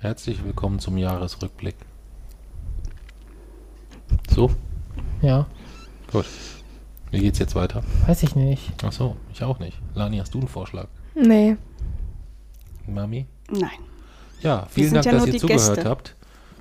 Herzlich 0.00 0.44
willkommen 0.44 0.78
zum 0.78 0.96
Jahresrückblick. 0.96 1.74
So, 4.32 4.50
Ja, 5.22 5.46
gut. 6.12 6.24
Wie 7.10 7.18
geht's 7.18 7.38
jetzt 7.38 7.54
weiter? 7.54 7.82
weiß 8.06 8.22
ich 8.22 8.36
nicht. 8.36 8.72
Ach 8.84 8.92
so, 8.92 9.16
ich 9.32 9.42
auch 9.42 9.58
nicht. 9.58 9.76
Lani, 9.94 10.18
hast 10.18 10.34
du 10.34 10.38
einen 10.38 10.48
Vorschlag? 10.48 10.86
Nee. 11.14 11.56
Mami? 12.86 13.26
Nein. 13.50 13.70
Ja, 14.40 14.66
vielen 14.70 14.94
Dank, 14.94 15.06
ja 15.06 15.12
dass 15.12 15.26
ihr 15.26 15.38
zugehört 15.38 15.74
Gäste. 15.74 15.88
habt. 15.90 16.14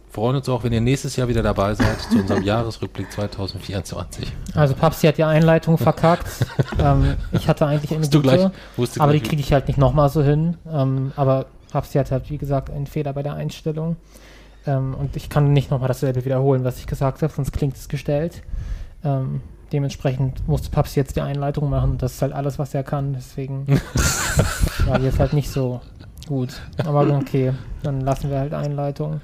Freuen 0.09 0.37
uns 0.37 0.49
auch, 0.49 0.63
wenn 0.63 0.73
ihr 0.73 0.81
nächstes 0.81 1.15
Jahr 1.15 1.27
wieder 1.27 1.43
dabei 1.43 1.75
seid 1.75 2.01
zu 2.01 2.17
unserem 2.17 2.41
Jahresrückblick 2.41 3.11
2024. 3.11 4.33
Also 4.55 4.73
Papsi 4.73 5.05
hat 5.05 5.17
die 5.19 5.23
Einleitung 5.25 5.77
verkackt. 5.77 6.27
ähm, 6.79 7.17
ich 7.33 7.47
hatte 7.47 7.67
eigentlich 7.67 7.91
eine 7.91 8.05
gute, 8.05 8.21
gleich, 8.21 8.49
aber 8.97 9.13
die 9.13 9.19
kriege 9.19 9.41
ich 9.41 9.53
halt 9.53 9.67
nicht 9.67 9.77
nochmal 9.77 10.09
so 10.09 10.23
hin. 10.23 10.57
Ähm, 10.71 11.11
aber 11.15 11.45
Papsi 11.71 11.97
hat 11.97 12.11
halt, 12.11 12.29
wie 12.29 12.37
gesagt, 12.37 12.69
einen 12.69 12.87
Fehler 12.87 13.13
bei 13.13 13.23
der 13.23 13.33
Einstellung. 13.33 13.97
Ähm, 14.65 14.95
und 14.95 15.15
ich 15.15 15.29
kann 15.29 15.53
nicht 15.53 15.71
nochmal 15.71 15.87
dasselbe 15.87 16.25
wiederholen, 16.25 16.63
was 16.63 16.79
ich 16.79 16.87
gesagt 16.87 17.21
habe, 17.21 17.33
sonst 17.33 17.51
klingt 17.51 17.75
es 17.75 17.87
gestellt. 17.87 18.41
Ähm, 19.03 19.41
dementsprechend 19.71 20.47
musste 20.47 20.69
Papsi 20.69 20.99
jetzt 20.99 21.15
die 21.15 21.21
Einleitung 21.21 21.69
machen. 21.69 21.97
Das 21.97 22.13
ist 22.13 22.21
halt 22.21 22.33
alles, 22.33 22.59
was 22.59 22.73
er 22.73 22.83
kann. 22.83 23.13
Deswegen 23.13 23.65
war 24.85 24.99
jetzt 24.99 25.19
halt 25.19 25.33
nicht 25.33 25.49
so 25.49 25.81
gut. 26.27 26.61
Aber 26.85 27.07
okay, 27.15 27.53
dann 27.83 28.01
lassen 28.01 28.29
wir 28.29 28.39
halt 28.39 28.53
Einleitung. 28.53 29.21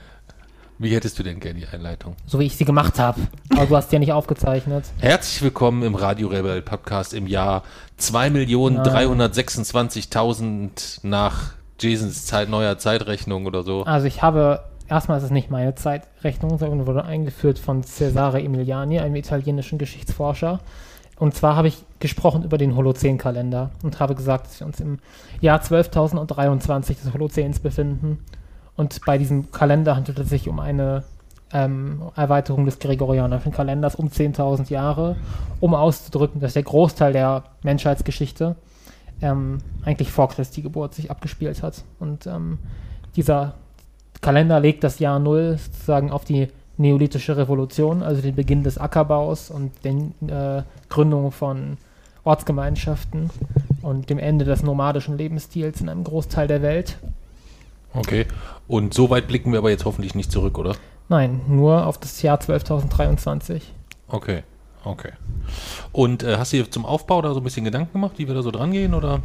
Wie 0.80 0.96
hättest 0.96 1.20
du 1.20 1.24
denn 1.24 1.40
gerne 1.40 1.60
die 1.60 1.68
Einleitung? 1.68 2.16
So 2.26 2.40
wie 2.40 2.46
ich 2.46 2.58
sie 2.58 2.66
gemacht 2.66 2.98
habe. 3.00 3.22
Aber 3.52 3.68
du 3.68 3.78
hast 3.78 3.92
die 3.92 3.96
ja 3.96 4.00
nicht 4.00 4.12
aufgezeichnet. 4.12 4.86
Herzlich 5.00 5.42
willkommen 5.42 5.84
im 5.84 5.96
Radio 5.96 6.28
Rebel 6.30 6.62
Podcast 6.62 7.14
im 7.14 7.28
Jahr 7.28 7.64
2.326.000 8.00 11.00
nach 11.04 11.54
Jasons 11.84 12.26
Zeit, 12.26 12.50
neuer 12.50 12.78
Zeitrechnung 12.78 13.46
oder 13.46 13.64
so. 13.64 13.84
Also 13.84 14.08
ich 14.08 14.22
habe, 14.22 14.64
erstmal 14.88 15.18
ist 15.18 15.26
es 15.26 15.32
nicht 15.32 15.52
meine 15.52 15.76
Zeitrechnung, 15.76 16.58
sondern 16.58 16.88
wurde 16.88 17.06
eingeführt 17.06 17.60
von 17.60 17.84
Cesare 17.84 18.42
Emiliani, 18.42 19.00
einem 19.00 19.16
italienischen 19.16 19.78
Geschichtsforscher. 19.78 20.60
Und 21.18 21.36
zwar 21.36 21.56
habe 21.56 21.68
ich 21.68 21.84
gesprochen 22.00 22.44
über 22.44 22.58
den 22.58 22.76
Holozän-Kalender 22.76 23.70
und 23.84 24.00
habe 24.00 24.16
gesagt, 24.16 24.48
dass 24.48 24.60
wir 24.60 24.68
uns 24.68 24.80
im 24.80 25.00
Jahr 25.42 25.62
12.023 25.62 26.88
des 27.04 27.14
Holozäns 27.14 27.60
befinden. 27.60 28.20
Und 28.76 29.02
bei 29.06 29.18
diesem 29.18 29.52
Kalender 29.52 29.96
handelt 29.96 30.18
es 30.20 30.30
sich 30.30 30.50
um 30.50 30.60
eine 30.60 31.04
ähm, 31.54 32.02
Erweiterung 32.16 32.66
des 32.66 32.80
Gregorianischen 32.80 33.52
Kalenders 33.52 33.96
um 33.96 34.08
10.000 34.08 34.72
Jahre, 34.72 35.16
um 35.60 35.76
auszudrücken, 35.76 36.42
dass 36.42 36.54
der 36.54 36.64
Großteil 36.64 37.14
der 37.14 37.44
Menschheitsgeschichte 37.62 38.56
ähm, 39.22 39.60
eigentlich 39.84 40.12
vor 40.12 40.30
Christi 40.30 40.62
Geburt 40.62 40.94
sich 40.94 41.12
abgespielt 41.12 41.64
hat. 41.64 41.84
Und 42.00 42.28
ähm, 42.28 42.60
dieser 43.16 43.56
Kalender 44.22 44.60
legt 44.60 44.84
das 44.84 45.00
Jahr 45.00 45.20
Null 45.20 45.58
sozusagen 45.58 46.12
auf 46.12 46.26
die 46.26 46.48
neolithische 46.78 47.38
Revolution, 47.38 48.02
also 48.02 48.22
den 48.22 48.36
Beginn 48.36 48.64
des 48.64 48.78
Ackerbaus 48.78 49.50
und 49.50 49.72
den 49.84 50.14
äh, 50.28 50.64
Gründung 50.90 51.32
von 51.32 51.78
Ortsgemeinschaften 52.24 53.30
und 53.82 54.10
dem 54.10 54.18
Ende 54.18 54.46
des 54.46 54.64
nomadischen 54.64 55.18
Lebensstils 55.18 55.82
in 55.82 55.90
einem 55.90 56.04
Großteil 56.04 56.48
der 56.48 56.62
Welt. 56.62 56.98
Okay. 57.94 58.26
Und 58.68 58.94
so 58.94 59.10
weit 59.10 59.28
blicken 59.28 59.52
wir 59.52 59.60
aber 59.60 59.70
jetzt 59.70 59.86
hoffentlich 59.86 60.16
nicht 60.16 60.32
zurück, 60.32 60.58
oder? 60.58 60.76
Nein, 61.10 61.42
nur 61.48 61.86
auf 61.86 61.98
das 61.98 62.22
Jahr 62.22 62.40
12.023. 62.40 63.62
Okay. 64.08 64.44
Okay. 64.84 65.12
Und 65.92 66.24
äh, 66.24 66.38
hast 66.38 66.52
du 66.54 66.58
dir 66.58 66.70
zum 66.70 66.86
Aufbau 66.86 67.22
da 67.22 67.34
so 67.34 67.40
ein 67.40 67.44
bisschen 67.44 67.64
Gedanken 67.66 67.94
gemacht, 67.94 68.14
wie 68.18 68.28
wir 68.28 68.34
da 68.36 68.42
so 68.42 68.52
dran 68.52 68.72
gehen, 68.72 68.94
oder? 68.94 69.22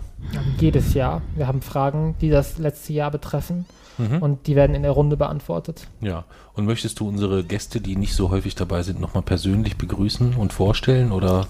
Jedes 0.60 0.94
Jahr. 0.94 1.22
Wir 1.36 1.46
haben 1.46 1.62
Fragen, 1.62 2.14
die 2.20 2.30
das 2.30 2.58
letzte 2.58 2.92
Jahr 2.92 3.10
betreffen 3.10 3.66
Mhm. 4.00 4.22
und 4.22 4.46
die 4.46 4.54
werden 4.54 4.76
in 4.76 4.82
der 4.82 4.92
Runde 4.92 5.16
beantwortet. 5.16 5.88
Ja. 6.00 6.24
Und 6.54 6.66
möchtest 6.66 7.00
du 7.00 7.08
unsere 7.08 7.42
Gäste, 7.42 7.80
die 7.80 7.96
nicht 7.96 8.14
so 8.14 8.30
häufig 8.30 8.54
dabei 8.54 8.84
sind, 8.84 9.00
nochmal 9.00 9.24
persönlich 9.24 9.76
begrüßen 9.76 10.36
und 10.36 10.52
vorstellen, 10.52 11.10
oder 11.10 11.48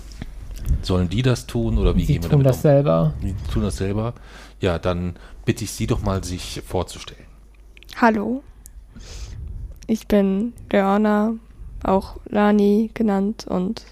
sollen 0.81 1.11
die 1.11 1.21
das 1.21 1.47
tun, 1.47 1.77
oder 1.77 1.95
wie 1.95 2.07
Sie 2.07 2.15
gehen 2.15 2.23
wir 2.23 2.31
tun 2.31 2.39
damit 2.39 2.47
das 2.47 2.57
um? 2.57 2.63
selber. 2.63 3.13
Die 3.23 3.35
tun 3.53 3.63
das 3.65 3.77
selber. 3.77 4.15
Ja, 4.63 4.79
dann 4.79 5.17
bitte 5.45 5.65
ich 5.65 5.73
Sie 5.73 5.87
doch 5.87 6.01
mal, 6.01 6.25
sich 6.25 6.63
vorzustellen. 6.67 7.27
Hallo. 8.01 8.43
Ich 9.87 10.07
bin 10.09 10.55
Leona, 10.73 11.35
auch 11.85 12.17
Lani 12.31 12.91
genannt 12.95 13.45
und 13.47 13.85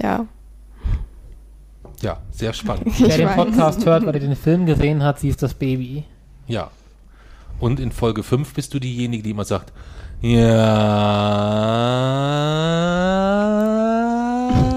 ja. 0.00 0.26
Ja, 2.02 2.18
sehr 2.30 2.52
spannend. 2.52 2.86
Ich 2.98 3.00
Wer 3.00 3.16
den. 3.16 3.28
Podcast 3.28 3.84
hört, 3.86 4.04
weil 4.06 4.14
er 4.14 4.20
den 4.20 4.36
Film 4.36 4.66
gesehen 4.66 5.02
hat, 5.02 5.18
sie 5.18 5.28
ist 5.28 5.42
das 5.42 5.54
Baby. 5.54 6.04
Ja. 6.46 6.70
Und 7.58 7.80
in 7.80 7.90
Folge 7.90 8.22
5 8.22 8.52
bist 8.54 8.74
du 8.74 8.78
diejenige, 8.78 9.22
die 9.22 9.30
immer 9.30 9.44
sagt, 9.44 9.72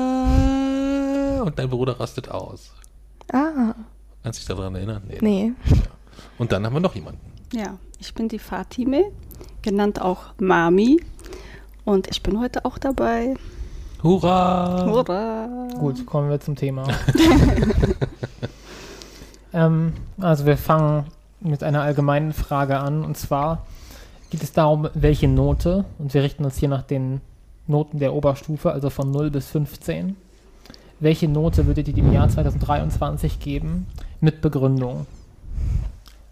ja. 0.09 1.41
Und 1.43 1.57
dein 1.57 1.69
Bruder 1.69 1.99
rastet 1.99 2.29
aus. 2.29 2.71
Ah, 3.31 3.73
Kannst 4.23 4.39
du 4.39 4.41
dich 4.41 4.47
daran 4.57 4.75
erinnern? 4.75 5.03
nee. 5.21 5.53
Und 6.37 6.51
dann 6.51 6.65
haben 6.65 6.73
wir 6.73 6.79
noch 6.79 6.95
jemanden. 6.95 7.19
Ja, 7.53 7.77
ich 7.99 8.13
bin 8.13 8.27
die 8.29 8.39
Fatime, 8.39 9.11
genannt 9.61 10.01
auch 10.01 10.33
Mami. 10.39 11.01
Und 11.85 12.07
ich 12.09 12.21
bin 12.23 12.39
heute 12.39 12.65
auch 12.65 12.77
dabei. 12.77 13.35
Hurra! 14.01 14.85
Hurra! 14.85 15.67
Gut, 15.77 16.05
kommen 16.05 16.29
wir 16.29 16.39
zum 16.39 16.55
Thema. 16.55 16.83
ähm, 19.53 19.91
also 20.21 20.45
wir 20.45 20.57
fangen 20.57 21.05
mit 21.41 21.63
einer 21.63 21.81
allgemeinen 21.81 22.31
Frage 22.31 22.79
an 22.79 23.03
und 23.03 23.17
zwar 23.17 23.65
geht 24.29 24.41
es 24.41 24.53
darum, 24.53 24.87
welche 24.93 25.27
Note, 25.27 25.83
und 25.97 26.13
wir 26.13 26.23
richten 26.23 26.45
uns 26.45 26.57
hier 26.57 26.69
nach 26.69 26.83
den 26.83 27.19
Noten 27.67 27.99
der 27.99 28.13
Oberstufe, 28.13 28.71
also 28.71 28.89
von 28.89 29.11
0 29.11 29.31
bis 29.31 29.47
15, 29.47 30.15
welche 31.01 31.27
Note 31.27 31.67
würdet 31.67 31.89
ihr 31.89 31.93
dem 31.93 32.13
Jahr 32.13 32.29
2023 32.29 33.39
geben 33.39 33.85
mit 34.21 34.39
Begründung? 34.39 35.07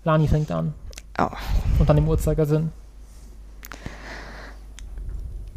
Lani 0.05 0.29
fängt 0.29 0.51
an. 0.51 0.73
Au. 1.17 1.31
Und 1.79 1.89
dann 1.89 1.97
im 1.97 2.07
Uhrzeigersinn. 2.07 2.71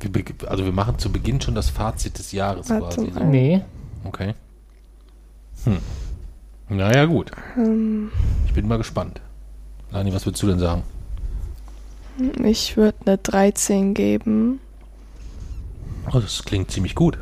Wir 0.00 0.24
also 0.48 0.64
wir 0.64 0.72
machen 0.72 0.98
zu 0.98 1.10
Beginn 1.12 1.40
schon 1.40 1.54
das 1.54 1.68
Fazit 1.70 2.18
des 2.18 2.32
Jahres 2.32 2.70
Warte 2.70 2.96
quasi. 2.96 3.10
mal. 3.10 3.20
So. 3.20 3.24
Nee, 3.24 3.62
Okay. 4.04 4.34
Hm. 5.64 5.76
Naja, 6.70 7.04
gut. 7.04 7.30
Ähm, 7.56 8.10
Ich 8.46 8.54
bin 8.54 8.66
mal 8.66 8.78
gespannt. 8.78 9.20
Lani, 9.90 10.12
was 10.14 10.24
würdest 10.24 10.42
du 10.42 10.46
denn 10.46 10.58
sagen? 10.58 10.82
ich 12.44 12.76
würde 12.76 12.96
eine 13.06 13.18
13 13.18 13.92
geben. 13.94 14.60
Oh, 16.12 16.18
das 16.18 16.44
klingt 16.44 16.70
ziemlich 16.70 16.94
gut. 16.94 17.18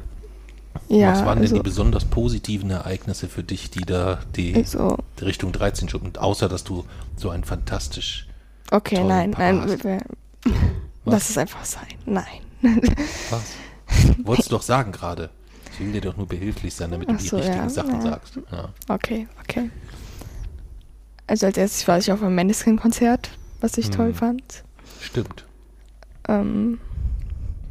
Ja, 0.89 1.13
was 1.13 1.25
waren 1.25 1.39
also, 1.39 1.55
denn 1.55 1.63
die 1.63 1.69
besonders 1.69 2.05
positiven 2.05 2.71
Ereignisse 2.71 3.29
für 3.29 3.43
dich, 3.43 3.71
die 3.71 3.81
da 3.81 4.21
die, 4.37 4.55
also 4.55 4.99
die 5.19 5.25
Richtung 5.25 5.53
13 5.53 5.89
schuppen? 5.89 6.17
Außer, 6.17 6.49
dass 6.49 6.63
du 6.65 6.85
so 7.17 7.31
ein 7.31 7.43
fantastisch... 7.45 8.29
okay, 8.71 9.03
nein, 9.05 9.33
Papa 9.33 9.53
nein, 9.53 9.61
hast- 9.63 9.85
wir- 9.85 10.01
wir- 10.45 10.53
Was? 11.05 11.13
lass 11.15 11.31
es 11.31 11.39
einfach 11.39 11.65
sein. 11.65 11.87
Nein. 12.07 12.25
Was? 13.31 13.43
Wolltest 14.25 14.51
du 14.51 14.57
doch 14.57 14.63
sagen 14.63 14.93
gerade. 14.93 15.31
Ich 15.73 15.81
will 15.81 15.93
dir 15.93 16.01
doch 16.01 16.17
nur 16.17 16.27
behilflich 16.27 16.75
sein, 16.75 16.91
damit 16.91 17.09
du 17.09 17.15
Ach 17.15 17.19
die 17.19 17.29
so, 17.29 17.37
richtigen 17.37 17.57
ja, 17.59 17.69
Sachen 17.69 17.95
ja. 17.95 18.01
sagst. 18.03 18.39
Ja. 18.51 18.69
Okay, 18.89 19.29
okay. 19.41 19.71
Also 21.27 21.47
als 21.47 21.57
erstes 21.57 21.87
war 21.87 21.99
ich 21.99 22.11
auf 22.11 22.23
einem 22.23 22.35
Maneskin-Konzert, 22.35 23.31
was 23.61 23.77
ich 23.79 23.91
toll 23.91 24.09
Hm. 24.09 24.15
fand. 24.15 24.65
Stimmt. 25.01 25.45
Ähm, 26.29 26.81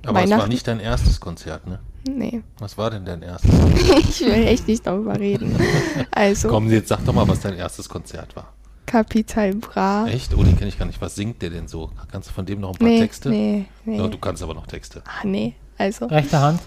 Aber 0.05 0.23
es 0.23 0.29
war 0.29 0.47
nicht 0.47 0.67
dein 0.67 0.79
erstes 0.79 1.19
Konzert, 1.19 1.67
ne? 1.67 1.79
nee, 2.07 2.41
Was 2.59 2.77
war 2.77 2.89
denn 2.89 3.03
dein 3.03 3.21
erstes? 3.21 3.51
ich 4.09 4.21
will 4.21 4.47
echt 4.47 4.67
nicht 4.67 4.85
darüber 4.87 5.19
reden. 5.19 5.55
Also, 6.11 6.47
Komm, 6.49 6.69
jetzt 6.71 6.87
sag 6.89 7.03
doch 7.05 7.13
mal, 7.13 7.27
was 7.27 7.41
dein 7.41 7.55
erstes 7.55 7.89
Konzert 7.89 8.35
war. 8.35 8.53
Kapital 8.87 9.53
Bra. 9.53 10.07
Echt? 10.07 10.33
Oh, 10.33 10.41
den 10.43 10.55
kenne 10.57 10.69
ich 10.69 10.79
gar 10.79 10.85
nicht. 10.85 10.99
Was 10.99 11.13
singt 11.13 11.41
der 11.43 11.51
denn 11.51 11.67
so? 11.67 11.91
Kannst 12.11 12.29
du 12.29 12.33
von 12.33 12.45
dem 12.47 12.59
noch 12.61 12.69
ein 12.71 12.77
paar 12.79 12.87
Nee, 12.87 12.99
Texte? 13.01 13.29
nee, 13.29 13.65
nee. 13.85 13.97
Ja, 13.97 14.07
du 14.07 14.17
kannst 14.17 14.41
aber 14.41 14.55
noch 14.55 14.65
Texte. 14.65 15.03
ah, 15.05 15.25
nee, 15.25 15.53
also, 15.77 16.05
rechte 16.07 16.39
Hand. 16.39 16.61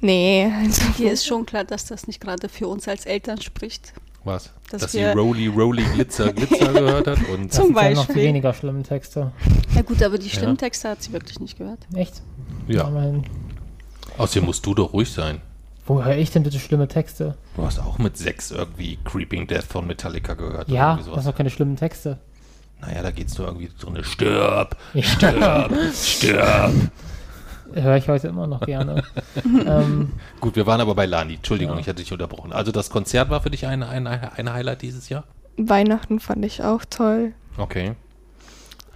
nee. 0.00 0.50
Also, 0.62 0.82
Hier 0.96 1.12
ist 1.12 1.26
schon 1.26 1.44
klar, 1.44 1.64
dass 1.64 1.84
das 1.84 2.06
nicht 2.06 2.20
gerade 2.20 2.48
für 2.48 2.68
uns 2.68 2.88
als 2.88 3.04
Eltern 3.04 3.40
spricht. 3.42 3.92
Was? 4.24 4.50
Dass 4.70 4.82
Dass 4.82 4.92
sie 4.92 5.04
Roly, 5.04 5.46
Roly, 5.48 5.84
Glitzer, 5.94 6.32
Glitzer 6.32 6.72
gehört 6.72 7.06
hat 7.06 7.18
und 7.28 7.48
Das 7.50 7.56
Zum 7.56 7.66
sind 7.66 7.76
ja 7.76 7.82
noch 7.90 8.02
die 8.06 8.06
Beispiel. 8.08 8.22
weniger 8.24 8.52
schlimmen 8.54 8.82
Texte. 8.82 9.30
Ja 9.74 9.82
gut, 9.82 10.02
aber 10.02 10.18
die 10.18 10.30
Stimmtexte 10.30 10.88
hat 10.88 11.02
sie 11.02 11.12
wirklich 11.12 11.38
nicht 11.38 11.58
gehört. 11.58 11.78
Echt? 11.94 12.22
ja. 12.66 12.90
Außerdem 14.18 14.46
musst 14.46 14.64
du 14.66 14.74
doch 14.74 14.92
ruhig 14.92 15.12
sein. 15.12 15.40
Wo 15.86 16.02
höre 16.02 16.16
ich 16.16 16.30
denn 16.30 16.42
bitte 16.42 16.58
schlimme 16.58 16.88
Texte? 16.88 17.36
Du 17.56 17.64
hast 17.64 17.78
auch 17.78 17.98
mit 17.98 18.16
sechs 18.16 18.50
irgendwie 18.50 18.98
Creeping 19.04 19.46
Death 19.46 19.64
von 19.64 19.86
Metallica 19.86 20.34
gehört. 20.34 20.68
oder 20.68 20.74
Ja, 20.76 20.98
das 21.14 21.24
sind 21.24 21.36
keine 21.36 21.50
schlimmen 21.50 21.76
Texte. 21.76 22.18
Naja, 22.82 23.02
da 23.02 23.10
geht's 23.10 23.36
nur 23.38 23.46
irgendwie 23.46 23.70
so 23.78 23.88
eine 23.88 24.04
Stirb, 24.04 24.76
Ja. 24.92 25.02
Stirb, 25.02 25.72
Stirb. 25.94 26.72
Höre 27.74 27.96
ich 27.96 28.08
heute 28.08 28.28
immer 28.28 28.46
noch 28.46 28.60
gerne. 28.60 29.02
ähm, 29.66 30.12
Gut, 30.40 30.54
wir 30.56 30.66
waren 30.66 30.80
aber 30.80 30.94
bei 30.94 31.06
Lani. 31.06 31.34
Entschuldigung, 31.34 31.74
Ja. 31.76 31.80
ich 31.80 31.88
hatte 31.88 32.02
dich 32.02 32.12
unterbrochen. 32.12 32.52
Also 32.52 32.70
das 32.72 32.90
Konzert 32.90 33.28
war 33.30 33.40
für 33.40 33.50
dich 33.50 33.66
ein, 33.66 33.82
ein, 33.82 34.06
ein 34.06 34.52
Highlight 34.52 34.82
dieses 34.82 35.08
Jahr? 35.08 35.24
Weihnachten 35.56 36.20
fand 36.20 36.44
ich 36.44 36.62
auch 36.62 36.84
toll. 36.88 37.32
Okay. 37.56 37.94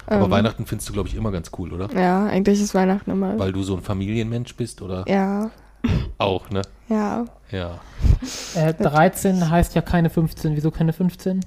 Aber 0.06 0.26
Ähm, 0.26 0.30
Weihnachten 0.30 0.66
findest 0.66 0.88
du, 0.88 0.92
glaube 0.92 1.08
ich, 1.08 1.14
immer 1.14 1.30
ganz 1.32 1.50
cool, 1.58 1.72
oder? 1.72 1.88
Ja, 1.98 2.26
eigentlich 2.26 2.60
ist 2.60 2.74
Weihnachten 2.74 3.10
immer. 3.10 3.38
Weil 3.38 3.52
du 3.52 3.62
so 3.62 3.74
ein 3.76 3.82
Familienmensch 3.82 4.54
bist, 4.56 4.82
oder? 4.82 5.04
ja, 5.08 5.50
Auch, 6.18 6.50
ne? 6.50 6.62
ja. 6.88 7.24
Ja. 7.50 7.80
Äh, 8.54 8.74
13 8.74 9.50
heißt 9.50 9.74
ja 9.74 9.82
keine 9.82 10.08
15. 10.08 10.54
Wieso 10.54 10.70
keine 10.70 10.92
15? 10.92 11.40
Du 11.40 11.46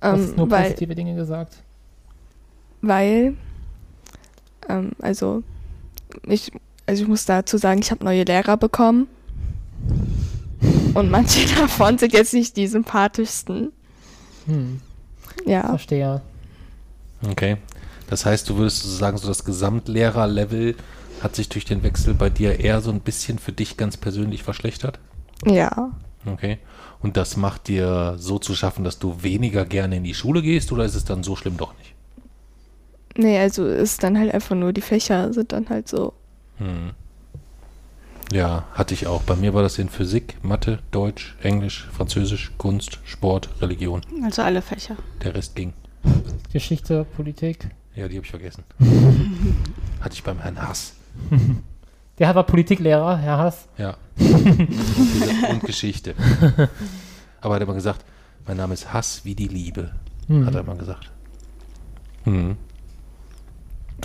hast 0.00 0.36
nur 0.36 0.50
weil, 0.50 0.64
positive 0.64 0.94
Dinge 0.96 1.14
gesagt. 1.14 1.62
weil, 2.80 3.36
ähm, 4.68 4.90
also 5.00 5.44
ich, 6.26 6.50
also 6.86 7.02
ich 7.04 7.08
muss 7.08 7.24
dazu 7.26 7.58
sagen, 7.58 7.80
ich 7.80 7.92
habe 7.92 8.04
neue 8.04 8.24
Lehrer 8.24 8.56
bekommen 8.56 9.06
und 10.94 11.10
manche 11.10 11.46
davon 11.60 11.98
sind 11.98 12.12
jetzt 12.12 12.34
nicht 12.34 12.56
die 12.56 12.66
sympathischsten. 12.66 13.70
Hm, 14.46 14.80
Ja, 15.46 15.68
verstehe. 15.68 16.20
Okay. 17.30 17.58
Das 18.10 18.26
heißt, 18.26 18.48
du 18.50 18.56
würdest 18.56 18.82
so 18.82 18.88
sagen, 18.90 19.16
so 19.16 19.28
das 19.28 19.44
Gesamtlehrerlevel 19.44 20.74
hat 21.22 21.36
sich 21.36 21.48
durch 21.48 21.64
den 21.64 21.82
Wechsel 21.82 22.14
bei 22.14 22.30
dir 22.30 22.60
eher 22.60 22.80
so 22.80 22.90
ein 22.90 23.00
bisschen 23.00 23.38
für 23.38 23.52
dich 23.52 23.76
ganz 23.76 23.96
persönlich 23.96 24.42
verschlechtert? 24.42 24.98
ja. 25.44 25.90
Okay. 26.24 26.58
Und 27.00 27.16
das 27.16 27.36
macht 27.36 27.66
dir 27.66 28.14
so 28.16 28.38
zu 28.38 28.54
schaffen, 28.54 28.84
dass 28.84 29.00
du 29.00 29.24
weniger 29.24 29.64
gerne 29.64 29.96
in 29.96 30.04
die 30.04 30.14
Schule 30.14 30.40
gehst 30.40 30.70
oder 30.70 30.84
ist 30.84 30.94
es 30.94 31.04
dann 31.04 31.24
so 31.24 31.34
schlimm 31.34 31.56
doch 31.56 31.74
nicht? 31.78 31.94
Nee, 33.16 33.38
also 33.38 33.66
ist 33.66 34.02
dann 34.02 34.16
halt 34.16 34.32
einfach 34.32 34.54
nur, 34.54 34.72
die 34.72 34.80
Fächer 34.80 35.32
sind 35.32 35.52
dann 35.52 35.68
halt 35.68 35.88
so. 35.88 36.12
Hm. 36.58 36.92
Ja, 38.32 38.64
hatte 38.72 38.94
ich 38.94 39.06
auch. 39.06 39.22
Bei 39.22 39.36
mir 39.36 39.52
war 39.52 39.62
das 39.62 39.78
in 39.78 39.88
Physik, 39.88 40.36
Mathe, 40.42 40.78
Deutsch, 40.90 41.36
Englisch, 41.42 41.88
Französisch, 41.92 42.52
Kunst, 42.56 43.00
Sport, 43.04 43.50
Religion. 43.60 44.00
Also 44.24 44.42
alle 44.42 44.62
Fächer. 44.62 44.96
Der 45.22 45.34
Rest 45.34 45.54
ging. 45.54 45.74
Geschichte, 46.52 47.04
Politik. 47.16 47.68
Ja, 47.94 48.08
die 48.08 48.16
habe 48.16 48.24
ich 48.24 48.30
vergessen. 48.30 48.64
hatte 50.00 50.14
ich 50.14 50.22
beim 50.22 50.38
Herrn 50.38 50.62
Hass. 50.62 50.94
Der 52.18 52.34
war 52.34 52.44
Politiklehrer, 52.44 53.16
Herr 53.16 53.38
Haas. 53.38 53.68
Ja. 53.78 53.96
und, 54.18 55.62
Geschichte. 55.64 56.14
Aber 57.40 57.54
er 57.54 57.56
hat 57.56 57.62
immer 57.62 57.74
gesagt, 57.74 58.04
mein 58.46 58.56
Name 58.56 58.74
ist 58.74 58.92
Hass 58.92 59.24
wie 59.24 59.34
die 59.34 59.48
Liebe. 59.48 59.92
Hm. 60.28 60.46
Hat 60.46 60.54
er 60.54 60.60
immer 60.60 60.76
gesagt. 60.76 61.10
Hm. 62.24 62.56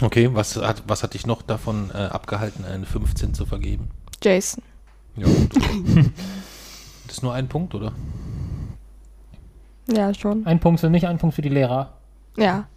Okay, 0.02 0.30
was 0.34 0.56
hat, 0.56 0.84
was 0.88 1.04
hat 1.04 1.14
dich 1.14 1.26
noch 1.26 1.42
davon 1.42 1.92
äh, 1.94 1.98
abgehalten, 1.98 2.66
eine 2.66 2.86
15 2.86 3.34
zu 3.34 3.46
vergeben? 3.46 3.90
Jason. 4.22 4.64
Ja. 5.16 5.28
Das 7.08 7.18
ist 7.18 7.24
nur 7.24 7.34
ein 7.34 7.48
Punkt, 7.48 7.74
oder? 7.74 7.94
Ja, 9.88 10.14
schon. 10.14 10.46
Ein 10.46 10.60
Punkt 10.60 10.82
für 10.82 10.90
mich, 10.90 11.08
ein 11.08 11.18
Punkt 11.18 11.36
für 11.36 11.42
die 11.42 11.50
Lehrer. 11.50 11.94
Ja. 12.36 12.68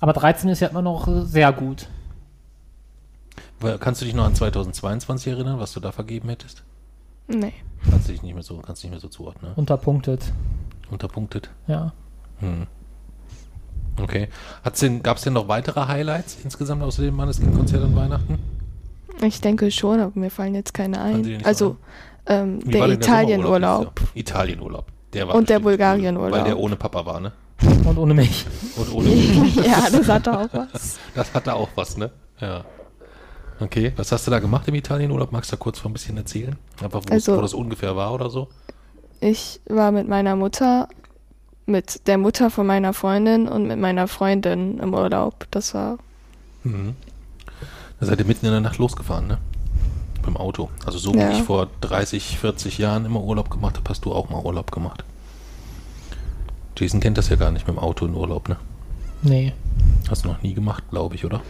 Aber 0.00 0.12
13 0.14 0.48
ist 0.48 0.60
ja 0.60 0.68
immer 0.68 0.82
noch 0.82 1.08
sehr 1.24 1.52
gut. 1.52 1.88
Kannst 3.78 4.00
du 4.00 4.04
dich 4.06 4.14
noch 4.14 4.24
an 4.24 4.34
2022 4.34 5.32
erinnern, 5.32 5.58
was 5.58 5.72
du 5.72 5.80
da 5.80 5.92
vergeben 5.92 6.28
hättest? 6.28 6.62
Nee. 7.28 7.52
Kannst 7.88 8.08
du 8.08 8.12
dich 8.12 8.22
nicht 8.22 8.34
mehr 8.34 8.42
so, 8.42 8.58
kannst 8.58 8.82
nicht 8.82 8.90
mehr 8.90 9.00
so 9.00 9.08
zuordnen. 9.08 9.50
Ne? 9.50 9.56
Unterpunktet. 9.56 10.32
Unterpunktet. 10.90 11.50
Ja. 11.66 11.92
Hm. 12.40 12.66
Okay. 14.00 14.28
Hat's 14.64 14.80
denn, 14.80 15.02
gab 15.02 15.18
es 15.18 15.24
denn 15.24 15.34
noch 15.34 15.48
weitere 15.48 15.86
Highlights 15.86 16.38
insgesamt 16.42 16.82
außer 16.82 17.02
dem 17.02 17.16
Manneskind-Konzert 17.16 17.84
an 17.84 17.96
Weihnachten? 17.96 18.38
Ich 19.22 19.40
denke 19.40 19.70
schon, 19.70 20.00
aber 20.00 20.18
mir 20.18 20.30
fallen 20.30 20.54
jetzt 20.54 20.72
keine 20.72 21.00
ein. 21.00 21.44
Also 21.44 21.76
ähm, 22.26 22.60
der 22.70 22.88
Italienurlaub. 22.88 24.00
Italienurlaub. 24.14 24.86
Der 25.12 25.28
war 25.28 25.34
Und 25.34 25.48
der 25.48 25.58
Bulgarienurlaub. 25.58 26.32
Weil 26.32 26.44
der 26.44 26.58
ohne 26.58 26.76
Papa 26.76 27.04
war, 27.04 27.20
ne? 27.20 27.32
Und 27.84 27.98
ohne 27.98 28.14
mich. 28.14 28.46
Und 28.76 28.92
ohne 28.94 29.08
mich. 29.08 29.54
ja, 29.56 29.90
das 29.90 30.08
hatte 30.08 30.38
auch 30.38 30.48
was. 30.52 30.98
Das 31.14 31.34
hatte 31.34 31.54
auch 31.54 31.68
was, 31.74 31.96
ne? 31.96 32.10
Ja. 32.40 32.64
Okay, 33.60 33.92
was 33.96 34.10
hast 34.12 34.26
du 34.26 34.30
da 34.30 34.38
gemacht 34.38 34.66
im 34.68 34.74
Italienurlaub? 34.74 35.32
Magst 35.32 35.52
du 35.52 35.56
da 35.56 35.60
kurz 35.60 35.78
von 35.78 35.90
ein 35.90 35.94
bisschen 35.94 36.16
erzählen? 36.16 36.56
Einfach, 36.82 37.02
wo, 37.06 37.12
Also- 37.12 37.36
wo 37.36 37.40
das 37.42 37.54
ungefähr 37.54 37.94
war 37.96 38.12
oder 38.14 38.30
so? 38.30 38.48
Ich 39.20 39.60
war 39.68 39.92
mit 39.92 40.08
meiner 40.08 40.34
Mutter, 40.34 40.88
mit 41.66 42.06
der 42.06 42.16
Mutter 42.16 42.50
von 42.50 42.66
meiner 42.66 42.94
Freundin 42.94 43.46
und 43.48 43.66
mit 43.66 43.78
meiner 43.78 44.08
Freundin 44.08 44.78
im 44.78 44.94
Urlaub. 44.94 45.46
Das 45.50 45.74
war, 45.74 45.98
Mhm. 46.64 46.94
Da 47.98 48.06
seid 48.06 48.18
ihr 48.18 48.24
mitten 48.26 48.46
in 48.46 48.52
der 48.52 48.60
Nacht 48.62 48.78
losgefahren, 48.78 49.26
ne? 49.26 49.38
Beim 50.22 50.36
Auto. 50.38 50.70
Also 50.86 50.98
so 50.98 51.12
wie 51.14 51.18
Ja. 51.18 51.30
ich 51.32 51.42
vor 51.42 51.68
30, 51.82 52.38
40 52.38 52.78
Jahren 52.78 53.04
immer 53.04 53.22
Urlaub 53.22 53.50
gemacht 53.50 53.76
habe, 53.76 53.88
hast 53.90 54.04
du 54.06 54.12
auch 54.12 54.28
mal 54.30 54.42
Urlaub 54.42 54.70
gemacht. 54.72 55.04
Jason 56.78 57.00
kennt 57.00 57.18
das 57.18 57.28
ja 57.28 57.36
gar 57.36 57.50
nicht 57.50 57.66
mit 57.66 57.76
dem 57.76 57.78
Auto 57.78 58.06
in 58.06 58.14
Urlaub, 58.14 58.48
ne? 58.48 58.56
Nee. 59.22 59.52
Hast 60.08 60.24
du 60.24 60.28
noch 60.28 60.42
nie 60.42 60.54
gemacht, 60.54 60.84
glaube 60.90 61.14
ich, 61.14 61.24
oder? 61.26 61.42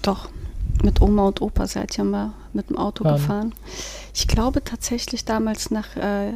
Doch. 0.00 0.28
Mit 0.82 1.00
Oma 1.00 1.28
und 1.28 1.40
Opa 1.40 1.66
seid 1.66 1.96
ihr 1.96 2.04
mal 2.04 2.32
mit 2.52 2.68
dem 2.68 2.76
Auto 2.76 3.04
Wann? 3.04 3.14
gefahren. 3.14 3.54
Ich 4.14 4.26
glaube 4.26 4.62
tatsächlich 4.64 5.24
damals 5.24 5.70
nach 5.70 5.96
äh, 5.96 6.32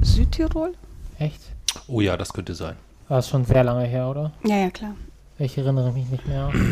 Südtirol. 0.00 0.72
Echt? 1.18 1.40
Oh 1.88 2.00
ja, 2.00 2.16
das 2.16 2.32
könnte 2.32 2.54
sein. 2.54 2.76
War 3.08 3.18
ist 3.18 3.28
schon 3.28 3.44
sehr 3.44 3.62
lange 3.64 3.84
her, 3.84 4.08
oder? 4.08 4.32
Ja, 4.44 4.56
ja, 4.56 4.70
klar. 4.70 4.94
Ich 5.38 5.56
erinnere 5.58 5.92
mich 5.92 6.08
nicht 6.08 6.26
mehr. 6.26 6.52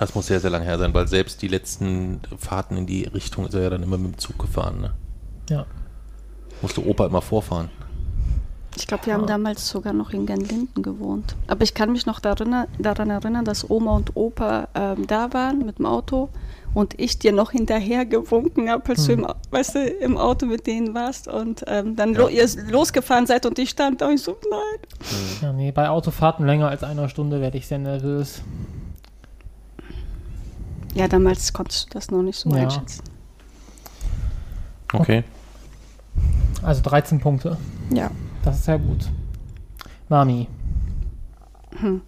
Das 0.00 0.14
muss 0.16 0.26
sehr, 0.26 0.40
sehr 0.40 0.50
lange 0.50 0.64
her 0.64 0.78
sein, 0.78 0.92
weil 0.94 1.06
selbst 1.06 1.42
die 1.42 1.48
letzten 1.48 2.20
Fahrten 2.38 2.76
in 2.78 2.86
die 2.86 3.04
Richtung 3.04 3.46
ist 3.46 3.54
er 3.54 3.60
ja 3.62 3.70
dann 3.70 3.82
immer 3.84 3.98
mit 3.98 4.12
dem 4.14 4.18
Zug 4.18 4.36
gefahren, 4.38 4.80
ne? 4.80 4.94
Ja. 5.50 5.66
Musste 6.62 6.84
Opa 6.84 7.06
immer 7.06 7.20
vorfahren. 7.20 7.68
Ich 8.76 8.86
glaube, 8.86 9.06
wir 9.06 9.14
haben 9.14 9.24
Ah. 9.24 9.26
damals 9.26 9.68
sogar 9.68 9.92
noch 9.92 10.10
in 10.12 10.24
Gernlinden 10.26 10.82
gewohnt. 10.82 11.36
Aber 11.46 11.62
ich 11.62 11.74
kann 11.74 11.92
mich 11.92 12.06
noch 12.06 12.20
daran, 12.20 12.66
daran 12.78 13.10
erinnern, 13.10 13.44
dass 13.44 13.68
Oma 13.68 13.96
und 13.96 14.16
Opa 14.16 14.68
ähm, 14.74 15.06
da 15.06 15.32
waren 15.34 15.58
mit 15.66 15.78
dem 15.78 15.86
Auto 15.86 16.30
und 16.74 16.98
ich 16.98 17.18
dir 17.18 17.32
noch 17.32 17.50
hinterher 17.50 18.06
gewunken 18.06 18.70
habe, 18.70 18.88
als 18.88 19.04
du 19.04 19.12
Hm. 19.12 19.18
im, 19.20 19.24
Au- 19.26 19.34
weißt 19.50 19.74
du, 19.74 19.84
im 19.86 20.16
Auto 20.16 20.46
mit 20.46 20.66
denen 20.66 20.94
warst 20.94 21.28
und 21.28 21.62
ähm, 21.66 21.96
dann 21.96 22.14
Ja. 22.14 22.20
lo 22.20 22.28
ihr 22.28 22.48
losgefahren 22.70 23.26
seid 23.26 23.44
und 23.44 23.58
ich 23.58 23.68
stand 23.70 24.00
da 24.00 24.08
und 24.08 24.14
ich 24.14 24.22
so, 24.22 24.36
nein. 24.50 24.80
ja. 25.42 25.52
Nee, 25.52 25.70
bei 25.72 25.90
Autofahrten 25.90 26.46
länger 26.46 26.68
als 26.68 26.82
einer 26.82 27.10
Stunde 27.10 27.42
werde 27.42 27.58
ich 27.58 27.66
sehr 27.66 27.78
nervös. 27.78 28.40
Ja, 30.94 31.08
damals 31.08 31.52
konntest 31.52 31.86
du 31.86 31.90
das 31.94 32.10
noch 32.10 32.22
nicht 32.22 32.38
so 32.38 32.48
Ja. 32.50 32.62
einschätzen. 32.62 33.02
Okay. 34.94 35.24
Also 36.62 36.80
13 36.82 37.20
Punkte. 37.20 37.58
ja. 37.90 38.10
Das 38.44 38.56
ist 38.56 38.64
sehr 38.64 38.78
gut. 38.78 39.08
Mami, 40.08 40.48
Hm. 41.76 42.02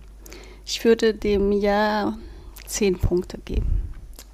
Ich 0.67 0.85
würde 0.85 1.15
dem 1.15 1.53
Jahr 1.53 2.19
10 2.67 2.99
Punkte 2.99 3.39
geben. 3.39 3.67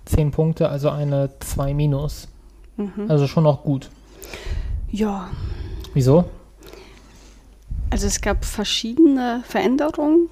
10 0.07 0.33
Punkte, 0.33 0.69
also 0.69 0.91
eine 0.91 1.31
2 1.39 1.73
minus. 1.75 2.29
Mhm. 2.77 3.07
Also 3.09 3.27
schon 3.29 3.45
noch 3.45 3.63
gut. 3.63 3.91
Ja, 4.91 5.31
Wieso? 5.95 6.25
Also 7.91 8.07
es 8.07 8.21
gab 8.21 8.45
verschiedene 8.45 9.43
Veränderungen, 9.45 10.29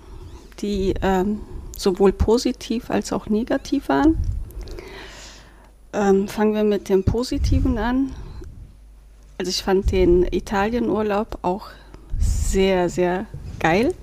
die 0.60 0.94
ähm, 1.02 1.40
sowohl 1.76 2.12
positiv 2.12 2.90
als 2.90 3.12
auch 3.12 3.26
negativ 3.26 3.88
waren. 3.88 4.16
Ähm, 5.92 6.28
fangen 6.28 6.54
wir 6.54 6.62
mit 6.62 6.88
dem 6.88 7.02
Positiven 7.02 7.76
an. 7.78 8.12
Also 9.38 9.50
ich 9.50 9.62
fand 9.62 9.92
den 9.92 10.24
Italienurlaub 10.24 11.38
auch 11.42 11.68
sehr, 12.18 12.88
sehr 12.88 13.26
geil, 13.60 13.94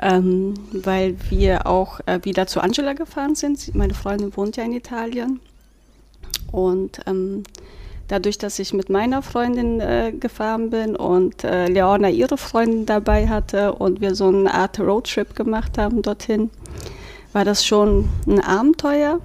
ähm, 0.00 0.52
weil 0.72 1.16
wir 1.30 1.66
auch 1.66 2.00
äh, 2.04 2.20
wieder 2.22 2.46
zu 2.46 2.60
Angela 2.60 2.92
gefahren 2.92 3.34
sind. 3.34 3.74
Meine 3.74 3.94
Freundin 3.94 4.36
wohnt 4.36 4.58
ja 4.58 4.64
in 4.64 4.74
Italien. 4.74 5.40
Und 6.52 7.00
ähm, 7.06 7.44
dadurch, 8.08 8.36
dass 8.36 8.58
ich 8.58 8.74
mit 8.74 8.90
meiner 8.90 9.22
Freundin 9.22 9.80
äh, 9.80 10.12
gefahren 10.12 10.68
bin 10.68 10.94
und 10.94 11.44
äh, 11.44 11.66
Leona 11.66 12.10
ihre 12.10 12.36
Freundin 12.36 12.84
dabei 12.84 13.26
hatte 13.26 13.72
und 13.72 14.02
wir 14.02 14.14
so 14.14 14.28
eine 14.28 14.52
Art 14.52 14.78
Roadtrip 14.78 15.34
gemacht 15.34 15.78
haben 15.78 16.02
dorthin, 16.02 16.50
war 17.32 17.46
das 17.46 17.64
schon 17.64 18.10
ein 18.26 18.40
Abenteuer. 18.40 19.20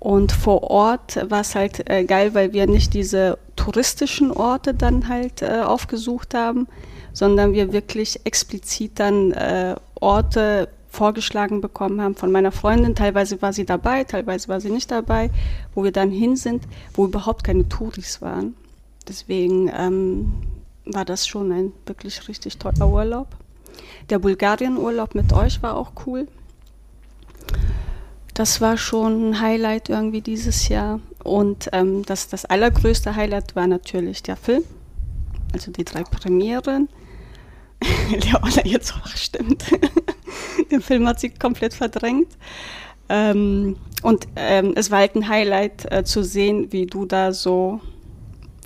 Und 0.00 0.32
vor 0.32 0.64
Ort 0.64 1.30
war 1.30 1.40
es 1.40 1.54
halt 1.54 1.88
äh, 1.88 2.04
geil, 2.04 2.34
weil 2.34 2.52
wir 2.52 2.66
nicht 2.66 2.92
diese 2.92 3.38
touristischen 3.64 4.30
Orte 4.30 4.74
dann 4.74 5.08
halt 5.08 5.42
äh, 5.42 5.62
aufgesucht 5.62 6.34
haben, 6.34 6.68
sondern 7.12 7.52
wir 7.54 7.72
wirklich 7.72 8.20
explizit 8.24 8.98
dann 8.98 9.32
äh, 9.32 9.76
Orte 9.94 10.68
vorgeschlagen 10.90 11.60
bekommen 11.60 12.00
haben 12.00 12.14
von 12.14 12.30
meiner 12.30 12.52
Freundin. 12.52 12.94
Teilweise 12.94 13.40
war 13.42 13.52
sie 13.52 13.64
dabei, 13.64 14.04
teilweise 14.04 14.48
war 14.48 14.60
sie 14.60 14.70
nicht 14.70 14.90
dabei, 14.90 15.30
wo 15.74 15.82
wir 15.82 15.92
dann 15.92 16.10
hin 16.10 16.36
sind, 16.36 16.64
wo 16.92 17.06
überhaupt 17.06 17.42
keine 17.42 17.68
Touris 17.68 18.20
waren. 18.20 18.54
Deswegen 19.08 19.70
ähm, 19.76 20.32
war 20.84 21.04
das 21.04 21.26
schon 21.26 21.50
ein 21.50 21.72
wirklich 21.86 22.28
richtig 22.28 22.58
toller 22.58 22.88
Urlaub. 22.88 23.28
Der 24.10 24.18
Bulgarien-Urlaub 24.18 25.14
mit 25.14 25.32
euch 25.32 25.62
war 25.62 25.76
auch 25.76 25.92
cool. 26.06 26.28
Das 28.34 28.60
war 28.60 28.76
schon 28.76 29.30
ein 29.30 29.40
Highlight 29.40 29.88
irgendwie 29.88 30.20
dieses 30.20 30.68
Jahr. 30.68 31.00
Und 31.24 31.70
ähm, 31.72 32.04
das, 32.04 32.28
das 32.28 32.44
allergrößte 32.44 33.16
Highlight 33.16 33.56
war 33.56 33.66
natürlich 33.66 34.22
der 34.22 34.36
Film, 34.36 34.62
also 35.52 35.72
die 35.72 35.84
drei 35.84 36.04
Premieren. 36.04 36.88
Leona 38.10 38.64
jetzt 38.64 38.94
ach 39.02 39.16
stimmt. 39.16 39.64
Den 40.70 40.80
Film 40.80 41.06
hat 41.08 41.20
sie 41.20 41.30
komplett 41.30 41.74
verdrängt. 41.74 42.28
Ähm, 43.08 43.76
und 44.02 44.28
ähm, 44.36 44.72
es 44.76 44.90
war 44.90 44.98
halt 44.98 45.14
ein 45.16 45.28
Highlight 45.28 45.90
äh, 45.90 46.04
zu 46.04 46.22
sehen, 46.22 46.72
wie 46.72 46.86
du 46.86 47.04
da 47.04 47.32
so 47.32 47.80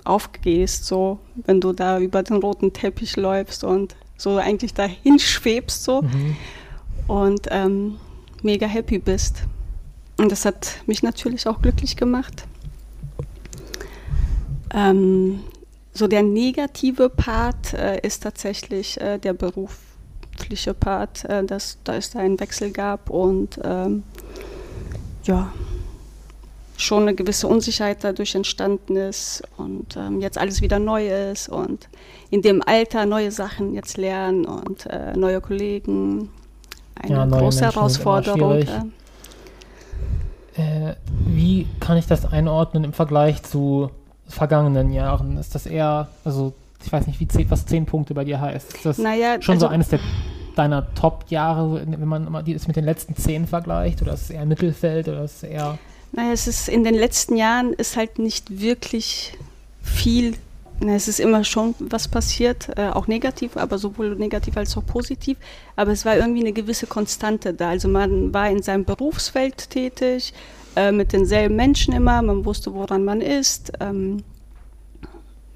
aufgehst, 0.05 0.85
so 0.85 1.19
wenn 1.45 1.61
du 1.61 1.73
da 1.73 1.99
über 1.99 2.23
den 2.23 2.37
roten 2.37 2.73
Teppich 2.73 3.17
läufst 3.17 3.62
und 3.65 3.95
so 4.17 4.37
eigentlich 4.37 4.75
dahin 4.75 5.19
schwebst 5.19 5.85
so 5.85 6.03
Mhm. 6.03 6.37
und 7.07 7.47
ähm, 7.50 7.97
mega 8.43 8.67
happy 8.67 8.99
bist. 8.99 9.43
Und 10.19 10.33
das 10.33 10.45
hat 10.45 10.83
mich 10.87 11.03
natürlich 11.03 11.47
auch 11.47 11.63
glücklich 11.63 11.97
gemacht. 11.97 12.45
Ähm, 14.75 15.41
so 15.95 16.07
der 16.09 16.23
negative 16.23 17.09
Part 17.09 17.73
äh, 17.75 18.01
ist 18.01 18.25
tatsächlich 18.25 19.01
äh, 19.01 19.19
der 19.19 19.33
berufliche 19.33 20.75
Part, 20.75 21.25
äh, 21.25 21.45
dass 21.45 21.79
da 21.85 21.95
es 21.95 22.11
da 22.11 22.19
einen 22.19 22.39
Wechsel 22.41 22.73
gab 22.73 23.11
und 23.11 23.59
ähm, 23.65 24.03
ja, 25.25 25.53
schon 26.77 27.03
eine 27.03 27.15
gewisse 27.15 27.47
Unsicherheit 27.49 28.05
dadurch 28.05 28.35
entstanden 28.35 28.97
ist 28.97 29.43
und 29.57 29.97
ähm, 29.97 30.21
jetzt 30.21 30.39
alles 30.39 30.63
wieder 30.63 30.79
neu 30.79 31.31
ist 31.31 31.49
und 31.49 31.89
in 32.31 32.43
dem 32.43 32.63
Alter 32.65 33.07
neue 33.07 33.33
Sachen 33.33 33.75
jetzt 33.75 33.97
lernen 33.97 34.47
und 34.47 34.87
äh, 34.87 35.17
neue 35.17 35.41
Kollegen. 35.41 36.31
Eine 36.95 37.13
Ja, 37.15 37.27
neue 37.27 37.41
große 37.41 37.61
Menschen 37.61 37.75
Herausforderung. 37.75 38.93
Äh. 40.59 40.95
Wie 41.27 41.67
kann 41.81 41.97
ich 41.97 42.07
das 42.07 42.25
einordnen 42.27 42.85
im 42.85 42.93
Vergleich 42.93 43.43
zu 43.43 43.91
vergangenen 44.27 44.93
Jahren? 44.93 45.37
Ist 45.38 45.55
das 45.55 45.67
eher, 45.67 46.09
also 46.25 46.53
ich 46.85 46.93
weiß 46.93 47.07
nicht, 47.07 47.21
wie 47.21 47.29
zehn, 47.29 47.50
was 47.50 47.67
zehn 47.67 47.87
Punkte 47.87 48.15
bei 48.15 48.25
dir 48.25 48.41
heißt. 48.41 48.75
Ist 48.75 48.85
das 48.87 48.99
Naja, 48.99 49.41
schon 49.41 49.59
so 49.59 49.67
also- 49.67 49.75
eines 49.75 49.88
der 49.88 50.00
deiner 50.57 50.93
Top-Jahre, 50.95 51.83
wenn 51.87 52.09
man 52.09 52.31
mal 52.33 52.43
die 52.43 52.53
es 52.53 52.67
mit 52.67 52.75
den 52.77 52.85
letzten 52.85 53.15
zehn 53.15 53.47
vergleicht? 53.47 54.03
Oder 54.03 54.15
ist 54.15 54.23
es 54.23 54.31
eher 54.31 54.45
Mittelfeld 54.45 55.07
oder 55.09 55.23
ist 55.23 55.37
es 55.37 55.43
eher. 55.45 55.79
Naja, 56.11 56.33
es 56.33 56.49
ist 56.49 56.69
in 56.69 56.83
den 56.83 56.95
letzten 56.95 57.37
Jahren 57.37 57.73
ist 57.75 57.97
halt 57.97 58.19
nicht 58.19 58.61
wirklich 58.61 59.35
viel. 59.83 60.35
Es 60.80 61.08
ist 61.08 61.18
immer 61.18 61.42
schon 61.42 61.75
was 61.80 62.06
passiert, 62.06 62.68
äh, 62.76 62.88
auch 62.90 63.08
negativ, 63.08 63.56
aber 63.56 63.78
sowohl 63.78 64.14
negativ 64.14 64.56
als 64.56 64.76
auch 64.76 64.87
positiv. 64.87 65.37
Aber 65.75 65.90
es 65.90 66.04
war 66.04 66.16
irgendwie 66.16 66.40
eine 66.40 66.52
gewisse 66.52 66.87
Konstante 66.87 67.52
da. 67.52 67.70
Also 67.70 67.88
man 67.88 68.32
war 68.32 68.49
in 68.49 68.62
seinem 68.62 68.85
Berufsfeld 68.85 69.70
tätig, 69.70 70.32
äh, 70.76 70.92
mit 70.92 71.12
denselben 71.12 71.56
Menschen 71.56 71.94
immer, 71.94 72.23
man 72.23 72.44
wusste, 72.44 72.73
woran 72.75 73.04
man 73.04 73.20
ist. 73.20 73.73
Ähm, 73.80 74.23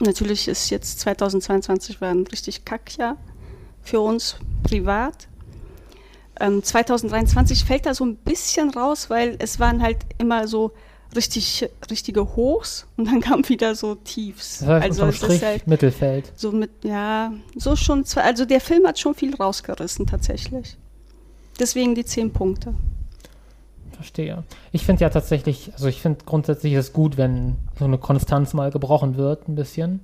natürlich 0.00 0.48
ist 0.48 0.70
jetzt 0.70 0.98
2022 1.00 2.00
war 2.00 2.10
ein 2.10 2.26
richtig 2.26 2.64
Kackjahr 2.64 3.16
für 3.80 4.00
uns 4.00 4.36
privat. 4.64 5.28
Ähm, 6.40 6.64
2023 6.64 7.64
fällt 7.64 7.86
da 7.86 7.94
so 7.94 8.04
ein 8.04 8.16
bisschen 8.16 8.70
raus, 8.70 9.08
weil 9.10 9.36
es 9.38 9.60
waren 9.60 9.82
halt 9.82 9.98
immer 10.18 10.48
so 10.48 10.72
richtig, 11.16 11.68
richtige 11.90 12.36
Hochs 12.36 12.86
und 12.96 13.06
dann 13.06 13.20
kamen 13.20 13.48
wieder 13.48 13.74
so 13.74 13.94
Tiefs. 13.94 14.60
Das 14.60 14.68
heißt, 14.68 14.84
also 14.84 15.06
es 15.06 15.16
Strich 15.16 15.32
ist 15.34 15.42
halt 15.44 15.66
Mittelfeld. 15.66 16.32
so 16.36 16.52
mit, 16.52 16.70
ja, 16.82 17.32
so 17.56 17.76
schon 17.76 18.04
zwei, 18.04 18.22
also 18.22 18.44
der 18.44 18.60
Film 18.60 18.86
hat 18.86 18.98
schon 18.98 19.14
viel 19.14 19.34
rausgerissen 19.34 20.06
tatsächlich. 20.06 20.76
Deswegen 21.58 21.94
die 21.94 22.04
zehn 22.04 22.32
Punkte. 22.32 22.74
Verstehe. 23.92 24.42
Ich 24.72 24.84
finde 24.84 25.02
ja 25.02 25.10
tatsächlich, 25.10 25.70
also 25.74 25.86
ich 25.86 26.00
finde 26.00 26.24
grundsätzlich 26.24 26.72
ist 26.72 26.86
es 26.86 26.92
gut, 26.92 27.16
wenn 27.16 27.56
so 27.78 27.84
eine 27.84 27.98
Konstanz 27.98 28.52
mal 28.54 28.70
gebrochen 28.70 29.16
wird, 29.16 29.48
ein 29.48 29.54
bisschen. 29.54 30.00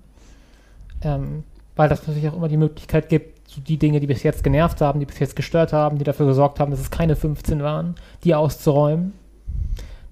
Ähm, 1.02 1.44
weil 1.74 1.88
das 1.88 2.06
natürlich 2.06 2.28
auch 2.28 2.34
immer 2.34 2.48
die 2.48 2.56
Möglichkeit 2.56 3.08
gibt, 3.08 3.48
so 3.48 3.60
die 3.60 3.78
Dinge, 3.78 4.00
die 4.00 4.06
bis 4.06 4.22
jetzt 4.24 4.44
genervt 4.44 4.80
haben, 4.80 5.00
die 5.00 5.06
bis 5.06 5.18
jetzt 5.20 5.36
gestört 5.36 5.72
haben, 5.72 5.96
die 5.98 6.04
dafür 6.04 6.26
gesorgt 6.26 6.60
haben, 6.60 6.70
dass 6.70 6.80
es 6.80 6.90
keine 6.90 7.16
15 7.16 7.62
waren, 7.62 7.94
die 8.24 8.34
auszuräumen. 8.34 9.14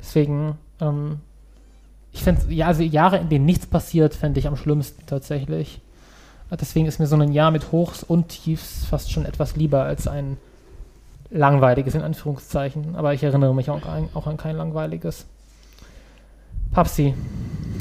Deswegen, 0.00 0.56
ähm, 0.80 1.20
ich 2.12 2.22
finde, 2.24 2.52
ja, 2.52 2.66
also 2.66 2.82
Jahre, 2.82 3.18
in 3.18 3.28
denen 3.28 3.44
nichts 3.44 3.66
passiert, 3.66 4.14
fände 4.14 4.40
ich 4.40 4.46
am 4.46 4.56
schlimmsten 4.56 5.04
tatsächlich. 5.06 5.80
Deswegen 6.50 6.86
ist 6.86 6.98
mir 7.00 7.06
so 7.08 7.16
ein 7.16 7.32
Jahr 7.32 7.50
mit 7.50 7.72
Hochs 7.72 8.02
und 8.04 8.28
Tiefs 8.28 8.84
fast 8.88 9.10
schon 9.10 9.26
etwas 9.26 9.56
lieber 9.56 9.82
als 9.82 10.06
ein 10.06 10.36
langweiliges 11.30 11.94
in 11.94 12.02
Anführungszeichen. 12.02 12.94
Aber 12.96 13.12
ich 13.14 13.22
erinnere 13.22 13.52
mich 13.54 13.68
auch, 13.68 13.84
an- 13.84 14.08
auch 14.14 14.26
an 14.28 14.36
kein 14.36 14.56
langweiliges. 14.56 15.26
Papsi, 16.72 17.14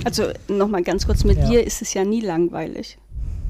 Also 0.03 0.25
nochmal 0.47 0.83
ganz 0.83 1.05
kurz, 1.05 1.23
mit 1.23 1.37
Ja. 1.37 1.49
dir 1.49 1.63
ist 1.65 1.81
es 1.81 1.93
ja 1.93 2.03
nie 2.03 2.21
langweilig. 2.21 2.97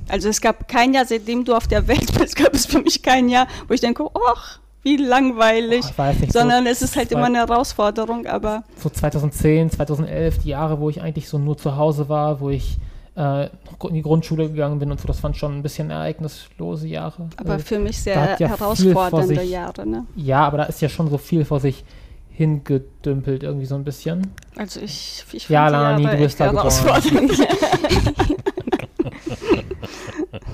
Also 0.07 0.29
es 0.29 0.39
gab 0.41 0.67
kein 0.67 0.93
Jahr, 0.93 1.05
seitdem 1.05 1.45
du 1.45 1.55
auf 1.55 1.67
der 1.67 1.87
Welt 1.87 2.17
bist, 2.19 2.35
gab 2.35 2.53
es 2.53 2.65
für 2.65 2.79
mich 2.81 3.01
kein 3.01 3.27
Jahr, 3.29 3.47
wo 3.67 3.73
ich 3.73 3.81
denke, 3.81 4.05
ach, 4.33 4.59
wie 4.85 4.95
langweilig. 4.97 5.83
oh, 5.97 6.03
nicht, 6.21 6.31
Sondern 6.31 6.63
so, 6.65 6.69
es 6.71 6.81
ist 6.81 6.95
halt 6.95 7.09
zwei- 7.09 7.17
immer 7.17 7.25
eine 7.25 7.39
Herausforderung, 7.39 8.25
aber 8.27 8.63
so 8.77 8.89
2010, 8.89 9.71
2011, 9.71 10.37
die 10.39 10.49
Jahre, 10.49 10.79
wo 10.79 10.89
ich 10.89 11.01
eigentlich 11.01 11.27
so 11.27 11.37
nur 11.37 11.57
zu 11.57 11.75
Hause 11.75 12.07
war, 12.07 12.39
wo 12.39 12.49
ich 12.51 12.77
äh, 13.17 13.45
in 13.45 13.93
die 13.93 14.01
Grundschule 14.01 14.49
gegangen 14.49 14.77
bin 14.79 14.91
und 14.91 14.99
so, 15.01 15.07
das 15.07 15.21
waren 15.23 15.33
schon 15.33 15.57
ein 15.57 15.63
bisschen 15.63 15.89
ereignislose 15.89 16.87
Jahre. 16.87 17.29
Aber 17.37 17.55
Äh, 17.55 17.59
für 17.59 17.79
mich 17.79 17.99
sehr 18.01 18.35
ja 18.39 18.47
herausfordernde 18.47 19.35
sich- 19.39 19.49
Jahre. 19.49 19.85
Ne? 19.87 20.05
ja, 20.15 20.45
aber 20.45 20.57
da 20.59 20.63
ist 20.65 20.81
ja 20.81 20.89
schon 20.89 21.09
so 21.09 21.17
viel 21.17 21.43
vor 21.45 21.59
sich 21.59 21.83
hingedümpelt, 22.29 23.43
irgendwie 23.43 23.65
so 23.65 23.75
ein 23.75 23.85
bisschen. 23.85 24.27
Also 24.57 24.81
ich, 24.81 25.23
ich 25.31 25.47
Ja, 25.49 25.69
Lani, 25.69 26.03
du 26.05 26.17
bist 26.17 26.39
da 26.39 26.45
herausfordernd. 26.51 27.31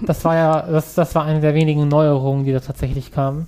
Das 0.06 0.24
war 0.26 0.36
ja, 0.36 0.62
das, 0.64 0.96
das 0.96 1.14
war 1.16 1.26
eine 1.26 1.40
der 1.42 1.54
wenigen 1.54 1.88
Neuerungen, 1.88 2.44
die 2.46 2.52
da 2.54 2.60
tatsächlich 2.60 3.12
kamen. 3.12 3.48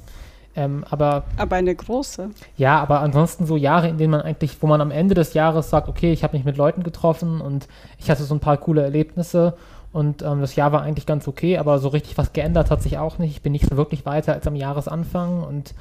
Ähm, 0.56 0.86
aber 0.90 1.24
aber 1.38 1.56
eine 1.56 1.74
große. 1.74 2.30
Ja, 2.58 2.80
aber 2.80 3.02
ansonsten 3.02 3.46
so 3.46 3.58
Jahre, 3.58 3.90
in 3.90 3.98
denen 3.98 4.12
man 4.12 4.22
eigentlich, 4.22 4.62
wo 4.62 4.68
man 4.68 4.82
am 4.82 4.92
Ende 4.92 5.16
des 5.16 5.34
Jahres 5.34 5.70
sagt, 5.70 5.90
okay, 5.90 6.14
ich 6.14 6.24
habe 6.24 6.38
mich 6.38 6.46
mit 6.46 6.58
Leuten 6.58 6.84
getroffen 6.84 7.42
und 7.42 7.68
ich 7.98 8.12
hatte 8.12 8.24
so 8.24 8.36
ein 8.36 8.40
paar 8.40 8.58
coole 8.58 8.84
Erlebnisse 8.84 9.56
und 9.94 10.24
ähm, 10.24 10.42
das 10.42 10.56
Jahr 10.56 10.72
war 10.72 10.82
eigentlich 10.82 11.06
ganz 11.06 11.28
okay, 11.28 11.58
aber 11.58 11.80
so 11.80 11.88
richtig 11.88 12.18
was 12.18 12.34
geändert 12.34 12.72
hat 12.72 12.82
sich 12.82 12.98
auch 12.98 13.20
nicht. 13.20 13.32
Ich 13.32 13.42
bin 13.42 13.52
nicht 13.52 13.70
so 13.70 13.78
wirklich 13.78 14.06
weiter 14.06 14.34
als 14.34 14.48
am 14.48 14.56
Jahresanfang 14.56 15.44
und 15.44 15.74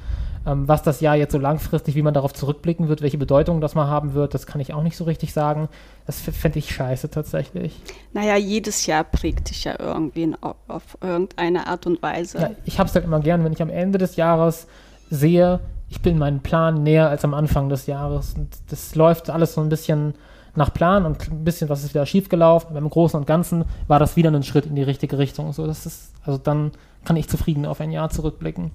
was 0.45 0.83
das 0.83 0.99
Jahr 0.99 1.15
jetzt 1.15 1.31
so 1.31 1.37
langfristig, 1.37 1.95
wie 1.95 2.01
man 2.01 2.13
darauf 2.13 2.33
zurückblicken 2.33 2.89
wird, 2.89 3.01
welche 3.01 3.17
Bedeutung 3.17 3.61
das 3.61 3.75
mal 3.75 3.87
haben 3.87 4.13
wird, 4.13 4.33
das 4.33 4.45
kann 4.45 4.59
ich 4.59 4.73
auch 4.73 4.83
nicht 4.83 4.97
so 4.97 5.05
richtig 5.05 5.31
sagen. 5.31 5.69
Das 6.05 6.19
fände 6.19 6.59
ich 6.59 6.73
scheiße 6.75 7.09
tatsächlich. 7.09 7.79
Naja, 8.11 8.35
jedes 8.35 8.85
Jahr 8.85 9.05
prägt 9.05 9.49
dich 9.49 9.63
ja 9.63 9.79
irgendwie 9.79 10.23
in- 10.23 10.35
auf, 10.43 10.55
auf 10.67 10.97
irgendeine 11.01 11.67
Art 11.67 11.87
und 11.87 12.01
Weise. 12.01 12.39
Ja, 12.39 12.49
ich 12.65 12.77
habe 12.77 12.89
es 12.89 12.95
halt 12.95 13.05
immer 13.05 13.21
gern, 13.21 13.43
wenn 13.45 13.53
ich 13.53 13.61
am 13.61 13.69
Ende 13.69 13.97
des 13.97 14.17
Jahres 14.17 14.67
sehe, 15.09 15.61
ich 15.89 16.01
bin 16.01 16.17
meinem 16.17 16.41
Plan 16.41 16.83
näher 16.83 17.09
als 17.09 17.23
am 17.23 17.33
Anfang 17.33 17.69
des 17.69 17.85
Jahres. 17.85 18.33
Und 18.35 18.49
das 18.69 18.95
läuft 18.95 19.29
alles 19.29 19.53
so 19.53 19.61
ein 19.61 19.69
bisschen 19.69 20.13
nach 20.55 20.73
Plan 20.73 21.05
und 21.05 21.31
ein 21.31 21.43
bisschen 21.45 21.69
was 21.69 21.83
ist 21.85 21.93
wieder 21.93 22.05
schiefgelaufen. 22.05 22.71
Aber 22.71 22.79
im 22.79 22.89
Großen 22.89 23.17
und 23.19 23.25
Ganzen 23.27 23.63
war 23.87 23.99
das 23.99 24.15
wieder 24.17 24.29
ein 24.31 24.43
Schritt 24.43 24.65
in 24.65 24.75
die 24.75 24.83
richtige 24.83 25.17
Richtung. 25.19 25.53
So, 25.53 25.65
das 25.67 25.85
ist, 25.85 26.11
also 26.25 26.37
dann 26.37 26.71
kann 27.05 27.15
ich 27.15 27.29
zufrieden 27.29 27.65
auf 27.65 27.79
ein 27.79 27.91
Jahr 27.91 28.09
zurückblicken. 28.09 28.71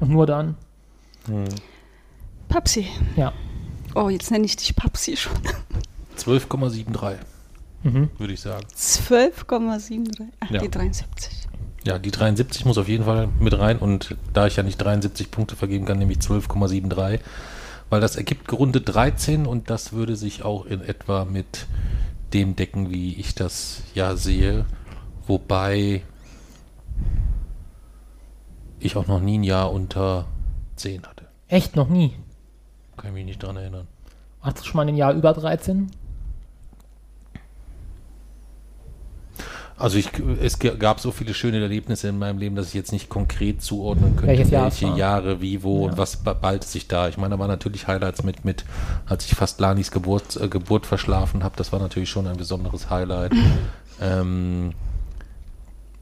Und 0.00 0.08
nur 0.08 0.24
dann. 0.26 0.56
Papsi. 2.48 2.86
Ja. 3.16 3.32
Oh, 3.94 4.08
jetzt 4.08 4.30
nenne 4.30 4.44
ich 4.44 4.56
dich 4.56 4.74
Papsi 4.76 5.16
schon. 5.16 5.32
12,73 6.16 7.16
Mhm. 7.82 8.10
würde 8.18 8.32
ich 8.34 8.40
sagen. 8.40 8.66
12,73. 8.76 10.26
Ach, 10.40 10.50
Ja. 10.50 10.60
die 10.60 10.70
73. 10.70 11.48
Ja, 11.84 11.98
die 11.98 12.10
73 12.10 12.66
muss 12.66 12.76
auf 12.76 12.88
jeden 12.88 13.04
Fall 13.04 13.28
mit 13.38 13.58
rein 13.58 13.78
und 13.78 14.16
da 14.34 14.46
ich 14.46 14.56
ja 14.56 14.62
nicht 14.62 14.76
73 14.76 15.30
Punkte 15.30 15.56
vergeben 15.56 15.86
kann, 15.86 15.98
nehme 15.98 16.12
ich 16.12 16.18
12,73, 16.18 17.20
weil 17.88 18.02
das 18.02 18.16
ergibt 18.16 18.48
gerundet 18.48 18.94
13 18.94 19.46
und 19.46 19.70
das 19.70 19.92
würde 19.94 20.14
sich 20.14 20.42
auch 20.44 20.66
in 20.66 20.82
etwa 20.82 21.24
mit 21.24 21.66
dem 22.34 22.54
decken, 22.54 22.90
wie 22.90 23.14
ich 23.14 23.34
das 23.34 23.82
ja 23.94 24.14
sehe, 24.14 24.66
wobei 25.26 26.02
ich 28.78 28.94
auch 28.96 29.06
noch 29.06 29.20
nie 29.20 29.38
ein 29.38 29.42
Jahr 29.44 29.72
unter 29.72 30.26
10 30.80 31.06
hatte. 31.06 31.26
Echt 31.48 31.76
noch 31.76 31.88
nie. 31.88 32.14
Kann 32.96 33.08
ich 33.10 33.14
mich 33.14 33.24
nicht 33.24 33.42
dran 33.42 33.56
erinnern. 33.56 33.86
Hast 34.40 34.60
du 34.60 34.64
schon 34.64 34.76
mal 34.76 34.88
ein 34.88 34.96
Jahr 34.96 35.12
über 35.14 35.32
13? 35.32 35.90
Also 39.76 39.96
ich, 39.96 40.10
es 40.42 40.58
gab 40.58 41.00
so 41.00 41.10
viele 41.10 41.32
schöne 41.32 41.58
Erlebnisse 41.58 42.08
in 42.08 42.18
meinem 42.18 42.36
Leben, 42.38 42.54
dass 42.54 42.68
ich 42.68 42.74
jetzt 42.74 42.92
nicht 42.92 43.08
konkret 43.08 43.62
zuordnen 43.62 44.10
könnte, 44.14 44.26
Welches 44.26 44.50
Jahr 44.50 44.64
welche. 44.64 44.88
Jahre, 44.94 45.40
wie, 45.40 45.62
wo 45.62 45.84
Ja. 45.86 45.90
und 45.92 45.98
was 45.98 46.18
ba- 46.18 46.34
bald 46.34 46.64
sich 46.64 46.86
da. 46.86 47.08
Ich 47.08 47.16
meine, 47.16 47.34
da 47.34 47.38
waren 47.38 47.48
natürlich 47.48 47.86
Highlights 47.86 48.22
mit, 48.22 48.44
mit, 48.44 48.66
als 49.06 49.24
ich 49.24 49.34
fast 49.34 49.58
Lanis 49.58 49.90
Geburt, 49.90 50.36
äh, 50.36 50.48
Geburt 50.48 50.84
verschlafen 50.84 51.42
habe, 51.44 51.56
das 51.56 51.72
war 51.72 51.80
natürlich 51.80 52.10
schon 52.10 52.26
ein 52.26 52.36
besonderes 52.36 52.90
Highlight. 52.90 53.32
ähm, 54.02 54.72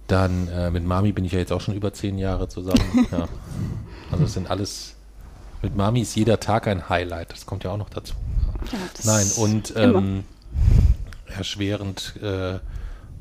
dann 0.09 0.49
äh, 0.49 0.71
mit 0.73 0.85
Mami 0.85 1.13
bin 1.13 1.25
ich 1.25 1.31
ja 1.33 1.39
jetzt 1.39 1.53
auch 1.53 1.61
schon 1.61 1.75
über 1.75 1.93
zehn 1.93 2.19
Jahre 2.19 2.49
zusammen. 2.49 3.07
ja. 3.13 3.29
Also 4.11 4.25
es 4.25 4.35
sind 4.35 4.51
alles, 4.51 4.97
mit 5.63 5.77
Mami 5.77 6.01
ist 6.01 6.15
jeder 6.15 6.41
Tag 6.41 6.67
ein 6.69 6.89
Highlight, 6.89 7.33
das 7.33 7.47
kommt 7.47 7.65
ja 7.65 7.71
auch 7.71 7.77
noch 7.77 7.91
dazu. 7.91 8.15
Ja, 8.73 8.79
Nein, 9.05 9.27
und 9.37 9.75
ähm, 9.77 10.25
erschwerend 11.27 12.15
äh, 12.23 12.59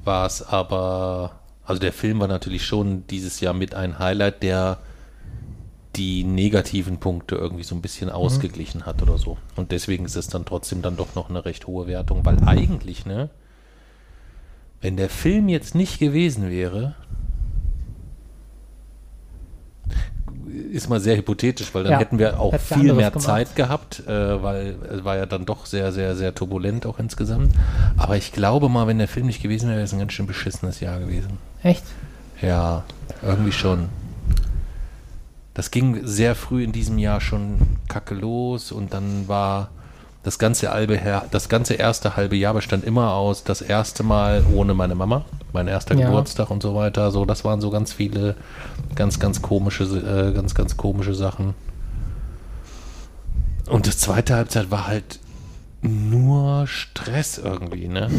war 0.03 0.25
es 0.25 0.41
aber 0.41 1.39
Also 1.65 1.79
der 1.82 1.94
Film 1.94 2.20
war 2.20 2.27
natürlich 2.27 2.65
schon 2.65 3.06
dieses 3.08 3.39
Jahr 3.41 3.53
mit 3.53 3.75
ein 3.75 4.00
Highlight, 4.00 4.41
der 4.41 4.79
die 5.98 6.24
negativen 6.24 7.00
Punkte 7.00 7.36
irgendwie 7.36 7.63
so 7.63 7.75
ein 7.75 7.82
bisschen 7.82 8.10
ausgeglichen 8.10 8.86
hat 8.86 9.01
oder 9.01 9.17
so. 9.17 9.38
Und 9.56 9.72
deswegen 9.72 10.06
ist 10.06 10.15
es 10.15 10.27
dann 10.27 10.46
trotzdem 10.46 10.82
dann 10.82 10.96
doch 10.96 11.15
noch 11.15 11.29
eine 11.29 11.44
recht 11.44 11.67
hohe 11.67 11.88
Wertung, 11.88 12.24
weil 12.24 12.38
eigentlich, 12.48 13.06
ne, 13.06 13.29
wenn 14.79 14.96
der 14.96 15.10
Film 15.10 15.50
jetzt 15.50 15.75
nicht 15.75 16.00
gewesen 16.00 16.50
wäre, 16.50 16.96
ist 20.72 20.89
mal 20.89 21.00
sehr 21.00 21.18
hypothetisch, 21.18 21.74
weil 21.74 21.84
dann 21.84 21.94
Ja, 21.94 22.00
hätten 22.00 22.20
wir 22.20 22.39
auch 22.39 22.56
viel 22.60 22.94
mehr 22.94 23.12
gemacht. 23.12 23.25
Zeit 23.25 23.56
gehabt, 23.56 24.04
äh, 24.08 24.42
weil 24.44 24.75
es 24.92 25.04
war 25.04 25.18
ja 25.18 25.25
dann 25.25 25.46
doch 25.46 25.66
sehr, 25.66 25.92
sehr, 25.92 26.16
sehr 26.16 26.34
turbulent 26.34 26.86
auch 26.86 27.00
insgesamt. 27.00 27.54
Aber 27.98 28.16
ich 28.18 28.32
glaube 28.32 28.70
mal, 28.70 28.88
wenn 28.88 28.98
der 28.98 29.08
Film 29.08 29.27
nicht 29.27 29.42
gewesen 29.42 29.68
wäre, 29.68 29.77
wäre 29.77 29.86
es 29.86 29.94
ein 29.94 30.00
ganz 30.00 30.13
schön 30.13 30.27
beschissenes 30.27 30.80
Jahr 30.80 31.00
gewesen. 31.00 31.38
Echt? 31.63 31.84
Ja, 32.42 32.84
irgendwie 33.22 33.51
schon. 33.51 33.89
Das 35.54 35.72
ging 35.72 36.06
sehr 36.06 36.36
früh 36.36 36.63
in 36.63 36.72
diesem 36.72 37.00
Jahr 37.00 37.20
schon 37.20 37.58
kacke 37.88 38.13
los 38.13 38.72
und 38.72 38.94
dann 38.94 39.27
war 39.27 39.70
das 40.27 40.39
ganze, 40.39 40.69
halbe, 40.69 41.00
das 41.31 41.48
ganze 41.48 41.75
erste 41.75 42.17
halbe 42.17 42.36
Jahr 42.36 42.53
bestand 42.53 42.84
immer 42.84 43.13
aus 43.13 43.46
das 43.46 43.62
erste 43.62 44.03
Mal 44.03 44.43
ohne 44.53 44.74
meine 44.74 44.93
Mama, 44.93 45.24
mein 45.53 45.69
erster 45.69 45.96
Ja. 45.96 46.07
Geburtstag 46.07 46.51
und 46.51 46.62
so 46.62 46.75
weiter. 46.75 47.12
So, 47.12 47.24
das 47.24 47.46
waren 47.46 47.62
so 47.62 47.69
ganz 47.69 47.93
viele, 47.93 48.36
ganz, 48.93 49.22
ganz 49.22 49.41
komische, 49.41 49.86
äh, 49.86 50.34
ganz, 50.34 50.53
ganz 50.53 50.75
komische 50.75 51.15
Sachen. 51.15 51.53
Und 53.69 53.88
das 53.88 54.00
zweite 54.00 54.36
Halbzeit 54.36 54.69
war 54.69 54.88
halt 54.88 55.19
nur 55.81 56.67
Stress 56.67 57.38
irgendwie, 57.38 57.88
ne? 57.88 58.10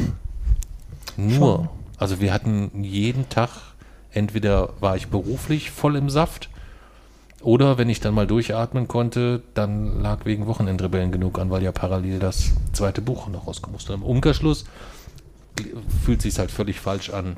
Nur. 1.18 1.36
Schon. 1.36 1.68
Also 1.98 2.20
wir 2.20 2.32
hatten 2.32 2.84
jeden 2.84 3.28
Tag, 3.28 3.50
entweder 4.12 4.70
war 4.80 4.96
ich 4.96 5.08
beruflich 5.08 5.70
voll 5.70 5.96
im 5.96 6.08
Saft 6.08 6.48
oder 7.42 7.78
wenn 7.78 7.88
ich 7.88 8.00
dann 8.00 8.14
mal 8.14 8.26
durchatmen 8.26 8.88
konnte, 8.88 9.42
dann 9.54 10.02
lag 10.02 10.24
wegen 10.24 10.46
Wochenendrebellen 10.46 11.12
genug 11.12 11.38
an, 11.38 11.50
weil 11.50 11.62
ja 11.62 11.72
parallel 11.72 12.18
das 12.18 12.52
zweite 12.72 13.00
Buch 13.00 13.28
noch 13.28 13.46
rausgemusst 13.46 13.88
hat. 13.88 13.96
Im 13.96 14.02
Umkehrschluss 14.02 14.64
fühlt 16.04 16.22
sich 16.22 16.38
halt 16.38 16.50
völlig 16.50 16.80
falsch 16.80 17.10
an, 17.10 17.36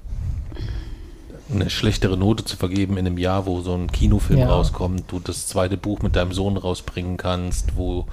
eine 1.52 1.68
schlechtere 1.68 2.16
Note 2.16 2.44
zu 2.44 2.56
vergeben 2.56 2.96
in 2.96 3.06
einem 3.06 3.18
Jahr, 3.18 3.46
wo 3.46 3.60
so 3.60 3.74
ein 3.74 3.90
Kinofilm 3.90 4.40
Ja. 4.40 4.48
rauskommt, 4.48 5.04
du 5.08 5.18
das 5.18 5.48
zweite 5.48 5.76
Buch 5.76 6.00
mit 6.00 6.16
deinem 6.16 6.32
Sohn 6.32 6.56
rausbringen 6.56 7.16
kannst, 7.16 7.76
wo 7.76 8.06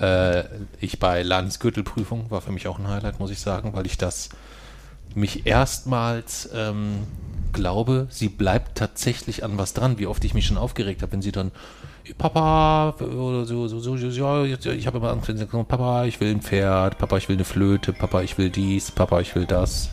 äh, 0.00 0.44
ich 0.80 0.98
bei 0.98 1.22
Lanis 1.22 1.60
Gürtelprüfung 1.60 2.30
war 2.30 2.40
für 2.40 2.52
mich 2.52 2.66
auch 2.66 2.78
ein 2.78 2.88
Highlight, 2.88 3.20
muss 3.20 3.30
ich 3.30 3.40
sagen, 3.40 3.74
weil 3.74 3.86
ich 3.86 3.98
das 3.98 4.30
mich 5.14 5.46
erstmals 5.46 6.48
ähm, 6.54 7.00
glaube, 7.52 8.06
sie 8.10 8.28
bleibt 8.28 8.78
tatsächlich 8.78 9.44
an 9.44 9.58
was 9.58 9.74
dran. 9.74 9.98
Wie 9.98 10.06
oft 10.06 10.24
ich 10.24 10.34
mich 10.34 10.46
schon 10.46 10.58
aufgeregt 10.58 11.02
habe, 11.02 11.12
wenn 11.12 11.22
sie 11.22 11.32
dann 11.32 11.52
Papa 12.16 12.94
oder 13.00 13.44
so, 13.44 13.68
so, 13.68 13.80
so, 13.80 13.96
so 13.96 14.44
ich 14.44 14.86
habe 14.86 14.98
immer 14.98 15.10
Angst, 15.10 15.28
wenn 15.28 15.36
sie 15.36 15.44
sagen, 15.44 15.66
Papa, 15.66 16.04
ich 16.04 16.20
will 16.20 16.30
ein 16.30 16.40
Pferd, 16.40 16.98
Papa, 16.98 17.16
ich 17.18 17.28
will 17.28 17.36
eine 17.36 17.44
Flöte, 17.44 17.92
Papa, 17.92 18.22
ich 18.22 18.38
will 18.38 18.50
dies, 18.50 18.90
Papa, 18.90 19.20
ich 19.20 19.34
will 19.34 19.46
das. 19.46 19.90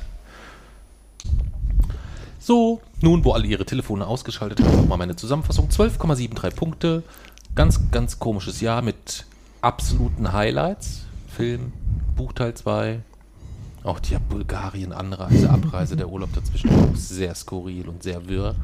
So, 2.40 2.80
nun, 3.02 3.26
wo 3.26 3.32
alle 3.32 3.48
ihre 3.48 3.66
Telefone 3.66 4.06
ausgeschaltet 4.06 4.64
haben, 4.64 4.76
nochmal 4.76 5.00
meine 5.00 5.16
Zusammenfassung. 5.16 5.70
12,73 5.70 6.56
Punkte. 6.56 7.04
Ganz, 7.56 7.90
ganz 7.90 8.20
komisches 8.20 8.62
Jahr 8.62 8.82
mit 8.82 9.26
absoluten 9.62 10.32
Highlights. 10.32 11.06
Film, 11.28 11.74
Buchteil 12.16 12.54
2. 12.54 13.00
Auch 13.86 14.00
die 14.00 14.18
Bulgarien-Anreise, 14.18 15.50
Abreise, 15.50 15.96
der 15.96 16.10
Urlaub 16.10 16.34
dazwischen 16.34 16.72
auch 16.72 16.96
sehr 16.96 17.36
skurril 17.36 17.88
und 17.88 18.02
sehr 18.02 18.28
wirr. 18.28 18.56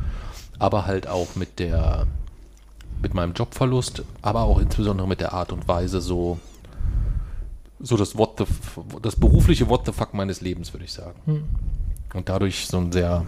Aber 0.58 0.88
halt 0.88 1.08
auch 1.08 1.36
mit 1.36 1.60
der, 1.60 2.08
mit 3.02 3.14
meinem 3.14 3.34
Jobverlust, 3.34 4.04
aber 4.24 4.42
auch 4.42 4.58
insbesondere 4.60 5.08
mit 5.08 5.22
der 5.22 5.34
Art 5.34 5.52
und 5.52 5.68
Weise 5.68 6.02
so, 6.02 6.40
so 7.80 7.98
das 7.98 8.18
What 8.18 8.40
the, 8.40 8.46
das 9.02 9.16
berufliche 9.16 9.70
What 9.70 9.86
the 9.86 9.92
fuck 9.92 10.16
meines 10.16 10.42
Lebens, 10.42 10.74
würde 10.74 10.86
ich 10.86 10.94
sagen. 10.94 11.20
Hm. 11.26 11.44
Und 12.16 12.28
dadurch 12.28 12.68
so 12.68 12.78
ein 12.78 12.92
sehr 12.92 13.24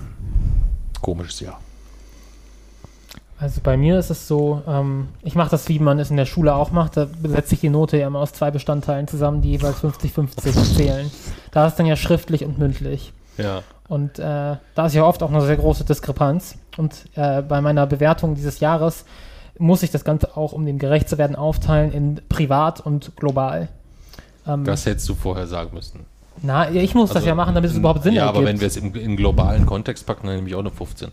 komisches 0.99 1.39
Jahr. 1.39 1.59
Also 3.43 3.59
bei 3.61 3.75
mir 3.75 3.99
ist 3.99 4.09
es 4.09 4.25
so, 4.25 4.61
ähm, 4.65 5.09
ich 5.21 5.35
mache 5.35 5.51
das, 5.51 5.67
wie 5.67 5.77
man 5.77 5.99
es 5.99 6.09
in 6.09 6.15
der 6.15 6.25
Schule 6.25 6.55
auch 6.55 6.71
macht. 6.71 6.95
Da 6.95 7.07
setze 7.25 7.55
ich 7.55 7.59
die 7.59 7.67
Note 7.69 7.97
ja 7.97 8.07
immer 8.07 8.19
aus 8.19 8.31
zwei 8.31 8.51
Bestandteilen 8.51 9.05
zusammen, 9.09 9.41
die 9.41 9.51
jeweils 9.51 9.83
50-50 9.83 10.75
zählen. 10.77 11.11
Da 11.51 11.67
ist 11.67 11.75
dann 11.75 11.85
ja 11.85 11.97
schriftlich 11.97 12.45
und 12.45 12.57
mündlich. 12.57 13.11
Ja. 13.37 13.61
Und 13.89 14.17
äh, 14.17 14.21
da 14.75 14.85
ist 14.85 14.93
ja 14.95 15.03
oft 15.03 15.21
auch 15.23 15.29
eine 15.29 15.41
sehr 15.41 15.57
große 15.57 15.83
Diskrepanz. 15.83 16.55
Und 16.77 17.03
äh, 17.15 17.41
bei 17.41 17.59
meiner 17.59 17.85
Bewertung 17.85 18.33
dieses 18.35 18.61
Jahres 18.61 19.03
muss 19.59 19.83
ich 19.83 19.91
das 19.91 20.05
Ganze 20.05 20.37
auch, 20.37 20.53
um 20.53 20.65
dem 20.65 20.79
gerecht 20.79 21.09
zu 21.09 21.17
werden, 21.17 21.35
aufteilen 21.35 21.91
in 21.91 22.21
privat 22.29 22.79
und 22.79 23.17
global. 23.17 23.67
Ähm, 24.47 24.63
Das 24.63 24.85
hättest 24.85 25.09
du 25.09 25.15
vorher 25.15 25.47
sagen 25.47 25.71
müssen. 25.73 26.05
na, 26.41 26.69
ja, 26.69 26.81
ich 26.81 26.95
muss 26.95 27.09
das 27.09 27.17
Also, 27.17 27.27
ja 27.27 27.35
machen, 27.35 27.53
damit 27.55 27.71
es 27.71 27.75
überhaupt 27.75 28.03
Sinn 28.03 28.13
Ja, 28.13 28.21
ergibt. 28.27 28.37
aber 28.37 28.47
wenn 28.47 28.61
wir 28.61 28.67
es 28.67 28.77
im, 28.77 28.95
im 28.95 29.17
globalen 29.17 29.65
Kontext 29.65 30.05
packen, 30.05 30.27
dann 30.27 30.37
nehme 30.37 30.47
ich 30.47 30.55
auch 30.55 30.59
eine 30.61 30.71
15. 30.71 31.11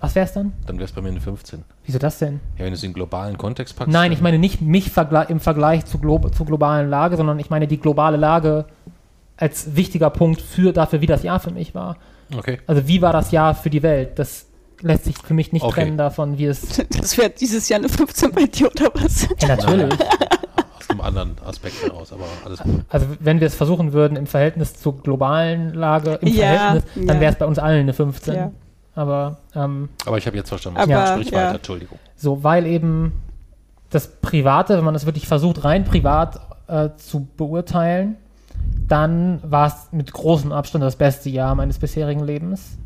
Was 0.00 0.14
wäre 0.14 0.24
es 0.26 0.32
dann? 0.32 0.52
Dann 0.66 0.76
wäre 0.76 0.86
es 0.86 0.92
bei 0.92 1.02
mir 1.02 1.10
eine 1.10 1.20
15. 1.20 1.62
Wieso 1.84 1.98
das 1.98 2.18
denn? 2.18 2.40
Ja, 2.56 2.64
wenn 2.64 2.68
du 2.72 2.74
es 2.74 2.82
in 2.82 2.92
globalen 2.94 3.36
Kontext 3.36 3.76
packst. 3.76 3.92
Nein, 3.92 4.12
ich 4.12 4.20
meine 4.22 4.38
nicht 4.38 4.62
mich 4.62 4.90
vergle 4.90 5.26
im 5.28 5.40
Vergleich 5.40 5.84
zu 5.84 5.98
glo 5.98 6.18
zur 6.30 6.46
globalen 6.46 6.88
Lage, 6.88 7.16
sondern 7.16 7.38
ich 7.38 7.50
meine 7.50 7.66
die 7.66 7.78
globale 7.78 8.16
Lage 8.16 8.64
als 9.36 9.76
wichtiger 9.76 10.10
Punkt 10.10 10.40
für 10.40 10.72
dafür, 10.72 11.00
wie 11.02 11.06
das 11.06 11.22
Jahr 11.22 11.38
für 11.40 11.50
mich 11.50 11.74
war. 11.74 11.96
Okay. 12.34 12.58
Also 12.66 12.86
wie 12.88 13.02
war 13.02 13.12
das 13.12 13.30
Jahr 13.30 13.54
für 13.54 13.70
die 13.70 13.82
Welt? 13.82 14.18
Das 14.18 14.46
lässt 14.80 15.04
sich 15.04 15.18
für 15.18 15.34
mich 15.34 15.52
nicht 15.52 15.62
Okay. 15.64 15.82
trennen 15.82 15.98
davon, 15.98 16.38
wie 16.38 16.46
es. 16.46 16.82
Das 16.98 17.18
wäre 17.18 17.28
dieses 17.30 17.68
Jahr 17.68 17.80
eine 17.80 17.88
15 17.90 18.32
bei 18.32 18.44
dir 18.44 18.70
oder 18.70 18.90
was? 18.94 19.28
Ja, 19.40 19.48
natürlich. 19.48 19.92
Aus 20.78 20.88
einem 20.90 21.00
anderen 21.02 21.36
Aspekt 21.44 21.82
heraus, 21.82 22.10
aber 22.12 22.24
alles 22.44 22.60
gut. 22.60 22.84
Also 22.88 23.06
wenn 23.20 23.38
wir 23.40 23.46
es 23.46 23.54
versuchen 23.54 23.92
würden 23.92 24.16
im 24.16 24.26
Verhältnis 24.26 24.74
zur 24.74 24.96
globalen 25.02 25.74
Lage, 25.74 26.18
im 26.22 26.28
Ja, 26.28 26.46
Verhältnis, 26.46 26.84
dann 27.06 27.16
ja. 27.16 27.20
wäre 27.20 27.32
es 27.32 27.38
bei 27.38 27.44
uns 27.46 27.58
allen 27.58 27.80
eine 27.80 27.92
15. 27.92 28.34
Ja. 28.34 28.50
Aber 28.94 29.38
ähm, 29.54 29.88
Aber 30.06 30.18
ich 30.18 30.26
habe 30.26 30.36
jetzt 30.36 30.48
verstanden, 30.48 30.78
was 30.78 30.88
Aber, 30.88 31.04
du 31.04 31.22
Sprich 31.22 31.30
ja. 31.30 31.38
weiter, 31.38 31.56
Entschuldigung. 31.56 31.98
so, 32.16 32.42
weil 32.42 32.66
eben 32.66 33.12
das 33.90 34.08
Private, 34.20 34.76
wenn 34.76 34.84
man 34.84 34.94
es 34.94 35.06
wirklich 35.06 35.26
versucht, 35.26 35.64
rein 35.64 35.84
privat 35.84 36.40
äh, 36.68 36.90
zu 36.96 37.26
beurteilen, 37.36 38.16
dann 38.86 39.40
war 39.42 39.68
es 39.68 39.92
mit 39.92 40.12
großem 40.12 40.52
Abstand 40.52 40.84
das 40.84 40.96
beste 40.96 41.30
Jahr 41.30 41.54
meines 41.54 41.78
bisherigen 41.78 42.24
Lebens. 42.24 42.78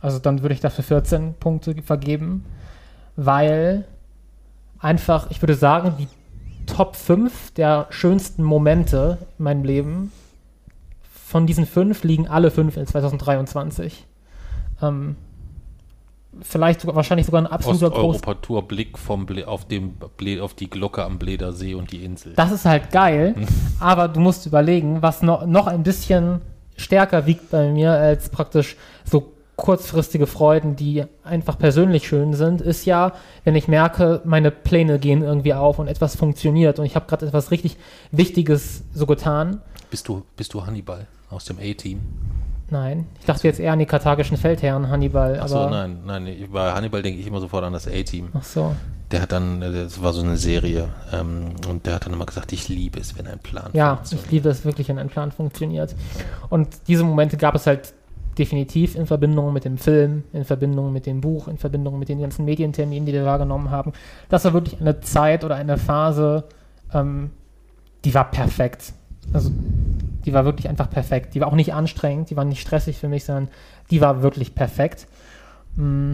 Also 0.00 0.18
dann 0.18 0.42
würde 0.42 0.54
ich 0.54 0.60
dafür 0.60 0.84
14 0.84 1.34
Punkte 1.34 1.74
vergeben, 1.82 2.44
weil 3.16 3.84
einfach, 4.78 5.30
ich 5.30 5.42
würde 5.42 5.54
sagen, 5.54 5.94
die 5.98 6.08
Top 6.66 6.94
5 6.96 7.52
der 7.54 7.86
schönsten 7.90 8.44
Momente 8.44 9.18
in 9.38 9.44
meinem 9.44 9.64
Leben, 9.64 10.12
von 11.28 11.46
diesen 11.46 11.66
fünf 11.66 12.04
liegen 12.04 12.26
alle 12.26 12.50
fünf 12.50 12.76
in 12.76 12.86
2023. 12.86 14.06
Ähm, 14.80 15.16
vielleicht 16.42 16.80
sogar, 16.80 16.96
wahrscheinlich 16.96 17.26
sogar 17.26 17.42
ein 17.42 17.46
absoluter. 17.46 17.86
Osteuropa-Tour, 17.86 18.68
Blick 18.68 18.98
vom 18.98 19.26
Ble 19.26 19.46
auf, 19.46 19.66
dem 19.66 19.94
Ble 20.16 20.42
auf 20.42 20.54
die 20.54 20.70
Glocke 20.70 21.04
am 21.04 21.18
Bledersee 21.18 21.74
und 21.74 21.92
die 21.92 22.04
Insel. 22.04 22.34
Das 22.34 22.52
ist 22.52 22.64
halt 22.64 22.90
geil, 22.90 23.34
aber 23.80 24.08
du 24.08 24.20
musst 24.20 24.46
überlegen, 24.46 25.02
was 25.02 25.22
noch, 25.22 25.46
noch 25.46 25.66
ein 25.66 25.82
bisschen 25.82 26.40
stärker 26.76 27.26
wiegt 27.26 27.50
bei 27.50 27.70
mir 27.70 27.92
als 27.92 28.28
praktisch 28.28 28.76
so 29.04 29.32
kurzfristige 29.56 30.28
Freuden, 30.28 30.76
die 30.76 31.04
einfach 31.24 31.58
persönlich 31.58 32.06
schön 32.06 32.32
sind, 32.32 32.60
ist 32.60 32.84
ja, 32.84 33.12
wenn 33.42 33.56
ich 33.56 33.66
merke, 33.66 34.22
meine 34.24 34.52
Pläne 34.52 35.00
gehen 35.00 35.22
irgendwie 35.22 35.52
auf 35.52 35.80
und 35.80 35.88
etwas 35.88 36.14
funktioniert 36.14 36.78
und 36.78 36.84
ich 36.84 36.94
habe 36.94 37.06
gerade 37.06 37.26
etwas 37.26 37.50
richtig 37.50 37.76
Wichtiges 38.12 38.84
so 38.94 39.04
getan. 39.04 39.60
Bist 39.90 40.06
du, 40.06 40.22
bist 40.36 40.54
du 40.54 40.64
Hannibal 40.64 41.08
aus 41.28 41.46
dem 41.46 41.58
A-Team? 41.58 42.00
Nein, 42.70 43.06
ich 43.18 43.24
dachte 43.26 43.46
jetzt 43.48 43.60
eher 43.60 43.72
an 43.72 43.78
die 43.78 43.86
karthagischen 43.86 44.36
Feldherren 44.36 44.88
Hannibal, 44.90 45.40
Achso, 45.40 45.56
aber 45.58 45.70
nein, 45.70 46.00
nein. 46.04 46.28
Bei 46.52 46.72
Hannibal 46.72 47.00
denke 47.02 47.18
ich 47.20 47.26
immer 47.26 47.40
sofort 47.40 47.64
an 47.64 47.72
das 47.72 47.88
A-Team. 47.88 48.28
ach 48.34 48.42
so. 48.44 48.74
Der 49.10 49.22
hat 49.22 49.32
dann, 49.32 49.62
äh, 49.62 49.72
das 49.72 50.02
war 50.02 50.12
so 50.12 50.20
eine 50.20 50.36
Serie, 50.36 50.90
ähm, 51.14 51.52
und 51.66 51.86
der 51.86 51.94
hat 51.94 52.04
dann 52.04 52.12
immer 52.12 52.26
gesagt, 52.26 52.52
ich 52.52 52.68
liebe 52.68 53.00
es, 53.00 53.16
wenn 53.18 53.26
ein 53.26 53.38
Plan 53.38 53.70
Ja, 53.72 53.96
funktioniert. 53.96 54.26
ich 54.26 54.32
liebe 54.32 54.48
es 54.50 54.64
wirklich, 54.66 54.88
wenn 54.88 54.98
ein 54.98 55.08
Plan 55.08 55.32
funktioniert. 55.32 55.94
Und 56.50 56.68
diese 56.88 57.04
Momente 57.04 57.38
gab 57.38 57.54
es 57.54 57.66
halt 57.66 57.94
definitiv 58.38 58.94
in 58.96 59.06
Verbindung 59.06 59.52
mit 59.54 59.64
dem 59.64 59.78
Film, 59.78 60.24
in 60.34 60.44
Verbindung 60.44 60.92
mit 60.92 61.06
dem 61.06 61.22
Buch, 61.22 61.48
in 61.48 61.56
Verbindung 61.56 61.98
mit 61.98 62.10
den 62.10 62.20
ganzen 62.20 62.44
Medienterminen, 62.44 63.06
die 63.06 63.12
wir 63.14 63.24
wahrgenommen 63.24 63.70
haben. 63.70 63.92
Das 64.28 64.44
war 64.44 64.52
wirklich 64.52 64.78
eine 64.78 65.00
Zeit 65.00 65.42
oder 65.42 65.56
eine 65.56 65.78
Phase, 65.78 66.44
ähm, 66.92 67.30
die 68.04 68.12
war 68.14 68.30
perfekt. 68.30 68.92
Also 69.32 69.50
die 70.24 70.32
war 70.32 70.44
wirklich 70.44 70.68
einfach 70.68 70.90
perfekt. 70.90 71.34
Die 71.34 71.40
war 71.40 71.48
auch 71.48 71.54
nicht 71.54 71.74
anstrengend, 71.74 72.30
die 72.30 72.36
war 72.36 72.44
nicht 72.44 72.60
stressig 72.60 72.98
für 72.98 73.08
mich, 73.08 73.24
sondern 73.24 73.48
die 73.90 74.00
war 74.00 74.22
wirklich 74.22 74.54
perfekt. 74.54 75.06
Mm. 75.76 76.12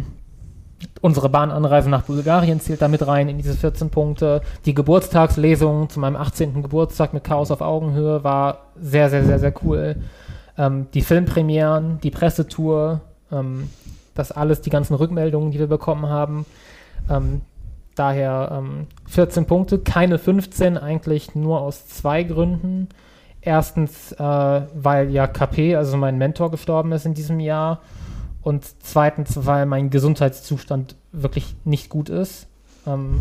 Unsere 1.01 1.31
Bahnanreise 1.31 1.89
nach 1.89 2.03
Bulgarien 2.03 2.61
zählt 2.61 2.83
da 2.83 2.89
mit 2.89 3.07
rein 3.07 3.31
in 3.31 3.39
diese 3.39 3.55
14 3.55 3.89
Punkte. 3.89 4.43
Die 4.67 4.75
Geburtstagslesung 4.75 5.89
zu 5.89 5.99
meinem 5.99 6.17
18. 6.17 6.63
Geburtstag 6.63 7.15
mit 7.15 7.25
Chaos 7.25 7.51
auf 7.51 7.63
Augenhöhe 7.63 8.23
war 8.23 8.67
sehr, 8.79 9.09
sehr, 9.09 9.25
sehr, 9.25 9.39
sehr 9.39 9.55
cool. 9.65 9.97
Ähm, 10.59 10.89
die 10.93 11.01
Filmpremieren, 11.01 12.01
die 12.03 12.11
Pressetour, 12.11 13.01
Ähm, 13.33 13.71
das 14.15 14.33
alles, 14.33 14.61
die 14.61 14.71
ganzen 14.71 14.95
Rückmeldungen, 14.95 15.51
die 15.51 15.59
wir 15.59 15.67
bekommen 15.67 16.09
haben. 16.09 16.47
Ähm, 17.11 17.43
daher 17.95 18.59
ähm, 18.59 18.87
14 19.07 19.47
Punkte, 19.47 19.79
keine 19.79 20.19
15, 20.19 20.79
eigentlich 20.79 21.35
nur 21.35 21.61
aus 21.61 21.87
zwei 21.89 22.23
Gründen. 22.23 22.89
Erstens, 23.47 24.13
äh, 24.13 24.19
weil 24.19 25.11
ja 25.11 25.27
KP, 25.27 25.77
also 25.77 25.99
mein 25.99 26.17
Mentor, 26.17 26.51
gestorben 26.51 26.93
ist 26.93 27.05
in 27.05 27.13
diesem 27.13 27.41
Jahr. 27.41 27.81
Und 28.41 28.65
zweitens, 28.83 29.47
weil 29.47 29.67
mein 29.67 29.91
Gesundheitszustand 29.91 30.97
wirklich 31.13 31.55
nicht 31.65 31.91
gut 31.91 32.09
ist. 32.09 32.47
Ähm, 32.87 33.21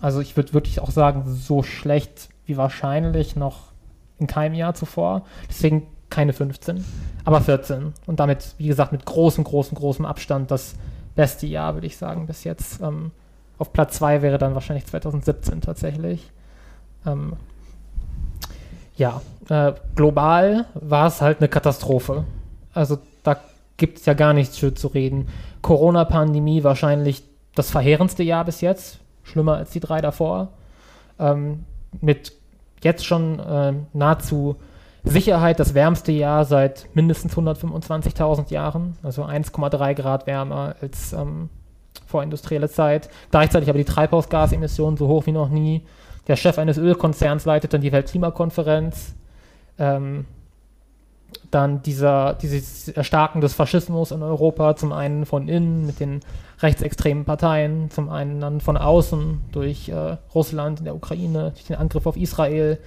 also 0.00 0.20
ich 0.20 0.36
würde 0.36 0.52
wirklich 0.52 0.80
auch 0.80 0.90
sagen, 0.90 1.24
so 1.26 1.62
schlecht 1.62 2.28
wie 2.44 2.56
wahrscheinlich 2.56 3.36
noch 3.36 3.72
in 4.18 4.26
keinem 4.26 4.54
Jahr 4.54 4.74
zuvor. 4.74 5.22
Deswegen 5.48 5.86
keine 6.10 6.32
15, 6.32 6.84
aber 7.24 7.40
14. 7.40 7.92
Und 8.06 8.18
damit, 8.18 8.54
wie 8.58 8.66
gesagt, 8.66 8.90
mit 8.90 9.04
großem, 9.04 9.44
großem, 9.44 9.76
großem 9.76 10.06
Abstand 10.06 10.50
das 10.50 10.74
beste 11.14 11.46
Jahr, 11.46 11.74
würde 11.74 11.86
ich 11.86 11.96
sagen, 11.96 12.26
bis 12.26 12.44
jetzt. 12.44 12.80
Ähm, 12.80 13.12
auf 13.58 13.72
Platz 13.72 13.96
2 13.96 14.22
wäre 14.22 14.38
dann 14.38 14.54
wahrscheinlich 14.54 14.86
2017 14.86 15.60
tatsächlich. 15.60 16.30
Ähm, 17.06 17.34
ja, 18.98 19.22
äh, 19.48 19.72
global 19.94 20.66
war 20.74 21.06
es 21.06 21.22
halt 21.22 21.38
eine 21.38 21.48
Katastrophe. 21.48 22.24
Also 22.74 22.98
da 23.22 23.38
gibt 23.76 23.98
es 23.98 24.06
ja 24.06 24.14
gar 24.14 24.34
nichts 24.34 24.58
schön 24.58 24.76
zu 24.76 24.88
reden. 24.88 25.28
Corona-Pandemie 25.62 26.64
wahrscheinlich 26.64 27.22
das 27.54 27.70
verheerendste 27.70 28.22
Jahr 28.22 28.44
bis 28.44 28.60
jetzt, 28.60 28.98
schlimmer 29.22 29.56
als 29.56 29.70
die 29.70 29.80
drei 29.80 30.00
davor. 30.00 30.48
Ähm, 31.18 31.64
mit 32.00 32.32
jetzt 32.82 33.06
schon 33.06 33.38
äh, 33.38 33.72
nahezu 33.92 34.56
Sicherheit 35.04 35.60
das 35.60 35.74
wärmste 35.74 36.12
Jahr 36.12 36.44
seit 36.44 36.88
mindestens 36.94 37.34
125.000 37.36 38.52
Jahren, 38.52 38.96
also 39.02 39.24
1,3 39.24 39.94
Grad 39.94 40.26
wärmer 40.26 40.74
als 40.80 41.12
ähm, 41.12 41.48
vorindustrielle 42.06 42.68
Zeit. 42.68 43.08
Gleichzeitig 43.30 43.68
aber 43.68 43.78
die 43.78 43.84
Treibhausgasemissionen 43.84 44.96
so 44.96 45.06
hoch 45.06 45.26
wie 45.26 45.32
noch 45.32 45.48
nie. 45.48 45.86
Der 46.28 46.36
Chef 46.36 46.58
eines 46.58 46.78
Ölkonzerns 46.78 47.44
leitet 47.44 47.72
dann 47.72 47.80
die 47.80 47.92
Weltklimakonferenz. 47.92 49.14
Ähm, 49.78 50.26
dann 51.50 51.82
dieser, 51.82 52.34
dieses 52.34 52.88
Erstarken 52.88 53.40
des 53.40 53.54
Faschismus 53.54 54.10
in 54.10 54.22
Europa, 54.22 54.76
zum 54.76 54.92
einen 54.92 55.26
von 55.26 55.48
innen 55.48 55.86
mit 55.86 56.00
den 56.00 56.20
rechtsextremen 56.60 57.24
Parteien, 57.24 57.90
zum 57.90 58.10
einen 58.10 58.40
dann 58.40 58.60
von 58.60 58.76
außen 58.76 59.40
durch 59.52 59.88
äh, 59.88 60.16
Russland 60.34 60.80
in 60.80 60.84
der 60.84 60.94
Ukraine, 60.94 61.52
durch 61.52 61.64
den 61.64 61.76
Angriff 61.76 62.06
auf 62.06 62.16
Israel, 62.16 62.78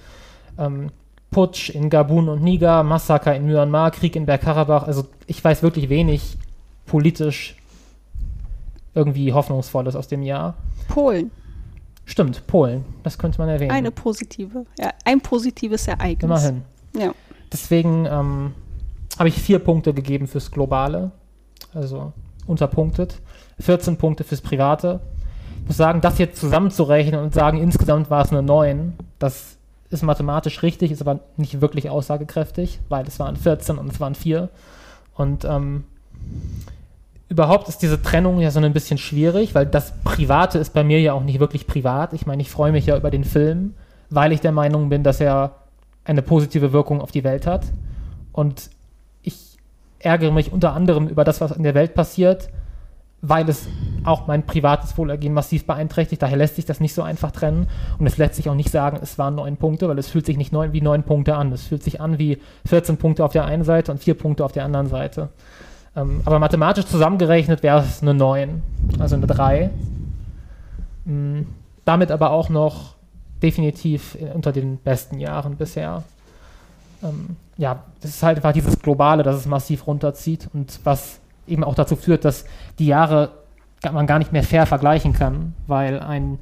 ähm, 0.58 0.90
Putsch 1.30 1.70
in 1.70 1.88
Gabun 1.88 2.28
und 2.28 2.42
Niger, 2.42 2.82
Massaker 2.82 3.34
in 3.34 3.46
Myanmar, 3.46 3.90
Krieg 3.90 4.16
in 4.16 4.26
Bergkarabach. 4.26 4.86
Also 4.86 5.06
ich 5.26 5.42
weiß 5.42 5.62
wirklich 5.62 5.88
wenig 5.88 6.36
politisch 6.86 7.56
irgendwie 8.94 9.32
Hoffnungsvolles 9.32 9.96
aus 9.96 10.08
dem 10.08 10.22
Jahr. 10.22 10.54
Polen. 10.88 11.30
Stimmt, 12.04 12.46
Polen. 12.46 12.84
Das 13.02 13.18
könnte 13.18 13.38
man 13.38 13.48
erwähnen. 13.48 13.70
Eine 13.70 13.90
positive, 13.90 14.66
ja, 14.78 14.90
ein 15.04 15.20
positives 15.20 15.86
Ereignis. 15.88 16.24
Immerhin. 16.24 16.62
Ja. 16.96 17.14
Deswegen 17.52 18.06
ähm, 18.06 18.54
habe 19.18 19.28
ich 19.28 19.40
vier 19.40 19.58
Punkte 19.58 19.94
gegeben 19.94 20.26
fürs 20.26 20.50
Globale, 20.50 21.12
also 21.74 22.12
unterpunktet. 22.46 23.20
14 23.60 23.96
Punkte 23.96 24.24
fürs 24.24 24.40
Private. 24.40 25.00
Ich 25.60 25.68
muss 25.68 25.76
sagen, 25.76 26.00
das 26.00 26.18
jetzt 26.18 26.40
zusammenzurechnen 26.40 27.20
und 27.20 27.34
sagen, 27.34 27.58
insgesamt 27.58 28.10
war 28.10 28.24
es 28.24 28.30
eine 28.30 28.42
9, 28.42 28.94
das 29.18 29.56
ist 29.90 30.02
mathematisch 30.02 30.62
richtig, 30.62 30.90
ist 30.90 31.02
aber 31.02 31.20
nicht 31.36 31.60
wirklich 31.60 31.88
aussagekräftig, 31.90 32.80
weil 32.88 33.06
es 33.06 33.18
waren 33.20 33.36
14 33.36 33.78
und 33.78 33.92
es 33.92 34.00
waren 34.00 34.14
4. 34.14 34.48
Und 35.14 35.44
ähm, 35.44 35.84
überhaupt 37.32 37.66
ist 37.70 37.80
diese 37.80 38.02
Trennung 38.02 38.40
ja 38.40 38.50
so 38.50 38.60
ein 38.60 38.74
bisschen 38.74 38.98
schwierig, 38.98 39.54
weil 39.54 39.64
das 39.64 39.94
Private 40.04 40.58
ist 40.58 40.74
bei 40.74 40.84
mir 40.84 41.00
ja 41.00 41.14
auch 41.14 41.24
nicht 41.24 41.40
wirklich 41.40 41.66
privat. 41.66 42.12
Ich 42.12 42.26
meine, 42.26 42.42
ich 42.42 42.50
freue 42.50 42.72
mich 42.72 42.84
ja 42.84 42.94
über 42.94 43.10
den 43.10 43.24
Film, 43.24 43.72
weil 44.10 44.32
ich 44.32 44.40
der 44.42 44.52
Meinung 44.52 44.90
bin, 44.90 45.02
dass 45.02 45.18
er 45.18 45.52
eine 46.04 46.20
positive 46.20 46.74
Wirkung 46.74 47.00
auf 47.00 47.10
die 47.10 47.24
Welt 47.24 47.46
hat. 47.46 47.64
Und 48.32 48.68
ich 49.22 49.56
ärgere 49.98 50.30
mich 50.30 50.52
unter 50.52 50.74
anderem 50.74 51.08
über 51.08 51.24
das, 51.24 51.40
was 51.40 51.52
in 51.52 51.62
der 51.62 51.74
Welt 51.74 51.94
passiert, 51.94 52.50
weil 53.22 53.48
es 53.48 53.66
auch 54.04 54.26
mein 54.26 54.44
privates 54.44 54.98
Wohlergehen 54.98 55.32
massiv 55.32 55.66
beeinträchtigt. 55.66 56.20
Daher 56.20 56.36
lässt 56.36 56.56
sich 56.56 56.66
das 56.66 56.80
nicht 56.80 56.92
so 56.92 57.00
einfach 57.00 57.30
trennen. 57.30 57.66
Und 57.98 58.06
es 58.06 58.18
lässt 58.18 58.34
sich 58.34 58.50
auch 58.50 58.54
nicht 58.54 58.70
sagen, 58.70 58.98
es 59.00 59.16
waren 59.16 59.36
neun 59.36 59.56
Punkte, 59.56 59.88
weil 59.88 59.98
es 59.98 60.10
fühlt 60.10 60.26
sich 60.26 60.36
nicht 60.36 60.52
neun, 60.52 60.74
wie 60.74 60.82
neun 60.82 61.04
Punkte 61.04 61.34
an. 61.34 61.50
Es 61.50 61.62
fühlt 61.62 61.82
sich 61.82 61.98
an 61.98 62.18
wie 62.18 62.42
14 62.66 62.98
Punkte 62.98 63.24
auf 63.24 63.32
der 63.32 63.46
einen 63.46 63.64
Seite 63.64 63.90
und 63.90 64.02
vier 64.02 64.18
Punkte 64.18 64.44
auf 64.44 64.52
der 64.52 64.66
anderen 64.66 64.88
Seite. 64.88 65.30
Ähm, 65.94 66.20
aber 66.24 66.38
mathematisch 66.38 66.86
zusammengerechnet 66.86 67.62
wäre 67.62 67.80
es 67.80 68.02
eine 68.02 68.14
9, 68.14 68.62
also 68.98 69.16
eine 69.16 69.26
3. 69.26 69.70
Mhm. 71.04 71.46
Damit 71.84 72.10
aber 72.10 72.30
auch 72.30 72.48
noch 72.48 72.94
definitiv 73.42 74.16
unter 74.34 74.52
den 74.52 74.78
besten 74.78 75.18
Jahren 75.18 75.56
bisher. 75.56 76.04
Ähm, 77.02 77.36
ja, 77.56 77.82
das 78.00 78.12
ist 78.12 78.22
halt 78.22 78.36
einfach 78.36 78.52
dieses 78.52 78.78
Globale, 78.78 79.22
das 79.22 79.36
es 79.36 79.46
massiv 79.46 79.86
runterzieht 79.86 80.48
und 80.52 80.80
was 80.84 81.18
eben 81.46 81.64
auch 81.64 81.74
dazu 81.74 81.96
führt, 81.96 82.24
dass 82.24 82.44
die 82.78 82.86
Jahre 82.86 83.30
man 83.90 84.06
gar 84.06 84.20
nicht 84.20 84.32
mehr 84.32 84.44
fair 84.44 84.64
vergleichen 84.66 85.12
kann, 85.12 85.54
weil 85.66 85.98
ein 85.98 86.38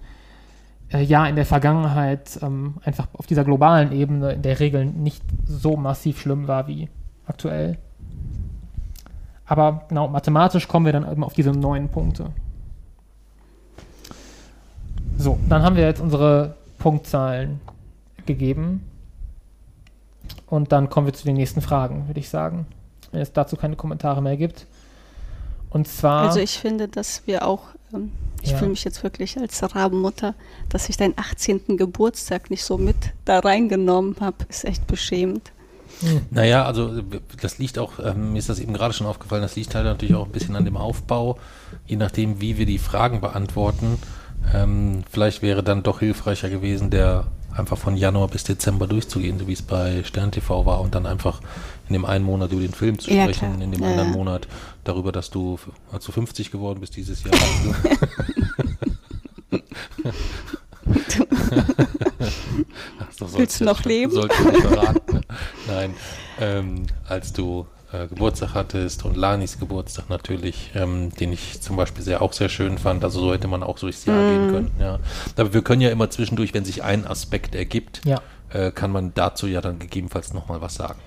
äh, 0.92 1.02
Jahr 1.02 1.28
in 1.28 1.36
der 1.36 1.46
Vergangenheit 1.46 2.38
ähm, 2.42 2.74
einfach 2.84 3.08
auf 3.14 3.26
dieser 3.26 3.44
globalen 3.44 3.92
Ebene 3.92 4.32
in 4.32 4.42
der 4.42 4.60
Regel 4.60 4.84
nicht 4.84 5.22
so 5.46 5.76
massiv 5.76 6.20
schlimm 6.20 6.48
war 6.48 6.66
wie 6.68 6.90
aktuell. 7.26 7.78
Aber 9.50 9.82
genau, 9.88 10.06
mathematisch 10.06 10.68
kommen 10.68 10.86
wir 10.86 10.92
dann 10.92 11.10
eben 11.10 11.24
auf 11.24 11.32
diese 11.32 11.50
neun 11.50 11.88
Punkte. 11.88 12.30
So, 15.18 15.40
dann 15.48 15.64
haben 15.64 15.74
wir 15.74 15.82
jetzt 15.82 16.00
unsere 16.00 16.54
Punktzahlen 16.78 17.60
gegeben. 18.26 18.88
Und 20.46 20.70
dann 20.70 20.88
kommen 20.88 21.08
wir 21.08 21.14
zu 21.14 21.24
den 21.24 21.34
nächsten 21.34 21.62
Fragen, 21.62 22.06
würde 22.06 22.20
ich 22.20 22.28
sagen. 22.28 22.64
Wenn 23.10 23.22
es 23.22 23.32
dazu 23.32 23.56
keine 23.56 23.74
Kommentare 23.74 24.22
mehr 24.22 24.36
gibt. 24.36 24.66
Und 25.70 25.88
zwar. 25.88 26.28
Also 26.28 26.38
ich 26.38 26.56
finde, 26.56 26.86
dass 26.86 27.26
wir 27.26 27.44
auch, 27.44 27.62
ähm, 27.92 28.12
ich 28.42 28.52
ja. 28.52 28.56
fühle 28.56 28.70
mich 28.70 28.84
jetzt 28.84 29.02
wirklich 29.02 29.36
als 29.36 29.74
Rabenmutter, 29.74 30.36
dass 30.68 30.88
ich 30.88 30.96
deinen 30.96 31.14
18. 31.16 31.76
Geburtstag 31.76 32.50
nicht 32.50 32.62
so 32.62 32.78
mit 32.78 32.94
da 33.24 33.40
reingenommen 33.40 34.14
habe, 34.20 34.36
ist 34.48 34.64
echt 34.64 34.86
beschämend. 34.86 35.50
Hm. 36.00 36.22
Naja, 36.30 36.64
also 36.64 37.02
das 37.40 37.58
liegt 37.58 37.78
auch, 37.78 37.98
ähm, 37.98 38.32
mir 38.32 38.38
ist 38.38 38.48
das 38.48 38.58
eben 38.58 38.72
gerade 38.72 38.94
schon 38.94 39.06
aufgefallen, 39.06 39.42
das 39.42 39.56
liegt 39.56 39.74
halt 39.74 39.84
natürlich 39.84 40.14
auch 40.14 40.26
ein 40.26 40.32
bisschen 40.32 40.56
an 40.56 40.64
dem 40.64 40.76
Aufbau, 40.76 41.38
je 41.86 41.96
nachdem, 41.96 42.40
wie 42.40 42.58
wir 42.58 42.66
die 42.66 42.78
Fragen 42.78 43.20
beantworten. 43.20 43.98
Ähm, 44.54 45.04
vielleicht 45.10 45.42
wäre 45.42 45.62
dann 45.62 45.82
doch 45.82 46.00
hilfreicher 46.00 46.48
gewesen, 46.48 46.90
der 46.90 47.26
einfach 47.54 47.76
von 47.76 47.96
Januar 47.96 48.28
bis 48.28 48.44
Dezember 48.44 48.86
durchzugehen, 48.86 49.38
so 49.38 49.46
wie 49.46 49.52
es 49.52 49.62
bei 49.62 50.02
Stern 50.04 50.30
TV 50.32 50.64
war 50.64 50.80
und 50.80 50.94
dann 50.94 51.04
einfach 51.06 51.40
in 51.88 51.94
dem 51.94 52.04
einen 52.04 52.24
Monat 52.24 52.52
über 52.52 52.62
den 52.62 52.72
Film 52.72 52.98
zu 52.98 53.10
sprechen, 53.10 53.58
ja, 53.58 53.64
in 53.64 53.72
dem 53.72 53.82
ja, 53.82 53.90
anderen 53.90 54.10
ja. 54.10 54.16
Monat 54.16 54.48
darüber, 54.84 55.12
dass 55.12 55.30
du, 55.30 55.58
du 55.92 56.12
50 56.12 56.50
geworden 56.50 56.80
bist 56.80 56.96
dieses 56.96 57.24
Jahr. 57.24 57.34
Ach, 62.98 63.06
Willst 63.36 63.60
du 63.60 63.64
noch 63.64 63.84
leben? 63.84 64.12
Sollte 64.12 64.34
ich 64.38 64.52
nicht 64.52 64.62
verraten. 64.62 65.14
Ne? 65.14 65.20
Nein, 65.68 65.94
ähm, 66.40 66.86
als 67.06 67.32
du 67.32 67.66
äh, 67.92 68.06
Geburtstag 68.06 68.54
hattest 68.54 69.04
und 69.04 69.16
Lanis 69.16 69.58
Geburtstag 69.58 70.08
natürlich, 70.08 70.70
ähm, 70.74 71.10
den 71.10 71.32
ich 71.32 71.60
zum 71.60 71.76
Beispiel 71.76 72.04
sehr 72.04 72.22
auch 72.22 72.32
sehr 72.32 72.48
schön 72.48 72.78
fand. 72.78 73.02
Also 73.04 73.20
so 73.20 73.32
hätte 73.32 73.48
man 73.48 73.62
auch 73.62 73.78
so 73.78 73.86
durchs 73.86 74.04
Jahr 74.04 74.16
mm. 74.16 74.30
gehen 74.30 74.52
können. 74.52 74.70
Ja. 74.78 74.98
Aber 75.36 75.52
wir 75.52 75.62
können 75.62 75.80
ja 75.80 75.90
immer 75.90 76.08
zwischendurch, 76.10 76.54
wenn 76.54 76.64
sich 76.64 76.82
ein 76.82 77.06
Aspekt 77.06 77.54
ergibt, 77.54 78.02
ja. 78.04 78.20
äh, 78.50 78.70
kann 78.70 78.92
man 78.92 79.12
dazu 79.14 79.46
ja 79.46 79.60
dann 79.60 79.78
gegebenenfalls 79.78 80.32
nochmal 80.32 80.60
was 80.60 80.74
sagen. 80.74 81.00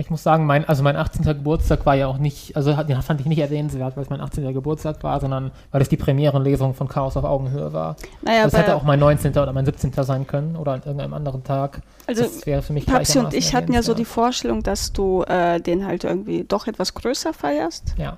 Aber 0.00 0.06
ich 0.06 0.10
muss 0.10 0.22
sagen, 0.22 0.46
mein, 0.46 0.64
also 0.64 0.82
mein 0.82 0.96
18. 0.96 1.26
Geburtstag 1.26 1.84
war 1.84 1.94
ja 1.94 2.06
auch 2.06 2.16
nicht, 2.16 2.56
also 2.56 2.72
den 2.72 3.02
fand 3.02 3.20
ich 3.20 3.26
nicht 3.26 3.38
erwähnenswert, 3.38 3.98
weil 3.98 4.04
es 4.04 4.08
mein 4.08 4.22
18. 4.22 4.54
Geburtstag 4.54 5.02
war, 5.02 5.20
sondern 5.20 5.50
weil 5.72 5.82
es 5.82 5.90
die 5.90 5.98
Premierenlesung 5.98 6.72
von 6.72 6.88
Chaos 6.88 7.18
auf 7.18 7.24
Augenhöhe 7.24 7.74
war. 7.74 7.96
Naja, 8.22 8.44
das 8.44 8.54
hätte 8.54 8.76
auch 8.76 8.82
mein 8.82 8.98
19. 8.98 9.32
oder 9.32 9.52
mein 9.52 9.66
17. 9.66 9.92
sein 9.92 10.26
können 10.26 10.56
oder 10.56 10.72
an 10.72 10.78
irgendeinem 10.86 11.12
anderen 11.12 11.44
Tag. 11.44 11.82
Also 12.06 12.22
das 12.22 12.46
wäre 12.46 12.62
für 12.62 12.72
mich 12.72 12.86
Papsi 12.86 13.18
und 13.18 13.34
ich 13.34 13.54
hatten 13.54 13.74
ja 13.74 13.82
so 13.82 13.92
die 13.92 14.06
Vorstellung, 14.06 14.62
dass 14.62 14.94
du 14.94 15.22
äh, 15.24 15.60
den 15.60 15.84
halt 15.84 16.04
irgendwie 16.04 16.44
doch 16.44 16.66
etwas 16.66 16.94
größer 16.94 17.34
feierst. 17.34 17.94
Ja. 17.98 18.16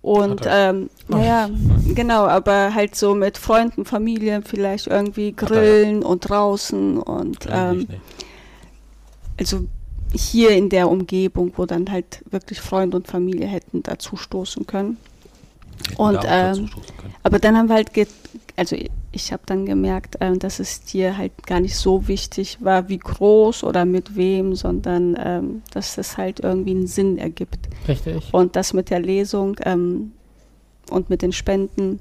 Und 0.00 0.40
ähm, 0.46 0.88
naja, 1.08 1.50
genau, 1.94 2.24
aber 2.24 2.74
halt 2.74 2.96
so 2.96 3.14
mit 3.14 3.36
Freunden, 3.36 3.84
Familie 3.84 4.40
vielleicht 4.42 4.86
irgendwie 4.86 5.32
grillen 5.32 6.02
und 6.02 6.30
draußen 6.30 6.96
und 6.96 7.46
ähm, 7.50 7.88
also 9.38 9.66
hier 10.14 10.50
in 10.50 10.68
der 10.68 10.88
Umgebung, 10.88 11.52
wo 11.56 11.66
dann 11.66 11.90
halt 11.90 12.22
wirklich 12.30 12.60
Freunde 12.60 12.96
und 12.96 13.08
Familie 13.08 13.46
hätten 13.46 13.82
dazu 13.82 14.16
stoßen 14.16 14.66
können. 14.66 14.96
Hätten 15.90 16.00
und 16.00 16.20
ähm, 16.26 16.70
können. 16.96 17.14
aber 17.22 17.38
dann 17.38 17.56
haben 17.56 17.68
wir 17.68 17.74
halt, 17.74 17.90
also 18.56 18.76
ich 19.12 19.32
habe 19.32 19.42
dann 19.46 19.66
gemerkt, 19.66 20.20
äh, 20.20 20.36
dass 20.36 20.60
es 20.60 20.82
dir 20.82 21.16
halt 21.16 21.46
gar 21.46 21.60
nicht 21.60 21.76
so 21.76 22.08
wichtig 22.08 22.58
war, 22.60 22.88
wie 22.88 22.98
groß 22.98 23.64
oder 23.64 23.84
mit 23.84 24.16
wem, 24.16 24.54
sondern 24.54 25.16
ähm, 25.18 25.62
dass 25.72 25.98
es 25.98 26.16
halt 26.16 26.40
irgendwie 26.40 26.72
einen 26.72 26.86
Sinn 26.86 27.18
ergibt. 27.18 27.68
Richtig. 27.88 28.32
Und 28.32 28.56
das 28.56 28.72
mit 28.72 28.90
der 28.90 29.00
Lesung 29.00 29.56
ähm, 29.64 30.12
und 30.90 31.10
mit 31.10 31.22
den 31.22 31.32
Spenden 31.32 32.00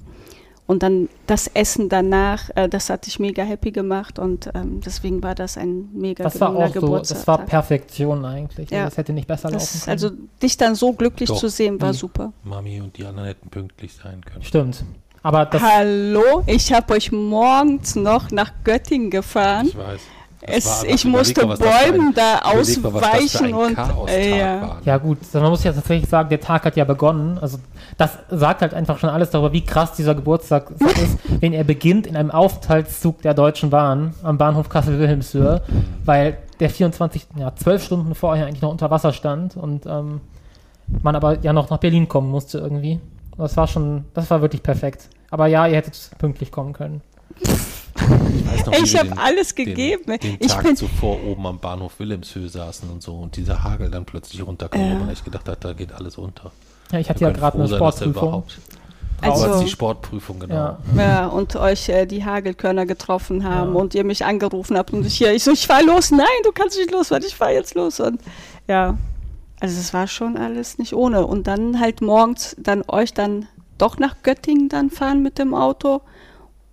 und 0.65 0.81
dann 0.83 1.09
das 1.27 1.47
Essen 1.47 1.89
danach, 1.89 2.49
äh, 2.55 2.69
das 2.69 2.89
hat 2.89 3.05
dich 3.05 3.19
mega 3.19 3.43
happy 3.43 3.71
gemacht 3.71 4.17
und 4.19 4.49
ähm, 4.55 4.79
deswegen 4.85 5.21
war 5.21 5.35
das 5.35 5.57
ein 5.57 5.89
mega 5.93 6.23
Das 6.23 6.39
war 6.39 6.55
auch 6.55 6.67
so, 6.73 6.79
Geburtstag. 6.81 7.17
das 7.17 7.27
war 7.27 7.37
Perfektion 7.45 8.23
eigentlich. 8.25 8.69
Ja. 8.69 8.85
Das 8.85 8.97
hätte 8.97 9.13
nicht 9.13 9.27
besser 9.27 9.49
laufen 9.49 9.59
Das, 9.59 9.83
können. 9.85 9.91
also 9.91 10.11
dich 10.41 10.55
dann 10.57 10.75
so 10.75 10.93
glücklich 10.93 11.29
Doch. 11.29 11.37
zu 11.37 11.49
sehen, 11.49 11.81
war 11.81 11.93
Wie? 11.93 11.97
super. 11.97 12.31
Mami 12.43 12.79
und 12.81 12.97
die 12.97 13.05
anderen 13.05 13.27
hätten 13.27 13.49
pünktlich 13.49 13.93
sein 13.93 14.21
können. 14.23 14.43
Stimmt. 14.43 14.83
Aber 15.21 15.45
das, 15.45 15.61
Hallo, 15.61 16.43
ich 16.47 16.71
habe 16.73 16.93
euch 16.93 17.11
morgens 17.11 17.95
noch 17.95 18.31
nach 18.31 18.51
Göttingen 18.63 19.09
gefahren. 19.09 19.67
Ich 19.67 19.77
weiß. 19.77 20.01
Es, 20.45 20.83
ich 20.83 21.05
musste 21.05 21.45
mal, 21.45 21.57
Bäumen 21.57 22.13
da 22.13 22.41
mal, 22.43 22.59
ausweichen 22.59 23.45
ein 23.45 23.53
und 23.53 23.77
äh, 24.09 24.39
ja. 24.39 24.77
ja 24.83 24.97
gut, 24.97 25.19
man 25.33 25.49
muss 25.49 25.63
ja 25.63 25.71
tatsächlich 25.71 26.09
sagen, 26.09 26.29
der 26.29 26.41
Tag 26.41 26.65
hat 26.65 26.75
ja 26.75 26.83
begonnen. 26.83 27.37
Also 27.39 27.59
das 27.97 28.17
sagt 28.29 28.61
halt 28.61 28.73
einfach 28.73 28.97
schon 28.97 29.09
alles 29.09 29.29
darüber, 29.29 29.53
wie 29.53 29.63
krass 29.63 29.93
dieser 29.93 30.15
Geburtstag 30.15 30.71
ist, 30.79 31.17
wenn 31.39 31.53
er 31.53 31.63
beginnt 31.63 32.07
in 32.07 32.17
einem 32.17 32.31
Aufenthaltszug 32.31 33.21
der 33.21 33.33
Deutschen 33.33 33.69
Bahn 33.69 34.13
am 34.21 34.37
Bahnhof 34.37 34.67
Kassel-Wilhelmshöhe, 34.67 35.61
weil 36.03 36.37
der 36.59 36.69
24, 36.69 37.27
ja, 37.37 37.55
12 37.55 37.83
Stunden 37.83 38.15
vorher 38.15 38.45
eigentlich 38.45 38.61
noch 38.61 38.71
unter 38.71 38.91
Wasser 38.91 39.13
stand 39.13 39.55
und 39.55 39.85
ähm, 39.85 40.21
man 41.01 41.15
aber 41.15 41.39
ja 41.39 41.53
noch 41.53 41.69
nach 41.69 41.77
Berlin 41.79 42.07
kommen 42.07 42.29
musste 42.29 42.57
irgendwie. 42.59 42.99
Das 43.37 43.55
war 43.57 43.67
schon, 43.67 44.05
das 44.13 44.29
war 44.29 44.41
wirklich 44.41 44.61
perfekt. 44.61 45.07
Aber 45.31 45.47
ja, 45.47 45.65
ihr 45.67 45.77
hättet 45.77 46.11
pünktlich 46.19 46.51
kommen 46.51 46.73
können. 46.73 47.01
Ich, 48.71 48.83
Ich 48.83 48.99
habe 48.99 49.17
alles 49.17 49.55
den, 49.55 49.65
gegeben. 49.65 50.17
Den 50.19 50.37
ich 50.39 50.47
Tag 50.47 50.63
bin 50.63 50.75
zuvor 50.75 51.17
oben 51.25 51.45
am 51.45 51.59
Bahnhof 51.59 51.99
Wilhelmshöhe 51.99 52.49
saßen 52.49 52.89
und 52.89 53.01
so 53.01 53.13
und 53.15 53.35
dieser 53.35 53.63
Hagel 53.63 53.89
dann 53.89 54.05
plötzlich 54.05 54.45
runterkam, 54.45 54.81
Ja. 54.81 54.93
wo 54.95 54.99
man 54.99 55.09
echt 55.09 55.25
gedacht 55.25 55.47
hat, 55.47 55.63
da 55.63 55.73
geht 55.73 55.91
alles 55.93 56.17
unter. 56.17 56.51
Ja, 56.91 56.99
ich 56.99 57.09
hatte 57.09 57.21
Wir 57.21 57.27
ja 57.29 57.33
gerade 57.33 57.57
eine 57.57 57.67
sein, 57.67 57.77
Sportprüfung. 57.77 58.43
Also- 59.21 59.43
Aber 59.45 59.51
es 59.51 59.57
ist 59.61 59.65
die 59.67 59.71
Sportprüfung, 59.71 60.39
genau. 60.39 60.53
Ja. 60.55 60.77
ja, 60.97 61.27
und 61.27 61.55
euch 61.55 61.87
äh, 61.89 62.05
die 62.05 62.25
Hagelkörner 62.25 62.85
getroffen 62.85 63.43
haben 63.45 63.73
Ja. 63.73 63.79
und 63.79 63.95
ihr 63.95 64.03
mich 64.03 64.25
angerufen 64.25 64.77
habt 64.77 64.91
und 64.91 65.05
ich 65.05 65.17
hier, 65.17 65.33
ich 65.33 65.43
so, 65.43 65.51
ich 65.51 65.65
fahr 65.65 65.81
los. 65.83 66.11
Nein, 66.11 66.25
du 66.43 66.51
kannst 66.51 66.77
nicht 66.77 66.91
losfahren, 66.91 67.23
ich 67.25 67.35
fahr 67.35 67.51
jetzt 67.51 67.73
los. 67.75 67.99
Und 68.01 68.19
ja, 68.67 68.97
also 69.61 69.79
es 69.79 69.93
war 69.93 70.07
schon 70.07 70.35
alles 70.37 70.77
nicht 70.77 70.93
ohne. 70.93 71.25
Und 71.25 71.47
dann 71.47 71.79
halt 71.79 72.01
morgens 72.01 72.55
dann 72.59 72.83
euch 72.89 73.13
dann 73.13 73.47
doch 73.77 73.97
nach 73.97 74.17
Göttingen 74.23 74.67
dann 74.67 74.89
fahren 74.89 75.23
mit 75.23 75.39
dem 75.39 75.53
Auto. 75.53 76.01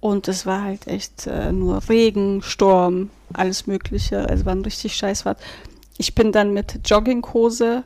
Und 0.01 0.29
es 0.29 0.47
war 0.47 0.63
halt 0.63 0.87
echt 0.87 1.27
äh, 1.27 1.53
nur 1.53 1.83
Regen, 1.89 2.43
Sturm, 2.43 3.11
alles 3.35 3.67
Mögliche. 3.67 4.29
Also 4.29 4.47
war 4.47 4.55
ein 4.55 4.63
richtig 4.63 4.95
Scheißfahrt. 4.97 5.39
Ich 5.99 6.15
bin 6.15 6.33
dann 6.33 6.55
mit 6.55 6.81
Jogginghose 6.87 7.83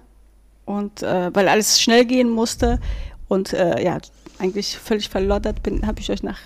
und 0.65 1.03
äh, 1.03 1.35
weil 1.35 1.49
alles 1.49 1.81
schnell 1.81 2.05
gehen 2.05 2.31
musste 2.31 2.81
und 3.29 3.53
äh, 3.53 3.83
ja, 3.83 3.99
eigentlich 4.39 4.79
völlig 4.79 5.09
verloddert 5.09 5.63
bin, 5.63 5.87
habe 5.87 6.01
ich 6.01 6.11
euch 6.11 6.23
nach 6.23 6.39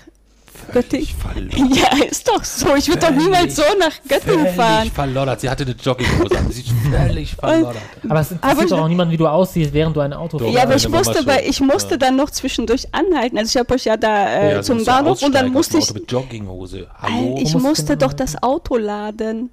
Göttingen. 0.73 1.07
Völlig. 1.33 1.57
Ja, 1.77 2.05
ist 2.05 2.29
doch 2.29 2.45
so. 2.45 2.75
Ich 2.77 2.89
würde 2.89 3.01
doch 3.01 3.09
Völlig- 3.09 3.23
niemals 3.25 3.57
so 3.57 3.63
nach 3.79 3.93
Göttingen 4.09 4.41
Völlig 4.41 4.55
fahren. 4.57 4.91
verloddert. 4.91 5.41
Sie 5.41 5.49
hatte 5.51 5.65
eine 5.65 5.73
Jogginghose 5.73 6.39
an. 6.39 6.51
Sie 6.51 6.61
ist 6.63 6.71
völlig 6.91 7.35
verloddert. 7.41 7.77
Aber 8.09 8.21
es 8.21 8.31
interessiert 8.33 8.71
doch 8.73 8.81
auch 8.81 8.89
niemanden, 8.89 9.13
wie 9.13 9.17
du 9.17 9.27
aussiehst, 9.27 9.73
während 9.73 9.97
du 9.97 10.01
ein 10.01 10.13
Auto 10.13 10.39
fährst. 10.39 10.55
Ja, 10.55 10.63
aber 10.63 10.77
ich 10.77 10.89
musste, 10.89 11.27
weil 11.27 11.45
ich 11.49 11.61
musste 11.61 11.93
Ja. 11.93 11.97
dann 11.99 12.17
noch 12.17 12.31
zwischendurch 12.31 12.87
anhalten. 12.95 13.39
Also 13.39 13.51
ich 13.51 13.57
habe 13.61 13.75
euch 13.75 13.85
ja 13.85 13.97
da 13.97 14.29
äh, 14.29 14.53
Ja, 14.55 14.63
zum 14.63 14.85
Bahnhof 14.85 15.23
und 15.23 15.35
dann 15.35 15.51
musste 15.53 15.79
ich, 15.79 15.93
mit 15.95 16.11
Jogginghose. 16.11 16.87
Hallo? 17.01 17.37
Al- 17.37 17.43
ich 17.43 17.55
musste 17.55 17.97
doch 17.97 18.13
das 18.13 18.43
Auto 18.43 18.77
laden. 18.77 19.51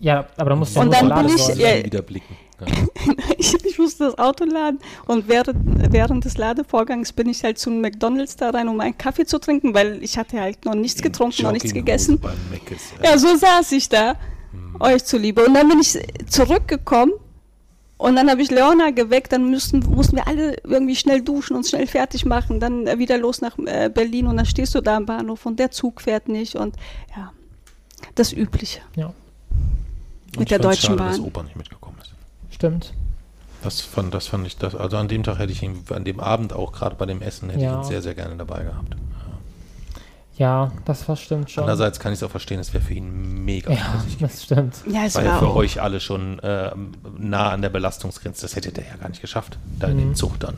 Ja, 0.00 0.26
aber 0.36 0.50
da 0.50 0.56
musst 0.56 0.76
du 0.76 0.80
Und 0.80 0.92
ja 0.92 1.02
nur 1.02 1.10
dann 1.14 1.26
bin 1.26 1.36
ich- 1.36 1.84
wieder 1.84 2.02
blicken. 2.02 2.36
Ja. 2.60 2.66
ich 3.38 3.54
musste 3.98 4.16
das 4.16 4.18
Auto 4.18 4.44
laden 4.44 4.78
und 5.06 5.28
während, 5.28 5.92
während 5.92 6.24
des 6.24 6.36
Ladevorgangs 6.38 7.12
bin 7.12 7.28
ich 7.28 7.42
halt 7.44 7.58
zum 7.58 7.80
McDonalds 7.80 8.36
da 8.36 8.50
rein, 8.50 8.68
um 8.68 8.80
einen 8.80 8.96
Kaffee 8.96 9.26
zu 9.26 9.38
trinken, 9.38 9.74
weil 9.74 10.02
ich 10.02 10.16
hatte 10.18 10.40
halt 10.40 10.64
noch 10.64 10.74
nichts 10.74 11.02
getrunken, 11.02 11.42
noch 11.42 11.52
nichts 11.52 11.72
gegessen. 11.72 12.20
Meckes, 12.50 12.92
Ja, 13.02 13.18
so 13.18 13.36
saß 13.36 13.72
ich 13.72 13.88
da, 13.88 14.14
Hm. 14.50 14.80
euch 14.80 15.04
zuliebe. 15.04 15.44
Und 15.44 15.52
dann 15.54 15.68
bin 15.68 15.78
ich 15.78 15.98
zurückgekommen 16.30 17.12
und 17.98 18.16
dann 18.16 18.30
habe 18.30 18.40
ich 18.40 18.50
Leona 18.50 18.90
geweckt. 18.92 19.30
Dann 19.32 19.50
müssten, 19.50 19.80
mussten 19.80 20.16
wir 20.16 20.26
alle 20.26 20.56
irgendwie 20.64 20.96
schnell 20.96 21.20
duschen 21.20 21.54
und 21.54 21.66
schnell 21.66 21.86
fertig 21.86 22.24
machen. 22.24 22.58
Dann 22.58 22.86
wieder 22.98 23.18
los 23.18 23.42
nach 23.42 23.58
äh, 23.58 23.90
Berlin 23.92 24.26
und 24.26 24.38
dann 24.38 24.46
stehst 24.46 24.74
du 24.74 24.80
da 24.80 24.96
am 24.96 25.04
Bahnhof 25.04 25.44
und 25.44 25.58
der 25.58 25.70
Zug 25.70 26.00
fährt 26.00 26.28
nicht. 26.28 26.54
Und 26.56 26.76
ja, 27.14 27.30
das 28.14 28.32
Übliche. 28.32 28.80
Ja, 28.96 29.06
Und 29.08 29.14
mit 30.32 30.40
ich 30.42 30.48
der 30.48 30.60
Deutschen 30.60 30.96
schade, 30.96 31.10
dass 31.10 31.18
Bahn. 31.18 31.26
Opa 31.26 31.42
nicht 31.42 31.56
mitgekommen 31.56 31.96
ist. 32.00 32.12
stimmt. 32.54 32.94
Das 33.62 33.80
fand, 33.80 34.14
das 34.14 34.28
fand 34.28 34.46
ich, 34.46 34.56
das, 34.56 34.74
also 34.74 34.96
an 34.96 35.08
dem 35.08 35.22
Tag 35.24 35.38
hätte 35.38 35.52
ich 35.52 35.62
ihn, 35.62 35.82
an 35.90 36.04
dem 36.04 36.20
Abend 36.20 36.52
auch 36.52 36.72
gerade 36.72 36.94
bei 36.96 37.06
dem 37.06 37.20
Essen, 37.22 37.50
hätte 37.50 37.62
Ja. 37.64 37.72
ich 37.80 37.86
ihn 37.86 37.88
sehr, 37.90 38.02
sehr 38.02 38.14
gerne 38.14 38.36
dabei 38.36 38.62
gehabt. 38.62 38.94
Ja, 40.36 40.70
das 40.84 41.08
war 41.08 41.16
stimmt 41.16 41.50
schon. 41.50 41.64
Andererseits 41.64 41.98
kann 41.98 42.12
ich 42.12 42.20
es 42.20 42.22
auch 42.22 42.30
verstehen, 42.30 42.60
es 42.60 42.72
wäre 42.72 42.84
für 42.84 42.94
ihn 42.94 43.44
mega 43.44 43.72
ja, 43.72 44.04
das 44.20 44.44
stimmt. 44.44 44.76
Ja, 44.88 45.04
es 45.04 45.16
war 45.16 45.24
ja 45.24 45.38
für 45.40 45.52
euch 45.52 45.82
alle 45.82 45.98
schon 45.98 46.38
äh, 46.38 46.70
nah 47.18 47.50
an 47.50 47.60
der 47.60 47.70
Belastungsgrenze. 47.70 48.42
Das 48.42 48.54
hätte 48.54 48.70
der 48.70 48.84
ja 48.86 48.96
gar 48.96 49.08
nicht 49.08 49.20
geschafft, 49.20 49.58
da 49.80 49.88
in 49.88 49.96
Mhm. 49.96 50.00
dem 50.00 50.14
Zug 50.14 50.38
dann. 50.38 50.54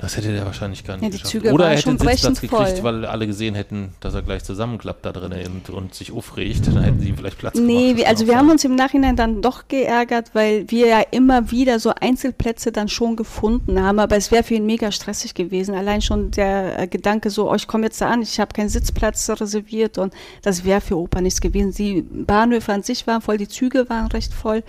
Das 0.00 0.16
hätte 0.16 0.32
der 0.32 0.46
wahrscheinlich 0.46 0.84
gar 0.84 0.94
nicht 0.96 1.02
Ja, 1.02 1.08
die 1.08 1.12
geschafft. 1.18 1.30
Züge 1.32 1.52
Oder 1.52 1.70
er 1.70 1.76
hätte 1.76 1.90
einen 1.90 1.98
Sitzplatz 1.98 2.40
gekriegt, 2.40 2.78
voll. 2.78 2.82
weil 2.82 3.04
alle 3.04 3.26
gesehen 3.26 3.54
hätten, 3.54 3.90
dass 4.00 4.14
er 4.14 4.22
gleich 4.22 4.44
zusammenklappt 4.44 5.04
da 5.04 5.12
drin 5.12 5.32
und, 5.46 5.70
und 5.70 5.94
sich 5.94 6.12
aufregt. 6.12 6.66
Dann 6.66 6.82
hätten 6.82 7.00
sie 7.00 7.08
ihm 7.10 7.16
vielleicht 7.16 7.38
Platz 7.38 7.56
Nee, 7.58 7.82
gemacht. 7.88 7.96
wir, 7.98 8.08
also 8.08 8.26
wir 8.26 8.36
haben 8.36 8.50
uns 8.50 8.64
im 8.64 8.74
Nachhinein 8.74 9.16
dann 9.16 9.42
doch 9.42 9.68
geärgert, 9.68 10.30
weil 10.32 10.64
wir 10.68 10.86
ja 10.86 11.00
immer 11.10 11.50
wieder 11.50 11.78
so 11.78 11.92
Einzelplätze 12.00 12.72
dann 12.72 12.88
schon 12.88 13.16
gefunden 13.16 13.82
haben, 13.82 13.98
aber 13.98 14.16
es 14.16 14.30
wäre 14.30 14.42
für 14.42 14.54
ihn 14.54 14.66
mega 14.66 14.90
stressig 14.92 15.34
gewesen. 15.34 15.74
Allein 15.74 16.00
schon 16.02 16.30
der 16.30 16.78
äh, 16.78 16.86
Gedanke 16.86 17.28
so, 17.30 17.50
oh, 17.50 17.54
ich 17.54 17.66
komme 17.66 17.84
jetzt 17.84 18.00
da 18.00 18.08
an, 18.08 18.22
ich 18.22 18.40
habe 18.40 18.52
keinen 18.54 18.68
Sitzplatz 18.70 19.28
reserviert 19.28 19.98
und 19.98 20.14
das 20.42 20.64
wäre 20.64 20.80
für 20.80 20.96
Opa 20.96 21.20
nichts 21.20 21.40
gewesen. 21.40 21.72
Die 21.72 22.02
Bahnhöfe 22.02 22.72
an 22.72 22.82
sich 22.82 23.06
waren 23.06 23.20
voll, 23.20 23.36
die 23.36 23.48
Züge 23.48 23.88
waren 23.90 24.06
recht 24.08 24.32
voll. 24.32 24.62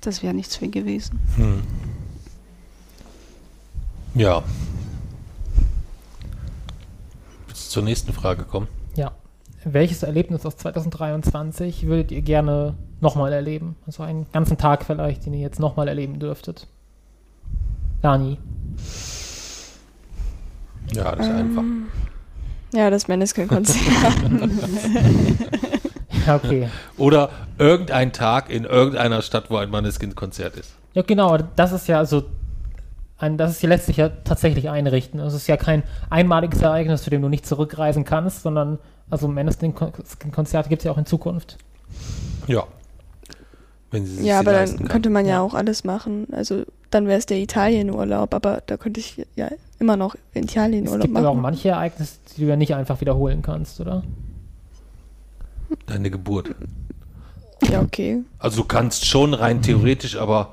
Das 0.00 0.22
wäre 0.22 0.32
nichts 0.32 0.54
für 0.56 0.66
ihn 0.66 0.70
gewesen. 0.70 1.18
Hm. 1.36 1.62
Ja. 4.18 4.42
Willst 7.46 7.68
du 7.68 7.70
zur 7.70 7.82
nächsten 7.84 8.12
Frage 8.12 8.42
kommen? 8.42 8.66
Ja. 8.96 9.12
Welches 9.62 10.02
Erlebnis 10.02 10.44
aus 10.44 10.56
2023 10.56 11.86
würdet 11.86 12.10
ihr 12.10 12.22
gerne 12.22 12.74
nochmal 13.00 13.32
erleben? 13.32 13.76
Also 13.86 14.02
einen 14.02 14.26
ganzen 14.32 14.58
Tag 14.58 14.84
vielleicht, 14.84 15.24
den 15.24 15.34
ihr 15.34 15.40
jetzt 15.40 15.60
nochmal 15.60 15.86
erleben 15.86 16.18
dürftet. 16.18 16.66
Dani. 18.02 18.38
Ja, 20.92 21.14
das 21.14 21.26
ist 21.26 21.32
einfach. 21.32 21.62
Ja, 22.74 22.90
das 22.90 23.06
Maneskin-Konzert. 23.06 23.78
Ja, 26.26 26.34
okay. 26.42 26.68
Oder 26.96 27.30
irgendein 27.56 28.12
Tag 28.12 28.50
in 28.50 28.64
irgendeiner 28.64 29.22
Stadt, 29.22 29.48
wo 29.48 29.58
ein 29.58 29.70
Manneskin-Konzert 29.70 30.56
ist. 30.56 30.74
Ja, 30.94 31.02
genau, 31.02 31.38
das 31.54 31.70
ist 31.70 31.86
ja 31.86 31.98
also 31.98 32.24
ein, 33.18 33.36
das 33.36 33.50
ist 33.52 33.62
ja 33.62 33.68
letztlich 33.68 33.96
ja 33.96 34.08
tatsächlich 34.08 34.70
einrichten. 34.70 35.18
Es 35.20 35.34
ist 35.34 35.46
ja 35.48 35.56
kein 35.56 35.82
einmaliges 36.08 36.62
Ereignis, 36.62 37.02
zu 37.02 37.10
dem 37.10 37.22
du 37.22 37.28
nicht 37.28 37.46
zurückreisen 37.46 38.04
kannst, 38.04 38.42
sondern 38.42 38.78
also 39.10 39.26
Maneskin-Konzerte 39.28 40.68
gibt 40.68 40.80
es 40.82 40.84
ja 40.84 40.92
auch 40.92 40.98
in 40.98 41.06
Zukunft. 41.06 41.58
Ja. 42.46 42.64
Wenn 43.90 44.04
sie 44.06 44.16
sich 44.16 44.26
ja, 44.26 44.34
sie 44.34 44.46
aber 44.46 44.52
dann 44.52 44.76
kann. 44.76 44.88
könnte 44.88 45.10
man 45.10 45.24
ja 45.24 45.32
Ja. 45.36 45.40
auch 45.40 45.54
alles 45.54 45.82
machen. 45.84 46.28
Also 46.32 46.62
dann 46.90 47.06
wäre 47.06 47.18
es 47.18 47.26
der 47.26 47.38
Italienurlaub, 47.38 48.34
aber 48.34 48.62
da 48.66 48.76
könnte 48.76 49.00
ich 49.00 49.26
ja 49.34 49.48
immer 49.78 49.96
noch 49.96 50.14
in 50.34 50.44
Italien 50.44 50.84
Es 50.86 50.90
Urlaub 50.92 51.06
gibt 51.06 51.16
aber 51.16 51.28
auch 51.30 51.34
machen. 51.34 51.42
manche 51.42 51.70
Ereignisse, 51.70 52.18
die 52.36 52.42
du 52.42 52.46
ja 52.48 52.56
nicht 52.56 52.74
einfach 52.74 53.00
wiederholen 53.00 53.42
kannst, 53.42 53.80
oder? 53.80 54.02
Deine 55.86 56.10
Geburt. 56.10 56.54
Ja, 57.70 57.80
okay. 57.80 58.22
Also 58.38 58.62
du 58.62 58.68
kannst 58.68 59.04
schon 59.06 59.34
rein 59.34 59.60
theoretisch, 59.62 60.16
aber 60.16 60.52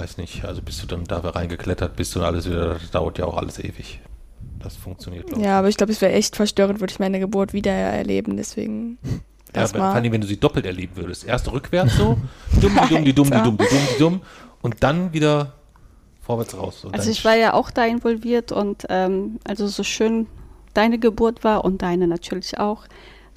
weiß 0.00 0.18
nicht. 0.18 0.44
Also 0.44 0.62
bis 0.62 0.80
du 0.80 0.86
dann 0.86 1.04
da 1.04 1.18
reingeklettert 1.18 1.96
bist 1.96 2.16
und 2.16 2.22
alles 2.22 2.48
wieder, 2.48 2.74
das 2.74 2.90
dauert 2.90 3.18
ja 3.18 3.26
auch 3.26 3.36
alles 3.36 3.58
ewig. 3.58 4.00
Das 4.58 4.76
funktioniert, 4.76 5.26
glaube 5.26 5.40
ich. 5.40 5.46
Ja, 5.46 5.58
aber 5.58 5.68
ich 5.68 5.76
glaube, 5.76 5.92
es 5.92 6.00
wäre 6.00 6.12
echt 6.12 6.36
verstörend, 6.36 6.80
würde 6.80 6.92
ich 6.92 6.98
meine 6.98 7.20
Geburt 7.20 7.52
wieder 7.52 7.72
erleben. 7.72 8.36
Deswegen 8.36 8.98
Ja, 9.54 9.66
vor 9.66 9.80
allem, 9.82 10.12
wenn 10.12 10.20
du 10.20 10.26
sie 10.26 10.38
doppelt 10.38 10.66
erleben 10.66 10.96
würdest. 10.96 11.24
Erst 11.24 11.50
rückwärts 11.50 11.96
so, 11.96 12.18
dumm, 12.60 12.78
die 12.84 12.88
dumm, 12.88 13.04
die 13.04 13.12
dumm, 13.14 13.30
die 13.30 13.42
dumm, 13.42 13.56
die 13.56 13.64
dumm, 13.64 13.88
die 13.94 13.98
dumm 13.98 14.20
und 14.62 14.82
dann 14.82 15.12
wieder 15.12 15.54
vorwärts 16.20 16.56
raus. 16.56 16.86
Also 16.92 17.10
ich 17.10 17.24
war 17.24 17.36
ja 17.36 17.54
auch 17.54 17.70
da 17.70 17.86
involviert 17.86 18.52
und 18.52 18.84
ähm, 18.90 19.38
also 19.44 19.66
so 19.66 19.82
schön 19.82 20.26
deine 20.74 20.98
Geburt 20.98 21.44
war 21.44 21.64
und 21.64 21.82
deine 21.82 22.06
natürlich 22.06 22.58
auch. 22.58 22.84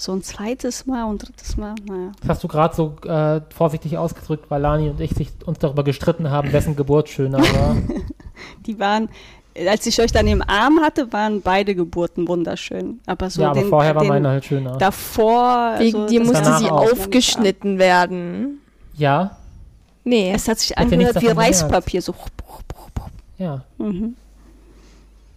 So 0.02 0.14
ein 0.14 0.24
zweites 0.24 0.88
Mal 0.88 1.04
und 1.04 1.20
drittes 1.20 1.58
Mal, 1.58 1.76
naja. 1.86 2.12
Das 2.22 2.30
hast 2.30 2.44
du 2.44 2.48
gerade 2.48 2.76
so 2.76 2.96
äh, 3.08 3.40
vorsichtig 3.54 4.00
ausgedrückt, 4.00 4.46
weil 4.50 4.60
Lani 4.60 4.90
und 4.90 5.00
ich 5.00 5.12
sich, 5.12 5.30
uns 5.46 5.60
darüber 5.60 5.84
gestritten 5.84 6.32
haben, 6.32 6.52
wessen 6.52 6.76
Geburt 6.76 7.08
schöner 7.08 7.38
war. 7.40 7.78
Die 8.66 8.80
waren, 8.80 9.10
als 9.68 9.86
ich 9.86 10.02
euch 10.02 10.12
dann 10.12 10.26
im 10.26 10.42
Arm 10.42 10.80
hatte, 10.82 11.14
waren 11.14 11.44
beide 11.44 11.76
Geburten 11.76 12.28
wunderschön. 12.28 13.00
Aber 13.06 13.30
so 13.30 13.44
ja, 13.44 13.52
aber 13.52 13.60
den, 13.60 13.70
vorher 13.70 13.94
war 13.94 14.02
den 14.02 14.10
meine 14.10 14.30
halt 14.30 14.44
schöner. 14.44 14.76
davor. 14.80 15.76
Wegen 15.78 16.00
also 16.00 16.10
dir 16.10 16.22
musste 16.22 16.58
sie 16.58 16.66
auch. 16.72 16.92
aufgeschnitten 16.92 17.78
werden. 17.78 18.60
ja, 18.98 19.38
Nee. 20.04 20.32
Es 20.34 20.48
hat 20.48 20.58
sich 20.58 20.72
Hat 20.72 20.80
angehört 20.80 21.22
wie. 21.22 21.28
Reispapier. 21.28 22.02
So. 22.02 22.16
ja. 23.38 23.64
Mhm. 23.78 24.16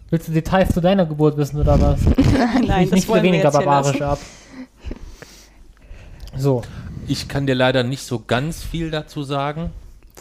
Willst 0.09 0.27
du 0.27 0.31
Details 0.31 0.73
zu 0.73 0.81
deiner 0.81 1.05
Geburt 1.05 1.37
wissen 1.37 1.61
oder 1.61 1.79
was? 1.79 1.99
Nein, 2.65 2.79
nicht 2.81 2.93
das 2.93 3.05
für 3.05 3.09
wollen 3.11 3.23
weniger 3.23 3.51
barbarisch 3.51 3.99
lassen. 3.99 4.03
ab. 4.03 4.19
So, 6.37 6.61
Ich 7.07 7.27
kann 7.27 7.45
dir 7.47 7.55
leider 7.55 7.83
nicht 7.83 8.03
so 8.03 8.19
ganz 8.19 8.63
viel 8.63 8.91
dazu 8.91 9.23
sagen, 9.23 9.71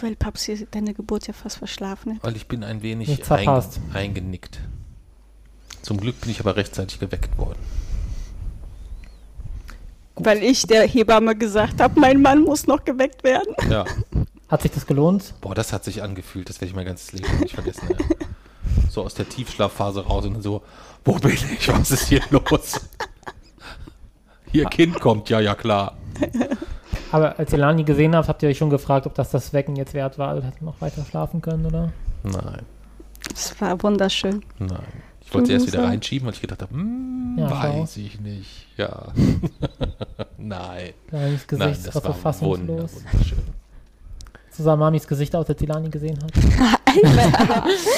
Weil 0.01 0.17
Papsi 0.17 0.67
deine 0.71 0.95
Geburt 0.95 1.27
ja 1.27 1.33
fast 1.33 1.59
verschlafen 1.59 2.17
hat. 2.17 2.25
weil 2.25 2.37
ich 2.37 2.47
bin 2.49 2.65
ein 2.65 2.83
wenig 2.83 3.31
ein, 3.31 3.63
eingenickt. 3.93 4.61
Zum 5.83 5.99
Glück 5.99 6.21
bin 6.21 6.31
ich 6.31 6.41
aber 6.41 6.57
rechtzeitig 6.57 6.99
geweckt 6.99 7.37
worden. 7.39 7.59
Weil 10.17 10.43
ich 10.43 10.67
der 10.67 10.87
Hebamme 10.87 11.37
gesagt 11.37 11.81
habe, 11.81 11.99
mein 11.99 12.23
Mann 12.23 12.43
muss 12.43 12.67
noch 12.67 12.85
geweckt 12.85 13.25
werden. 13.25 13.55
Ja. 13.69 13.85
hat 14.49 14.63
sich 14.63 14.71
das 14.71 14.87
gelohnt? 14.87 15.35
Boah, 15.41 15.55
das 15.55 15.73
hat 15.73 15.85
sich 15.85 16.03
angefühlt, 16.03 16.49
das 16.49 16.61
werde 16.61 16.71
ich 16.71 16.77
mein 16.77 16.87
ganzes 16.87 17.13
Leben 17.13 17.41
nicht 17.41 17.55
vergessen. 17.55 17.89
Ja. 17.91 18.27
So 18.91 19.03
aus 19.03 19.15
der 19.15 19.29
Tiefschlafphase 19.29 20.05
raus 20.07 20.25
und 20.25 20.35
dann 20.35 20.43
so, 20.43 20.63
wo 21.05 21.15
bin 21.15 21.33
ich? 21.33 21.69
Was 21.69 21.91
ist 21.91 22.07
hier 22.09 22.23
los? 22.31 22.81
Ihr 24.55 24.65
Kind 24.67 25.01
kommt, 25.01 25.29
ja, 25.31 25.41
ja, 25.41 25.55
klar. 25.55 25.97
Aber 27.11 27.39
als 27.39 27.53
ihr 27.53 27.59
Lani 27.59 27.85
gesehen 27.85 28.15
habt, 28.15 28.29
habt 28.29 28.43
ihr 28.43 28.49
euch 28.49 28.59
schon 28.59 28.71
gefragt, 28.71 29.07
ob 29.07 29.15
das 29.15 29.31
das 29.31 29.53
Wecken 29.53 29.77
jetzt 29.77 29.95
wert 29.95 30.17
war. 30.19 30.29
Also 30.29 30.47
hätten 30.47 30.65
noch 30.65 30.81
weiter 30.81 31.05
schlafen 31.05 31.41
können, 31.43 31.67
oder? 31.67 31.93
Nein, 32.23 32.63
Es 33.35 33.61
war 33.61 33.83
wunderschön. 33.83 34.43
nein. 34.59 34.79
Ich 35.27 35.33
wollte 35.33 35.47
sie 35.49 35.53
erst 35.55 35.67
wieder 35.69 35.83
reinschieben, 35.85 36.27
weil 36.27 36.35
ich 36.35 36.41
gedacht 36.41 36.63
habe, 36.63 36.73
hm, 36.73 37.37
Ja, 37.39 37.51
weiß 37.51 37.97
ich 37.97 38.21
nicht. 38.21 38.67
Ja. 38.77 39.07
nein. 40.39 40.93
Lanis 41.11 41.47
Nein, 41.51 41.73
Gesicht 41.73 41.87
das 41.89 41.95
war 41.97 42.03
so 42.03 42.09
war 42.09 42.15
fassungslos. 42.15 42.69
wunder, 42.69 42.89
wunderschön. 43.13 43.39
So 44.51 44.63
sah 44.63 44.77
Mamis 44.77 45.07
Gesicht 45.09 45.35
aus, 45.35 45.49
als 45.49 45.59
sie 45.59 45.67
Lani 45.67 45.89
gesehen 45.89 46.19
hat. 46.23 46.37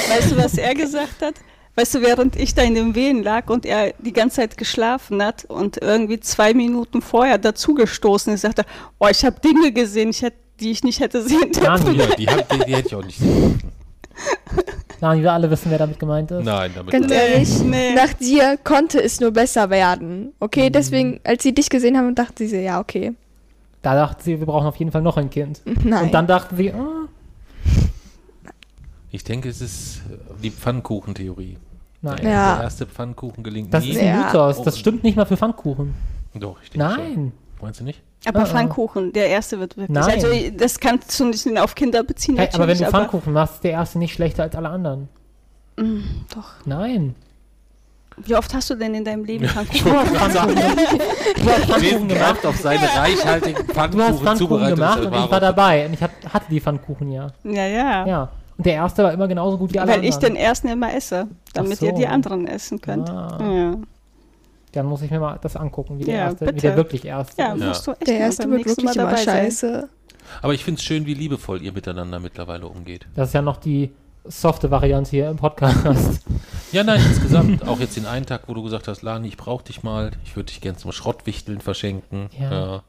Weißt 0.08 0.30
du, 0.32 0.36
was 0.38 0.56
er 0.56 0.74
gesagt 0.74 1.20
hat? 1.20 1.34
Weißt 1.76 1.94
du, 1.94 2.00
während 2.00 2.36
ich 2.36 2.54
da 2.54 2.62
in 2.62 2.74
den 2.74 2.94
Wehen 2.94 3.22
lag 3.22 3.48
und 3.50 3.66
er 3.66 3.92
die 3.98 4.12
ganze 4.14 4.36
Zeit 4.36 4.56
geschlafen 4.56 5.22
hat 5.22 5.44
und 5.44 5.76
irgendwie 5.82 6.18
zwei 6.20 6.54
Minuten 6.54 7.02
vorher 7.02 7.36
dazugestoßen 7.38 8.32
ist, 8.32 8.40
sagte, 8.40 8.64
oh, 8.98 9.06
ich 9.10 9.24
habe 9.24 9.38
Dinge 9.40 9.72
gesehen, 9.72 10.08
ich 10.10 10.22
hätte, 10.22 10.38
die 10.58 10.70
ich 10.70 10.82
nicht 10.82 11.00
hätte 11.00 11.22
sehen 11.22 11.52
dürfen. 11.52 11.94
Ja, 11.94 12.06
die, 12.16 12.26
hab- 12.28 12.48
die, 12.48 12.58
die 12.66 12.74
hätte 12.74 12.88
ich 12.88 12.94
auch 12.94 13.04
nicht 13.04 13.18
sehen 13.18 13.58
dürfen. 13.58 13.72
Lani, 15.02 15.20
wir 15.22 15.30
alle 15.34 15.50
wissen, 15.50 15.70
wer 15.70 15.76
damit 15.76 15.98
gemeint 15.98 16.30
ist. 16.30 16.42
Nein, 16.42 16.70
damit 16.74 16.90
Ganz 16.90 17.12
ehrlich, 17.12 17.58
nee. 17.62 17.92
nach 17.92 18.14
dir 18.14 18.56
konnte 18.64 19.02
es 19.02 19.20
nur 19.20 19.30
besser 19.30 19.68
werden. 19.68 20.32
Okay, 20.40 20.68
Mhm. 20.70 20.72
deswegen, 20.72 21.20
als 21.24 21.42
sie 21.42 21.54
dich 21.54 21.68
gesehen 21.68 21.98
haben, 21.98 22.14
dachte 22.14 22.48
sie, 22.48 22.62
ja, 22.62 22.80
okay. 22.80 23.12
Da 23.82 23.94
dachte 23.94 24.24
sie, 24.24 24.38
wir 24.38 24.46
brauchen 24.46 24.66
auf 24.66 24.76
jeden 24.76 24.90
Fall 24.90 25.02
noch 25.02 25.18
ein 25.18 25.28
Kind. 25.28 25.60
Nein. 25.84 26.04
Und 26.06 26.14
dann 26.14 26.26
dachten 26.26 26.56
sie, 26.56 26.72
ah, 26.72 27.06
Ich 29.10 29.22
denke, 29.24 29.50
es 29.50 29.60
ist 29.60 30.00
die 30.42 30.50
Pfannkuchentheorie. 30.50 31.58
Nein. 32.06 32.24
Ja. 32.26 32.54
Der 32.56 32.64
erste 32.64 32.86
Pfannkuchen 32.86 33.44
gelingt 33.44 33.72
Das 33.74 33.84
nie. 33.84 33.90
ist 33.90 33.98
ein 34.00 34.06
Ja. 34.06 34.24
Mythos. 34.26 34.62
Das 34.62 34.78
stimmt 34.78 35.04
nicht 35.04 35.16
mal 35.16 35.26
für 35.26 35.36
Pfannkuchen. 35.36 35.94
Doch, 36.34 36.56
ich 36.62 36.70
denke 36.70 36.88
schon. 36.94 37.04
Nein. 37.04 37.32
Meinst 37.60 37.80
du 37.80 37.84
nicht? 37.84 38.02
Aber 38.26 38.40
Ah. 38.40 38.46
Pfannkuchen, 38.46 39.12
der 39.12 39.28
erste 39.28 39.60
wird 39.60 39.76
wirklich. 39.76 39.94
Nein. 39.94 40.24
Also 40.24 40.28
das 40.56 40.80
kannst 40.80 41.18
du 41.20 41.26
nicht 41.26 41.58
auf 41.58 41.74
Kinder 41.74 42.02
beziehen. 42.02 42.36
Hey, 42.36 42.48
aber 42.52 42.66
wenn 42.66 42.76
du 42.78 42.84
natürlich, 42.84 42.88
Pfannkuchen 42.90 43.32
machst, 43.32 43.54
ist 43.56 43.64
der 43.64 43.72
erste 43.72 43.98
nicht 43.98 44.14
schlechter 44.14 44.42
als 44.42 44.54
alle 44.56 44.68
anderen. 44.68 45.08
Mm, 45.76 46.00
doch. 46.34 46.52
Nein. 46.64 47.14
Wie 48.18 48.34
oft 48.34 48.52
hast 48.54 48.70
du 48.70 48.74
denn 48.76 48.94
in 48.94 49.04
deinem 49.04 49.24
Leben 49.24 49.44
Pfannkuchen? 49.48 49.92
Pfannkuchen 50.06 52.08
gemacht. 52.08 52.46
Auf 52.46 52.56
seine 52.56 52.80
reichhaltigen 52.96 53.66
Du 53.66 53.74
hast 53.74 53.74
Pfannkuchen 53.74 54.18
Pfannkuchen 54.26 54.66
gemacht 54.68 55.00
und 55.00 55.14
ich 55.14 55.30
war 55.30 55.40
dabei. 55.40 55.86
Und 55.86 55.92
ich 55.94 56.02
hab, 56.02 56.10
hatte 56.32 56.46
die 56.50 56.60
Pfannkuchen 56.60 57.12
ja. 57.12 57.28
Ja, 57.44 57.66
ja. 57.66 58.06
Ja. 58.06 58.28
Und 58.58 58.64
der 58.66 58.74
erste 58.74 59.02
war 59.04 59.12
immer 59.12 59.28
genauso 59.28 59.58
gut 59.58 59.72
wie 59.74 59.78
alle 59.78 59.92
Weil 59.92 60.04
ich 60.04 60.16
den 60.16 60.28
anderen. 60.28 60.36
ersten 60.36 60.68
immer 60.68 60.94
esse, 60.94 61.28
damit 61.52 61.78
so. 61.78 61.86
ihr 61.86 61.92
die 61.92 62.06
anderen 62.06 62.46
essen 62.46 62.80
könnt. 62.80 63.08
Ah. 63.10 63.38
Ja, 63.40 63.74
Dann 64.72 64.86
muss 64.86 65.02
ich 65.02 65.10
mir 65.10 65.20
mal 65.20 65.38
das 65.42 65.56
angucken, 65.56 65.98
wie 65.98 66.04
der, 66.04 66.14
Ja, 66.14 66.24
erste, 66.26 66.46
wie 66.46 66.52
der 66.60 66.76
wirklich 66.76 67.04
erste 67.04 67.40
ja, 67.42 67.52
ist. 67.52 67.60
Ja. 67.60 67.68
musst 67.68 67.86
du 67.86 67.90
echt 67.92 68.06
Der 68.06 68.18
erste 68.18 68.50
wird 68.50 68.64
wirklich 68.66 68.84
Mal 68.84 68.96
immer 68.96 69.16
scheiße. 69.16 69.88
Aber 70.42 70.54
ich 70.54 70.64
finde 70.64 70.78
es 70.78 70.84
schön, 70.84 71.06
wie 71.06 71.14
liebevoll 71.14 71.62
ihr 71.62 71.72
miteinander 71.72 72.18
mittlerweile 72.18 72.66
umgeht. 72.66 73.06
Das 73.14 73.28
ist 73.28 73.34
ja 73.34 73.42
noch 73.42 73.58
die 73.58 73.92
softe 74.24 74.70
Variante 74.70 75.10
hier 75.10 75.30
im 75.30 75.36
Podcast. 75.36 76.22
Ja, 76.72 76.82
nein, 76.82 77.00
insgesamt. 77.06 77.66
Auch 77.66 77.78
jetzt 77.78 77.96
den 77.96 78.06
einen 78.06 78.26
Tag, 78.26 78.42
wo 78.48 78.54
du 78.54 78.62
gesagt 78.62 78.88
hast, 78.88 79.02
Lani, 79.02 79.28
ich 79.28 79.36
brauche 79.36 79.62
dich 79.64 79.84
mal. 79.84 80.10
Ich 80.24 80.34
würde 80.34 80.46
dich 80.48 80.60
gern 80.60 80.76
zum 80.76 80.90
Schrottwichteln 80.90 81.60
verschenken. 81.60 82.28
Ja. 82.38 82.50
Ja. 82.50 82.82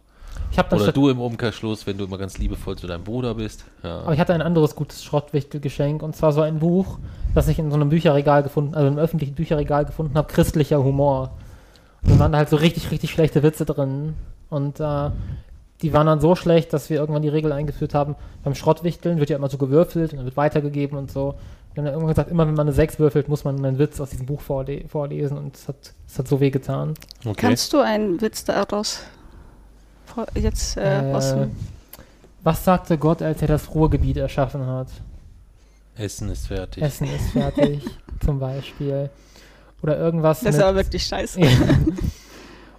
Ich 0.51 0.57
habe 0.57 0.69
dann 0.69 0.81
Oder 0.81 0.91
du 0.91 1.09
im 1.09 1.19
Umkehrschluss, 1.19 1.85
wenn 1.85 1.97
du 1.97 2.05
immer 2.05 2.17
ganz 2.17 2.37
liebevoll 2.37 2.77
zu 2.77 2.87
deinem 2.87 3.03
Bruder 3.03 3.35
bist. 3.35 3.65
Ja. 3.83 3.99
aber 3.99 4.13
ich 4.13 4.19
hatte 4.19 4.33
ein 4.33 4.41
anderes 4.41 4.75
gutes 4.75 5.03
Schrottwichtelgeschenk 5.03 6.01
und 6.01 6.15
zwar 6.15 6.31
so 6.31 6.41
ein 6.41 6.59
Buch, 6.59 6.99
das 7.35 7.47
ich 7.47 7.59
in 7.59 7.69
so 7.69 7.75
einem 7.75 7.89
Bücherregal 7.89 8.43
gefunden, 8.43 8.73
also 8.73 8.87
im 8.87 8.97
öffentlichen 8.97 9.35
Bücherregal 9.35 9.85
gefunden 9.85 10.15
habe, 10.15 10.27
christlicher 10.31 10.83
Humor. 10.83 11.31
Und 12.03 12.11
da 12.11 12.19
waren 12.19 12.31
da 12.31 12.37
halt 12.37 12.49
so 12.49 12.55
richtig, 12.55 12.91
richtig 12.91 13.11
schlechte 13.11 13.43
Witze 13.43 13.65
drin. 13.65 14.15
Und 14.49 14.79
äh, 14.79 15.09
die 15.81 15.93
waren 15.93 16.07
dann 16.07 16.19
so 16.19 16.35
schlecht, 16.35 16.73
dass 16.73 16.89
wir 16.89 16.97
irgendwann 16.99 17.21
die 17.21 17.29
Regel 17.29 17.51
eingeführt 17.51 17.93
haben, 17.93 18.15
beim 18.43 18.55
Schrottwichteln 18.55 19.19
wird 19.19 19.29
ja 19.29 19.37
immer 19.37 19.49
so 19.49 19.57
gewürfelt 19.57 20.11
und 20.11 20.17
dann 20.17 20.25
wird 20.25 20.37
weitergegeben 20.37 20.97
und 20.97 21.11
so. 21.11 21.35
Wir 21.73 21.81
haben 21.81 21.85
dann 21.85 21.93
irgendwann 21.93 22.15
gesagt, 22.15 22.31
immer 22.31 22.47
wenn 22.47 22.55
man 22.55 22.67
eine 22.67 22.73
6 22.73 22.97
würfelt, 22.97 23.27
muss 23.27 23.43
man 23.43 23.63
einen 23.63 23.77
Witz 23.77 23.99
aus 23.99 24.09
diesem 24.09 24.25
Buch 24.25 24.41
vorle 24.41 24.87
vorlesen 24.87 25.37
und 25.37 25.55
es 25.55 25.67
hat, 25.67 25.93
es 26.07 26.17
hat 26.17 26.27
so 26.27 26.39
weh 26.39 26.49
getan. 26.49 26.95
okay. 27.23 27.35
Kannst 27.35 27.73
du 27.73 27.79
einen 27.79 28.19
Witz 28.21 28.43
daraus 28.45 29.01
jetzt 30.35 30.77
äh, 30.77 31.11
aus 31.13 31.31
Äh, 31.31 31.39
dem 31.39 31.51
was 32.43 32.63
sagte 32.63 32.97
Gott, 32.97 33.21
als 33.21 33.41
er 33.41 33.49
das 33.49 33.73
Ruhrgebiet 33.75 34.15
erschaffen 34.17 34.65
hat? 34.65 34.87
Essen 35.97 36.29
ist 36.29 36.47
fertig. 36.47 36.81
Essen 36.81 37.07
ist 37.13 37.31
fertig, 37.31 37.83
zum 38.25 38.39
Beispiel. 38.39 39.09
Oder 39.81 39.97
irgendwas 39.97 40.39
Das 40.41 40.51
ist 40.51 40.57
mit, 40.57 40.65
aber 40.65 40.77
wirklich 40.77 41.03
scheiße. 41.05 41.41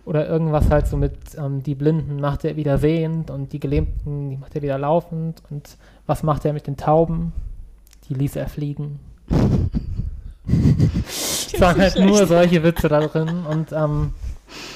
Oder 0.07 0.27
irgendwas 0.27 0.71
halt 0.71 0.87
so 0.87 0.97
mit, 0.97 1.15
ähm, 1.37 1.63
die 1.63 1.75
Blinden 1.75 2.19
macht 2.19 2.45
er 2.47 2.57
wieder 2.57 2.79
sehend 2.79 3.31
und 3.31 3.53
die 3.53 3.61
Gelähmten, 3.61 4.31
die 4.31 4.37
macht 4.39 4.55
er 4.57 4.63
wieder 4.63 4.79
laufend. 4.79 5.43
Und 5.51 5.77
was 6.07 6.23
macht 6.23 6.47
er 6.47 6.55
mit 6.55 6.67
den 6.67 6.79
Tauben? 6.79 7.33
Die 8.09 8.15
ließ 8.15 8.37
er 8.37 8.49
fliegen. 8.49 9.01
Es 11.07 11.61
waren 11.61 11.81
halt 11.81 11.99
nur 11.99 12.27
solche 12.27 12.63
Witze 12.63 12.89
da 12.89 13.01
drin 13.01 13.45
und 13.51 13.73
ähm, 13.73 14.13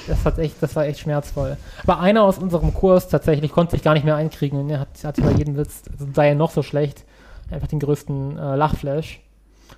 das, 0.07 0.25
hat 0.25 0.39
echt, 0.39 0.61
das 0.61 0.75
war 0.75 0.85
echt 0.85 0.99
schmerzvoll. 0.99 1.57
Aber 1.83 1.99
einer 1.99 2.23
aus 2.23 2.37
unserem 2.37 2.73
Kurs 2.73 3.07
tatsächlich 3.07 3.51
konnte 3.51 3.71
sich 3.71 3.83
gar 3.83 3.93
nicht 3.93 4.05
mehr 4.05 4.15
einkriegen 4.15 4.59
und 4.59 4.69
er 4.69 4.79
hat, 4.79 4.89
hatte 5.03 5.21
bei 5.21 5.31
jedem 5.31 5.57
Witz, 5.57 5.83
also 5.91 6.07
sei 6.13 6.29
er 6.29 6.35
noch 6.35 6.51
so 6.51 6.63
schlecht, 6.63 7.03
einfach 7.51 7.67
den 7.67 7.79
größten 7.79 8.37
äh, 8.37 8.55
Lachflash. 8.55 9.19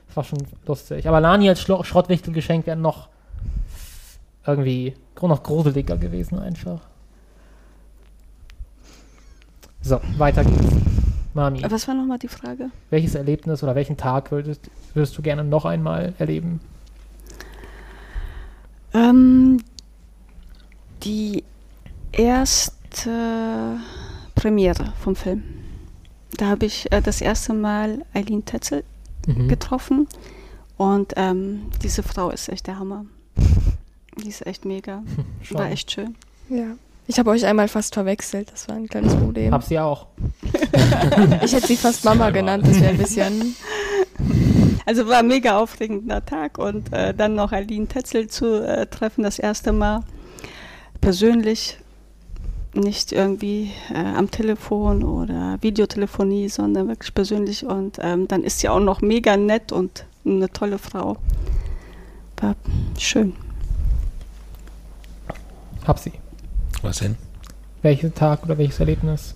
Das 0.08 0.18
war 0.18 0.24
schon 0.24 0.40
lustig. 0.66 1.08
Aber 1.08 1.20
Lani 1.22 1.50
als 1.50 1.62
Schlo 1.62 1.84
Schrottwichtelgeschenk 1.84 2.66
wäre 2.68 2.78
noch 2.78 3.10
irgendwie 4.46 4.94
noch 5.22 5.44
gruseliger 5.44 5.98
gewesen 5.98 6.40
einfach. 6.40 6.80
So, 9.82 10.00
weiter 10.18 10.44
geht's. 10.44 10.66
Mami, 11.34 11.64
Was 11.70 11.88
war 11.88 11.96
nochmal 11.96 12.18
die 12.18 12.30
Frage? 12.30 12.70
welches 12.90 13.14
Erlebnis 13.14 13.62
oder 13.62 13.76
welchen 13.76 13.98
Tag 13.98 14.32
würdest, 14.32 14.70
würdest 14.94 15.18
du 15.18 15.22
gerne 15.22 15.44
noch 15.44 15.66
einmal 15.66 16.14
erleben? 16.18 16.62
Ähm, 18.94 19.58
die 21.06 21.44
erste 22.12 23.78
Premiere 24.36 24.94
vom 25.02 25.16
Film. 25.16 25.44
Da 26.38 26.48
habe 26.48 26.66
ich 26.66 26.92
äh, 26.92 27.02
das 27.02 27.22
erste 27.22 27.54
Mal 27.54 28.04
Eileen 28.14 28.44
Tetzel 28.46 28.84
Mhm. 29.28 29.48
getroffen 29.48 30.08
und 30.78 31.14
ähm, 31.16 31.64
diese 31.82 32.04
Frau 32.04 32.30
ist 32.30 32.48
echt 32.48 32.68
der 32.68 32.78
Hammer. 32.78 33.06
Die 34.24 34.30
ist 34.30 34.46
echt 34.46 34.66
mega. 34.66 35.02
Schon. 35.42 35.58
War 35.58 35.72
echt 35.72 35.92
schön. 35.92 36.14
Ja. 36.48 36.76
Ich 37.08 37.18
habe 37.18 37.32
euch 37.32 37.44
einmal 37.44 37.68
fast 37.68 37.96
verwechselt, 37.96 38.52
das 38.52 38.68
war 38.68 38.76
ein 38.76 38.88
kleines 38.88 39.16
Problem. 39.16 39.52
Hab 39.52 39.64
sie 39.64 39.80
auch. 39.80 40.08
Ich 41.44 41.54
hätte 41.54 41.66
sie 41.68 41.76
fast 41.78 42.04
Mama 42.06 42.30
genannt, 42.30 42.68
das 42.68 42.80
wäre 42.80 42.92
ein 42.92 42.98
bisschen. 42.98 43.56
Also 44.88 45.08
war 45.08 45.18
ein 45.18 45.28
mega 45.28 45.58
aufregender 45.58 46.24
Tag 46.24 46.60
und 46.60 46.94
äh, 46.94 47.12
dann 47.16 47.34
noch 47.34 47.52
Eileen 47.52 47.90
Tetzel 47.90 48.28
zu 48.28 48.64
äh, 48.64 48.86
treffen, 48.86 49.24
das 49.24 49.40
erste 49.40 49.72
Mal 49.74 50.04
persönlich, 51.02 51.78
nicht 52.74 53.12
irgendwie 53.12 53.72
äh, 53.94 53.98
am 53.98 54.30
Telefon 54.30 55.04
oder 55.04 55.58
Videotelefonie, 55.62 56.50
sondern 56.50 56.88
wirklich 56.88 57.14
persönlich 57.14 57.66
und 57.66 58.00
ähm, 58.02 58.28
dann 58.28 58.44
ist 58.44 58.60
sie 58.60 58.70
auch 58.70 58.80
noch 58.80 59.02
mega 59.02 59.38
nett 59.38 59.72
und 59.72 60.06
eine 60.26 60.50
tolle 60.50 60.78
Frau. 60.78 61.18
War 62.38 62.56
schön. 63.00 63.34
Hab 65.88 66.00
sie. 66.00 66.12
Was 66.82 67.00
denn? 67.00 67.16
Welcher 67.82 68.14
Tag 68.14 68.44
oder 68.44 68.58
welches 68.58 68.80
Erlebnis? 68.80 69.36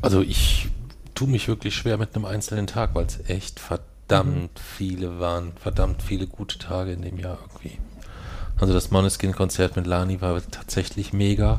Also 0.00 0.20
ich 0.20 0.68
tue 1.14 1.28
mich 1.28 1.48
wirklich 1.48 1.74
schwer 1.74 1.96
mit 1.96 2.14
einem 2.14 2.26
einzelnen 2.26 2.66
Tag, 2.66 2.94
weil 2.94 3.06
es 3.06 3.28
echt 3.28 3.58
verdammt 3.58 3.94
verdammt 4.06 4.58
viele 4.58 5.18
waren, 5.18 5.52
verdammt 5.56 6.02
viele 6.02 6.26
gute 6.26 6.58
Tage 6.58 6.92
in 6.92 7.02
dem 7.02 7.18
Jahr 7.18 7.38
irgendwie. 7.40 7.78
Also 8.58 8.72
das 8.72 8.90
Måneskin-Konzert 8.90 9.76
mit 9.76 9.86
Lani 9.86 10.20
war 10.20 10.40
tatsächlich 10.50 11.12
mega, 11.12 11.58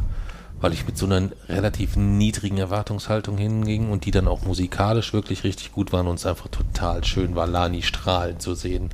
weil 0.61 0.73
ich 0.73 0.85
mit 0.85 0.97
so 0.97 1.05
einer 1.05 1.29
relativ 1.49 1.95
niedrigen 1.95 2.57
Erwartungshaltung 2.57 3.37
hinging 3.37 3.91
und 3.91 4.05
die 4.05 4.11
dann 4.11 4.27
auch 4.27 4.43
musikalisch 4.45 5.13
wirklich 5.13 5.43
richtig 5.43 5.71
gut 5.73 5.91
waren 5.91 6.07
und 6.07 6.15
es 6.15 6.25
einfach 6.25 6.47
total 6.47 7.03
schön 7.03 7.35
war, 7.35 7.47
Lani 7.47 7.81
strahlend 7.81 8.41
zu 8.41 8.55
sehen. 8.55 8.89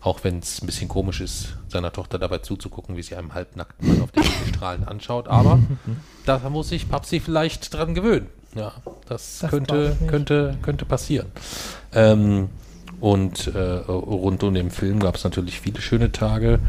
Auch 0.00 0.22
wenn 0.22 0.38
es 0.38 0.62
ein 0.62 0.66
bisschen 0.66 0.88
komisch 0.88 1.20
ist, 1.20 1.56
seiner 1.68 1.92
Tochter 1.92 2.18
dabei 2.18 2.38
zuzugucken, 2.38 2.96
wie 2.96 3.02
sie 3.02 3.16
einem 3.16 3.34
halbnackten 3.34 3.88
Mann 3.88 4.02
auf 4.02 4.12
der 4.12 4.22
Bühne 4.22 4.34
strahlend 4.54 4.88
anschaut. 4.88 5.28
Aber 5.28 5.58
da 6.24 6.38
muss 6.48 6.68
sich 6.68 6.88
Papsi 6.88 7.20
vielleicht 7.20 7.74
dran 7.74 7.94
gewöhnen. 7.94 8.28
Ja, 8.54 8.72
das, 9.08 9.40
Das 9.40 9.50
könnte, 9.50 9.96
könnte, 10.06 10.56
könnte 10.62 10.84
passieren. 10.84 11.26
Ähm, 11.92 12.48
und 13.00 13.48
äh, 13.48 13.58
rund 13.58 14.42
um 14.42 14.54
den 14.54 14.70
Film 14.70 15.00
gab 15.00 15.16
es 15.16 15.24
natürlich 15.24 15.60
viele 15.60 15.80
schöne 15.80 16.12
Tage. 16.12 16.60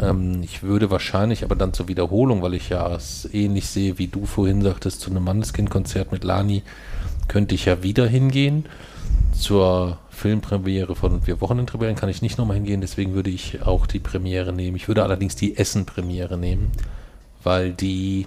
Ähm, 0.00 0.42
ich 0.42 0.62
würde 0.62 0.90
wahrscheinlich 0.90 1.44
aber 1.44 1.56
dann 1.56 1.72
zur 1.72 1.88
Wiederholung, 1.88 2.42
weil 2.42 2.54
ich 2.54 2.68
ja 2.68 2.94
es 2.94 3.28
ähnlich 3.32 3.66
sehe, 3.66 3.98
wie 3.98 4.06
du 4.06 4.26
vorhin 4.26 4.62
sagtest, 4.62 5.00
zu 5.00 5.10
einem 5.10 5.24
Manneskind-Konzert 5.24 6.12
mit 6.12 6.24
Lani, 6.24 6.62
könnte 7.26 7.54
ich 7.54 7.66
ja 7.66 7.82
wieder 7.82 8.06
hingehen. 8.06 8.66
Zur 9.32 9.98
Filmpremiere 10.10 10.96
von 10.96 11.26
Wir 11.26 11.40
Wochenendrebellen 11.40 11.96
kann 11.96 12.08
ich 12.08 12.22
nicht 12.22 12.38
nochmal 12.38 12.56
hingehen, 12.56 12.80
deswegen 12.80 13.14
würde 13.14 13.30
ich 13.30 13.62
auch 13.62 13.86
die 13.86 14.00
Premiere 14.00 14.52
nehmen. 14.52 14.76
Ich 14.76 14.88
würde 14.88 15.02
allerdings 15.02 15.36
die 15.36 15.56
Essen-Premiere 15.56 16.36
nehmen, 16.36 16.72
weil 17.44 17.72
die 17.72 18.26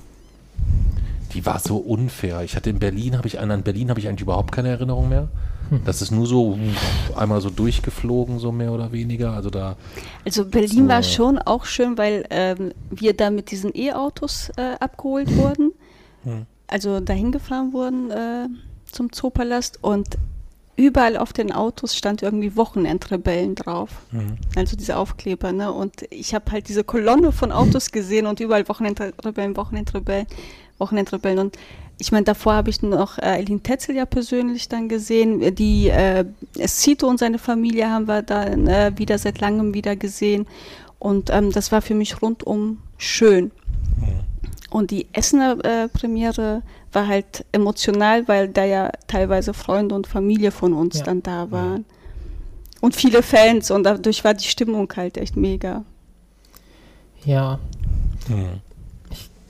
die 1.33 1.45
war 1.45 1.59
so 1.59 1.77
unfair. 1.77 2.41
Ich 2.41 2.55
hatte 2.55 2.69
in 2.69 2.79
Berlin, 2.79 3.17
habe 3.17 3.27
ich 3.27 3.39
an 3.39 3.63
Berlin 3.63 3.89
habe 3.89 3.99
ich 3.99 4.07
eigentlich 4.07 4.21
überhaupt 4.21 4.51
keine 4.51 4.69
Erinnerung 4.69 5.09
mehr. 5.09 5.29
Das 5.85 6.01
ist 6.01 6.11
nur 6.11 6.27
so 6.27 6.57
einmal 7.15 7.41
so 7.41 7.49
durchgeflogen, 7.49 8.39
so 8.39 8.51
mehr 8.51 8.71
oder 8.71 8.91
weniger. 8.91 9.31
Also 9.31 9.49
da, 9.49 9.77
Also 10.25 10.45
Berlin 10.45 10.87
war 10.87 11.01
schon 11.03 11.37
auch 11.39 11.65
schön, 11.65 11.97
weil 11.97 12.25
ähm, 12.29 12.73
wir 12.89 13.15
da 13.15 13.29
mit 13.29 13.51
diesen 13.51 13.71
E-Autos 13.75 14.51
äh, 14.57 14.75
abgeholt 14.79 15.35
wurden. 15.35 15.71
Hm. 16.23 16.45
Also 16.67 16.99
dahin 16.99 17.31
gefahren 17.31 17.73
wurden 17.73 18.11
äh, 18.11 18.47
zum 18.85 19.11
Zoopalast 19.11 19.79
und 19.81 20.17
überall 20.75 21.17
auf 21.17 21.33
den 21.33 21.51
Autos 21.51 21.95
stand 21.95 22.21
irgendwie 22.21 22.55
Wochenendrebellen 22.55 23.55
drauf. 23.55 23.89
Mhm. 24.11 24.37
Also 24.55 24.75
diese 24.75 24.97
Aufkleber, 24.97 25.51
ne? 25.51 25.71
Und 25.71 26.05
ich 26.09 26.33
habe 26.33 26.51
halt 26.51 26.69
diese 26.69 26.83
Kolonne 26.83 27.31
von 27.31 27.51
Autos 27.51 27.91
gesehen 27.91 28.25
und 28.25 28.39
überall 28.39 28.67
Wochenendrebellen, 28.67 29.55
Wochenendrebellen, 29.57 30.27
Wochenendrebellen. 30.77 31.39
Und 31.39 31.57
ich 32.01 32.11
meine, 32.11 32.23
davor 32.25 32.53
habe 32.55 32.71
ich 32.71 32.81
noch 32.81 33.19
äh, 33.19 33.21
Eileen 33.21 33.61
Tetzel 33.61 33.95
ja 33.95 34.05
persönlich 34.05 34.67
dann 34.67 34.89
gesehen. 34.89 35.53
Die 35.55 35.87
äh, 35.89 36.25
Sito 36.65 37.07
und 37.07 37.19
seine 37.19 37.37
Familie 37.37 37.89
haben 37.91 38.07
wir 38.07 38.23
dann 38.23 38.65
äh, 38.67 38.91
wieder 38.95 39.17
seit 39.19 39.39
langem 39.39 39.75
wieder 39.75 39.95
gesehen. 39.95 40.47
Und 40.97 41.29
ähm, 41.29 41.51
das 41.51 41.71
war 41.71 41.81
für 41.83 41.93
mich 41.93 42.21
rundum 42.21 42.79
schön. 42.97 43.51
Und 44.71 44.89
die 44.89 45.07
Essener 45.13 45.57
äh, 45.63 45.87
Premiere 45.89 46.63
war 46.91 47.07
halt 47.07 47.45
emotional, 47.51 48.27
weil 48.27 48.47
da 48.47 48.63
ja 48.65 48.91
teilweise 49.07 49.53
Freunde 49.53 49.93
und 49.93 50.07
Familie 50.07 50.49
von 50.51 50.73
uns 50.73 50.97
Ja. 50.99 51.03
dann 51.05 51.21
da 51.21 51.51
waren. 51.51 51.85
Und 52.81 52.95
viele 52.95 53.21
Fans 53.21 53.69
und 53.69 53.83
dadurch 53.83 54.23
war 54.23 54.33
die 54.33 54.47
Stimmung 54.47 54.91
halt 54.95 55.17
echt 55.17 55.35
mega. 55.35 55.83
Ja, 57.25 57.59
Mhm. 58.27 58.61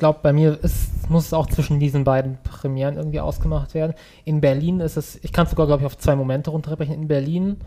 Ich 0.01 0.03
glaube, 0.03 0.17
bei 0.23 0.33
mir 0.33 0.57
ist, 0.63 1.11
muss 1.11 1.27
es 1.27 1.33
auch 1.33 1.45
zwischen 1.45 1.79
diesen 1.79 2.03
beiden 2.05 2.39
Premieren 2.41 2.97
irgendwie 2.97 3.19
ausgemacht 3.19 3.75
werden. 3.75 3.93
In 4.25 4.41
Berlin 4.41 4.79
ist 4.79 4.97
es, 4.97 5.23
ich 5.23 5.31
kann 5.31 5.43
es 5.43 5.51
sogar, 5.51 5.67
glaube 5.67 5.83
ich, 5.83 5.85
auf 5.85 5.95
zwei 5.95 6.15
Momente 6.15 6.49
runterbrechen. 6.49 6.95
In 6.95 7.07
Berlin 7.07 7.57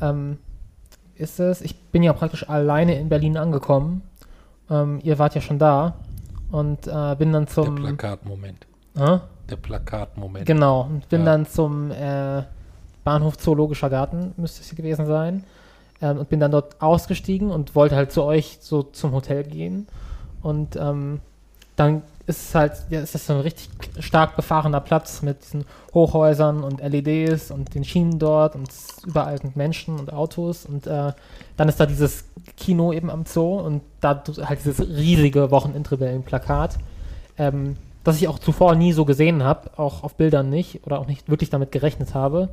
ähm, 0.00 0.38
ist 1.14 1.38
es, 1.38 1.60
ich 1.60 1.78
bin 1.92 2.02
ja 2.02 2.12
praktisch 2.12 2.48
alleine 2.48 2.98
in 2.98 3.08
Berlin 3.08 3.36
angekommen. 3.36 4.02
Ähm, 4.68 4.98
ihr 5.04 5.20
wart 5.20 5.36
ja 5.36 5.40
schon 5.40 5.60
da 5.60 5.94
und 6.50 6.88
äh, 6.88 7.14
bin 7.16 7.32
dann 7.32 7.44
Der 7.44 7.54
zum. 7.54 7.76
Plakatmoment. 7.76 8.66
Hä? 8.96 9.20
Der 9.48 9.56
Plakatmoment. 9.56 10.46
Genau, 10.46 10.80
und 10.90 11.08
bin 11.08 11.20
Ja. 11.20 11.26
dann 11.26 11.46
zum 11.46 11.92
äh, 11.92 12.42
Bahnhof 13.04 13.38
Zoologischer 13.38 13.88
Garten, 13.88 14.32
müsste 14.36 14.62
es 14.62 14.74
gewesen 14.74 15.06
sein, 15.06 15.44
ähm, 16.02 16.18
und 16.18 16.28
bin 16.28 16.40
dann 16.40 16.50
dort 16.50 16.82
ausgestiegen 16.82 17.52
und 17.52 17.76
wollte 17.76 17.94
halt 17.94 18.10
zu 18.10 18.24
euch 18.24 18.58
so 18.60 18.82
zum 18.82 19.12
Hotel 19.12 19.44
gehen. 19.44 19.86
Und 20.42 20.74
ähm, 20.74 21.20
dann 21.76 22.02
ist 22.26 22.48
es 22.48 22.54
halt, 22.54 22.72
ja, 22.88 23.00
ist 23.00 23.14
das 23.14 23.26
so 23.26 23.34
ein 23.34 23.40
richtig 23.40 23.68
stark 23.98 24.34
befahrener 24.36 24.80
Platz 24.80 25.20
mit 25.20 25.42
diesen 25.42 25.66
Hochhäusern 25.92 26.64
und 26.64 26.80
LEDs 26.80 27.50
und 27.50 27.74
den 27.74 27.84
Schienen 27.84 28.18
dort 28.18 28.54
und 28.54 28.68
überall 29.06 29.38
sind 29.38 29.56
Menschen 29.56 29.98
und 29.98 30.12
Autos 30.12 30.64
und 30.64 30.86
äh, 30.86 31.12
dann 31.56 31.68
ist 31.68 31.78
da 31.78 31.86
dieses 31.86 32.24
Kino 32.56 32.92
eben 32.92 33.10
am 33.10 33.26
Zoo 33.26 33.58
und 33.60 33.82
da 34.00 34.22
halt 34.42 34.60
dieses 34.64 34.80
riesige 34.80 35.50
Wochenendrebellen-Plakat, 35.50 36.78
ähm, 37.36 37.76
das 38.04 38.16
ich 38.16 38.28
auch 38.28 38.38
zuvor 38.38 38.74
nie 38.74 38.92
so 38.92 39.04
gesehen 39.04 39.42
habe, 39.42 39.70
auch 39.76 40.02
auf 40.02 40.14
Bildern 40.14 40.48
nicht 40.48 40.86
oder 40.86 40.98
auch 41.00 41.06
nicht 41.06 41.28
wirklich 41.28 41.50
damit 41.50 41.72
gerechnet 41.72 42.14
habe. 42.14 42.48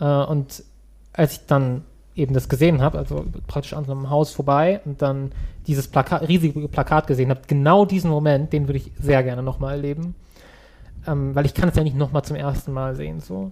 Äh, 0.00 0.04
und 0.04 0.64
als 1.12 1.32
ich 1.32 1.46
dann 1.46 1.84
eben 2.14 2.34
das 2.34 2.48
gesehen 2.48 2.82
habe, 2.82 2.98
also 2.98 3.24
praktisch 3.46 3.72
an 3.74 3.84
so 3.84 3.92
einem 3.92 4.10
Haus 4.10 4.32
vorbei 4.32 4.80
und 4.84 5.00
dann 5.00 5.32
dieses 5.66 5.88
Plakat, 5.88 6.28
riesige 6.28 6.68
Plakat 6.68 7.06
gesehen 7.06 7.30
habe, 7.30 7.42
genau 7.46 7.84
diesen 7.84 8.10
Moment, 8.10 8.52
den 8.52 8.68
würde 8.68 8.78
ich 8.78 8.92
sehr 9.00 9.22
gerne 9.22 9.42
nochmal 9.42 9.76
erleben. 9.76 10.14
Ähm, 11.06 11.34
weil 11.34 11.46
ich 11.46 11.54
kann 11.54 11.68
es 11.68 11.76
ja 11.76 11.82
nicht 11.82 11.96
nochmal 11.96 12.22
zum 12.22 12.36
ersten 12.36 12.72
Mal 12.72 12.94
sehen. 12.94 13.20
So. 13.20 13.50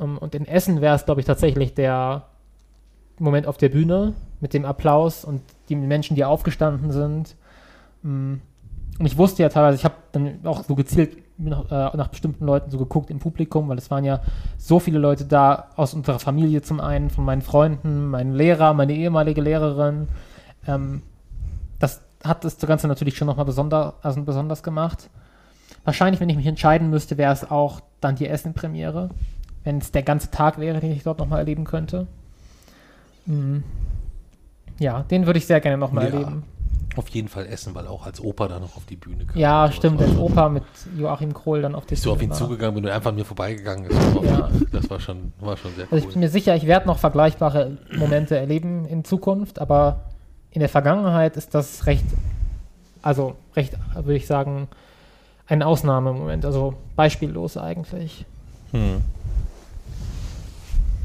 Ähm, 0.00 0.18
und 0.18 0.34
in 0.34 0.46
Essen 0.46 0.80
wäre 0.80 0.96
es, 0.96 1.04
glaube 1.04 1.20
ich, 1.20 1.26
tatsächlich 1.26 1.74
der 1.74 2.26
Moment 3.18 3.46
auf 3.46 3.58
der 3.58 3.68
Bühne 3.68 4.14
mit 4.40 4.54
dem 4.54 4.64
Applaus 4.64 5.24
und 5.24 5.42
die 5.68 5.76
Menschen, 5.76 6.16
die 6.16 6.24
aufgestanden 6.24 6.90
sind. 6.90 7.36
Mm. 8.02 8.34
Und 8.98 9.06
ich 9.06 9.16
wusste 9.16 9.42
ja 9.42 9.48
teilweise, 9.48 9.76
ich 9.76 9.84
habe 9.84 9.94
dann 10.12 10.40
auch 10.44 10.64
so 10.64 10.74
gezielt 10.74 11.16
nach, 11.36 11.70
äh, 11.70 11.96
nach 11.96 12.08
bestimmten 12.08 12.44
Leuten 12.44 12.70
so 12.70 12.78
geguckt 12.78 13.10
im 13.10 13.18
Publikum, 13.18 13.68
weil 13.68 13.78
es 13.78 13.90
waren 13.90 14.04
ja 14.04 14.20
so 14.56 14.78
viele 14.78 14.98
Leute 14.98 15.24
da 15.24 15.68
aus 15.76 15.94
unserer 15.94 16.18
Familie 16.18 16.62
zum 16.62 16.80
einen, 16.80 17.10
von 17.10 17.24
meinen 17.24 17.42
Freunden, 17.42 18.06
meinen 18.06 18.32
Lehrer, 18.34 18.72
meine 18.74 18.94
ehemalige 18.94 19.40
Lehrerin. 19.40 20.08
Ähm, 20.66 21.02
das 21.78 22.02
hat 22.22 22.44
das 22.44 22.58
Ganze 22.58 22.88
natürlich 22.88 23.16
schon 23.16 23.26
nochmal 23.26 23.44
besonder, 23.44 23.94
also 24.02 24.22
besonders 24.22 24.62
gemacht. 24.62 25.10
Wahrscheinlich, 25.84 26.20
wenn 26.20 26.30
ich 26.30 26.36
mich 26.36 26.46
entscheiden 26.46 26.88
müsste, 26.88 27.18
wäre 27.18 27.32
es 27.32 27.50
auch 27.50 27.80
dann 28.00 28.16
die 28.16 28.26
Essen-Premiere, 28.26 29.10
wenn 29.64 29.78
es 29.78 29.92
der 29.92 30.02
ganze 30.02 30.30
Tag 30.30 30.58
wäre, 30.58 30.80
den 30.80 30.92
ich 30.92 31.02
dort 31.02 31.18
nochmal 31.18 31.40
erleben 31.40 31.64
könnte. 31.64 32.06
Mm. 33.26 33.58
Ja, 34.78 35.02
den 35.02 35.26
würde 35.26 35.38
ich 35.38 35.46
sehr 35.46 35.60
gerne 35.60 35.78
nochmal 35.78 36.04
Ja. 36.04 36.10
erleben. 36.10 36.44
Auf 36.96 37.08
jeden 37.08 37.28
Fall 37.28 37.46
Essen, 37.46 37.74
weil 37.74 37.86
auch 37.88 38.06
als 38.06 38.20
Opa 38.20 38.46
da 38.46 38.60
noch 38.60 38.76
auf 38.76 38.84
die 38.86 38.94
Bühne 38.96 39.24
kam. 39.26 39.36
Ja, 39.36 39.70
stimmt, 39.72 40.00
als 40.00 40.16
Opa 40.16 40.48
mit 40.48 40.62
Joachim 40.96 41.34
Krohl 41.34 41.60
dann 41.62 41.74
auf 41.74 41.86
die 41.86 41.90
Bist 41.94 42.06
du 42.06 42.12
auf 42.12 42.18
ihn 42.22 42.28
Bühne 42.28 42.40
war. 42.40 42.46
zugegangen, 42.46 42.74
bin 42.74 42.84
du 42.84 42.92
einfach 42.92 43.10
an 43.10 43.16
mir 43.16 43.24
vorbeigegangen. 43.24 43.90
War, 43.90 44.24
Ja. 44.24 44.48
das 44.70 44.88
war, 44.88 45.00
schon, 45.00 45.32
war 45.40 45.56
schon 45.56 45.74
sehr 45.74 45.84
Also 45.90 45.96
ich 45.96 46.04
bin 46.04 46.12
cool. 46.14 46.20
mir 46.20 46.28
sicher, 46.28 46.54
ich 46.54 46.66
werde 46.66 46.86
noch 46.86 46.98
vergleichbare 46.98 47.76
Momente 47.96 48.36
erleben 48.36 48.86
in 48.86 49.04
Zukunft, 49.04 49.58
aber 49.58 50.02
in 50.52 50.60
der 50.60 50.68
Vergangenheit 50.68 51.36
ist 51.36 51.52
das 51.54 51.86
recht, 51.86 52.04
also 53.02 53.34
recht, 53.56 53.74
würde 53.96 54.14
ich 54.16 54.26
sagen, 54.28 54.68
ein 55.48 55.62
Ausnahmemoment, 55.64 56.44
also 56.44 56.74
beispiellos 56.94 57.56
eigentlich. 57.56 58.24
Hm. 58.70 59.00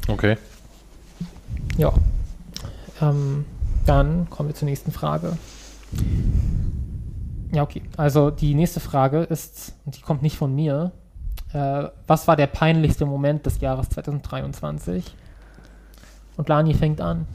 Okay. 0.07 0.37
Ja. 1.77 1.93
Ähm, 3.01 3.45
dann 3.85 4.29
kommen 4.29 4.49
wir 4.49 4.55
zur 4.55 4.67
nächsten 4.67 4.91
Frage. 4.91 5.37
Ja, 7.51 7.63
okay. 7.63 7.81
Also 7.97 8.29
die 8.29 8.53
nächste 8.53 8.79
Frage 8.79 9.21
ist, 9.23 9.73
und 9.85 9.97
die 9.97 10.01
kommt 10.01 10.21
nicht 10.21 10.37
von 10.37 10.53
mir. 10.53 10.91
Äh, 11.53 11.85
was 12.05 12.27
war 12.27 12.35
der 12.35 12.47
peinlichste 12.47 13.05
Moment 13.05 13.45
des 13.45 13.59
Jahres 13.59 13.89
2023? 13.89 15.03
Und 16.37 16.47
Lani 16.47 16.73
fängt 16.73 17.01
an. 17.01 17.25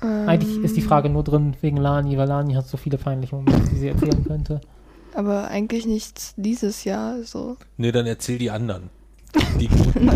Eigentlich 0.00 0.58
ist 0.62 0.76
die 0.76 0.82
Frage 0.82 1.08
nur 1.08 1.22
drin 1.22 1.56
wegen 1.60 1.76
Lani, 1.76 2.18
weil 2.18 2.28
Lani 2.28 2.54
hat 2.54 2.66
so 2.66 2.76
viele 2.76 2.98
peinliche 2.98 3.36
Momente, 3.36 3.70
die 3.70 3.76
sie 3.76 3.88
erzählen 3.88 4.24
könnte. 4.26 4.60
Aber 5.14 5.48
eigentlich 5.48 5.86
nicht 5.86 6.34
dieses 6.36 6.84
Jahr 6.84 7.22
so. 7.22 7.56
Nee, 7.76 7.92
dann 7.92 8.06
erzähl 8.06 8.38
die 8.38 8.50
anderen. 8.50 8.90
Die 9.58 9.68
guten. 9.68 10.08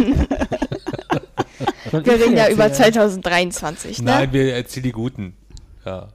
Wir 1.90 2.06
reden 2.06 2.36
ja 2.36 2.48
über 2.50 2.64
erzählen? 2.64 2.92
2023, 2.92 4.02
ne? 4.02 4.04
Nein, 4.04 4.32
wir 4.32 4.54
erzählen 4.54 4.84
die 4.84 4.92
guten. 4.92 5.36
Ja. 5.84 6.08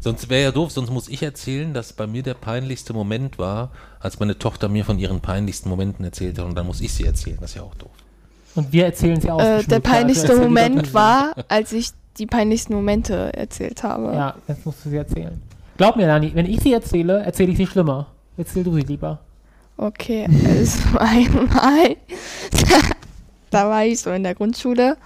Sonst 0.00 0.30
wäre 0.30 0.44
ja 0.44 0.50
doof, 0.50 0.70
sonst 0.70 0.90
muss 0.90 1.08
ich 1.08 1.22
erzählen, 1.22 1.74
dass 1.74 1.92
bei 1.92 2.06
mir 2.06 2.22
der 2.22 2.34
peinlichste 2.34 2.94
Moment 2.94 3.38
war, 3.38 3.70
als 4.00 4.18
meine 4.18 4.38
Tochter 4.38 4.68
mir 4.68 4.84
von 4.84 4.98
ihren 4.98 5.20
peinlichsten 5.20 5.68
Momenten 5.68 6.04
erzählt 6.04 6.38
hat 6.38 6.46
und 6.46 6.54
dann 6.54 6.66
muss 6.66 6.80
ich 6.80 6.92
sie 6.92 7.04
erzählen. 7.04 7.36
Das 7.40 7.50
ist 7.50 7.56
ja 7.56 7.62
auch 7.62 7.74
doof. 7.74 7.90
Und 8.54 8.72
wir 8.72 8.86
erzählen 8.86 9.20
sie 9.20 9.30
aus. 9.30 9.42
Äh, 9.42 9.62
der 9.64 9.80
peinlichste 9.80 10.36
Moment 10.36 10.94
war, 10.94 11.34
als 11.48 11.72
ich 11.72 11.90
die 12.18 12.26
peinlichsten 12.26 12.74
Momente 12.74 13.32
erzählt 13.34 13.82
habe. 13.82 14.12
Ja, 14.14 14.34
jetzt 14.48 14.64
musst 14.64 14.84
du 14.84 14.90
sie 14.90 14.96
erzählen. 14.96 15.40
Glaub 15.76 15.96
mir, 15.96 16.06
Lani, 16.06 16.32
wenn 16.34 16.46
ich 16.46 16.60
sie 16.60 16.72
erzähle, 16.72 17.22
erzähle 17.22 17.52
ich 17.52 17.58
sie 17.58 17.66
schlimmer. 17.66 18.06
Erzähl 18.36 18.64
du 18.64 18.74
sie 18.74 18.82
lieber. 18.82 19.18
Okay, 19.76 20.26
also 20.46 20.78
einmal, 20.98 21.96
da 23.50 23.68
war 23.68 23.84
ich 23.84 24.00
so 24.00 24.10
in 24.10 24.22
der 24.22 24.34
Grundschule 24.34 24.96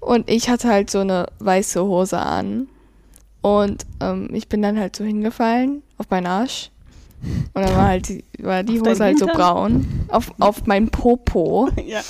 Und 0.00 0.30
ich 0.30 0.48
hatte 0.48 0.68
halt 0.68 0.90
so 0.90 1.00
eine 1.00 1.26
weiße 1.40 1.82
Hose 1.82 2.18
an. 2.18 2.68
Und 3.46 3.86
ähm, 4.00 4.28
ich 4.32 4.48
bin 4.48 4.60
dann 4.60 4.76
halt 4.76 4.96
so 4.96 5.04
hingefallen 5.04 5.84
auf 5.98 6.10
meinen 6.10 6.26
Arsch. 6.26 6.72
Und 7.54 7.64
dann 7.64 7.76
war 7.76 7.86
halt 7.86 8.08
die, 8.08 8.24
war 8.40 8.64
die 8.64 8.80
Hose 8.80 9.04
halt 9.04 9.20
so 9.20 9.26
Hintern? 9.26 9.40
braun. 9.40 9.86
Auf, 10.08 10.32
auf 10.40 10.66
mein 10.66 10.88
Popo. 10.88 11.68
Ja. 11.86 12.00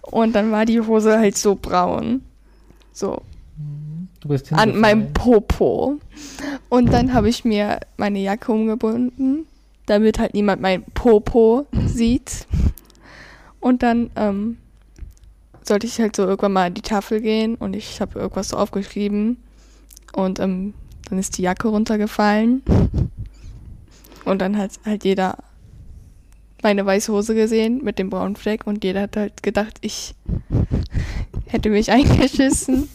Und 0.00 0.34
dann 0.34 0.50
war 0.52 0.64
die 0.64 0.80
Hose 0.80 1.18
halt 1.18 1.36
so 1.36 1.54
braun. 1.54 2.22
So 2.94 3.20
Du 4.20 4.28
bist 4.28 4.50
an 4.54 4.80
meinem 4.80 5.12
Popo. 5.12 6.00
Und 6.70 6.90
dann 6.94 7.12
habe 7.12 7.28
ich 7.28 7.44
mir 7.44 7.80
meine 7.98 8.20
Jacke 8.20 8.50
umgebunden, 8.50 9.44
damit 9.84 10.18
halt 10.18 10.32
niemand 10.32 10.62
mein 10.62 10.82
Popo 10.94 11.66
sieht. 11.84 12.46
Und 13.60 13.82
dann 13.82 14.08
ähm, 14.16 14.56
sollte 15.62 15.86
ich 15.86 16.00
halt 16.00 16.16
so 16.16 16.22
irgendwann 16.22 16.54
mal 16.54 16.66
an 16.68 16.74
die 16.74 16.80
Tafel 16.80 17.20
gehen 17.20 17.56
und 17.56 17.76
ich 17.76 18.00
habe 18.00 18.18
irgendwas 18.18 18.48
so 18.48 18.56
aufgeschrieben. 18.56 19.36
Und 20.14 20.40
ähm, 20.40 20.72
dann 21.08 21.18
ist 21.18 21.38
die 21.38 21.42
Jacke 21.42 21.68
runtergefallen. 21.68 22.62
Und 24.24 24.40
dann 24.40 24.56
hat 24.58 24.72
halt 24.84 25.04
jeder 25.04 25.36
meine 26.62 26.84
weiße 26.84 27.12
Hose 27.12 27.34
gesehen 27.34 27.80
mit 27.84 27.98
dem 27.98 28.10
braunen 28.10 28.34
Fleck 28.34 28.66
und 28.66 28.82
jeder 28.82 29.02
hat 29.02 29.16
halt 29.16 29.42
gedacht, 29.42 29.78
ich 29.82 30.14
hätte 31.46 31.70
mich 31.70 31.90
eingeschissen. 31.92 32.88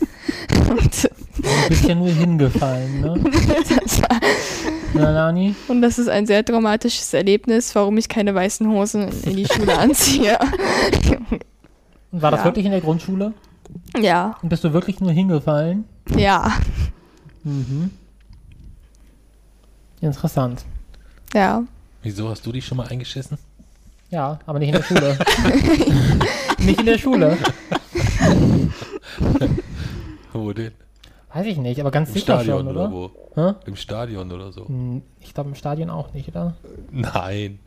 Und 0.69 1.09
Du 1.37 1.69
bist 1.69 1.85
ja 1.85 1.95
nur 1.95 2.09
hingefallen, 2.09 3.01
ne? 3.01 3.19
das 3.79 4.01
war 4.01 4.19
Na, 4.93 5.09
Lani? 5.11 5.55
Und 5.69 5.81
das 5.81 5.97
ist 5.97 6.09
ein 6.09 6.27
sehr 6.27 6.43
dramatisches 6.43 7.13
Erlebnis, 7.13 7.73
warum 7.73 7.97
ich 7.97 8.09
keine 8.09 8.35
weißen 8.35 8.67
Hosen 8.69 9.07
in 9.23 9.37
die 9.37 9.45
Schule 9.45 9.77
anziehe. 9.77 10.37
Und 12.11 12.21
war 12.21 12.31
das 12.31 12.41
Ja. 12.41 12.45
wirklich 12.45 12.65
in 12.65 12.71
der 12.71 12.81
Grundschule? 12.81 13.33
ja, 13.99 14.37
Und 14.43 14.49
bist 14.49 14.63
du 14.65 14.73
wirklich 14.73 14.99
nur 14.99 15.11
hingefallen? 15.11 15.85
ja, 16.17 16.51
Mhm. 17.43 17.89
Interessant. 20.01 20.65
ja. 21.33 21.63
Wieso 22.03 22.29
hast 22.29 22.43
du 22.47 22.51
dich 22.51 22.65
schon 22.65 22.77
mal 22.77 22.87
eingeschissen? 22.87 23.37
Ja, 24.09 24.39
aber 24.47 24.57
nicht 24.57 24.69
in 24.69 24.75
der 24.75 24.83
Schule. 24.83 25.17
nicht 26.57 26.79
in 26.79 26.85
der 26.87 26.97
Schule. 26.97 27.37
Wo 30.33 30.51
denn? 30.53 30.71
Weiß 31.33 31.45
ich 31.45 31.57
nicht, 31.57 31.79
aber 31.79 31.91
ganz 31.91 32.09
Im 32.09 32.15
sicher 32.15 32.25
Stadion 32.41 32.57
schon, 32.65 32.67
oder, 32.69 32.81
oder? 32.85 32.91
wo? 32.91 33.11
Hä? 33.35 33.53
Im 33.65 33.75
Stadion 33.77 34.31
oder 34.31 34.51
so. 34.51 34.67
Hm, 34.67 35.01
Ich 35.21 35.33
glaube 35.33 35.49
im 35.49 35.55
Stadion 35.55 35.89
auch 35.89 36.13
nicht, 36.13 36.27
oder? 36.27 36.55
Nein. 36.91 37.59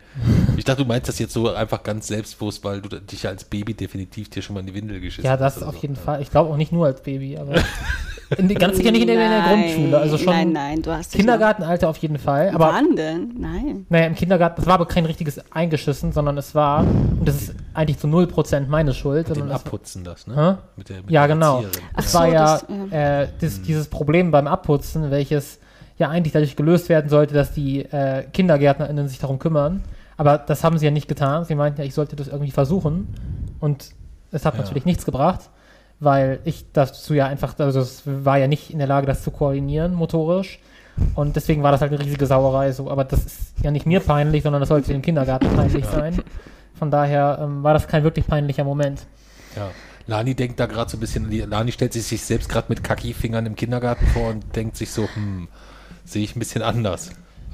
Ich 0.57 0.65
dachte, 0.65 0.83
du 0.83 0.89
meinst 0.89 1.09
das 1.09 1.19
jetzt 1.19 1.33
so 1.33 1.49
einfach 1.55 1.83
ganz 1.83 2.09
selbstbewusst, 2.09 2.63
weil 2.65 2.83
du 2.83 3.01
dich 3.01 3.23
ja 3.23 3.31
als 3.31 3.45
Baby 3.45 3.73
definitiv 3.73 4.29
dir 4.29 4.43
schon 4.43 4.55
mal 4.55 4.61
in 4.61 4.67
die 4.67 4.75
Windel 4.75 5.01
geschissen 5.01 5.25
Ja, 5.25 5.37
das 5.39 5.57
hast. 5.57 5.63
auf 5.63 5.77
so. 5.77 5.81
jeden 5.81 5.97
Fall. 5.97 6.21
Ich 6.21 6.31
glaube 6.31 6.51
auch 6.51 6.57
nicht 6.59 6.73
nur 6.73 6.85
als 6.87 7.03
Baby, 7.03 7.39
aber 7.39 7.55
ganz 8.59 8.77
sicher 8.77 8.91
nicht 8.91 9.03
in 9.03 9.07
der, 9.09 9.17
in 9.17 9.31
der 9.31 9.41
Nein, 9.41 9.61
Grundschule. 9.65 9.99
Also 9.99 10.19
schon 10.19 10.33
Nein, 10.33 10.53
nein, 10.53 10.83
du 10.83 10.91
hast 10.91 11.13
dich 11.15 11.21
Kindergartenalter 11.21 11.89
auf 11.89 11.97
jeden 11.99 12.19
Fall. 12.19 12.47
noch- 12.49 12.55
Aber 12.61 12.73
Wann 12.75 12.97
denn? 12.97 13.35
Nein. 13.39 13.87
naja, 13.89 14.07
im 14.07 14.15
Kindergarten, 14.15 14.57
das 14.57 14.67
war 14.67 14.75
aber 14.75 14.87
kein 14.87 15.05
richtiges 15.07 15.41
Eingeschissen, 15.53 16.13
sondern 16.13 16.37
es 16.39 16.55
war, 16.55 16.81
und 16.81 17.23
das 17.27 17.35
ist 17.43 17.55
eigentlich 17.75 17.99
zu 17.99 18.07
0% 18.07 18.69
meine 18.69 18.95
Schuld. 18.95 19.29
Mit 19.29 19.37
dem 19.37 19.41
sondern 19.43 19.57
es- 19.57 19.65
Abputzen 19.65 20.05
das, 20.05 20.27
ne? 20.27 20.35
Hä? 20.59 20.63
Mit 20.77 20.89
der, 20.89 20.97
mit 21.03 21.11
Ja, 21.11 21.27
der 21.27 21.35
genau. 21.37 21.57
Erzieherin. 21.63 21.89
Es 21.97 22.13
so, 22.13 22.19
war 22.19 22.29
ja, 22.29 22.61
das, 22.61 22.65
äh, 22.93 23.29
das, 23.41 23.63
dieses 23.63 23.89
Problem 23.89 24.31
beim 24.31 24.47
Abputzen, 24.47 25.11
welches 25.11 25.59
ja 25.97 26.09
eigentlich 26.09 26.33
dadurch 26.33 26.57
gelöst 26.57 26.89
werden 26.89 27.09
sollte, 27.09 27.35
dass 27.35 27.53
die 27.53 27.81
äh, 27.85 28.25
KindergärtnerInnen 28.33 29.07
sich 29.09 29.19
darum 29.21 29.39
kümmern. 29.39 29.83
Aber 30.17 30.39
das 30.39 30.65
haben 30.65 30.79
sie 30.79 30.85
ja 30.85 30.91
nicht 30.91 31.09
getan. 31.09 31.45
Sie 31.45 31.55
meinten 31.55 31.81
ja, 31.81 31.87
ich 31.87 31.95
sollte 31.95 32.17
das 32.17 32.29
irgendwie 32.29 32.51
versuchen. 32.53 33.09
Und 33.61 33.91
es 34.33 34.45
hat 34.45 34.55
Ja. 34.55 34.61
natürlich 34.63 34.85
nichts 34.85 35.05
gebracht, 35.05 35.51
weil 36.01 36.41
ich 36.45 36.67
dazu 36.73 37.15
ja 37.15 37.27
einfach, 37.27 37.59
also 37.59 37.81
es 37.81 38.03
war 38.05 38.39
ja 38.39 38.47
nicht 38.47 38.71
in 38.71 38.79
der 38.79 38.87
Lage, 38.87 39.07
das 39.07 39.23
zu 39.23 39.31
koordinieren, 39.31 39.95
motorisch. 39.95 40.59
Und 41.15 41.35
deswegen 41.37 41.63
war 41.63 41.73
das 41.73 41.81
halt 41.81 41.93
eine 41.93 42.05
riesige 42.05 42.27
Sauerei 42.27 42.73
so. 42.73 42.91
Aber 42.91 43.05
das 43.05 43.25
ist 43.25 43.55
ja 43.63 43.71
nicht 43.71 43.87
mir 43.87 44.01
peinlich, 44.01 44.43
sondern 44.43 44.61
das 44.61 44.69
sollte 44.69 44.93
dem 44.93 45.03
Kindergarten 45.03 45.49
peinlich 45.57 45.85
sein. 45.87 46.23
Von 46.75 46.91
daher 46.91 47.39
ähm, 47.41 47.63
war 47.63 47.75
das 47.75 47.89
kein 47.89 48.05
wirklich 48.05 48.27
peinlicher 48.27 48.65
Moment. 48.65 49.07
Ja. 49.57 49.71
Lani 50.07 50.35
denkt 50.35 50.61
da 50.61 50.67
gerade 50.67 50.91
so 50.91 50.97
ein 50.97 51.01
bisschen, 51.01 51.31
Lani 51.49 51.73
stellt 51.73 51.95
sich 51.95 52.05
sich 52.05 52.23
selbst 52.23 52.49
gerade 52.49 52.67
mit 52.69 52.85
Kaki-Fingern 52.85 53.47
im 53.47 53.57
Kindergarten 53.57 54.07
vor 54.09 54.29
und 54.29 54.55
denkt 54.55 54.77
sich 54.77 54.91
so, 54.91 55.09
hm, 55.15 55.49
sehe 56.05 56.23
ich 56.23 56.37
ein 56.37 56.41
bisschen 56.41 56.63
anders. 56.63 57.11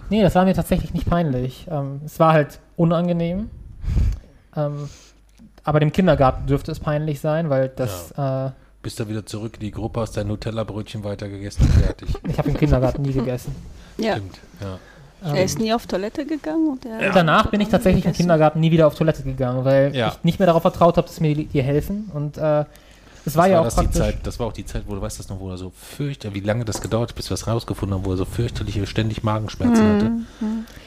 Nee, 0.08 0.22
das 0.22 0.34
war 0.34 0.44
mir 0.44 0.54
tatsächlich 0.54 0.92
nicht 0.92 1.08
peinlich. 1.08 1.68
Ähm, 1.70 2.00
es 2.04 2.18
war 2.18 2.32
halt 2.32 2.58
unangenehm. 2.76 3.50
Ähm, 4.56 4.88
aber 5.64 5.80
dem 5.80 5.92
Kindergarten 5.92 6.46
dürfte 6.46 6.72
es 6.72 6.80
peinlich 6.80 7.20
sein, 7.20 7.50
weil 7.50 7.68
das, 7.68 8.12
äh, 8.12 8.50
Bist 8.82 8.98
du 8.98 9.08
wieder 9.08 9.26
zurück 9.26 9.54
in 9.56 9.60
die 9.60 9.70
Gruppe, 9.70 10.00
hast 10.00 10.16
dein 10.16 10.26
Nutella-Brötchen 10.28 11.04
weitergegessen 11.04 11.66
und 11.66 11.72
fertig. 11.72 12.08
ich 12.28 12.38
habe 12.38 12.48
im 12.50 12.56
Kindergarten 12.56 13.02
nie 13.02 13.12
gegessen. 13.12 13.54
Ja. 13.98 14.12
Stimmt, 14.12 14.38
ja. 14.60 14.78
Ähm, 15.28 15.36
Er 15.36 15.44
ist 15.44 15.58
nie 15.58 15.72
auf 15.74 15.86
Toilette 15.86 16.24
gegangen. 16.24 16.70
Und 16.70 16.86
er 16.86 17.12
Danach 17.12 17.50
bin 17.50 17.60
ich 17.60 17.68
tatsächlich 17.68 18.04
im 18.04 18.12
gegessen. 18.12 18.22
Kindergarten 18.22 18.58
nie 18.60 18.70
wieder 18.70 18.86
auf 18.86 18.94
Toilette 18.94 19.22
gegangen, 19.22 19.64
weil 19.66 19.94
Ja. 19.94 20.08
ich 20.08 20.24
nicht 20.24 20.38
mehr 20.38 20.46
darauf 20.46 20.62
vertraut 20.62 20.96
habe, 20.96 21.06
dass 21.06 21.20
mir 21.20 21.34
die, 21.34 21.44
die 21.44 21.62
helfen. 21.62 22.10
Und 22.14 22.38
äh, 22.38 22.64
es 23.30 23.36
war 23.36 23.44
Das 23.44 23.50
ja 23.50 23.54
war 23.54 23.60
auch 23.60 23.64
das, 23.64 23.74
die 23.76 23.80
praktisch. 23.82 24.00
Zeit, 24.00 24.18
das 24.26 24.38
war 24.38 24.46
auch 24.46 24.52
die 24.52 24.64
Zeit, 24.64 24.82
wo 24.86 24.94
du 24.94 25.00
weißt 25.00 25.18
das 25.18 25.28
noch, 25.28 25.40
wo 25.40 25.50
er 25.50 25.56
so 25.56 25.70
fürchterlich, 25.74 26.42
wie 26.42 26.46
lange 26.46 26.64
das 26.64 26.80
gedauert 26.80 27.10
hat, 27.10 27.16
bis 27.16 27.30
wir 27.30 27.34
es 27.34 27.46
rausgefunden 27.46 27.98
haben, 27.98 28.04
wo 28.04 28.10
er 28.12 28.16
so 28.16 28.24
fürchterliche, 28.24 28.86
ständig 28.86 29.22
Magenschmerzen 29.22 29.84
Mhm. 29.84 29.94
hatte. 29.96 30.10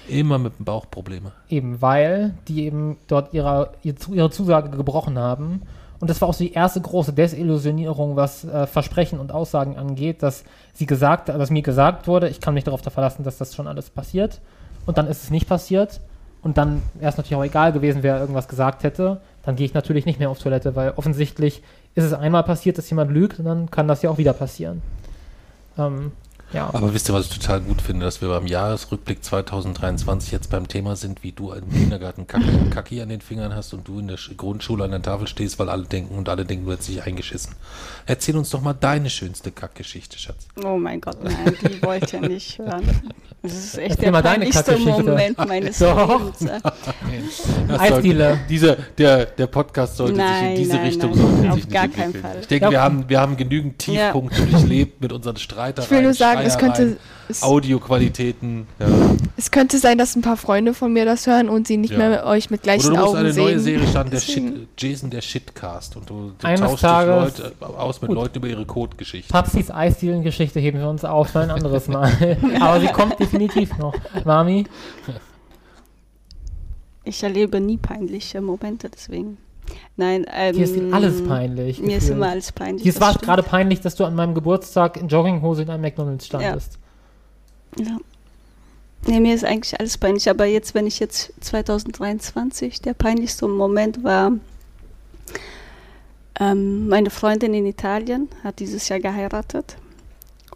Immer 0.07 0.37
mit 0.37 0.57
dem 0.59 0.65
Bauchprobleme. 0.65 1.31
Eben, 1.49 1.81
weil 1.81 2.33
die 2.47 2.65
eben 2.65 2.97
dort 3.07 3.33
ihre, 3.33 3.71
ihre 3.83 4.29
Zusage 4.29 4.69
gebrochen 4.69 5.17
haben. 5.17 5.61
Und 5.99 6.09
das 6.09 6.19
war 6.19 6.27
auch 6.27 6.33
so 6.33 6.43
die 6.43 6.51
erste 6.53 6.81
große 6.81 7.13
Desillusionierung, 7.13 8.15
was 8.17 8.43
äh, 8.43 8.67
Versprechen 8.67 9.19
und 9.19 9.31
Aussagen 9.31 9.77
angeht, 9.77 10.21
dass 10.21 10.43
sie 10.73 10.85
gesagt, 10.85 11.29
dass 11.29 11.49
mir 11.49 11.61
gesagt 11.61 12.07
wurde, 12.07 12.27
ich 12.27 12.41
kann 12.41 12.53
mich 12.53 12.65
darauf 12.65 12.81
verlassen, 12.81 13.23
dass 13.23 13.37
das 13.37 13.55
schon 13.55 13.67
alles 13.67 13.89
passiert. 13.89 14.41
Und 14.85 14.97
dann 14.97 15.07
ist 15.07 15.23
es 15.23 15.29
nicht 15.31 15.47
passiert. 15.47 16.01
Und 16.41 16.57
dann 16.57 16.81
wäre 16.95 17.09
es 17.09 17.15
natürlich 17.15 17.37
auch 17.37 17.43
egal 17.45 17.71
gewesen, 17.71 18.03
wer 18.03 18.19
irgendwas 18.19 18.49
gesagt 18.49 18.83
hätte. 18.83 19.21
Dann 19.43 19.55
gehe 19.55 19.65
ich 19.65 19.73
natürlich 19.73 20.05
nicht 20.05 20.19
mehr 20.19 20.29
auf 20.29 20.39
Toilette, 20.39 20.75
weil 20.75 20.91
offensichtlich 20.97 21.63
ist 21.95 22.03
es 22.03 22.13
einmal 22.13 22.43
passiert, 22.43 22.77
dass 22.77 22.89
jemand 22.89 23.11
lügt 23.11 23.39
dann 23.45 23.69
kann 23.69 23.87
das 23.87 24.01
ja 24.01 24.09
auch 24.09 24.17
wieder 24.17 24.33
passieren. 24.33 24.81
Ähm, 25.77 26.11
ja. 26.53 26.69
Aber 26.73 26.93
wisst 26.93 27.09
ihr, 27.09 27.13
was 27.13 27.25
ich 27.27 27.37
total 27.39 27.61
gut 27.61 27.81
finde, 27.81 28.05
dass 28.05 28.21
wir 28.21 28.29
beim 28.29 28.47
Jahresrückblick 28.47 29.23
2023 29.23 30.31
jetzt 30.31 30.49
beim 30.49 30.67
Thema 30.67 30.95
sind, 30.95 31.23
wie 31.23 31.31
du 31.31 31.51
im 31.51 31.69
Kindergarten 31.71 32.27
Kacki, 32.27 32.69
Kacki 32.69 33.01
an 33.01 33.09
den 33.09 33.21
Fingern 33.21 33.55
hast 33.55 33.73
und 33.73 33.87
du 33.87 33.99
in 33.99 34.07
der 34.07 34.17
Sch- 34.17 34.35
Grundschule 34.35 34.83
an 34.85 34.91
der 34.91 35.01
Tafel 35.01 35.27
stehst, 35.27 35.59
weil 35.59 35.69
alle 35.69 35.83
denken 35.83 36.15
und 36.17 36.29
alle 36.29 36.45
denken, 36.45 36.65
du 36.65 36.71
hättest 36.71 36.89
dich 36.89 37.03
eingeschissen. 37.03 37.53
Erzähl 38.05 38.37
uns 38.37 38.49
doch 38.49 38.61
mal 38.61 38.73
deine 38.73 39.09
schönste 39.09 39.51
Kackgeschichte, 39.51 40.17
Schatz. 40.19 40.47
Oh 40.63 40.77
mein 40.77 41.01
Gott, 41.01 41.23
nein, 41.23 41.55
die 41.61 41.81
wollte 41.83 42.17
ich 42.17 42.21
nicht 42.29 42.57
hören. 42.59 42.83
Das 43.41 43.51
ist 43.53 43.77
echt 43.77 43.97
Erzähl 43.99 44.11
der 44.13 44.21
peinlichste. 44.21 44.77
Moment 44.77 45.37
meines 45.37 45.79
Doch. 45.79 46.31
Lebens. 47.09 47.43
sollte- 47.77 48.39
Dieser, 48.49 48.75
der, 48.97 49.25
der 49.25 49.47
Podcast 49.47 49.97
sollte 49.97 50.15
sich 50.15 50.23
in 50.23 50.29
Nein, 50.29 50.55
diese 50.55 50.73
nein, 50.75 50.85
Richtung 50.85 51.41
nein, 51.41 51.51
auf 51.51 51.67
gar 51.69 51.87
keinen. 51.87 52.13
Fall. 52.13 52.37
Ich 52.41 52.47
denke, 52.47 52.65
Ja. 52.65 52.71
wir 52.71 52.81
haben, 52.81 53.09
wir 53.09 53.19
haben 53.19 53.35
genügend 53.35 53.79
Tiefpunkte 53.79 54.45
durchlebt 54.45 55.01
mit 55.01 55.11
unseren 55.11 55.35
Streitereien. 55.37 55.85
Ich 55.85 55.91
will 55.91 56.03
nur 56.03 56.13
sagen, 56.13 56.42
es 56.45 56.57
könnte, 56.57 56.97
es, 57.29 57.41
Audioqualitäten. 57.43 58.67
Ja. 58.79 58.87
es 59.37 59.49
könnte 59.51 59.77
sein, 59.77 59.97
dass 59.97 60.15
ein 60.15 60.21
paar 60.21 60.37
Freunde 60.37 60.73
von 60.73 60.91
mir 60.93 61.05
das 61.05 61.25
hören 61.27 61.49
und 61.49 61.67
sie 61.67 61.77
nicht 61.77 61.91
Ja. 61.91 61.97
mehr 61.97 62.09
mit 62.09 62.23
euch 62.23 62.49
mit 62.49 62.61
Oder 62.61 62.63
gleichen 62.63 62.89
du 62.89 62.95
musst 62.95 63.07
Augen 63.07 63.17
eine 63.17 63.33
neue 63.33 63.53
sehen. 63.53 63.59
Serie 63.59 63.87
starten, 63.87 64.11
der 64.11 64.19
Shit, 64.19 64.67
Jason 64.77 65.09
der 65.09 65.21
Shitcast. 65.21 65.95
Und 65.95 66.09
du, 66.09 66.31
du 66.37 66.47
Eines 66.47 66.61
tauschst 66.61 66.81
Tages- 66.83 67.33
dich 67.35 67.43
Leute, 67.59 67.77
aus 67.77 68.01
mit 68.01 68.09
Gut. 68.09 68.15
Leuten 68.17 68.37
über 68.39 68.47
ihre 68.47 68.65
Codegeschichte. 68.65 69.31
Papsis 69.31 69.71
Eisdielengeschichte 69.71 70.59
heben 70.59 70.79
wir 70.79 70.89
uns 70.89 71.05
auf 71.05 71.29
für 71.29 71.39
ein 71.39 71.51
anderes 71.51 71.87
Mal. 71.87 72.11
Aber 72.59 72.79
sie 72.81 72.87
kommt 72.87 73.19
definitiv 73.19 73.77
noch. 73.77 73.93
Mami? 74.25 74.65
Ich 77.05 77.21
erlebe 77.21 77.59
nie 77.59 77.75
peinliche 77.77 78.39
Momente, 78.39 78.89
deswegen. 78.89 79.37
Nein, 79.95 80.25
ähm, 80.33 80.55
Hier 80.55 80.65
ist 80.65 80.93
alles 80.93 81.23
peinlich. 81.23 81.79
Mir 81.79 81.97
ist 81.97 82.05
gefühlt. 82.05 82.17
immer 82.17 82.29
alles 82.29 82.51
peinlich. 82.51 82.83
Das 82.83 82.99
war 82.99 83.13
gerade 83.13 83.43
peinlich, 83.43 83.81
dass 83.81 83.95
du 83.95 84.05
an 84.05 84.15
meinem 84.15 84.33
Geburtstag 84.33 84.97
in 84.97 85.07
Jogginghose 85.07 85.63
in 85.63 85.69
einem 85.69 85.81
McDonalds 85.81 86.25
standest. 86.25 86.79
Ja. 87.77 87.97
Nee, 89.05 89.19
mir 89.19 89.35
ist 89.35 89.43
eigentlich 89.43 89.77
alles 89.79 89.97
peinlich, 89.97 90.29
aber 90.29 90.45
jetzt, 90.45 90.73
wenn 90.73 90.87
ich 90.87 90.99
jetzt 90.99 91.33
2023, 91.41 92.81
der 92.81 92.93
peinlichste 92.93 93.47
Moment 93.47 94.03
war, 94.03 94.31
ähm, 96.39 96.87
meine 96.87 97.09
Freundin 97.09 97.53
in 97.53 97.65
Italien 97.65 98.29
hat 98.43 98.59
dieses 98.59 98.87
Jahr 98.89 98.99
geheiratet 98.99 99.75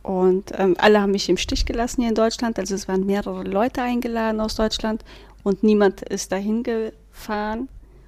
und 0.02 0.52
ähm, 0.58 0.76
alle 0.80 1.02
haben 1.02 1.12
mich 1.12 1.30
im 1.30 1.38
Stich 1.38 1.66
gelassen 1.66 2.02
hier 2.02 2.10
in 2.10 2.16
Deutschland, 2.16 2.58
also 2.58 2.74
es 2.74 2.88
waren 2.88 3.06
mehrere 3.06 3.44
Leute 3.44 3.82
eingeladen 3.82 4.40
aus 4.40 4.56
Deutschland 4.56 5.04
und 5.44 5.64
niemand 5.64 6.02
ist 6.04 6.32
dahin 6.32 6.64
gefahren 6.64 7.68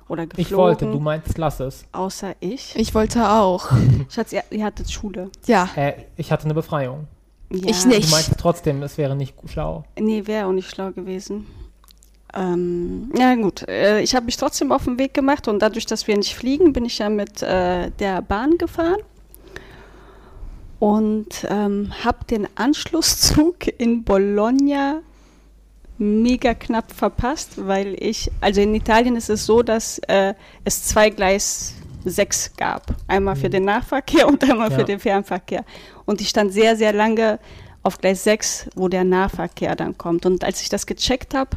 oder 0.10 0.26
geflogen, 0.28 0.45
Ich 0.51 0.55
wollte, 0.57 0.86
du 0.86 0.99
meinst, 0.99 1.38
lass 1.38 1.60
es. 1.62 1.86
außer 1.93 2.34
ich. 2.41 2.76
Ich 2.76 2.93
wollte 2.93 3.30
auch. 3.30 3.70
Schatz, 4.10 4.34
ihr, 4.34 4.43
ihr 4.49 4.66
hattet 4.66 4.91
Schule. 4.91 5.30
Ja, 5.45 5.70
Äh, 5.76 5.93
ich 6.18 6.32
hatte 6.32 6.43
eine 6.45 6.53
Befreiung. 6.53 7.07
Ja. 7.51 7.70
Ich 7.70 7.86
nicht. 7.86 8.07
Du 8.07 8.12
meinst 8.12 8.34
trotzdem, 8.38 8.84
es 8.84 8.97
wäre 8.97 9.16
nicht 9.16 9.34
schlau. 9.47 9.84
Nee, 9.97 10.28
wäre 10.28 10.45
auch 10.47 10.51
nicht 10.51 10.70
schlau 10.70 10.91
gewesen. 10.91 11.47
Ähm, 12.36 13.12
ja 13.18 13.34
gut, 13.36 13.68
äh, 13.68 14.01
ich 14.01 14.14
habe 14.16 14.28
mich 14.28 14.38
trotzdem 14.38 14.72
auf 14.72 14.84
den 14.84 14.99
Weg 14.99 15.16
gemacht 15.16 15.47
und 15.47 15.60
dadurch, 15.64 15.88
dass 15.88 16.05
wir 16.07 16.16
nicht 16.16 16.36
fliegen, 16.36 16.74
bin 16.74 16.86
ich 16.86 16.99
ja 16.99 17.10
mit 17.10 17.41
äh, 17.41 17.89
der 17.97 18.22
Bahn 18.22 18.57
gefahren. 18.60 18.99
und 20.80 21.45
ähm, 21.49 21.91
habe 22.05 22.20
den 22.30 22.47
Anschlusszug 22.55 23.68
in 23.80 24.03
Bologna 24.03 25.01
mega 26.00 26.54
knapp 26.54 26.91
verpasst, 26.91 27.52
weil 27.68 27.95
ich, 28.02 28.32
also 28.41 28.62
in 28.62 28.74
Italien 28.74 29.16
ist 29.16 29.30
es 29.30 29.45
so, 29.45 29.62
dass 29.62 30.00
äh, 30.08 30.34
es 30.64 30.84
zwei 30.86 31.10
Gleis 31.10 31.76
6 32.06 32.54
gab. 32.56 32.95
Einmal 33.08 33.36
für 33.36 33.47
Mhm. 33.47 33.52
den 33.52 33.66
Nahverkehr 33.66 34.28
und 34.28 34.41
einmal 34.50 34.72
Ja. 34.72 34.78
für 34.80 34.86
den 34.86 35.00
Fernverkehr. 35.00 35.66
Und 36.06 36.22
ich 36.22 36.30
stand 36.30 36.54
sehr, 36.54 36.76
sehr 36.78 36.93
lange 36.93 37.38
auf 37.84 37.97
Gleis 38.00 38.24
6, 38.24 38.70
wo 38.76 38.88
der 38.88 39.04
Nahverkehr 39.04 39.76
dann 39.76 39.97
kommt. 39.97 40.26
Und 40.26 40.43
als 40.43 40.62
ich 40.62 40.70
das 40.70 40.86
gecheckt 40.86 41.34
habe, 41.34 41.52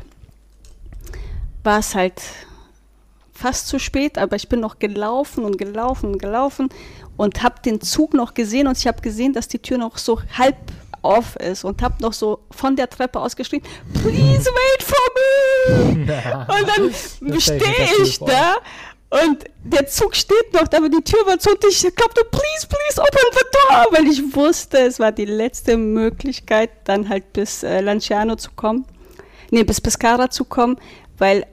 war 1.62 1.78
es 1.78 1.95
halt 1.95 2.20
fast 3.32 3.68
zu 3.68 3.78
spät, 3.78 4.18
aber 4.18 4.36
ich 4.36 4.49
bin 4.49 4.61
noch 4.61 4.78
gelaufen 4.78 5.45
und 5.45 5.59
gelaufen 5.59 6.12
und 6.12 6.18
gelaufen 6.18 6.68
und 7.16 7.43
habe 7.43 7.57
den 7.64 7.80
Zug 7.80 8.14
noch 8.14 8.34
gesehen 8.34 8.66
und 8.66 8.76
ich 8.78 8.86
habe 8.86 9.01
gesehen, 9.03 9.32
dass 9.32 9.49
die 9.49 9.59
Tür 9.59 9.78
noch 9.78 9.99
so 9.99 10.20
halb 10.36 10.57
auf 11.03 11.36
ist 11.36 11.64
und 11.64 11.82
habe 11.82 11.94
noch 12.00 12.12
so 12.12 12.40
von 12.50 12.76
der 12.76 12.88
Treppe 12.88 13.20
aus 13.20 13.36
geschrien, 13.36 13.62
please 13.92 14.48
wait 14.50 14.82
for 14.82 14.98
me! 15.14 15.92
Und 16.48 16.68
dann 17.28 17.40
stehe 17.40 18.03
ich 18.03 18.18
da 18.18 18.57
und 19.11 19.44
der 19.62 19.86
Zug 19.88 20.16
steht 20.16 20.55
noch 20.55 20.66
da, 20.68 20.78
aber 20.78 20.88
die 20.88 21.03
Tür 21.03 21.26
war 21.26 21.38
zu 21.38 21.50
und 21.50 21.62
ich 21.68 21.82
glaubte, 21.94 22.24
please, 22.30 22.66
please 22.66 23.00
open 23.00 23.20
the 23.32 23.44
door, 23.53 23.86
weil 23.90 24.07
ich 24.07 24.34
wusste, 24.34 24.78
es 24.78 24.98
war 24.98 25.12
die 25.12 25.26
letzte 25.26 25.76
Möglichkeit, 25.76 26.70
dann 26.84 27.09
halt 27.09 27.32
bis 27.34 27.62
äh, 27.62 27.80
Lanciano 27.80 28.36
zu 28.36 28.50
kommen, 28.53 28.86
nee, 29.50 29.64
bis 29.64 29.82
Pescara 29.82 30.30
zu 30.30 30.46
kommen, 30.46 30.78
weil 31.18 31.46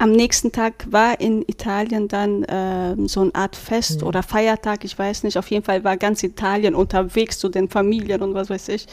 am 0.00 0.12
nächsten 0.12 0.50
Tag 0.50 0.86
war 0.90 1.20
in 1.20 1.42
Italien 1.46 2.08
dann 2.08 2.44
ähm, 2.48 3.06
so 3.06 3.20
eine 3.20 3.34
Art 3.34 3.54
Fest 3.54 4.00
Mhm. 4.00 4.06
oder 4.08 4.22
Feiertag, 4.22 4.84
ich 4.84 4.98
weiß 4.98 5.22
nicht. 5.24 5.36
Auf 5.36 5.50
jeden 5.50 5.62
Fall 5.64 5.84
war 5.84 5.96
ganz 5.96 6.22
Italien 6.22 6.74
unterwegs 6.74 7.38
zu 7.38 7.48
den 7.50 7.68
Familien 7.68 8.22
und 8.22 8.32
was 8.34 8.48
weiß 8.50 8.68
ich. 8.70 8.86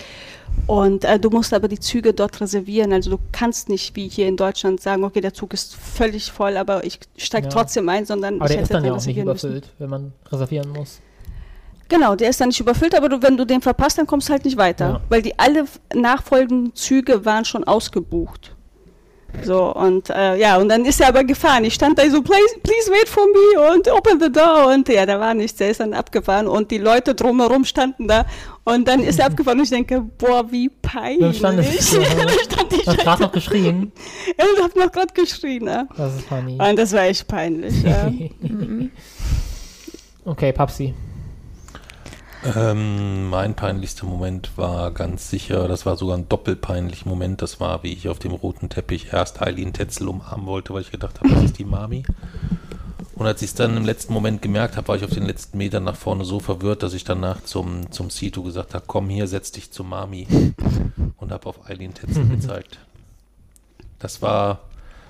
Und 0.68 1.06
äh, 1.06 1.18
du 1.20 1.30
musst 1.30 1.54
aber 1.54 1.68
die 1.70 1.80
Züge 1.80 2.14
dort 2.14 2.42
reservieren. 2.42 2.92
Also 2.92 3.10
du 3.12 3.20
kannst 3.32 3.70
nicht 3.70 3.96
wie 3.96 4.10
hier 4.10 4.28
in 4.28 4.36
Deutschland 4.36 4.82
sagen, 4.82 5.04
okay, 5.06 5.22
der 5.22 5.34
Zug 5.34 5.54
ist 5.54 5.76
völlig 5.76 6.30
voll, 6.32 6.58
aber 6.58 6.84
ich 6.84 7.00
steige 7.16 7.48
Ja. 7.48 7.52
trotzdem 7.54 7.88
ein, 7.88 8.06
sondern 8.06 8.36
Aber 8.42 8.46
ich 8.50 8.52
der 8.56 8.64
ist 8.64 8.74
dann 8.74 8.84
ja 8.84 8.92
auch 8.92 8.96
nicht 8.98 9.08
reservieren 9.08 9.28
müssen. 9.28 9.48
überfüllt, 9.52 9.74
wenn 9.80 9.90
man 9.90 10.14
reservieren 10.30 10.70
muss. 10.70 11.00
Genau, 11.90 12.16
der 12.18 12.30
ist 12.32 12.42
dann 12.42 12.50
nicht 12.50 12.60
überfüllt, 12.60 12.96
aber 12.96 13.08
du, 13.08 13.22
wenn 13.22 13.38
du 13.38 13.46
den 13.46 13.62
verpasst, 13.62 13.98
dann 13.98 14.08
kommst 14.08 14.28
du 14.28 14.34
halt 14.34 14.44
nicht 14.44 14.58
weiter. 14.58 14.90
Ja. 14.90 15.02
Weil 15.08 15.22
die 15.22 15.40
alle 15.40 15.64
nachfolgenden 15.96 16.76
Züge 16.76 17.24
waren 17.24 17.46
schon 17.46 17.64
ausgebucht. 17.64 18.54
So, 19.44 19.74
und 19.74 20.10
äh, 20.10 20.38
ja, 20.38 20.58
und 20.58 20.70
dann 20.70 20.86
ist 20.86 21.00
er 21.02 21.10
aber 21.10 21.24
gefahren. 21.24 21.64
Ich 21.64 21.74
stand 21.74 21.98
da 21.98 22.10
so, 22.10 22.22
please, 22.22 22.60
please 22.64 22.92
wait 22.92 23.08
for 23.08 23.24
me 23.26 23.74
und 23.74 23.90
open 23.92 24.20
the 24.20 24.32
door. 24.32 24.68
Und 24.74 24.88
ja, 24.90 25.06
da 25.06 25.20
war 25.20 25.34
nichts, 25.34 25.60
er 25.62 25.70
ist 25.70 25.80
dann 25.80 25.94
abgefahren 25.94 26.48
und 26.48 26.72
die 26.72 26.78
Leute 26.78 27.16
drumherum 27.16 27.66
standen 27.66 28.08
da. 28.08 28.26
Und 28.64 28.88
dann 28.88 29.02
ist 29.02 29.20
er 29.20 29.26
abgefahren 29.28 29.60
und 29.60 29.64
ich 29.66 29.70
denke, 29.70 30.02
boah, 30.02 30.52
wie 30.52 30.70
peinlich. 30.70 31.42
Dann 31.42 31.56
stand 31.56 31.60
es 31.60 31.92
so, 31.92 32.02
stand 32.44 32.74
ich 32.74 32.88
Hat 32.88 32.98
gerade 32.98 33.24
noch 33.24 33.32
geschrien. 33.32 33.92
und 34.38 34.64
hab 34.64 34.76
noch 34.76 34.92
gerade 34.92 35.14
geschrien. 35.14 35.66
Ne? 35.66 35.88
Das 35.96 36.16
ist 36.16 36.28
funny. 36.28 36.58
Und 36.60 36.78
das 36.78 36.94
war 36.94 37.04
echt 37.04 37.28
peinlich. 37.28 37.84
Ja. 37.84 38.12
okay, 40.26 40.52
Papsi. 40.52 40.94
Ähm, 42.56 43.30
mein 43.30 43.56
peinlichster 43.56 44.06
Moment 44.06 44.58
war 44.58 44.92
ganz 44.92 45.30
sicher, 45.30 45.68
das 45.68 45.86
war 45.86 45.98
sogar 45.98 46.18
ein 46.18 46.30
doppelpeinlicher 46.30 47.10
Moment, 47.10 47.42
das 47.42 47.60
war, 47.60 47.84
wie 47.84 47.92
ich 47.92 48.08
auf 48.08 48.20
dem 48.20 48.32
roten 48.32 48.70
Teppich 48.70 49.12
erst 49.12 49.42
Eileen 49.42 49.74
Tetzel 49.74 50.08
umarmen 50.08 50.46
wollte, 50.46 50.74
weil 50.74 50.82
ich 50.82 50.92
gedacht 50.92 51.20
habe, 51.20 51.30
das 51.30 51.44
ist 51.44 51.60
die 51.60 51.66
Mami. 51.66 52.04
Und 53.16 53.26
als 53.26 53.42
ich 53.42 53.50
es 53.50 53.56
dann 53.56 53.76
im 53.76 53.84
letzten 53.84 54.14
Moment 54.14 54.42
gemerkt 54.42 54.78
habe, 54.78 54.88
war 54.88 54.96
ich 54.96 55.04
auf 55.04 55.10
den 55.10 55.26
letzten 55.26 55.58
Metern 55.58 55.84
nach 55.84 55.98
vorne 55.98 56.24
so 56.24 56.40
verwirrt, 56.40 56.84
dass 56.84 56.94
ich 56.94 57.04
danach 57.04 57.44
zum, 57.44 57.92
zum 57.92 58.10
Sito 58.10 58.44
gesagt 58.44 58.76
habe, 58.76 58.86
komm 58.88 59.10
hier, 59.10 59.28
setz 59.28 59.52
dich 59.52 59.72
zu 59.72 59.84
Mami. 59.84 60.28
Und 61.18 61.32
habe 61.32 61.48
auf 61.48 61.70
Eileen 61.70 61.94
Tetzel 61.94 62.26
gezeigt. 62.30 62.80
Das 64.00 64.22
war, 64.22 64.60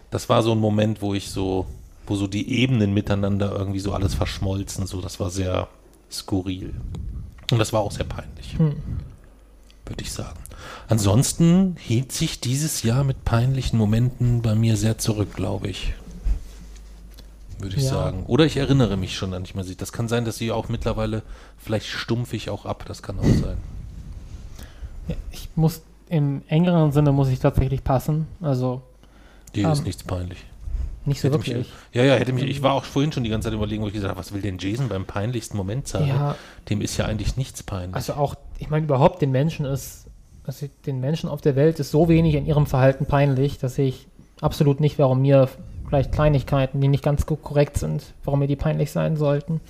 das 0.09 0.27
war 0.27 0.41
so 0.41 0.53
ein 0.53 0.59
Moment, 0.59 1.03
wo 1.03 1.13
ich 1.13 1.29
so, 1.29 1.67
wo 2.07 2.15
so 2.15 2.25
die 2.25 2.61
Ebenen 2.61 2.95
miteinander 2.95 3.51
irgendwie 3.51 3.79
so 3.79 3.93
alles 3.93 4.15
verschmolzen, 4.15 4.87
so, 4.87 5.01
das 5.01 5.19
war 5.19 5.29
sehr 5.29 5.67
skurril. 6.09 6.73
Und 7.51 7.59
das 7.59 7.71
war 7.73 7.81
auch 7.81 7.91
sehr 7.91 8.05
peinlich, 8.05 8.57
Hm. 8.57 8.75
würde 9.85 10.01
ich 10.03 10.11
sagen. 10.11 10.39
Ansonsten 10.89 11.75
hielt 11.79 12.11
sich 12.11 12.39
dieses 12.41 12.83
Jahr 12.83 13.03
mit 13.03 13.23
peinlichen 13.23 13.77
Momenten 13.77 14.41
bei 14.41 14.53
mir 14.55 14.75
sehr 14.75 14.97
zurück, 14.97 15.33
glaube 15.33 15.67
ich. 15.69 15.93
Würde 17.59 17.75
ich 17.77 17.83
Ja. 17.83 17.89
sagen. 17.89 18.23
Oder 18.27 18.45
ich 18.45 18.57
erinnere 18.57 18.97
mich 18.97 19.15
schon 19.15 19.33
an 19.33 19.41
nicht 19.43 19.55
mehr. 19.55 19.65
Das 19.77 19.91
kann 19.91 20.07
sein, 20.07 20.25
dass 20.25 20.37
sie 20.37 20.51
auch 20.51 20.69
mittlerweile, 20.69 21.23
vielleicht 21.57 21.87
stumpf 21.87 22.33
ich 22.33 22.49
auch 22.49 22.65
ab, 22.65 22.83
das 22.87 23.01
kann 23.01 23.17
auch 23.19 23.23
sein. 23.23 23.57
Ja, 25.07 25.15
Ich 25.31 25.49
muss, 25.55 25.81
im 26.09 26.41
engeren 26.49 26.91
Sinne 26.91 27.11
muss 27.11 27.29
ich 27.29 27.39
tatsächlich 27.39 27.83
passen. 27.83 28.27
Also 28.41 28.81
Dir 29.55 29.65
Ähm, 29.67 29.71
ist 29.71 29.85
nichts 29.85 30.03
peinlich. 30.03 30.39
Nicht 31.07 31.21
so 31.21 31.27
Hätte 31.29 31.37
mich, 31.39 31.47
wirklich. 31.47 31.69
ja, 31.93 32.03
ja, 32.03 32.15
hätte 32.15 32.33
mich, 32.33 32.43
ich 32.43 32.61
war 32.61 32.73
auch 32.73 32.83
vorhin 32.83 33.11
schon 33.11 33.23
die 33.23 33.29
ganze 33.29 33.47
Zeit 33.47 33.55
überlegen, 33.55 33.81
wo 33.83 33.87
ich 33.87 33.93
gesagt 33.93 34.09
habe, 34.11 34.19
was 34.19 34.33
will 34.33 34.41
denn 34.41 34.57
Jason 34.59 34.89
beim 34.89 35.05
peinlichsten 35.05 35.57
Moment 35.57 35.87
sagen? 35.87 36.07
Ja, 36.07 36.35
Dem 36.69 36.81
ist 36.81 36.97
ja 36.97 37.05
eigentlich 37.05 37.37
nichts 37.37 37.63
peinlich. 37.63 37.95
also 37.95 38.13
auch, 38.13 38.35
ich 38.59 38.69
meine, 38.69 38.85
überhaupt 38.85 39.21
den 39.21 39.31
Menschen 39.31 39.65
ist, 39.65 40.05
also 40.45 40.67
den 40.85 40.99
Menschen 40.99 41.29
auf 41.29 41.41
der 41.41 41.55
Welt 41.55 41.79
ist 41.79 41.91
so 41.91 42.07
wenig 42.09 42.35
in 42.35 42.45
ihrem 42.45 42.65
Verhalten 42.67 43.05
peinlich, 43.05 43.57
dass 43.57 43.77
ich 43.77 44.07
absolut 44.41 44.79
nicht, 44.79 44.99
warum 44.99 45.21
mir 45.21 45.49
vielleicht 45.87 46.11
Kleinigkeiten, 46.11 46.79
die 46.81 46.87
nicht 46.89 47.03
ganz 47.03 47.25
ko- 47.25 47.37
korrekt 47.37 47.77
sind, 47.77 48.03
warum 48.23 48.39
mir 48.39 48.47
die 48.47 48.55
peinlich 48.57 48.91
sein 48.91 49.15
sollten. 49.17 49.61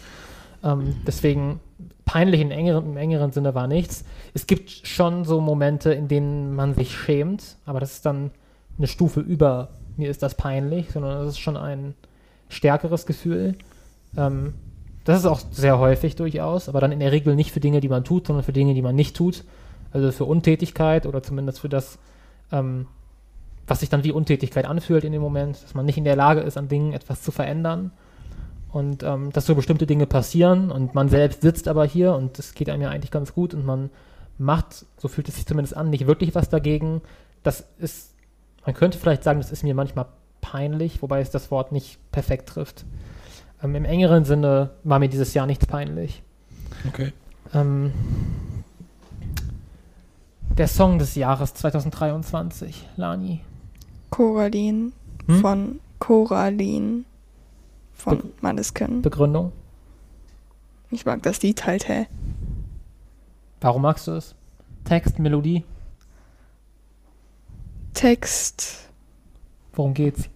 Ähm, 0.64 0.96
deswegen 1.06 1.60
peinlich 2.06 2.42
in 2.42 2.52
engeren, 2.52 2.86
im 2.86 2.98
engeren 2.98 3.32
Sinne 3.32 3.54
war 3.54 3.68
nichts. 3.68 4.04
Es 4.34 4.48
gibt 4.48 4.70
schon 4.72 5.26
so 5.26 5.42
Momente, 5.42 5.94
in 5.94 6.08
denen 6.08 6.56
man 6.56 6.74
sich 6.74 6.96
schämt, 6.98 7.58
aber 7.66 7.80
das 7.80 7.94
ist 7.94 8.06
dann 8.06 8.32
eine 8.78 8.88
Stufe 8.88 9.20
über 9.20 9.70
mir 9.98 10.10
ist 10.10 10.24
das 10.24 10.36
peinlich, 10.36 10.92
sondern 10.92 11.20
das 11.20 11.34
ist 11.34 11.40
schon 11.40 11.58
ein 11.58 11.96
stärkeres 12.50 13.06
Gefühl. 13.06 13.56
Ähm, 14.16 14.54
das 15.04 15.20
ist 15.20 15.26
auch 15.26 15.40
sehr 15.52 15.80
häufig 15.80 16.16
durchaus, 16.16 16.70
aber 16.70 16.82
dann 16.82 16.92
in 16.92 17.00
der 17.00 17.12
Regel 17.12 17.36
nicht 17.36 17.52
für 17.52 17.60
Dinge, 17.60 17.80
die 17.80 17.90
man 17.90 18.04
tut, 18.04 18.28
sondern 18.28 18.44
für 18.44 18.54
Dinge, 18.54 18.74
die 18.74 18.82
man 18.82 18.96
nicht 18.96 19.16
tut. 19.16 19.44
Also 19.92 20.12
für 20.12 20.26
Untätigkeit 20.26 21.06
oder 21.06 21.24
zumindest 21.24 21.60
für 21.62 21.70
das, 21.70 21.98
ähm, 22.52 22.88
was 23.66 23.80
sich 23.80 23.90
dann 23.90 24.04
wie 24.04 24.12
Untätigkeit 24.12 24.66
anfühlt 24.66 25.04
in 25.04 25.14
dem 25.14 25.22
Moment, 25.22 25.64
dass 25.64 25.74
man 25.74 25.86
nicht 25.86 25.98
in 25.98 26.04
der 26.04 26.16
Lage 26.16 26.42
ist, 26.42 26.58
an 26.58 26.68
Dingen 26.68 26.94
etwas 26.94 27.22
zu 27.22 27.32
verändern. 27.32 27.92
Und 28.70 29.02
ähm, 29.02 29.32
dass 29.32 29.46
so 29.46 29.56
bestimmte 29.56 29.88
Dinge 29.88 30.06
passieren 30.08 30.72
und 30.72 30.94
man 30.94 31.08
selbst 31.08 31.42
sitzt 31.42 31.70
aber 31.70 31.86
hier 31.86 32.14
und 32.14 32.38
es 32.38 32.54
geht 32.54 32.70
einem 32.70 32.82
ja 32.82 32.90
eigentlich 32.90 33.12
ganz 33.12 33.34
gut 33.34 33.54
und 33.54 33.66
man 33.66 33.90
macht, 34.38 34.86
so 34.98 35.08
fühlt 35.08 35.30
es 35.30 35.36
sich 35.36 35.46
zumindest 35.46 35.76
an, 35.76 35.90
nicht 35.90 36.06
wirklich 36.06 36.36
was 36.36 36.50
dagegen. 36.50 37.02
Das 37.44 37.66
ist, 37.80 38.14
man 38.68 38.76
könnte 38.76 38.98
vielleicht 39.00 39.24
sagen, 39.24 39.40
das 39.40 39.52
ist 39.52 39.64
mir 39.64 39.74
manchmal 39.74 40.06
peinlich, 40.42 41.02
wobei 41.02 41.22
es 41.22 41.32
das 41.32 41.50
Wort 41.52 41.72
nicht 41.72 41.98
perfekt 42.12 42.50
trifft. 42.50 42.86
Ähm, 43.64 43.74
Im 43.76 43.86
engeren 43.86 44.26
Sinne 44.26 44.72
war 44.84 45.00
mir 45.00 45.08
dieses 45.10 45.34
Jahr 45.34 45.48
nichts 45.48 45.66
peinlich. 45.66 46.22
okay. 46.88 47.14
Ähm, 47.54 47.94
der 50.58 50.68
Song 50.68 51.00
des 51.00 51.16
Jahres 51.16 51.54
2023, 51.54 52.88
Lani. 52.98 53.42
Coraline 54.10 54.92
Hm? 55.28 55.40
von 55.42 55.80
Coraline 56.00 57.04
von 57.94 58.22
Maneskin. 58.42 59.02
Begründung. 59.02 59.52
Ich 60.92 61.06
mag 61.06 61.22
das 61.24 61.42
Lied 61.42 61.66
halt, 61.66 61.88
hä? 61.88 62.08
Warum 63.62 63.82
magst 63.82 64.08
du 64.08 64.12
es? 64.12 64.36
Text, 64.86 65.20
Melodie, 65.20 65.64
Text 67.98 68.88
worum 69.78 69.94
geht's? 69.94 70.30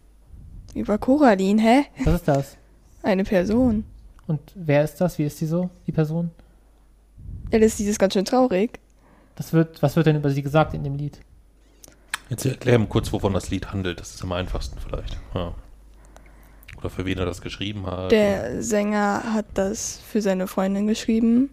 über 0.74 0.98
Coraline, 0.98 1.62
hä? 1.62 1.86
Was 2.06 2.16
ist 2.16 2.28
das? 2.28 2.58
Eine 3.04 3.24
Person. 3.24 3.84
Und 4.28 4.40
wer 4.56 4.84
ist 4.84 4.96
das? 5.02 5.18
Wie 5.18 5.26
ist 5.26 5.38
sie 5.38 5.46
so, 5.46 5.70
die 5.86 5.92
Person? 5.92 6.32
Ja, 7.52 7.60
das 7.60 7.78
Lied 7.78 7.90
ist 7.90 8.00
ganz 8.00 8.14
schön 8.14 8.24
traurig. 8.24 8.80
Das 9.36 9.52
wird, 9.52 9.82
was 9.82 9.96
wird 9.96 10.06
denn 10.06 10.16
über 10.16 10.30
sie 10.30 10.42
gesagt 10.42 10.74
in 10.74 10.84
dem 10.84 10.96
Lied? 10.96 11.20
Jetzt 12.30 12.46
erklären 12.46 12.88
kurz, 12.88 13.12
wovon 13.12 13.34
das 13.34 13.50
Lied 13.50 13.74
handelt. 13.74 14.00
Das 14.00 14.16
ist 14.16 14.24
am 14.24 14.32
einfachsten 14.32 14.80
vielleicht. 14.80 15.18
Ja. 15.34 15.54
Oder 16.78 16.90
für 16.90 17.06
wen 17.06 17.18
er 17.18 17.26
das 17.26 17.42
geschrieben 17.42 17.86
hat. 17.86 18.12
Der 18.12 18.64
Sänger 18.64 19.34
hat 19.34 19.46
das 19.56 20.00
für 20.08 20.22
seine 20.22 20.48
Freundin 20.48 20.88
geschrieben. 20.88 21.50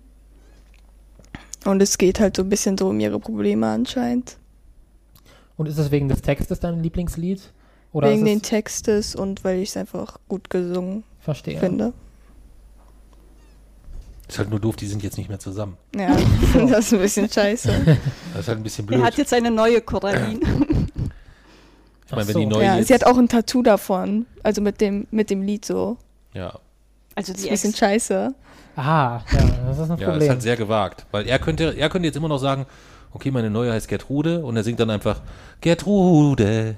Und 1.65 1.83
es 1.83 1.99
geht 1.99 2.21
halt 2.21 2.37
so 2.37 2.43
ein 2.43 2.49
bisschen 2.49 2.79
so 2.79 2.89
um 2.89 3.01
ihre 3.01 3.19
Probleme 3.19 3.67
anscheinend. 3.67 4.37
Und 5.59 5.67
ist 5.67 5.77
es 5.77 5.91
wegen 5.91 6.09
des 6.09 6.23
Textes 6.23 6.59
dein 6.61 6.83
Lieblingslied? 6.83 7.53
Oder 7.93 8.11
Wegen 8.11 8.25
den 8.25 8.39
es, 8.39 8.43
Textes 8.49 9.15
und 9.17 9.45
weil 9.45 9.59
ich 9.61 9.71
es 9.71 9.77
einfach 9.77 10.19
gut 10.29 10.49
gesungen 10.51 11.05
verstehe. 11.21 11.59
finde. 11.59 11.93
Ist 14.29 14.39
halt 14.39 14.51
nur 14.51 14.61
doof, 14.61 14.77
die 14.77 14.87
sind 14.87 15.03
jetzt 15.03 15.17
nicht 15.17 15.29
mehr 15.31 15.39
zusammen. 15.39 15.79
Ja, 15.97 16.15
das 16.69 16.87
ist 16.87 16.93
ein 16.93 17.01
bisschen 17.01 17.31
scheiße. 17.31 17.69
Das 18.35 18.41
ist 18.41 18.49
halt 18.49 18.59
ein 18.59 18.63
bisschen 18.63 18.85
blöd. 18.85 19.01
Er 19.01 19.07
hat 19.07 19.17
jetzt 19.17 19.33
eine 19.33 19.51
neue 19.51 19.81
Coraline. 19.81 20.39
ich 22.07 22.13
meine, 22.13 22.29
wenn 22.29 22.37
die 22.37 22.43
so. 22.43 22.49
neue 22.51 22.65
ja, 22.65 22.83
sie 22.83 22.93
hat 22.93 23.05
auch 23.05 23.17
ein 23.17 23.29
Tattoo 23.29 23.63
davon. 23.63 24.27
Also 24.43 24.61
mit 24.61 24.83
dem, 24.83 25.07
mit 25.11 25.31
dem 25.31 25.41
Lied 25.43 25.65
so. 25.65 25.97
ja, 26.35 26.59
Also 27.15 27.33
Das 27.33 27.41
die 27.43 27.49
ist 27.49 27.65
ein 27.65 27.71
bisschen 27.71 27.75
scheiße. 27.75 28.35
Ah, 28.77 29.23
ja, 29.33 29.41
das 29.67 29.79
ist 29.79 29.91
ein 29.91 29.99
Ja, 29.99 30.07
Problem. 30.09 30.23
ist 30.23 30.29
halt 30.29 30.43
sehr 30.43 30.57
gewagt. 30.57 31.07
Weil 31.11 31.27
er 31.27 31.39
könnte, 31.39 31.75
er 31.77 31.89
könnte 31.89 32.07
jetzt 32.07 32.17
immer 32.17 32.29
noch 32.29 32.39
sagen, 32.39 32.67
okay, 33.13 33.31
meine 33.31 33.51
Neue 33.51 33.73
heißt 33.73 33.89
Gertrude 33.89 34.45
und 34.45 34.57
er 34.57 34.65
singt 34.65 34.81
dann 34.81 34.91
einfach 34.91 35.21
Gertrude 35.61 36.77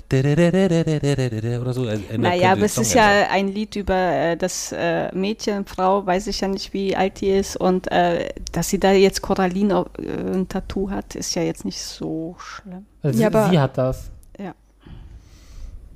oder 1.60 1.72
so. 1.72 1.86
Naja, 2.16 2.52
aber 2.52 2.62
es 2.62 2.78
ist 2.78 2.94
ja 2.94 3.28
ein 3.30 3.48
Lied 3.48 3.76
über 3.76 4.36
das 4.36 4.74
Mädchen, 5.12 5.66
Frau, 5.66 6.06
weiß 6.06 6.28
ich 6.28 6.40
ja 6.40 6.48
nicht, 6.48 6.72
wie 6.72 6.96
alt 6.96 7.20
die 7.20 7.30
ist 7.30 7.56
und 7.56 7.88
dass 7.90 8.68
sie 8.68 8.78
da 8.80 8.92
jetzt 8.92 9.22
Coraline 9.22 9.86
ein 9.98 10.48
Tattoo 10.48 10.90
hat, 10.90 11.14
ist 11.14 11.34
ja 11.34 11.42
jetzt 11.42 11.64
nicht 11.64 11.80
so 11.80 12.36
schlimm. 12.38 12.86
Also 13.02 13.16
sie, 13.16 13.22
ja, 13.24 13.50
sie 13.50 13.58
hat 13.58 13.76
das. 13.76 14.10
Ja. 14.38 14.54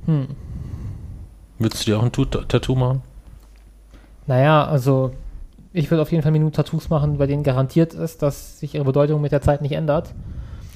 Hm. 0.06 0.28
Würdest 1.58 1.86
du 1.86 1.92
dir 1.92 1.98
auch 1.98 2.02
ein 2.02 2.12
Tattoo 2.12 2.74
machen? 2.74 3.02
Naja, 4.26 4.64
also 4.64 5.12
ich 5.74 5.90
würde 5.90 6.00
auf 6.02 6.10
jeden 6.12 6.22
Fall 6.22 6.32
mir 6.32 6.38
nur 6.40 6.52
Tattoos 6.52 6.88
machen, 6.88 7.18
bei 7.18 7.26
denen 7.26 7.42
garantiert 7.42 7.92
ist, 7.92 8.22
dass 8.22 8.60
sich 8.60 8.74
ihre 8.74 8.84
Bedeutung 8.84 9.20
mit 9.20 9.32
der 9.32 9.42
Zeit 9.42 9.60
nicht 9.60 9.72
ändert. 9.72 10.14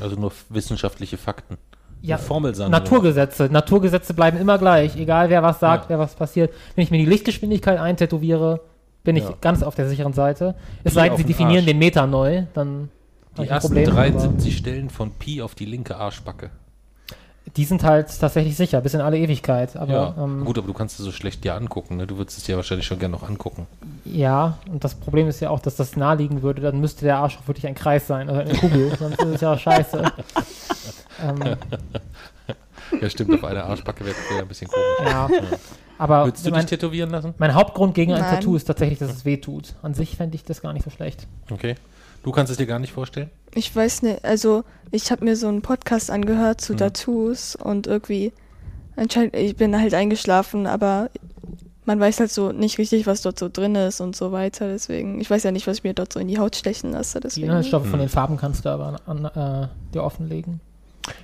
Also 0.00 0.16
nur 0.16 0.32
wissenschaftliche 0.50 1.16
Fakten. 1.16 1.56
Ja, 2.02 2.18
Formelsammlung. 2.18 2.70
Naturgesetze. 2.72 3.48
Naturgesetze 3.50 4.12
bleiben 4.14 4.38
immer 4.38 4.58
gleich, 4.58 4.96
egal 4.96 5.30
wer 5.30 5.42
was 5.42 5.58
sagt, 5.60 5.84
Ja. 5.84 5.88
wer 5.90 5.98
was 5.98 6.14
passiert. 6.14 6.52
Wenn 6.74 6.84
ich 6.84 6.90
mir 6.90 6.98
die 6.98 7.06
Lichtgeschwindigkeit 7.06 7.78
eintätowiere, 7.78 8.60
bin 9.04 9.16
ich 9.16 9.24
Ja. 9.24 9.34
ganz 9.40 9.62
auf 9.62 9.74
der 9.74 9.88
sicheren 9.88 10.12
Seite. 10.12 10.54
Es 10.84 10.94
sei 10.94 11.08
denn, 11.08 11.16
sie 11.16 11.24
definieren 11.24 11.58
Arsch. 11.58 11.66
den 11.66 11.78
Meter 11.78 12.06
neu, 12.06 12.44
dann 12.54 12.90
hab 13.30 13.36
Die 13.36 13.42
ich 13.44 13.50
ein 13.50 13.54
ersten 13.54 13.68
Problem, 13.68 13.88
aber 13.90 13.96
73 13.96 14.56
Stellen 14.56 14.90
von 14.90 15.10
Pi 15.12 15.42
auf 15.42 15.54
die 15.54 15.64
linke 15.64 15.96
Arschbacke. 15.96 16.50
Die 17.56 17.64
sind 17.64 17.82
halt 17.84 18.08
tatsächlich 18.20 18.56
sicher, 18.56 18.80
bis 18.80 18.94
in 18.94 19.00
alle 19.00 19.18
Ewigkeit. 19.18 19.76
Aber 19.76 19.92
ja. 19.92 20.14
ähm, 20.22 20.44
Gut, 20.44 20.58
aber 20.58 20.66
du 20.66 20.72
kannst 20.74 20.98
es 20.98 21.04
so 21.04 21.12
schlecht 21.12 21.44
dir 21.44 21.54
angucken. 21.54 21.96
Ne? 21.96 22.06
Du 22.06 22.18
würdest 22.18 22.38
es 22.38 22.44
dir 22.44 22.56
wahrscheinlich 22.56 22.86
schon 22.86 22.98
gerne 22.98 23.12
noch 23.12 23.28
angucken. 23.28 23.66
Ja, 24.04 24.58
und 24.70 24.84
das 24.84 24.94
Problem 24.94 25.28
ist 25.28 25.40
ja 25.40 25.50
auch, 25.50 25.60
dass 25.60 25.76
das 25.76 25.96
naheliegen 25.96 26.42
würde, 26.42 26.60
dann 26.62 26.80
müsste 26.80 27.04
der 27.04 27.18
Arsch 27.18 27.38
auch 27.38 27.48
wirklich 27.48 27.66
ein 27.66 27.74
Kreis 27.74 28.06
sein, 28.06 28.28
also 28.28 28.40
eine 28.40 28.54
Kugel, 28.54 28.92
sonst 28.98 29.20
ist 29.20 29.34
es 29.34 29.40
ja 29.40 29.56
scheiße. 29.56 30.02
ähm, 31.26 31.56
Ja, 33.00 33.10
stimmt, 33.10 33.34
auf 33.34 33.44
einer 33.44 33.64
Arschbacke 33.64 34.04
wäre 34.04 34.16
wär 34.30 34.40
ein 34.40 34.48
bisschen 34.48 34.68
komisch. 34.70 35.12
ja, 35.12 35.28
aber 35.98 36.24
Würdest 36.26 36.46
du 36.46 36.50
mein, 36.50 36.60
dich 36.60 36.70
tätowieren 36.70 37.10
lassen? 37.10 37.34
mein 37.38 37.54
Hauptgrund 37.54 37.94
gegen 37.94 38.14
ein 38.14 38.20
Nein. 38.22 38.36
Tattoo 38.36 38.56
ist 38.56 38.64
tatsächlich, 38.64 38.98
dass 38.98 39.10
es 39.10 39.24
weh 39.24 39.36
tut. 39.36 39.74
An 39.82 39.92
sich 39.94 40.16
fände 40.16 40.36
ich 40.36 40.44
das 40.44 40.62
gar 40.62 40.72
nicht 40.72 40.84
so 40.84 40.90
schlecht. 40.90 41.26
Okay. 41.50 41.74
Du 42.22 42.32
kannst 42.32 42.50
es 42.50 42.56
dir 42.58 42.66
gar 42.66 42.78
nicht 42.78 42.92
vorstellen? 42.92 43.30
Ich 43.54 43.74
weiß 43.74 44.02
nicht, 44.02 44.24
also 44.24 44.64
ich 44.90 45.10
habe 45.10 45.24
mir 45.24 45.36
so 45.36 45.48
einen 45.48 45.62
Podcast 45.62 46.10
angehört 46.10 46.60
zu 46.60 46.72
Mhm. 46.74 46.78
Tattoos 46.78 47.56
und 47.56 47.86
irgendwie 47.86 48.32
anscheinend, 48.96 49.34
ich 49.36 49.56
bin 49.56 49.78
halt 49.78 49.94
eingeschlafen, 49.94 50.66
aber 50.66 51.10
man 51.84 51.98
weiß 52.00 52.20
halt 52.20 52.30
so 52.30 52.52
nicht 52.52 52.76
richtig, 52.78 53.06
was 53.06 53.22
dort 53.22 53.38
so 53.38 53.48
drin 53.48 53.74
ist 53.74 54.00
und 54.00 54.14
so 54.14 54.30
weiter. 54.32 54.68
Deswegen, 54.68 55.20
ich 55.20 55.30
weiß 55.30 55.42
ja 55.44 55.52
nicht, 55.52 55.66
was 55.66 55.78
ich 55.78 55.84
mir 55.84 55.94
dort 55.94 56.12
so 56.12 56.20
in 56.20 56.28
die 56.28 56.38
Haut 56.38 56.54
stechen 56.56 56.92
lasse. 56.92 57.18
Die 57.20 57.22
Deswegen. 57.22 57.46
Inhaltsstoffe 57.46 57.84
von 57.84 57.92
Hm. 57.94 58.00
den 58.00 58.08
Farben 58.10 58.36
kannst 58.36 58.64
du 58.64 58.68
aber 58.68 59.00
an, 59.06 59.24
äh, 59.24 59.68
dir 59.94 60.02
offenlegen. 60.04 60.60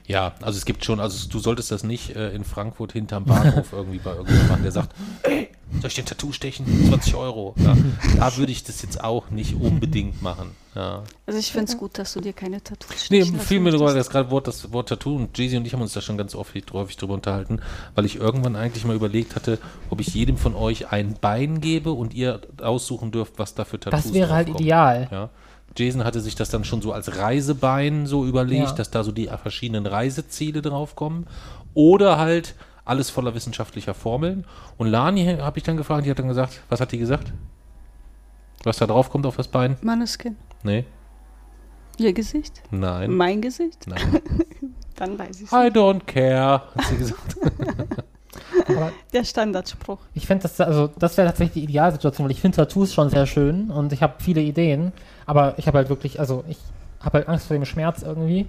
Ja, 0.06 0.32
also 0.40 0.56
es 0.56 0.64
gibt 0.64 0.82
schon, 0.86 0.98
also 1.00 1.28
du 1.28 1.38
solltest 1.38 1.70
das 1.70 1.84
nicht 1.84 2.16
äh, 2.16 2.30
in 2.34 2.44
Frankfurt 2.44 2.92
hinterm 2.92 3.24
Bahnhof 3.24 3.66
irgendwie 3.72 3.98
bei 3.98 4.12
irgendjemandem 4.12 4.48
machen, 4.48 4.62
der 4.62 4.72
sagt, 4.72 4.94
ey, 5.24 5.48
soll 5.82 5.88
ich 5.88 5.94
den 5.96 6.06
Tattoo 6.06 6.32
stechen? 6.32 6.64
20 6.88 7.14
Euro. 7.16 7.54
Ja, 7.58 7.76
da 8.16 8.34
würde 8.38 8.50
ich 8.52 8.64
das 8.64 8.80
jetzt 8.80 9.04
auch 9.04 9.28
nicht 9.28 9.54
unbedingt 9.60 10.22
machen. 10.22 10.52
Ja. 10.74 11.04
Also 11.26 11.38
ich 11.38 11.52
finde 11.52 11.70
es 11.70 11.78
gut, 11.78 11.98
dass 11.98 12.12
du 12.14 12.20
dir 12.20 12.32
keine 12.32 12.62
Tattoos 12.62 13.08
Nee, 13.10 13.24
fiel 13.24 13.58
mir 13.60 13.64
möchtest. 13.64 13.78
sogar 13.78 13.94
das 13.94 14.10
gerade 14.10 14.30
Wort, 14.30 14.48
das 14.48 14.72
Wort 14.72 14.88
Tattoo 14.88 15.14
und 15.16 15.36
Jay-Z 15.38 15.58
und 15.58 15.66
ich 15.66 15.72
haben 15.72 15.82
uns 15.82 15.92
da 15.92 16.00
schon 16.00 16.18
ganz 16.18 16.34
oft 16.34 16.52
häufig 16.72 16.96
drüber 16.96 17.14
unterhalten, 17.14 17.60
weil 17.94 18.04
ich 18.04 18.16
irgendwann 18.16 18.56
eigentlich 18.56 18.84
mal 18.84 18.96
überlegt 18.96 19.36
hatte, 19.36 19.58
ob 19.90 20.00
ich 20.00 20.08
jedem 20.14 20.36
von 20.36 20.54
euch 20.56 20.90
ein 20.90 21.16
Bein 21.20 21.60
gebe 21.60 21.92
und 21.92 22.12
ihr 22.14 22.40
aussuchen 22.60 23.12
dürft, 23.12 23.38
was 23.38 23.54
da 23.54 23.64
für 23.64 23.78
Tattoos 23.78 24.02
Das 24.02 24.12
wäre 24.14 24.32
halt 24.32 24.48
ideal. 24.48 25.08
Ja. 25.12 25.30
Jason 25.76 26.04
hatte 26.04 26.20
sich 26.20 26.34
das 26.34 26.50
dann 26.50 26.64
schon 26.64 26.82
so 26.82 26.92
als 26.92 27.16
Reisebein 27.16 28.06
so 28.06 28.24
überlegt, 28.24 28.68
Ja. 28.70 28.72
dass 28.72 28.90
da 28.90 29.02
so 29.04 29.12
die 29.12 29.26
verschiedenen 29.42 29.86
Reiseziele 29.86 30.62
draufkommen. 30.62 31.26
Oder 31.74 32.18
halt 32.18 32.54
alles 32.84 33.10
voller 33.10 33.34
wissenschaftlicher 33.34 33.94
Formeln. 33.94 34.44
Und 34.76 34.88
Lani 34.88 35.24
habe 35.40 35.58
ich 35.58 35.64
dann 35.64 35.76
gefragt, 35.76 36.06
die 36.06 36.10
hat 36.10 36.18
dann 36.18 36.28
gesagt, 36.28 36.60
was 36.68 36.80
hat 36.80 36.92
die 36.92 36.98
gesagt? 36.98 37.32
Was 38.64 38.78
da 38.78 38.86
drauf 38.86 39.10
kommt 39.10 39.26
auf 39.26 39.36
das 39.36 39.48
Bein? 39.48 39.76
Maneskin. 39.82 40.36
Nee, 40.62 40.84
Ihr 41.98 42.12
Gesicht? 42.12 42.62
nein, 42.70 43.12
Mein 43.12 43.40
Gesicht? 43.40 43.86
nein. 43.86 44.20
Dann 44.96 45.18
weiß 45.18 45.40
ich 45.42 45.50
I 45.52 45.68
don't 45.70 46.04
care, 46.06 46.62
hat 46.74 46.84
sie 46.88 46.96
gesagt. 46.96 47.36
Aber 48.68 48.92
Der 49.12 49.24
Standardspruch. 49.24 49.98
ich 50.14 50.26
fände 50.26 50.42
das, 50.42 50.60
also 50.60 50.88
das 50.98 51.16
wäre 51.16 51.28
tatsächlich 51.28 51.54
die 51.54 51.64
Idealsituation, 51.64 52.24
weil 52.26 52.32
ich 52.32 52.40
finde 52.40 52.56
Tattoos 52.56 52.94
schon 52.94 53.10
sehr 53.10 53.26
schön 53.26 53.70
und 53.70 53.92
ich 53.92 54.02
habe 54.02 54.14
viele 54.18 54.40
Ideen, 54.40 54.92
aber 55.26 55.54
ich 55.58 55.66
habe 55.66 55.78
halt 55.78 55.88
wirklich, 55.88 56.18
also 56.20 56.44
ich 56.48 56.58
habe 57.00 57.18
halt 57.18 57.28
Angst 57.28 57.46
vor 57.46 57.54
dem 57.56 57.64
Schmerz 57.64 58.02
irgendwie. 58.02 58.46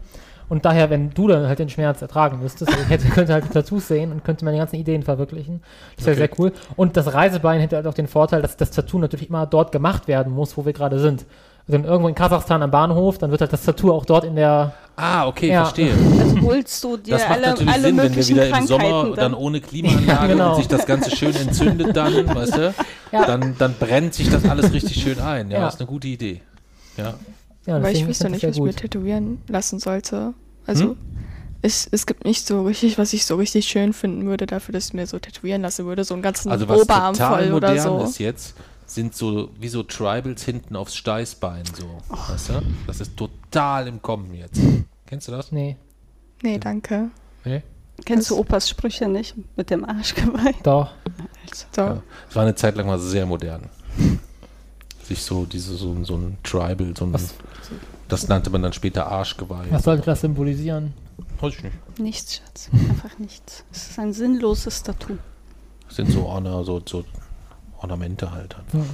Und 0.48 0.64
daher, 0.66 0.90
wenn 0.90 1.10
du 1.12 1.28
dann 1.28 1.48
halt 1.48 1.58
den 1.60 1.70
Schmerz 1.70 2.02
ertragen 2.02 2.40
müsstest, 2.42 2.70
also 2.72 2.84
ich 2.84 2.90
hätte, 2.90 3.08
könnte 3.10 3.34
halt 3.34 3.46
die 3.46 3.50
Tattoos 3.50 3.88
sehen 3.88 4.12
und 4.12 4.24
könnte 4.24 4.46
meine 4.46 4.58
ganzen 4.58 4.76
Ideen 4.76 5.02
verwirklichen. 5.04 5.62
Das 5.98 6.06
wäre 6.06 6.16
Okay. 6.18 6.28
sehr 6.30 6.40
cool. 6.40 6.52
Und 6.76 6.98
das 6.98 7.14
Reisebein 7.14 7.60
hätte 7.62 7.76
halt 7.78 7.88
auch 7.88 7.94
den 7.96 8.08
Vorteil, 8.08 8.42
dass 8.42 8.56
das 8.58 8.72
Tattoo 8.72 9.00
natürlich 9.00 9.30
immer 9.30 9.46
dort 9.48 9.72
gemacht 9.72 10.08
werden 10.08 10.32
muss, 10.34 10.56
wo 10.56 10.66
wir 10.66 10.74
gerade 10.74 11.00
sind. 11.00 11.26
Also 11.68 11.74
wenn 11.80 11.84
irgendwo 11.84 12.08
in 12.10 12.14
Kasachstan 12.14 12.62
am 12.62 12.70
Bahnhof, 12.70 13.18
dann 13.18 13.32
wird 13.32 13.42
halt 13.42 13.52
das 13.52 13.64
Tattoo 13.64 13.92
auch 13.92 14.06
dort 14.06 14.24
in 14.24 14.36
der, 14.36 14.74
Ah, 14.98 15.28
okay, 15.28 15.50
Ja. 15.50 15.64
verstehe. 15.64 15.92
Also 16.20 16.40
holst 16.42 16.84
du 16.84 16.96
dir 16.98 17.16
Das 17.16 17.24
macht 17.24 17.32
alle, 17.40 17.48
natürlich 17.48 17.74
alle 17.74 17.82
Sinn, 17.82 17.98
wenn 17.98 18.16
wir 18.16 18.28
wieder 18.28 18.48
im 18.60 18.68
Sommer 18.68 19.04
dann 19.04 19.16
dann. 19.16 19.34
ohne 19.34 19.60
Klimaanlage 19.62 20.06
Ja, 20.08 20.28
genau. 20.28 20.50
und 20.52 20.56
sich 20.58 20.68
das 20.68 20.86
Ganze 20.86 21.14
schön 21.14 21.36
entzündet 21.36 21.98
dann, 21.98 22.14
weißt 22.36 22.56
du, 22.56 22.74
Ja. 23.12 23.26
dann, 23.26 23.56
dann 23.58 23.74
brennt 23.80 24.14
sich 24.14 24.30
das 24.30 24.46
alles 24.48 24.72
richtig 24.72 25.02
schön 25.02 25.20
ein. 25.20 25.50
Ja, 25.50 25.58
Ja. 25.58 25.66
das 25.66 25.74
ist 25.74 25.82
eine 25.82 25.88
gute 25.88 26.08
Idee. 26.08 26.42
Ja. 26.98 27.16
Ja, 27.66 27.78
Aber 27.78 27.92
ich 27.92 28.08
wüsste 28.08 28.30
nicht, 28.30 28.44
das 28.44 28.50
was 28.52 28.58
ich 28.58 28.64
mir 28.64 28.74
tätowieren 28.74 29.42
lassen 29.48 29.80
sollte. 29.80 30.34
Also, 30.66 30.84
Hm? 30.92 30.98
es, 31.62 31.88
es 31.92 32.06
gibt 32.06 32.26
nicht 32.26 32.46
so 32.46 32.64
richtig, 32.64 32.98
was 32.98 33.14
ich 33.14 33.26
so 33.26 33.36
richtig 33.36 33.66
schön 33.68 33.94
finden 33.94 34.26
würde, 34.26 34.46
dafür, 34.46 34.74
dass 34.74 34.88
ich 34.88 34.94
mir 34.94 35.08
so 35.08 35.18
tätowieren 35.20 35.62
lassen 35.62 35.86
würde. 35.86 36.04
So 36.04 36.14
einen 36.14 36.24
ganzen 36.24 36.52
Also 36.52 36.68
was 36.70 36.82
Oberarm 36.82 37.14
total 37.14 37.44
voll 37.46 37.54
oder 37.54 37.70
modern 37.70 38.00
so. 38.00 38.04
ist 38.06 38.20
jetzt, 38.20 38.56
sind 38.86 39.16
so 39.16 39.50
wie 39.60 39.68
so 39.70 39.82
Tribals 39.84 40.44
hinten 40.44 40.76
aufs 40.76 40.96
Steißbein 40.96 41.64
so, 41.76 41.86
weißt 42.32 42.50
du? 42.50 42.54
Das 42.86 43.02
ist 43.02 43.18
total 43.18 43.88
im 43.88 44.02
Kommen 44.02 44.34
jetzt. 44.36 44.60
Kennst 45.08 45.28
du 45.28 45.32
das? 45.32 45.52
Nee, 45.52 45.78
Nee, 46.44 46.60
danke. 46.60 47.10
Nee? 47.46 47.64
Kennst 48.06 48.30
du 48.30 48.38
Opas 48.38 48.70
Sprüche 48.70 49.08
nicht? 49.08 49.36
Mit 49.56 49.70
dem 49.70 49.86
Arschgeweih? 49.86 50.54
doch. 50.64 50.92
So. 51.72 51.82
Ja. 51.82 52.04
Es 52.30 52.36
war 52.36 52.44
eine 52.44 52.54
Zeit 52.54 52.76
lang 52.76 52.86
mal 52.88 53.00
sehr 53.00 53.26
modern. 53.26 53.70
Sich 55.08 55.22
so 55.22 55.46
diese 55.46 55.76
so, 55.76 56.04
so 56.04 56.16
ein 56.16 56.38
Tribal, 56.44 56.94
so 56.98 57.06
ein, 57.06 57.14
Was- 57.14 57.36
das 58.08 58.28
nannte 58.28 58.50
man 58.50 58.62
dann 58.64 58.74
später 58.74 59.08
Arschgeweih. 59.08 59.68
Was 59.72 59.84
sollte 59.84 60.04
das 60.06 60.22
symbolisieren? 60.22 60.94
Weiß 61.40 61.54
ich 61.56 61.64
nicht. 61.64 62.00
Nichts, 62.00 62.36
Schatz. 62.38 62.70
Einfach 62.74 63.18
nichts. 63.20 63.64
Es 63.72 63.90
ist 63.92 64.00
ein 64.00 64.14
sinnloses 64.14 64.84
Tattoo. 64.84 65.18
Das 65.88 65.96
sind 65.98 66.12
so, 66.12 66.26
Orna, 66.26 66.64
so, 66.64 66.82
so 66.86 67.04
Ornamente 67.80 68.32
halt. 68.32 68.56
Hm. 68.72 68.86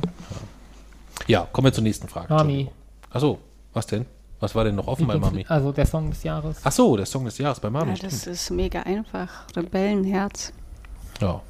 Ja, 1.27 1.47
kommen 1.51 1.65
wir 1.65 1.73
zur 1.73 1.83
nächsten 1.83 2.07
Frage. 2.07 2.33
Mami. 2.33 2.69
Achso, 3.09 3.39
was 3.73 3.85
denn? 3.87 4.05
Was 4.39 4.55
war 4.55 4.63
denn 4.63 4.75
noch 4.75 4.87
offen 4.87 5.05
bei 5.07 5.17
Mami? 5.17 5.45
Also 5.47 5.71
der 5.71 5.85
Song 5.85 6.09
des 6.09 6.23
Jahres. 6.23 6.57
Ach 6.63 6.71
so, 6.71 6.97
der 6.97 7.05
Song 7.05 7.23
des 7.25 7.37
Jahres 7.37 7.59
bei 7.59 7.69
Mami. 7.69 7.91
Ja, 7.91 7.95
stimmt. 7.95 8.13
das 8.13 8.27
ist 8.27 8.49
mega 8.49 8.81
einfach. 8.81 9.45
Rebellenherz. 9.55 10.51
ja. 11.21 11.41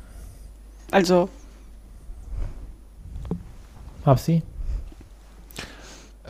Also, 0.92 1.30
Hab 4.06 4.20
sie. 4.20 4.42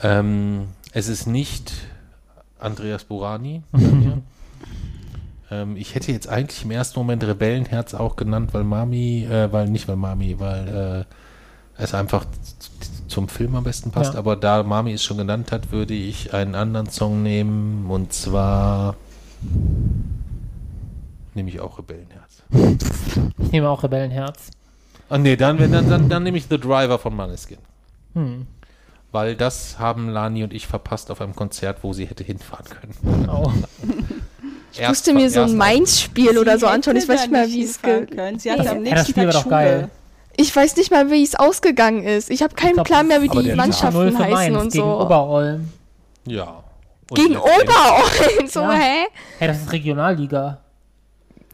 Ähm, 0.03 0.67
es 0.93 1.07
ist 1.07 1.27
nicht 1.27 1.73
Andreas 2.59 3.03
Burani. 3.03 3.63
ähm, 5.51 5.77
ich 5.77 5.95
hätte 5.95 6.11
jetzt 6.11 6.27
eigentlich 6.27 6.63
im 6.63 6.71
ersten 6.71 6.99
Moment 6.99 7.23
Rebellenherz 7.23 7.93
auch 7.93 8.15
genannt, 8.15 8.53
weil 8.53 8.63
Mami, 8.63 9.25
äh, 9.25 9.51
weil 9.51 9.67
nicht 9.67 9.87
weil 9.87 9.95
Mami, 9.95 10.39
weil 10.39 11.05
äh, 11.79 11.81
es 11.81 11.93
einfach 11.93 12.25
zum 13.07 13.27
Film 13.27 13.55
am 13.55 13.63
besten 13.63 13.91
passt. 13.91 14.13
Ja. 14.13 14.19
Aber 14.19 14.35
da 14.35 14.63
Mami 14.63 14.93
es 14.93 15.03
schon 15.03 15.17
genannt 15.17 15.51
hat, 15.51 15.71
würde 15.71 15.93
ich 15.93 16.33
einen 16.33 16.55
anderen 16.55 16.89
Song 16.89 17.23
nehmen 17.23 17.89
und 17.89 18.13
zwar 18.13 18.95
nehme 21.33 21.49
ich 21.49 21.59
auch 21.59 21.77
Rebellenherz. 21.77 22.43
Ich 23.37 23.51
nehme 23.51 23.69
auch 23.69 23.83
Rebellenherz. 23.83 24.51
Ah 25.09 25.17
nee, 25.17 25.35
dann, 25.35 25.59
wenn, 25.59 25.71
dann, 25.71 25.89
dann, 25.89 26.09
dann 26.09 26.23
nehme 26.23 26.37
ich 26.37 26.45
The 26.49 26.57
Driver 26.57 26.97
von 26.97 27.15
Maneskin. 27.15 27.57
Hm. 28.13 28.47
Weil 29.11 29.35
das 29.35 29.77
haben 29.77 30.09
Lani 30.09 30.43
und 30.43 30.53
ich 30.53 30.67
verpasst 30.67 31.11
auf 31.11 31.19
einem 31.21 31.35
Konzert, 31.35 31.79
wo 31.83 31.91
sie 31.93 32.05
hätte 32.05 32.23
hinfahren 32.23 32.65
können. 32.65 33.29
Oh. 33.29 33.51
Ich 34.73 34.87
musste 34.87 35.13
mir 35.13 35.29
so 35.29 35.41
ein 35.41 35.57
Mainz-Spiel 35.57 36.37
oder 36.37 36.57
so 36.57 36.65
anschauen. 36.65 36.95
Ich 36.95 37.05
weiß 37.05 37.23
nicht 37.23 37.31
mal, 37.33 37.45
wie 37.49 37.61
es 37.63 37.81
geht. 37.81 38.09
ge 38.11 38.37
Sie 38.37 38.49
hat 38.49 38.63
Ja, 38.63 38.71
am 38.71 38.83
das 38.85 38.93
nächsten 38.93 39.11
Spiel 39.11 39.25
war 39.25 39.33
Tag 39.33 39.43
doch 39.43 39.49
geil. 39.49 39.89
Ich 40.37 40.55
weiß 40.55 40.77
nicht 40.77 40.91
mal, 40.91 41.11
wie 41.11 41.21
es 41.23 41.35
ausgegangen 41.35 42.03
ist. 42.03 42.29
Ich 42.31 42.41
habe 42.41 42.55
keinen 42.55 42.75
glaub, 42.75 42.87
Plan 42.87 43.05
mehr, 43.05 43.21
wie 43.21 43.27
die 43.27 43.53
Mannschaften 43.53 43.99
0 43.99 44.11
für 44.13 44.19
heißen 44.19 44.31
Mainz 44.53 44.55
und 44.63 44.71
gegen 44.71 44.85
so. 44.85 45.01
Oberolm. 45.01 45.69
Ja. 46.25 46.63
Und 47.09 47.15
Gegen 47.17 47.35
Oberolm. 47.35 48.47
So, 48.47 48.61
Ja. 48.61 48.71
hä? 48.71 49.07
Hey, 49.39 49.47
das 49.49 49.61
ist 49.61 49.73
Regionalliga. 49.73 50.59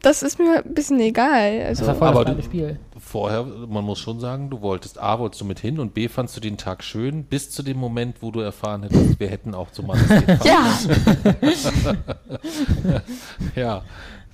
das 0.04 0.22
ist 0.22 0.38
mir 0.38 0.64
ein 0.64 0.74
bisschen 0.76 1.00
egal. 1.00 1.60
Das 1.62 1.70
Also, 1.82 1.88
war 1.88 1.96
voll 1.96 2.08
aber 2.10 2.26
das 2.26 2.46
Spiel. 2.46 2.80
Vorher, 3.08 3.44
man 3.46 3.86
muss 3.86 4.00
schon 4.00 4.20
sagen, 4.20 4.50
du 4.50 4.60
wolltest 4.62 5.00
A, 5.00 5.18
wolltest 5.20 5.40
du 5.40 5.46
mit 5.46 5.60
hin 5.60 5.80
und 5.80 5.94
B, 5.94 6.10
fandst 6.10 6.36
du 6.36 6.42
den 6.42 6.58
Tag 6.58 6.84
schön, 6.84 7.24
bis 7.24 7.50
zu 7.50 7.64
dem 7.64 7.78
Moment, 7.78 8.18
wo 8.22 8.32
du 8.32 8.42
erfahren 8.42 8.84
hättest, 8.84 9.18
wir 9.20 9.30
hätten 9.30 9.56
auch 9.56 9.72
zum 9.72 9.88
Mannschaft 9.88 10.28
ja, 10.46 10.66
Ja, 13.56 13.84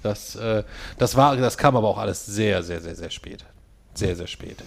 das, 0.01 0.35
äh, 0.35 0.63
das 0.97 1.15
war, 1.15 1.35
das 1.37 1.57
kam 1.57 1.75
aber 1.75 1.87
auch 1.87 1.97
alles 1.97 2.25
sehr, 2.25 2.63
sehr, 2.63 2.81
sehr, 2.81 2.95
sehr 2.95 3.09
spät. 3.09 3.45
Sehr, 3.93 4.15
sehr 4.15 4.27
spät. 4.27 4.57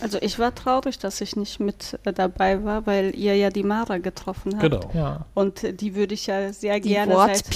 Also 0.00 0.18
ich 0.20 0.38
war 0.38 0.54
traurig, 0.54 0.98
dass 0.98 1.20
ich 1.20 1.36
nicht 1.36 1.60
mit 1.60 1.98
äh, 2.04 2.12
dabei 2.12 2.64
war, 2.64 2.86
weil 2.86 3.14
ihr 3.16 3.36
ja 3.36 3.50
die 3.50 3.62
Mara 3.62 3.98
getroffen 3.98 4.52
habt. 4.54 4.62
Genau. 4.62 4.90
Ja. 4.94 5.26
Und 5.34 5.80
die 5.80 5.94
würde 5.94 6.14
ich 6.14 6.26
ja 6.26 6.52
sehr 6.52 6.80
die 6.80 6.88
gerne 6.90 7.14
seit 7.14 7.46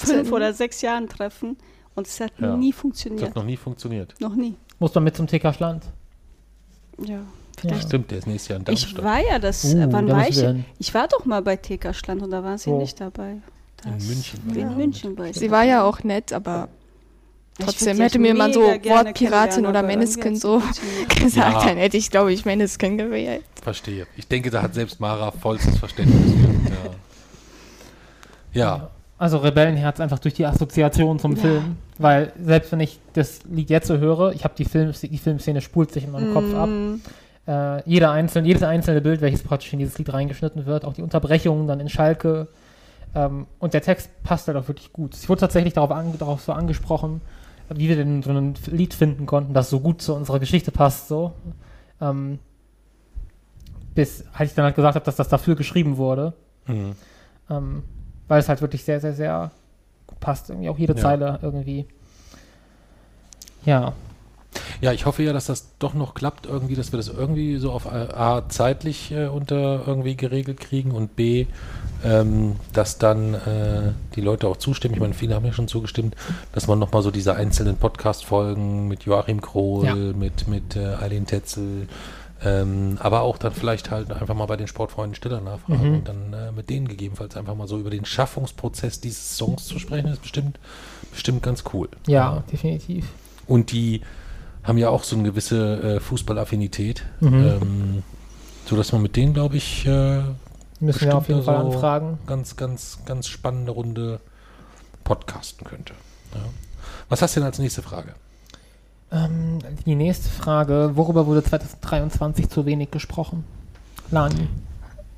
fünf 0.00 0.32
oder 0.32 0.52
sechs 0.52 0.82
Jahren 0.82 1.08
treffen. 1.08 1.56
Und 1.96 2.06
es 2.08 2.18
hat 2.20 2.32
Ja. 2.38 2.56
nie 2.56 2.72
Das 2.72 2.80
funktioniert. 2.80 3.28
hat 3.28 3.36
noch 3.36 3.44
nie 3.44 3.56
funktioniert. 3.56 4.14
Noch 4.20 4.34
nie. 4.34 4.56
Muss 4.84 4.94
man 4.94 5.04
mit 5.04 5.16
zum 5.16 5.26
TK-Schland. 5.26 5.82
Ja. 6.98 7.20
Ja. 7.62 7.80
Stimmt, 7.80 8.10
der 8.10 8.18
ist 8.18 8.26
nächstes 8.26 8.48
Jahr 8.48 8.58
in 8.58 8.66
Ich 8.74 8.82
Darmstadt. 8.82 9.02
war 9.04 9.18
ja 9.26 9.38
das, 9.38 9.64
Uh, 9.64 9.86
wann 9.90 10.06
da 10.06 10.16
war 10.16 10.28
ich? 10.28 10.44
Ich 10.78 10.92
war 10.92 11.08
doch 11.08 11.24
mal 11.24 11.40
bei 11.40 11.56
TK 11.56 11.94
Schland 11.94 12.20
und 12.20 12.30
da 12.30 12.44
war 12.44 12.58
sie 12.58 12.68
Wo? 12.70 12.78
nicht 12.80 13.00
dabei. 13.00 13.30
In 13.86 13.92
Das- 13.94 14.04
München 14.06 14.40
war 14.44 14.56
In 14.56 14.68
sie. 14.68 14.74
München 14.74 15.16
war 15.18 15.26
ich. 15.28 15.36
sie 15.36 15.50
war 15.50 15.62
ja 15.64 15.84
auch 15.84 16.02
nett, 16.02 16.34
aber 16.34 16.68
Ich 17.58 17.64
trotzdem 17.64 17.96
hätte 17.98 18.18
mir 18.18 18.34
man 18.34 18.52
so 18.52 18.60
Wortpiratin 18.60 19.64
oder 19.64 19.82
hat's 19.88 20.40
so 20.42 20.60
gesagt, 21.08 21.34
Ja. 21.36 21.64
dann 21.64 21.78
hätte 21.78 21.96
ich, 21.96 22.10
glaube 22.10 22.30
ich, 22.34 22.44
Meneskin 22.44 22.98
gewählt. 22.98 23.42
Verstehe. 23.62 24.06
Ich 24.18 24.28
denke, 24.28 24.50
da 24.50 24.60
hat 24.60 24.74
selbst 24.74 25.00
Mara 25.00 25.30
vollstes 25.30 25.78
Verständnis. 25.78 26.34
ja. 28.52 28.60
ja. 28.60 28.90
Also 29.16 29.38
Rebellenherz 29.38 30.00
einfach 30.00 30.18
durch 30.18 30.34
die 30.34 30.44
Assoziation 30.46 31.18
zum 31.18 31.36
Ja. 31.36 31.42
Film. 31.42 31.76
Weil 31.98 32.32
selbst 32.42 32.72
wenn 32.72 32.80
ich 32.80 32.98
das 33.12 33.44
Lied 33.44 33.70
jetzt 33.70 33.86
so 33.86 33.98
höre, 33.98 34.32
ich 34.32 34.42
habe 34.44 34.54
die, 34.58 34.64
Film, 34.64 34.92
die 35.00 35.18
Filmszene 35.18 35.60
spult 35.60 35.92
sich 35.92 36.04
in 36.04 36.10
meinem 36.12 36.32
Kopf 36.34 36.54
ab. 36.54 36.68
Mm, 36.68 37.00
Äh, 37.46 37.82
jeder 37.88 38.10
einzelne, 38.10 38.48
jedes 38.48 38.62
einzelne 38.62 39.02
Bild, 39.02 39.20
welches 39.20 39.42
praktisch 39.42 39.70
in 39.74 39.78
dieses 39.78 39.98
Lied 39.98 40.10
reingeschnitten 40.10 40.64
wird, 40.64 40.86
auch 40.86 40.94
die 40.94 41.02
Unterbrechungen 41.02 41.66
dann 41.68 41.78
in 41.78 41.90
Schalke. 41.90 42.48
Ähm, 43.14 43.46
und 43.58 43.74
der 43.74 43.82
Text 43.82 44.08
passt 44.22 44.48
halt 44.48 44.56
auch 44.56 44.66
wirklich 44.66 44.92
gut. 44.94 45.14
Ich 45.14 45.28
wurde 45.28 45.40
tatsächlich 45.40 45.74
darauf, 45.74 45.90
an, 45.90 46.16
darauf 46.18 46.40
so 46.40 46.52
angesprochen, 46.52 47.20
wie 47.68 47.88
wir 47.90 47.96
denn 47.96 48.22
so 48.22 48.30
ein 48.30 48.54
Lied 48.70 48.94
finden 48.94 49.26
konnten, 49.26 49.52
das 49.52 49.68
so 49.68 49.80
gut 49.80 50.00
zu 50.00 50.14
unserer 50.14 50.40
Geschichte 50.40 50.70
passt. 50.70 51.08
So. 51.08 51.32
Ähm, 52.00 52.38
bis 53.94 54.24
halt 54.34 54.48
ich 54.48 54.54
dann 54.56 54.64
halt 54.64 54.74
gesagt 54.76 54.94
habe, 54.94 55.04
dass 55.04 55.16
das 55.16 55.28
dafür 55.28 55.54
geschrieben 55.54 55.98
wurde. 55.98 56.32
Mhm. 56.66 56.92
Ähm, 57.50 57.82
weil 58.28 58.40
es 58.40 58.48
halt 58.48 58.60
wirklich 58.60 58.84
sehr, 58.84 59.00
sehr, 59.00 59.14
sehr 59.14 59.50
gut 60.06 60.20
passt. 60.20 60.50
Irgendwie 60.50 60.68
auch 60.68 60.78
jede 60.78 60.94
Ja. 60.94 61.00
Zeile 61.00 61.38
irgendwie. 61.42 61.86
Ja. 63.64 63.92
Ja, 64.80 64.92
ich 64.92 65.04
hoffe 65.06 65.22
ja, 65.24 65.32
dass 65.32 65.46
das 65.46 65.70
doch 65.80 65.94
noch 65.94 66.14
klappt, 66.14 66.46
irgendwie, 66.46 66.76
dass 66.76 66.92
wir 66.92 66.96
das 66.96 67.08
irgendwie 67.08 67.56
so 67.56 67.72
auf 67.72 67.90
A, 67.92 68.48
zeitlich 68.48 69.10
äh, 69.10 69.26
unter 69.26 69.82
irgendwie 69.86 70.14
geregelt 70.16 70.60
kriegen 70.60 70.92
und 70.92 71.16
B, 71.16 71.46
ähm, 72.04 72.54
dass 72.72 72.98
dann 72.98 73.34
äh, 73.34 73.92
die 74.14 74.20
Leute 74.20 74.46
auch 74.46 74.56
zustimmen. 74.56 74.94
Ich 74.94 75.00
meine, 75.00 75.14
viele 75.14 75.34
haben 75.34 75.44
ja 75.44 75.52
schon 75.52 75.66
zugestimmt, 75.66 76.14
dass 76.52 76.68
man 76.68 76.78
nochmal 76.78 77.02
so 77.02 77.10
diese 77.10 77.34
einzelnen 77.34 77.76
Podcast-Folgen 77.78 78.86
mit 78.86 79.04
Joachim 79.04 79.40
Krohl, 79.40 79.86
Ja. 79.86 79.94
mit, 79.96 80.46
mit 80.46 80.76
äh, 80.76 80.94
Eileen 81.00 81.26
Tetzel, 81.26 81.88
ähm, 82.44 82.98
aber 83.00 83.22
auch 83.22 83.38
dann 83.38 83.52
vielleicht 83.52 83.90
halt 83.90 84.12
einfach 84.12 84.34
mal 84.34 84.46
bei 84.46 84.56
den 84.56 84.66
Sportfreunden 84.66 85.14
Stiller 85.14 85.40
nachfragen 85.40 85.88
Mhm. 85.88 85.94
und 85.96 86.08
dann 86.08 86.32
äh, 86.32 86.52
mit 86.52 86.68
denen 86.70 86.86
gegebenenfalls 86.88 87.36
einfach 87.36 87.54
mal 87.54 87.66
so 87.66 87.78
über 87.78 87.90
den 87.90 88.04
Schaffungsprozess 88.04 89.00
dieses 89.00 89.36
Songs 89.36 89.64
zu 89.66 89.78
sprechen, 89.78 90.08
ist 90.08 90.22
bestimmt, 90.22 90.58
bestimmt 91.10 91.42
ganz 91.42 91.64
cool. 91.72 91.88
Ja, 92.06 92.44
definitiv. 92.52 93.06
Und 93.46 93.72
die 93.72 94.02
haben 94.62 94.78
ja 94.78 94.88
auch 94.90 95.04
so 95.04 95.16
eine 95.16 95.24
gewisse 95.24 95.96
äh, 95.96 96.00
Fußballaffinität, 96.00 97.04
Mhm. 97.20 97.34
ähm, 97.46 98.02
so 98.66 98.76
dass 98.76 98.92
man 98.92 99.02
mit 99.02 99.16
denen, 99.16 99.34
glaube 99.34 99.56
ich, 99.56 99.86
äh, 99.86 100.22
Müssen 100.80 101.00
wir 101.06 101.16
auf 101.16 101.28
jeden 101.28 101.42
Fall 101.42 101.56
also 101.56 101.70
anfragen. 101.72 102.18
ganz, 102.26 102.56
ganz, 102.56 102.98
ganz 103.06 103.26
spannende 103.28 103.72
Runde 103.72 104.20
podcasten 105.04 105.66
könnte. 105.66 105.94
Ja. 106.34 106.40
Was 107.08 107.22
hast 107.22 107.36
du 107.36 107.40
denn 107.40 107.46
als 107.46 107.58
nächste 107.58 107.82
Frage? 107.82 108.14
Ähm, 109.14 109.58
die 109.86 109.94
nächste 109.94 110.28
Frage: 110.28 110.92
Worüber 110.94 111.26
wurde 111.26 111.42
2023 111.42 112.48
zu 112.48 112.66
wenig 112.66 112.90
gesprochen? 112.90 113.44
Lani. 114.10 114.48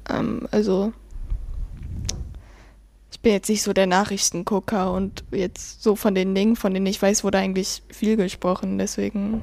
Ähm, 0.08 0.46
also, 0.50 0.92
ich 3.10 3.20
bin 3.20 3.32
jetzt 3.32 3.48
nicht 3.48 3.62
so 3.62 3.72
der 3.72 3.86
Nachrichtengucker 3.86 4.92
und 4.92 5.24
jetzt 5.32 5.82
so 5.82 5.96
von 5.96 6.14
den 6.14 6.34
Dingen, 6.34 6.56
von 6.56 6.74
denen 6.74 6.86
ich 6.86 7.00
weiß, 7.00 7.24
wurde 7.24 7.38
eigentlich 7.38 7.82
viel 7.88 8.16
gesprochen. 8.16 8.78
Deswegen 8.78 9.40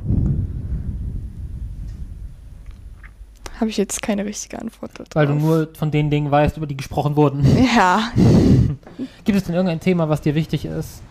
habe 3.59 3.69
ich 3.69 3.77
jetzt 3.77 4.01
keine 4.01 4.25
richtige 4.25 4.59
Antwort 4.59 4.91
darauf. 4.93 5.15
Weil 5.15 5.27
du 5.27 5.35
nur 5.35 5.69
von 5.73 5.91
den 5.91 6.09
Dingen 6.09 6.29
weißt, 6.31 6.57
über 6.57 6.67
die 6.67 6.77
gesprochen 6.77 7.15
wurden. 7.15 7.45
Ja, 7.75 8.11
Gibt 9.25 9.37
es 9.37 9.45
denn 9.45 9.55
irgendein 9.55 9.79
Thema, 9.79 10.09
was 10.09 10.21
dir 10.21 10.35
wichtig 10.35 10.65
ist? 10.65 11.01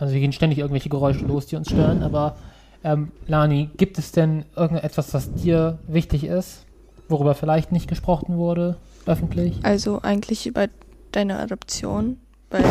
Also 0.00 0.12
hier 0.12 0.20
gehen 0.20 0.32
ständig 0.32 0.58
irgendwelche 0.58 0.88
Geräusche 0.88 1.24
los, 1.26 1.46
die 1.46 1.56
uns 1.56 1.68
stören, 1.68 2.02
aber 2.02 2.36
ähm, 2.82 3.12
Lani, 3.26 3.68
gibt 3.76 3.98
es 3.98 4.12
denn 4.12 4.46
irgendetwas, 4.56 5.12
was 5.12 5.34
dir 5.34 5.78
wichtig 5.86 6.24
ist, 6.24 6.64
worüber 7.08 7.34
vielleicht 7.34 7.70
nicht 7.70 7.86
gesprochen 7.86 8.38
wurde, 8.38 8.76
öffentlich? 9.04 9.60
also 9.62 10.00
eigentlich 10.00 10.46
über 10.46 10.68
deine 11.12 11.38
Adoption. 11.38 12.16
Weil, 12.48 12.64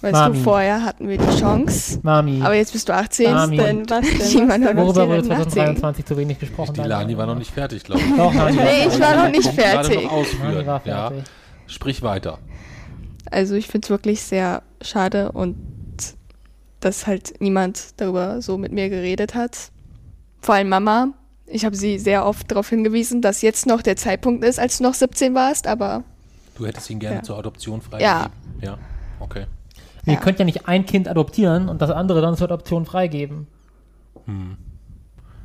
weißt 0.00 0.12
Mami. 0.12 0.38
du, 0.38 0.42
vorher 0.42 0.84
hatten 0.84 1.08
wir 1.08 1.18
die 1.18 1.38
Chance. 1.38 2.00
Mami, 2.02 2.40
Aber 2.42 2.54
jetzt 2.54 2.72
bist 2.72 2.88
du 2.88 2.94
18. 2.94 3.32
Mami. 3.32 3.60
und 3.60 3.64
denn, 3.64 3.90
was 3.90 4.00
denn, 4.00 4.18
was 4.18 4.34
niemand 4.34 4.64
worüber 4.64 5.08
wurde 5.08 5.22
dann 5.22 5.28
nachdenken. 5.28 5.50
2023 5.50 6.04
zu 6.04 6.16
wenig 6.16 6.38
gesprochen? 6.40 6.74
Die 6.74 6.80
Lani 6.80 7.16
war 7.16 7.26
noch 7.26 7.36
nicht 7.36 7.52
fertig, 7.52 7.84
glaube 7.84 8.00
ich. 8.00 8.16
Doch, 8.16 8.34
Lani 8.34 8.56
war 8.56 8.64
Nee, 8.64 8.86
ich 8.88 9.00
war 9.00 9.16
noch 9.16 9.30
nicht 9.30 9.48
fertig. 9.52 10.02
Noch. 10.02 10.42
Lani 10.42 10.66
war 10.66 10.80
ja. 10.84 11.08
fertig. 11.10 11.24
Sprich 11.68 12.02
weiter. 12.02 12.38
Also 13.30 13.54
ich 13.54 13.68
finde 13.68 13.86
es 13.86 13.90
wirklich 13.90 14.22
sehr 14.22 14.62
schade 14.80 15.30
und 15.30 15.54
dass 16.80 17.06
halt 17.06 17.40
niemand 17.40 18.00
darüber 18.00 18.40
so 18.42 18.58
mit 18.58 18.72
mir 18.72 18.88
geredet 18.88 19.34
hat. 19.34 19.70
Vor 20.40 20.54
allem 20.54 20.68
Mama. 20.68 21.08
Ich 21.46 21.64
habe 21.64 21.74
sie 21.76 21.98
sehr 21.98 22.26
oft 22.26 22.50
darauf 22.50 22.68
hingewiesen, 22.68 23.22
dass 23.22 23.40
jetzt 23.42 23.66
noch 23.66 23.80
der 23.82 23.96
Zeitpunkt 23.96 24.44
ist, 24.44 24.60
als 24.60 24.78
du 24.78 24.84
noch 24.84 24.94
17 24.94 25.34
warst, 25.34 25.66
aber 25.66 26.04
Du 26.56 26.66
hättest 26.66 26.90
ihn 26.90 26.98
gerne 26.98 27.16
Ja. 27.16 27.22
zur 27.22 27.38
Adoption 27.38 27.80
Ja. 27.80 27.88
freigegeben. 27.88 28.32
Ja. 28.62 28.78
Okay. 29.20 29.46
Ihr 30.06 30.14
Ja. 30.14 30.20
könnt 30.20 30.38
ja 30.38 30.44
nicht 30.44 30.66
ein 30.68 30.84
Kind 30.86 31.08
adoptieren 31.08 31.68
und 31.68 31.80
das 31.80 31.90
andere 31.90 32.20
dann 32.20 32.36
zur 32.36 32.46
Adoption 32.46 32.84
freigeben. 32.84 33.46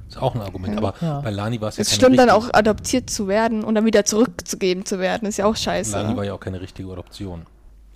Ist 0.08 0.18
auch 0.22 0.36
ein 0.36 0.42
Argument. 0.42 0.74
Ja. 0.74 0.78
Aber 0.80 0.94
Ja. 1.02 1.22
bei 1.22 1.30
Lani 1.32 1.62
war 1.62 1.70
es 1.70 1.78
ja 1.78 1.82
es 1.82 1.96
schlimm, 1.96 2.16
dann 2.18 2.30
auch 2.30 2.50
adoptiert 2.54 3.10
zu 3.10 3.28
werden 3.28 3.64
und 3.64 3.76
dann 3.76 3.86
wieder 3.86 4.06
zurückzugeben 4.06 4.86
zu 4.86 5.00
werden. 5.00 5.28
Ist 5.28 5.38
ja 5.38 5.46
auch 5.46 5.56
scheiße. 5.56 5.94
Lani 5.96 6.16
war 6.18 6.24
ja 6.26 6.34
auch 6.34 6.40
keine 6.40 6.60
richtige 6.62 6.92
Adoption. 6.92 7.46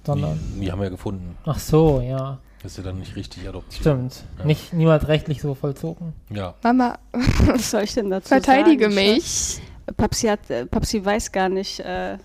Sondern. 0.05 0.39
Die, 0.55 0.61
die 0.61 0.71
haben 0.71 0.79
wir 0.79 0.85
ja 0.85 0.89
gefunden. 0.91 1.35
Ach 1.45 1.59
so, 1.59 1.99
ja. 2.01 2.37
Das 2.67 2.73
ist 2.73 2.83
ja 2.83 2.91
dann 2.91 2.99
nicht 2.99 3.15
richtig 3.15 3.47
Adoption. 3.47 3.79
Stimmt. 3.79 4.23
Ja. 4.39 4.43
Nicht 4.45 4.73
niemals 4.73 5.07
rechtlich 5.07 5.41
so 5.41 5.55
vollzogen. 5.55 6.11
Ja. 6.29 6.53
Mama, 6.63 6.99
Was 7.45 7.71
soll 7.71 7.83
ich 7.83 7.93
denn 7.93 8.09
dazu 8.09 8.27
verteidige 8.27 8.91
sagen? 8.91 8.95
mich. 8.95 9.61
Papsi, 9.95 10.27
hat, 10.27 10.49
äh, 10.49 10.65
Papsi 10.65 11.05
weiß 11.05 11.31
gar 11.31 11.47
nicht, 11.47 11.79
äh, 11.79 12.17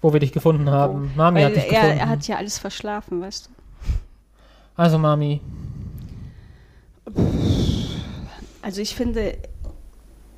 Wo 0.00 0.10
wir 0.10 0.20
dich 0.20 0.32
gefunden 0.32 0.70
haben. 0.70 1.12
Mami 1.16 1.40
weil 1.40 1.44
hat 1.44 1.56
dich 1.56 1.64
er, 1.64 1.82
gefunden. 1.82 1.98
er 1.98 2.08
hat 2.08 2.26
ja 2.26 2.36
alles 2.38 2.58
verschlafen, 2.58 3.20
weißt 3.20 3.50
du. 3.50 3.50
also 4.74 4.96
Mami, 4.96 5.42
Also 8.62 8.80
ich 8.80 8.94
finde, 8.94 9.36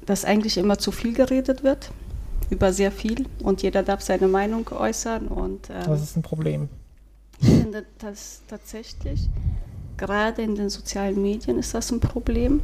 dass 0.07 0.25
eigentlich 0.25 0.59
immer 0.59 0.77
zu 0.79 0.91
viel 0.91 1.13
geredet 1.13 1.63
wird, 1.63 1.93
über 2.51 2.73
sehr 2.73 2.91
viel 2.91 3.27
und 3.45 3.63
jeder 3.63 3.85
darf 3.85 4.01
seine 4.01 4.27
Meinung 4.27 4.67
äußern 4.73 5.29
und 5.29 5.71
ähm, 5.71 5.85
das 5.87 6.03
ist 6.03 6.17
ein 6.17 6.23
Problem. 6.23 6.69
Ich 7.41 7.49
finde 7.49 7.85
das 7.99 8.43
tatsächlich, 8.49 9.29
gerade 9.97 10.43
in 10.43 10.55
den 10.55 10.71
sozialen 10.71 11.21
Medien 11.21 11.59
ist 11.59 11.75
das 11.75 11.91
ein 11.91 12.01
Problem, 12.01 12.61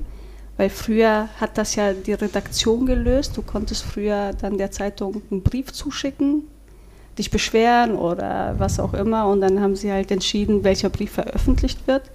weil 0.57 0.71
früher 0.71 1.29
hat 1.41 1.59
das 1.59 1.75
ja 1.75 1.93
die 1.93 2.13
Redaktion 2.13 2.87
gelöst, 2.87 3.37
du 3.37 3.43
konntest 3.43 3.85
früher 3.85 4.33
dann 4.35 4.59
der 4.59 4.71
Zeitung 4.71 5.23
einen 5.31 5.43
Brief 5.43 5.73
zuschicken, 5.73 6.45
dich 7.19 7.31
beschweren 7.31 7.97
oder 7.97 8.55
was 8.59 8.81
auch 8.81 8.95
immer 8.95 9.27
und 9.27 9.41
dann 9.41 9.61
haben 9.61 9.77
sie 9.77 9.93
halt 9.93 10.11
entschieden, 10.11 10.65
welcher 10.65 10.89
Brief 10.89 11.13
veröffentlicht 11.13 11.87
wird. 11.87 12.11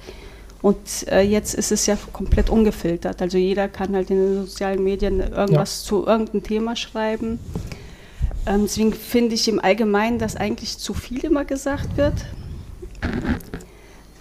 Und 0.62 1.08
äh, 1.08 1.22
jetzt 1.22 1.53
ist 1.53 1.72
es 1.72 1.86
ja 1.86 1.95
komplett 2.14 2.49
ungefiltert. 2.49 3.22
Also 3.22 3.38
jeder 3.38 3.68
kann 3.68 3.95
halt 3.95 4.10
in 4.10 4.18
den 4.18 4.45
sozialen 4.47 4.84
Medien 4.84 5.20
irgendwas 5.20 5.84
zu 5.84 6.05
irgendeinem 6.08 6.41
Thema 6.41 6.76
schreiben. 6.76 7.39
Ähm, 8.47 8.62
deswegen 8.64 8.93
finde 8.93 9.36
ich 9.36 9.47
im 9.47 9.60
Allgemeinen, 9.60 10.18
dass 10.18 10.36
eigentlich 10.36 10.78
zu 10.80 10.95
viel 10.95 11.24
immer 11.24 11.45
gesagt 11.45 11.95
wird. 11.95 12.14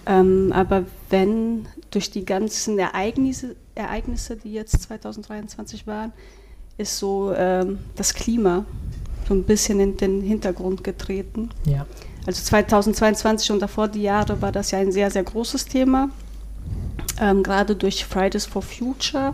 Ähm, 0.05 0.53
aber 0.53 0.85
wenn 1.09 1.67
durch 1.91 2.11
die 2.11 2.25
ganzen 2.25 2.79
Ereignisse, 2.79 3.55
Ereignisse, 3.75 4.37
die 4.37 4.53
jetzt 4.53 4.81
2023 4.83 5.85
waren, 5.85 6.13
ist 6.77 6.97
so 6.97 7.33
ähm, 7.35 7.79
das 7.95 8.13
Klima 8.13 8.65
so 9.27 9.33
ein 9.33 9.43
bisschen 9.43 9.79
in 9.79 9.97
den 9.97 10.21
Hintergrund 10.21 10.83
getreten. 10.83 11.49
Ja. 11.65 11.85
Also 12.25 12.43
2022 12.43 13.51
und 13.51 13.61
davor 13.61 13.87
die 13.87 14.01
Jahre 14.01 14.41
war 14.41 14.51
das 14.51 14.71
ja 14.71 14.79
ein 14.79 14.91
sehr, 14.91 15.11
sehr 15.11 15.23
großes 15.23 15.65
Thema. 15.65 16.09
Ähm, 17.19 17.43
gerade 17.43 17.75
durch 17.75 18.05
Fridays 18.05 18.45
for 18.45 18.61
Future, 18.61 19.33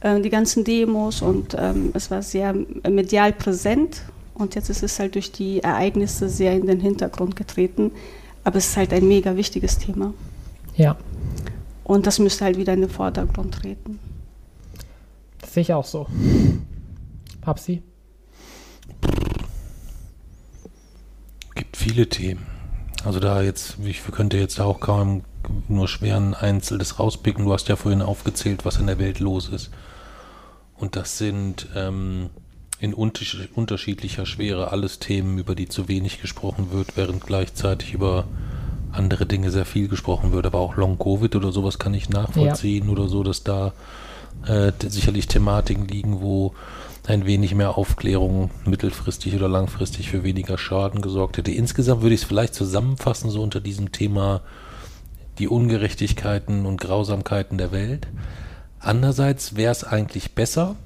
äh, 0.00 0.20
die 0.20 0.30
ganzen 0.30 0.64
Demos 0.64 1.22
und 1.22 1.56
ähm, 1.58 1.90
es 1.94 2.10
war 2.10 2.22
sehr 2.22 2.54
medial 2.88 3.32
präsent. 3.32 4.02
Und 4.34 4.54
jetzt 4.54 4.68
ist 4.68 4.82
es 4.82 4.98
halt 4.98 5.14
durch 5.14 5.32
die 5.32 5.60
Ereignisse 5.60 6.28
sehr 6.28 6.54
in 6.54 6.66
den 6.66 6.80
Hintergrund 6.80 7.36
getreten. 7.36 7.92
Aber 8.44 8.56
es 8.56 8.68
ist 8.68 8.76
halt 8.76 8.92
ein 8.92 9.08
mega 9.08 9.36
wichtiges 9.36 9.78
Thema. 9.78 10.12
Ja, 10.76 10.96
Und 11.84 12.06
das 12.06 12.18
müsste 12.18 12.44
halt 12.44 12.56
wieder 12.56 12.72
in 12.74 12.82
den 12.82 12.90
Vordergrund 12.90 13.54
treten. 13.54 13.98
das 15.40 15.54
sehe 15.54 15.62
ich 15.62 15.72
auch 15.72 15.84
so. 15.84 16.06
Papsi? 17.40 17.82
gibt 21.54 21.76
viele 21.76 22.08
Themen. 22.08 22.46
Also 23.04 23.20
da 23.20 23.42
jetzt, 23.42 23.76
ich 23.84 24.02
könnte 24.04 24.38
jetzt 24.38 24.60
auch 24.60 24.80
kaum 24.80 25.22
nur 25.68 25.88
schwer 25.88 26.16
ein 26.16 26.34
einzelnes 26.34 26.98
rauspicken. 26.98 27.44
Du 27.44 27.52
hast 27.52 27.68
ja 27.68 27.76
vorhin 27.76 28.02
aufgezählt, 28.02 28.64
was 28.64 28.78
in 28.78 28.86
der 28.86 28.98
Welt 28.98 29.20
los 29.20 29.48
ist. 29.48 29.70
Und 30.76 30.96
das 30.96 31.18
sind 31.18 31.68
ähm, 31.76 32.30
in 32.84 32.94
unterschied- 32.94 33.48
unterschiedlicher 33.54 34.26
Schwere 34.26 34.70
alles 34.70 34.98
Themen, 34.98 35.38
über 35.38 35.54
die 35.54 35.68
zu 35.68 35.88
wenig 35.88 36.20
gesprochen 36.20 36.68
wird, 36.70 36.96
während 36.96 37.26
gleichzeitig 37.26 37.94
über 37.94 38.24
andere 38.92 39.26
Dinge 39.26 39.50
sehr 39.50 39.64
viel 39.64 39.88
gesprochen 39.88 40.32
wird. 40.32 40.46
Aber 40.46 40.60
auch 40.60 40.76
Long 40.76 40.98
Covid 40.98 41.34
oder 41.34 41.50
sowas 41.50 41.78
kann 41.78 41.94
ich 41.94 42.08
nachvollziehen 42.08 42.88
oder 42.88 43.08
so, 43.08 43.22
dass 43.22 43.42
da 43.42 43.72
äh, 44.46 44.72
sicherlich 44.86 45.26
Thematiken 45.26 45.88
liegen, 45.88 46.20
wo 46.20 46.54
ein 47.06 47.26
wenig 47.26 47.54
mehr 47.54 47.76
Aufklärung 47.76 48.50
mittelfristig 48.64 49.34
oder 49.34 49.48
langfristig 49.48 50.10
für 50.10 50.22
weniger 50.22 50.56
Schaden 50.56 51.02
gesorgt 51.02 51.36
hätte. 51.36 51.50
Insgesamt 51.50 52.02
würde 52.02 52.14
ich 52.14 52.22
es 52.22 52.26
vielleicht 52.26 52.54
zusammenfassen, 52.54 53.30
so 53.30 53.42
unter 53.42 53.60
diesem 53.60 53.92
Thema 53.92 54.42
die 55.38 55.48
Ungerechtigkeiten 55.48 56.64
und 56.64 56.80
Grausamkeiten 56.80 57.58
der 57.58 57.72
Welt. 57.72 58.06
Andererseits 58.78 59.56
wäre 59.56 59.72
es 59.72 59.84
eigentlich 59.84 60.34
besser, 60.34 60.76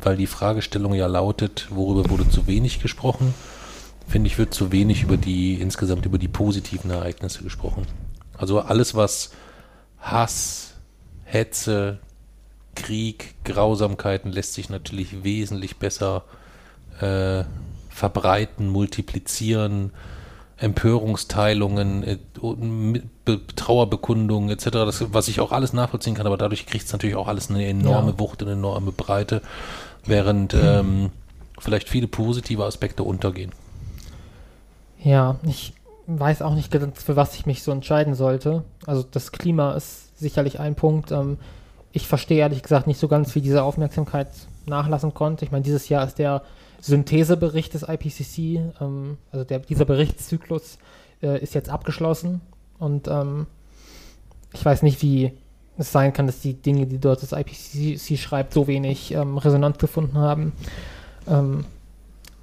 weil 0.00 0.16
die 0.16 0.26
Fragestellung 0.26 0.94
ja 0.94 1.06
lautet, 1.06 1.68
worüber 1.70 2.08
wurde 2.10 2.28
zu 2.28 2.46
wenig 2.46 2.80
gesprochen, 2.80 3.34
finde 4.06 4.28
ich, 4.28 4.38
wird 4.38 4.54
zu 4.54 4.72
wenig 4.72 5.02
über 5.02 5.16
die, 5.16 5.54
insgesamt 5.54 6.06
über 6.06 6.18
die 6.18 6.28
positiven 6.28 6.90
Ereignisse 6.90 7.42
gesprochen. 7.42 7.86
Also 8.36 8.60
alles, 8.60 8.94
was 8.94 9.32
Hass, 10.00 10.74
Hetze, 11.24 11.98
Krieg, 12.74 13.34
Grausamkeiten 13.44 14.30
lässt 14.30 14.54
sich 14.54 14.70
natürlich 14.70 15.24
wesentlich 15.24 15.76
besser 15.76 16.24
äh, 17.00 17.44
verbreiten, 17.90 18.68
multiplizieren, 18.68 19.92
Empörungsteilungen, 20.56 22.02
äh, 22.02 22.18
Trauerbekundungen 23.56 24.50
etc., 24.50 24.70
das, 24.70 25.12
was 25.12 25.28
ich 25.28 25.40
auch 25.40 25.52
alles 25.52 25.72
nachvollziehen 25.72 26.14
kann, 26.14 26.26
aber 26.26 26.36
dadurch 26.36 26.66
kriegt 26.66 26.86
es 26.86 26.92
natürlich 26.92 27.16
auch 27.16 27.28
alles 27.28 27.50
eine 27.50 27.66
enorme 27.66 28.12
Ja. 28.12 28.18
Wucht, 28.18 28.42
eine 28.42 28.52
enorme 28.52 28.92
Breite, 28.92 29.42
während 30.04 30.54
ähm, 30.54 31.10
vielleicht 31.58 31.88
viele 31.88 32.08
positive 32.08 32.64
Aspekte 32.64 33.02
untergehen. 33.02 33.52
Ja, 35.02 35.36
ich 35.42 35.74
weiß 36.06 36.42
auch 36.42 36.54
nicht 36.54 36.74
für 36.94 37.16
was 37.16 37.34
ich 37.34 37.46
mich 37.46 37.62
so 37.62 37.70
entscheiden 37.70 38.14
sollte. 38.14 38.64
Also 38.86 39.04
das 39.10 39.32
Klima 39.32 39.72
ist 39.74 40.18
sicherlich 40.18 40.58
ein 40.58 40.74
Punkt. 40.74 41.12
Ähm, 41.12 41.38
ich 41.92 42.06
verstehe 42.06 42.38
ehrlich 42.38 42.62
gesagt 42.62 42.86
nicht 42.86 42.98
so 42.98 43.08
ganz, 43.08 43.34
wie 43.34 43.40
diese 43.40 43.62
Aufmerksamkeit 43.62 44.28
nachlassen 44.66 45.14
konnte. 45.14 45.44
Ich 45.44 45.50
meine, 45.50 45.64
dieses 45.64 45.88
Jahr 45.88 46.06
ist 46.06 46.18
der 46.18 46.42
Synthesebericht 46.80 47.74
des 47.74 47.82
IPCC, 47.82 48.72
ähm, 48.80 49.18
also 49.32 49.44
der, 49.44 49.60
dieser 49.60 49.84
Berichtszyklus 49.84 50.78
äh, 51.22 51.40
ist 51.42 51.54
jetzt 51.54 51.68
abgeschlossen 51.70 52.40
und 52.78 53.08
ähm, 53.08 53.46
ich 54.52 54.64
weiß 54.64 54.82
nicht, 54.82 55.02
wie 55.02 55.32
es 55.78 55.92
sein 55.92 56.12
kann, 56.12 56.26
dass 56.26 56.40
die 56.40 56.54
Dinge, 56.54 56.86
die 56.86 56.98
dort 56.98 57.22
das 57.22 57.32
IPCC 57.32 58.18
schreibt, 58.18 58.52
so 58.52 58.66
wenig 58.66 59.12
ähm, 59.12 59.38
Resonanz 59.38 59.78
gefunden 59.78 60.18
haben. 60.18 60.52
Ähm, 61.28 61.64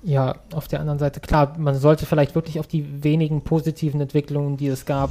ja, 0.04 0.36
auf 0.54 0.68
der 0.68 0.80
anderen 0.80 1.00
Seite, 1.00 1.20
klar, 1.20 1.56
man 1.58 1.76
sollte 1.76 2.06
vielleicht 2.06 2.36
wirklich 2.36 2.60
auf 2.60 2.68
die 2.68 3.04
wenigen 3.04 3.42
positiven 3.42 4.00
Entwicklungen, 4.00 4.56
die 4.56 4.68
es 4.68 4.86
gab, 4.86 5.10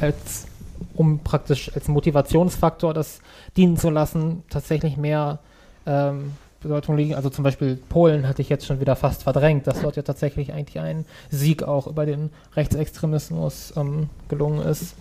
als 0.00 0.46
um 0.94 1.20
praktisch 1.20 1.70
als 1.74 1.88
Motivationsfaktor 1.88 2.94
das 2.94 3.20
dienen 3.56 3.76
zu 3.76 3.90
lassen, 3.90 4.42
tatsächlich 4.50 4.96
mehr 4.96 5.38
ähm, 5.86 6.32
Bedeutung 6.60 6.96
liegen. 6.96 7.14
Also 7.14 7.30
zum 7.30 7.44
Beispiel 7.44 7.76
Polen 7.76 8.26
hatte 8.26 8.42
ich 8.42 8.48
jetzt 8.48 8.66
schon 8.66 8.80
wieder 8.80 8.96
fast 8.96 9.22
verdrängt, 9.22 9.66
dass 9.66 9.82
dort 9.82 9.96
ja 9.96 10.02
tatsächlich 10.02 10.52
eigentlich 10.52 10.80
ein 10.80 11.04
Sieg 11.30 11.62
auch 11.62 11.86
über 11.86 12.06
den 12.06 12.30
Rechtsextremismus 12.54 13.74
ähm, 13.76 14.08
gelungen 14.28 14.66
ist. 14.66 14.94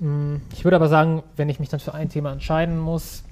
Mm, 0.00 0.36
Ich 0.52 0.64
würde 0.64 0.76
aber 0.76 0.88
sagen, 0.88 1.22
wenn 1.36 1.48
ich 1.48 1.60
mich 1.60 1.68
dann 1.68 1.80
für 1.80 1.94
ein 1.94 2.08
Thema 2.08 2.32
entscheiden 2.32 2.78
muss, 2.78 3.22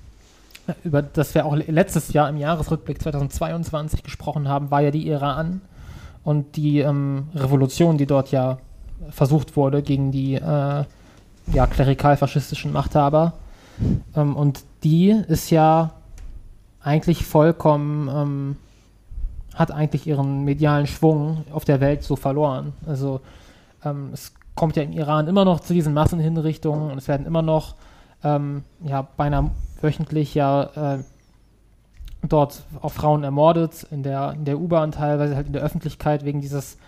über 0.84 1.03
das 1.03 1.34
wir 1.34 1.47
auch 1.47 1.55
letztes 1.55 2.12
Jahr 2.12 2.28
im 2.28 2.36
Jahresrückblick 2.36 3.01
2022 3.01 4.03
gesprochen 4.03 4.49
haben, 4.49 4.70
war 4.70 4.80
ja 4.80 4.90
die 4.90 5.07
Iran 5.07 5.61
und 6.24 6.57
die 6.57 6.80
ähm, 6.80 7.28
Revolution, 7.34 7.99
die 7.99 8.07
dort 8.07 8.32
ja 8.32 8.59
versucht 9.11 9.57
wurde 9.57 9.82
gegen 9.82 10.11
die 10.11 10.34
äh, 10.34 10.84
ja, 11.53 11.66
klerikal-faschistischen 11.68 12.72
Machthaber. 12.72 13.34
Ähm, 14.14 14.34
und 14.34 14.64
die 14.82 15.11
ist 15.11 15.51
ja 15.51 15.92
eigentlich 16.80 17.24
vollkommen, 17.24 18.09
ähm, 18.09 18.57
hat 19.55 19.70
eigentlich 19.70 20.07
ihren 20.07 20.44
medialen 20.44 20.86
Schwung 20.86 21.44
auf 21.53 21.64
der 21.64 21.80
Welt 21.80 22.03
so 22.03 22.16
verloren. 22.16 22.72
Also 22.86 23.20
ähm, 23.84 24.11
es 24.12 24.32
kommt 24.57 24.76
ja 24.76 24.82
im 24.82 24.92
Iran 24.92 25.28
immer 25.28 25.44
noch 25.44 25.61
zu 25.61 25.72
diesen 25.72 25.94
Massenhinrichtungen 25.94 26.90
und 26.90 26.98
es 26.98 27.07
werden 27.07 27.26
immer 27.26 27.42
noch 27.42 27.76
ähm, 28.24 28.64
ja, 28.82 29.07
beinahe 29.16 29.50
wöchentlich 29.80 30.34
ja 30.34 30.94
äh, 30.94 30.98
dort 32.22 32.64
auch 32.80 32.92
Frauen 32.92 33.22
ermordet, 33.22 33.86
in 33.90 34.02
der, 34.02 34.32
in 34.32 34.44
der 34.44 34.59
U-Bahn 34.59 34.90
teilweise 34.90 35.36
halt 35.36 35.46
in 35.46 35.52
der 35.52 35.62
Öffentlichkeit 35.62 36.24
wegen 36.24 36.40
dieses 36.40 36.78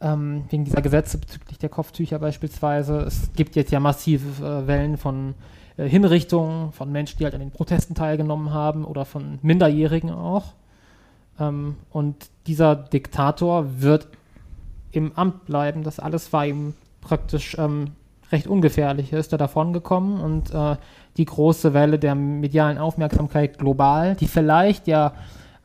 ähm, 0.00 0.44
wegen 0.50 0.64
dieser 0.64 0.82
Gesetze 0.82 1.18
bezüglich 1.18 1.58
der 1.58 1.68
Kopftücher 1.68 2.18
beispielsweise. 2.18 3.02
Es 3.02 3.30
gibt 3.34 3.54
jetzt 3.54 3.70
ja 3.70 3.78
massive 3.78 4.44
äh, 4.44 4.66
Wellen 4.66 4.96
von 4.96 5.34
äh, 5.76 5.88
Hinrichtungen 5.88 6.72
von 6.72 6.90
Menschen, 6.90 7.18
die 7.18 7.24
halt 7.24 7.34
an 7.34 7.40
den 7.40 7.52
Protesten 7.52 7.94
teilgenommen 7.94 8.52
haben 8.52 8.84
oder 8.84 9.04
von 9.04 9.38
Minderjährigen 9.42 10.10
auch. 10.10 10.54
Ähm, 11.38 11.76
und 11.90 12.30
dieser 12.48 12.74
Diktator 12.74 13.80
wird 13.80 14.08
im 14.90 15.12
Amt 15.16 15.46
bleiben. 15.46 15.84
Das 15.84 16.00
alles 16.00 16.32
war 16.32 16.46
ihm 16.46 16.74
praktisch 17.02 17.56
ähm, 17.58 17.92
recht 18.30 18.46
ungefährlich. 18.46 19.12
Er 19.12 19.18
ist 19.18 19.32
da 19.32 19.36
davon 19.36 19.74
gekommen 19.74 20.20
und 20.20 20.54
äh, 20.54 20.76
die 21.18 21.26
große 21.26 21.74
Welle 21.74 21.98
der 21.98 22.14
medialen 22.14 22.78
Aufmerksamkeit 22.78 23.58
global, 23.58 24.16
die 24.16 24.26
vielleicht 24.26 24.86
ja 24.86 25.12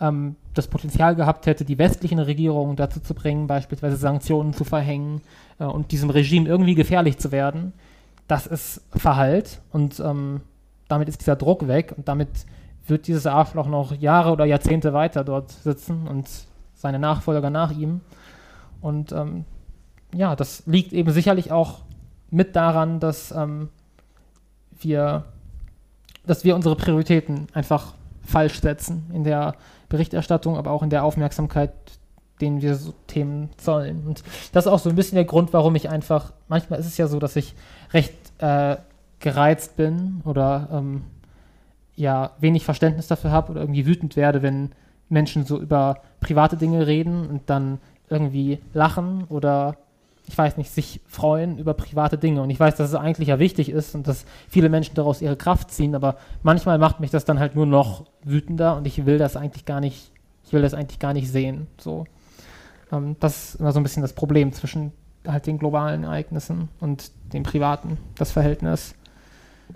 ähm, 0.01 0.35
das 0.53 0.67
Potenzial 0.67 1.15
gehabt 1.15 1.45
hätte, 1.45 1.63
die 1.63 1.77
westlichen 1.77 2.19
Regierungen 2.19 2.75
dazu 2.75 2.99
zu 2.99 3.13
bringen, 3.13 3.47
beispielsweise 3.47 3.95
Sanktionen 3.95 4.53
zu 4.53 4.65
verhängen 4.65 5.21
äh, 5.59 5.63
und 5.63 5.91
diesem 5.91 6.09
Regime 6.09 6.49
irgendwie 6.49 6.75
gefährlich 6.75 7.17
zu 7.17 7.31
werden, 7.31 7.71
das 8.27 8.45
ist 8.45 8.81
verhallt 8.91 9.61
und 9.71 10.01
ähm, 10.01 10.41
damit 10.89 11.07
ist 11.07 11.21
dieser 11.21 11.37
Druck 11.37 11.67
weg 11.67 11.93
und 11.95 12.07
damit 12.09 12.29
wird 12.87 13.07
dieses 13.07 13.25
Arschloch 13.25 13.67
noch 13.67 13.93
Jahre 13.93 14.31
oder 14.31 14.45
Jahrzehnte 14.45 14.93
weiter 14.93 15.23
dort 15.23 15.51
sitzen 15.51 16.07
und 16.07 16.27
seine 16.73 16.99
Nachfolger 16.99 17.49
nach 17.49 17.71
ihm. 17.71 18.01
Und 18.81 19.11
ähm, 19.11 19.45
ja, 20.13 20.35
das 20.35 20.63
liegt 20.65 20.93
eben 20.93 21.11
sicherlich 21.11 21.51
auch 21.51 21.79
mit 22.29 22.55
daran, 22.55 22.99
dass 22.99 23.31
ähm, 23.31 23.69
wir, 24.79 25.25
dass 26.25 26.43
wir 26.43 26.55
unsere 26.55 26.75
Prioritäten 26.75 27.47
einfach 27.53 27.93
falsch 28.23 28.59
setzen 28.59 29.09
in 29.13 29.23
der 29.23 29.55
Berichterstattung, 29.89 30.57
aber 30.57 30.71
auch 30.71 30.83
in 30.83 30.89
der 30.89 31.03
Aufmerksamkeit, 31.03 31.71
denen 32.41 32.61
wir 32.61 32.75
so 32.75 32.93
Themen 33.07 33.49
zollen. 33.57 34.05
Und 34.05 34.23
das 34.51 34.65
ist 34.65 34.71
auch 34.71 34.79
so 34.79 34.89
ein 34.89 34.95
bisschen 34.95 35.15
der 35.15 35.25
Grund, 35.25 35.53
warum 35.53 35.75
ich 35.75 35.89
einfach, 35.89 36.33
manchmal 36.47 36.79
ist 36.79 36.85
es 36.85 36.97
ja 36.97 37.07
so, 37.07 37.19
dass 37.19 37.35
ich 37.35 37.55
recht 37.93 38.13
äh, 38.39 38.77
gereizt 39.19 39.77
bin 39.77 40.21
oder 40.25 40.69
ähm, 40.71 41.03
ja 41.95 42.31
wenig 42.39 42.63
Verständnis 42.65 43.07
dafür 43.07 43.31
habe 43.31 43.51
oder 43.51 43.61
irgendwie 43.61 43.85
wütend 43.85 44.15
werde, 44.15 44.41
wenn 44.41 44.71
Menschen 45.09 45.45
so 45.45 45.59
über 45.59 46.01
private 46.19 46.57
Dinge 46.57 46.85
reden 46.85 47.27
und 47.27 47.49
dann 47.49 47.79
irgendwie 48.09 48.59
lachen 48.73 49.23
oder 49.29 49.77
ich 50.27 50.37
weiß 50.37 50.57
nicht, 50.57 50.71
sich 50.71 51.01
freuen 51.07 51.57
über 51.57 51.73
private 51.73 52.17
Dinge. 52.17 52.41
Und 52.41 52.49
ich 52.49 52.59
weiß, 52.59 52.75
dass 52.75 52.89
es 52.89 52.95
eigentlich 52.95 53.29
ja 53.29 53.39
wichtig 53.39 53.69
ist 53.69 53.95
und 53.95 54.07
dass 54.07 54.25
viele 54.49 54.69
Menschen 54.69 54.93
daraus 54.95 55.21
ihre 55.21 55.37
Kraft 55.37 55.71
ziehen, 55.71 55.95
aber 55.95 56.17
manchmal 56.43 56.77
macht 56.77 56.99
mich 56.99 57.11
das 57.11 57.25
dann 57.25 57.39
halt 57.39 57.55
nur 57.55 57.65
noch 57.65 58.05
wütender 58.23 58.75
und 58.75 58.85
ich 58.85 59.05
will 59.05 59.17
das 59.17 59.37
eigentlich 59.37 59.65
gar 59.65 59.79
nicht, 59.79 60.11
ich 60.43 60.53
will 60.53 60.61
das 60.61 60.73
eigentlich 60.73 60.99
gar 60.99 61.13
nicht 61.13 61.31
sehen. 61.31 61.67
So. 61.77 62.05
Ähm, 62.91 63.15
das 63.19 63.53
ist 63.53 63.59
immer 63.61 63.71
so 63.71 63.79
ein 63.79 63.83
bisschen 63.83 64.01
das 64.01 64.13
Problem 64.13 64.51
zwischen 64.51 64.91
halt 65.25 65.47
den 65.47 65.57
globalen 65.59 66.03
Ereignissen 66.03 66.69
und 66.79 67.11
dem 67.33 67.43
privaten, 67.43 67.97
das 68.17 68.31
Verhältnis. 68.31 68.95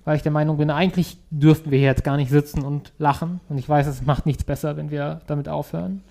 Weil 0.05 0.15
ich 0.15 0.23
der 0.23 0.31
Meinung 0.31 0.57
bin, 0.57 0.69
eigentlich 0.69 1.17
dürften 1.31 1.71
wir 1.71 1.77
hier 1.77 1.89
jetzt 1.89 2.05
gar 2.05 2.15
nicht 2.15 2.31
sitzen 2.31 2.63
und 2.63 2.93
lachen. 2.97 3.41
Und 3.49 3.57
ich 3.57 3.67
weiß, 3.67 3.87
es 3.87 4.05
macht 4.05 4.25
nichts 4.25 4.45
besser, 4.45 4.77
wenn 4.77 4.89
wir 4.89 5.21
damit 5.27 5.49
aufhören. 5.49 6.01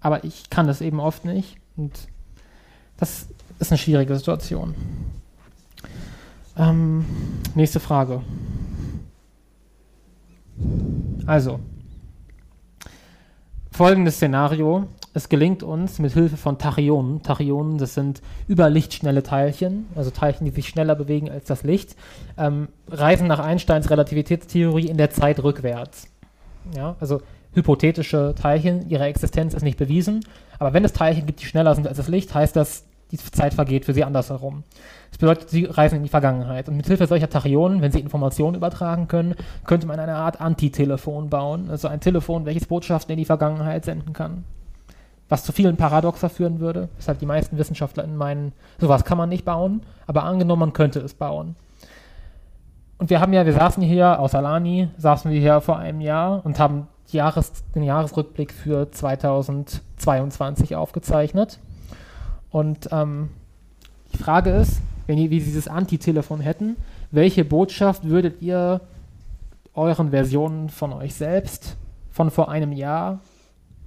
aber 0.00 0.22
ich 0.24 0.48
kann 0.50 0.66
das 0.68 0.80
eben 0.80 1.00
oft 1.00 1.24
nicht. 1.24 1.56
Und 1.76 2.08
das 2.98 3.26
ist 3.58 3.70
eine 3.70 3.78
schwierige 3.78 4.16
Situation. 4.16 4.74
Ähm, 6.56 7.04
nächste 7.54 7.80
Frage. 7.80 8.22
Also, 11.26 11.60
folgendes 13.70 14.16
Szenario. 14.16 14.88
Es 15.14 15.28
gelingt 15.28 15.62
uns 15.62 15.98
mit 15.98 16.12
Hilfe 16.12 16.36
von 16.36 16.58
Tachyonen, 16.58 17.22
Tachyonen, 17.22 17.78
das 17.78 17.94
sind 17.94 18.22
überlichtschnelle 18.48 19.22
Teilchen, 19.22 19.86
also 19.96 20.10
Teilchen, 20.10 20.44
die 20.44 20.50
sich 20.52 20.68
schneller 20.68 20.94
bewegen 20.94 21.30
als 21.30 21.46
das 21.46 21.64
Licht, 21.64 21.96
ähm, 22.36 22.68
reisen 22.88 23.26
nach 23.26 23.38
Einsteins 23.40 23.90
Relativitätstheorie 23.90 24.86
in 24.86 24.96
der 24.96 25.10
Zeit 25.10 25.42
rückwärts. 25.42 26.08
Ja, 26.76 26.96
also 27.00 27.22
hypothetische 27.54 28.34
Teilchen, 28.40 28.88
ihre 28.88 29.06
Existenz 29.06 29.54
ist 29.54 29.62
nicht 29.62 29.78
bewiesen, 29.78 30.24
aber 30.58 30.72
wenn 30.72 30.84
es 30.84 30.92
Teilchen 30.92 31.26
gibt, 31.26 31.40
die 31.40 31.46
schneller 31.46 31.74
sind 31.74 31.88
als 31.88 31.96
das 31.96 32.08
Licht, 32.08 32.34
heißt 32.34 32.54
das, 32.54 32.84
die 33.10 33.16
Zeit 33.16 33.54
vergeht 33.54 33.84
für 33.84 33.94
sie 33.94 34.04
andersherum. 34.04 34.64
Das 35.10 35.18
bedeutet, 35.18 35.50
sie 35.50 35.64
reisen 35.64 35.96
in 35.96 36.02
die 36.02 36.08
Vergangenheit. 36.08 36.68
Und 36.68 36.76
mit 36.76 36.86
Hilfe 36.86 37.06
solcher 37.06 37.30
Tachyonen, 37.30 37.80
wenn 37.80 37.92
sie 37.92 38.00
Informationen 38.00 38.56
übertragen 38.56 39.08
können, 39.08 39.34
könnte 39.64 39.86
man 39.86 39.98
eine 39.98 40.16
Art 40.16 40.40
Antitelefon 40.40 41.30
bauen. 41.30 41.70
Also 41.70 41.88
ein 41.88 42.00
Telefon, 42.00 42.44
welches 42.44 42.66
Botschaften 42.66 43.12
in 43.12 43.18
die 43.18 43.24
Vergangenheit 43.24 43.84
senden 43.84 44.12
kann. 44.12 44.44
Was 45.28 45.44
zu 45.44 45.52
vielen 45.52 45.76
Paradoxer 45.76 46.30
führen 46.30 46.60
würde, 46.60 46.88
weshalb 46.96 47.18
die 47.18 47.26
meisten 47.26 47.58
Wissenschaftler 47.58 48.06
meinen, 48.06 48.52
sowas 48.78 49.04
kann 49.04 49.18
man 49.18 49.28
nicht 49.28 49.44
bauen, 49.44 49.82
aber 50.06 50.24
angenommen, 50.24 50.60
man 50.60 50.72
könnte 50.72 51.00
es 51.00 51.12
bauen. 51.14 51.54
Und 52.98 53.10
wir 53.10 53.20
haben 53.20 53.32
ja, 53.32 53.46
wir 53.46 53.52
saßen 53.52 53.82
hier, 53.82 54.18
außer 54.18 54.40
Lani, 54.42 54.88
saßen 54.96 55.30
wir 55.30 55.38
hier 55.38 55.60
vor 55.60 55.78
einem 55.78 56.00
Jahr 56.00 56.44
und 56.44 56.58
haben 56.58 56.88
Jahres, 57.08 57.52
den 57.74 57.84
Jahresrückblick 57.84 58.52
für 58.52 58.90
2022 58.90 60.76
aufgezeichnet. 60.76 61.58
Und 62.50 62.88
ähm, 62.92 63.30
die 64.12 64.18
Frage 64.18 64.50
ist, 64.50 64.80
wenn 65.06 65.18
ihr 65.18 65.28
dieses 65.28 65.68
Anti-Telefon 65.68 66.40
hätten, 66.40 66.76
welche 67.10 67.44
Botschaft 67.44 68.04
würdet 68.04 68.42
ihr 68.42 68.80
euren 69.74 70.10
Versionen 70.10 70.68
von 70.68 70.92
euch 70.92 71.14
selbst 71.14 71.76
von 72.10 72.30
vor 72.30 72.50
einem 72.50 72.72
Jahr 72.72 73.20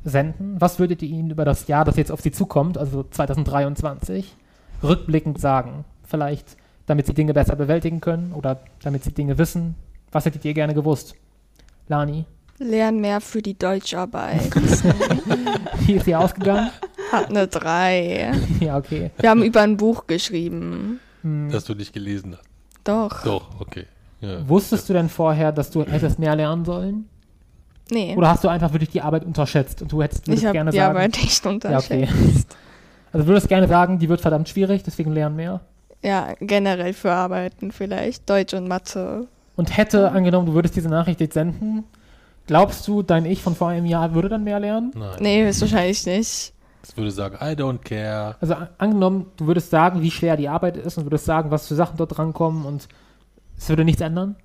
senden? 0.04 0.60
Was 0.60 0.80
würdet 0.80 1.02
ihr 1.02 1.10
ihnen 1.10 1.30
über 1.30 1.46
das 1.46 1.68
Jahr, 1.68 1.86
das 1.86 1.98
jetzt 1.98 2.12
auf 2.12 2.22
sie 2.22 2.32
zukommt, 2.32 2.78
also 2.78 3.04
2023, 3.04 4.36
rückblickend 4.84 5.40
sagen? 5.40 5.86
Vielleicht, 6.04 6.58
damit 6.86 7.06
sie 7.06 7.14
Dinge 7.14 7.34
besser 7.34 7.56
bewältigen 7.56 8.02
können 8.02 8.34
oder 8.34 8.62
damit 8.82 9.04
sie 9.04 9.12
Dinge 9.12 9.38
wissen. 9.38 9.76
Was 10.12 10.26
hättet 10.26 10.44
ihr 10.46 10.54
gerne 10.54 10.74
gewusst? 10.74 11.16
Lani? 11.88 12.26
Lern 12.58 13.00
mehr 13.00 13.22
für 13.22 13.42
die 13.42 13.58
Deutscharbeit. 13.58 14.54
Wie 15.80 15.94
ist 15.94 16.06
sie 16.06 16.16
ausgegangen? 16.16 16.70
Hat 17.12 17.30
eine 17.30 17.48
3. 17.48 18.32
Ja, 18.60 18.78
okay. 18.78 19.12
Wir 19.18 19.30
haben 19.30 19.44
über 19.44 19.62
ein 19.62 19.78
Buch 19.78 20.08
geschrieben. 20.08 21.00
Hm. 21.24 21.50
Dass 21.52 21.66
du 21.66 21.74
nicht 21.74 21.94
gelesen 21.94 22.38
hast. 22.38 22.50
Doch. 22.84 23.24
Doch, 23.24 23.60
okay. 23.60 23.86
Ja. 24.22 24.48
Wusstest 24.48 24.88
du 24.88 24.94
denn 24.94 25.10
vorher, 25.10 25.52
dass 25.52 25.72
du 25.72 25.84
hättest 25.84 26.20
mehr 26.20 26.36
lernen 26.36 26.64
sollen? 26.66 27.10
Nee. 27.90 28.16
Oder 28.16 28.30
hast 28.30 28.44
du 28.44 28.48
einfach 28.48 28.72
wirklich 28.72 28.90
die 28.90 29.02
Arbeit 29.02 29.26
unterschätzt 29.26 29.82
und 29.82 29.92
du 29.92 30.02
hättest 30.02 30.28
ich 30.28 30.46
habe 30.46 30.54
gerne 30.54 30.72
die 30.72 30.78
sagen, 30.78 30.96
Arbeit 30.96 31.18
nicht 31.22 31.44
ja, 31.44 31.52
unterschätzt. 31.52 31.92
okay. 31.92 32.08
Also 33.14 33.28
würdest 33.28 33.50
gerne 33.50 33.68
sagen, 33.68 34.00
die 34.00 34.08
wird 34.08 34.22
verdammt 34.22 34.48
schwierig, 34.48 34.84
deswegen 34.84 35.12
lernen 35.12 35.36
mehr. 35.36 35.60
Ja, 36.02 36.30
generell 36.40 36.94
für 36.94 37.12
Arbeiten 37.12 37.74
vielleicht. 37.74 38.30
Deutsch 38.30 38.54
und 38.54 38.70
Mathe. 38.70 39.28
Und 39.58 39.76
hätte 39.76 40.12
angenommen, 40.12 40.46
du 40.46 40.54
würdest 40.54 40.78
diese 40.78 40.88
Nachricht 40.88 41.20
jetzt 41.20 41.34
senden, 41.34 41.84
glaubst 42.48 42.88
du, 42.88 43.04
dein 43.04 43.26
Ich 43.26 43.42
von 43.42 43.54
vor 43.54 43.68
einem 43.68 43.86
Jahr 43.86 44.14
würde 44.14 44.30
dann 44.30 44.46
mehr 44.46 44.62
lernen? 44.62 44.94
Nein. 44.96 45.18
Nee, 45.20 45.44
höchstwahrscheinlich 45.44 46.06
nicht. 46.06 46.54
Das 46.82 46.98
würde 46.98 47.12
sagen, 47.12 47.36
I 47.36 47.54
don't 47.56 47.80
care. 47.80 48.36
Also 48.42 48.56
angenommen, 48.78 49.28
du 49.38 49.46
würdest 49.48 49.70
sagen, 49.70 50.02
wie 50.02 50.12
schwer 50.12 50.36
die 50.38 50.50
Arbeit 50.50 50.78
ist 50.78 50.98
und 50.98 51.06
würdest 51.06 51.26
sagen, 51.26 51.52
was 51.52 51.68
für 51.68 51.76
Sachen 51.76 51.98
dort 51.98 52.18
drankommen 52.18 52.66
und 52.66 52.88
es 53.58 53.70
würde 53.70 53.86
nichts 53.86 54.02
ändern? 54.02 54.36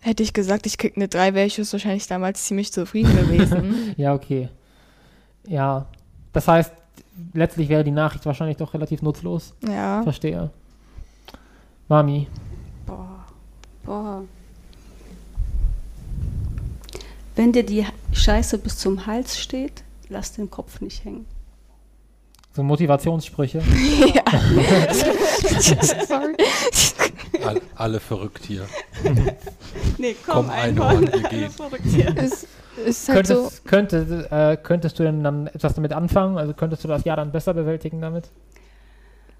Hätte 0.00 0.22
ich 0.22 0.32
gesagt, 0.32 0.66
ich 0.66 0.78
krieg 0.78 0.96
eine 0.96 1.08
3, 1.08 1.34
wäre 1.34 1.46
ich 1.46 1.58
wahrscheinlich 1.72 2.06
damals 2.06 2.44
ziemlich 2.44 2.72
zufrieden 2.72 3.16
gewesen. 3.16 3.94
Ja, 3.96 4.14
okay. 4.14 4.48
Ja, 5.46 5.86
das 6.32 6.46
heißt, 6.46 6.72
letztlich 7.32 7.68
wäre 7.68 7.82
die 7.82 7.90
Nachricht 7.90 8.26
wahrscheinlich 8.26 8.58
doch 8.58 8.74
relativ 8.74 9.02
nutzlos. 9.02 9.54
ja. 9.66 10.02
Verstehe. 10.02 10.50
Mami, 11.88 12.26
Boah. 12.86 13.24
Boah. 13.84 14.22
Wenn 17.34 17.52
dir 17.52 17.64
die 17.64 17.86
Scheiße 18.12 18.58
bis 18.58 18.76
zum 18.76 19.06
Hals 19.06 19.38
steht, 19.38 19.82
lass 20.08 20.32
den 20.32 20.50
Kopf 20.50 20.80
nicht 20.80 21.04
hängen. 21.04 21.24
So 22.58 22.64
Motivationssprüche. 22.64 23.60
Sorry. 26.08 26.34
All, 27.44 27.60
alle 27.76 28.00
verrückt 28.00 28.44
hier. 28.46 28.66
Nee, 29.96 30.16
Komm, 30.26 30.50
Einhorn, 30.50 31.04
ihr 31.04 31.22
geht. 31.28 31.52
Es 32.16 32.46
ist 32.84 33.08
halt 33.08 33.28
so. 33.28 33.50
Könntest, 33.64 33.64
könnte, 33.64 34.28
äh, 34.32 34.56
könntest 34.56 34.98
du 34.98 35.04
denn 35.04 35.22
dann 35.22 35.46
etwas 35.46 35.74
damit 35.74 35.92
anfangen? 35.92 36.36
Also 36.36 36.52
könntest 36.52 36.82
du 36.82 36.88
das 36.88 37.04
Jahr 37.04 37.16
dann 37.16 37.30
besser 37.30 37.54
bewältigen 37.54 38.00
damit? 38.00 38.28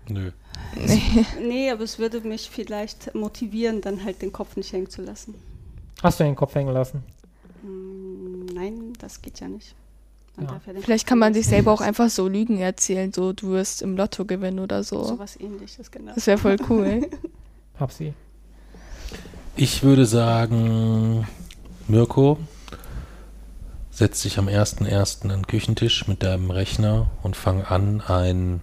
Nö. 0.09 0.31
Nee, 1.43 1.71
aber 1.73 1.83
es 1.83 1.99
würde 1.99 2.21
mich 2.21 2.49
vielleicht 2.51 3.15
motivieren, 3.17 3.81
dann 3.81 4.05
halt 4.05 4.23
den 4.23 4.33
Kopf 4.33 4.57
nicht 4.57 4.73
hängen 4.73 4.89
zu 4.89 5.03
lassen. 5.03 5.35
Hast 6.05 6.21
du 6.21 6.25
den 6.25 6.37
Kopf 6.37 6.55
hängen 6.55 6.73
lassen? 6.73 7.03
Hm, 7.63 8.47
Nein, 8.55 8.93
das 9.01 9.21
geht 9.23 9.41
ja 9.41 9.49
nicht. 9.49 9.75
Ja. 10.41 10.61
Vielleicht 10.81 11.07
kann 11.07 11.19
man 11.19 11.35
sich 11.35 11.47
selber 11.47 11.73
auch 11.73 11.81
einfach 11.81 12.11
so 12.11 12.29
Lügen 12.29 12.59
erzählen, 12.59 13.13
so 13.13 13.33
du 13.33 13.51
wirst 13.51 13.83
im 13.83 13.97
Lotto 13.97 14.25
gewinnen 14.25 14.61
oder 14.61 14.79
lassen. 14.79 14.97
so. 14.97 15.05
Sowas 15.05 15.39
ähnliches, 15.39 15.91
genau. 15.91 16.13
Das 16.15 16.27
wäre 16.27 16.39
voll 16.39 16.57
cool. 16.69 17.09
Hab 17.79 17.93
sie. 17.93 18.13
Ich 19.57 19.83
würde 19.83 20.07
sagen, 20.07 21.27
Mirko, 21.89 22.39
setz 23.91 24.23
dich 24.23 24.39
am 24.39 24.47
1.1. 24.47 25.23
an 25.23 25.29
den 25.31 25.47
Küchentisch 25.47 26.07
mit 26.07 26.23
deinem 26.23 26.51
Rechner 26.51 27.11
und 27.23 27.35
fang 27.35 27.63
an, 27.63 28.01
ein 28.01 28.61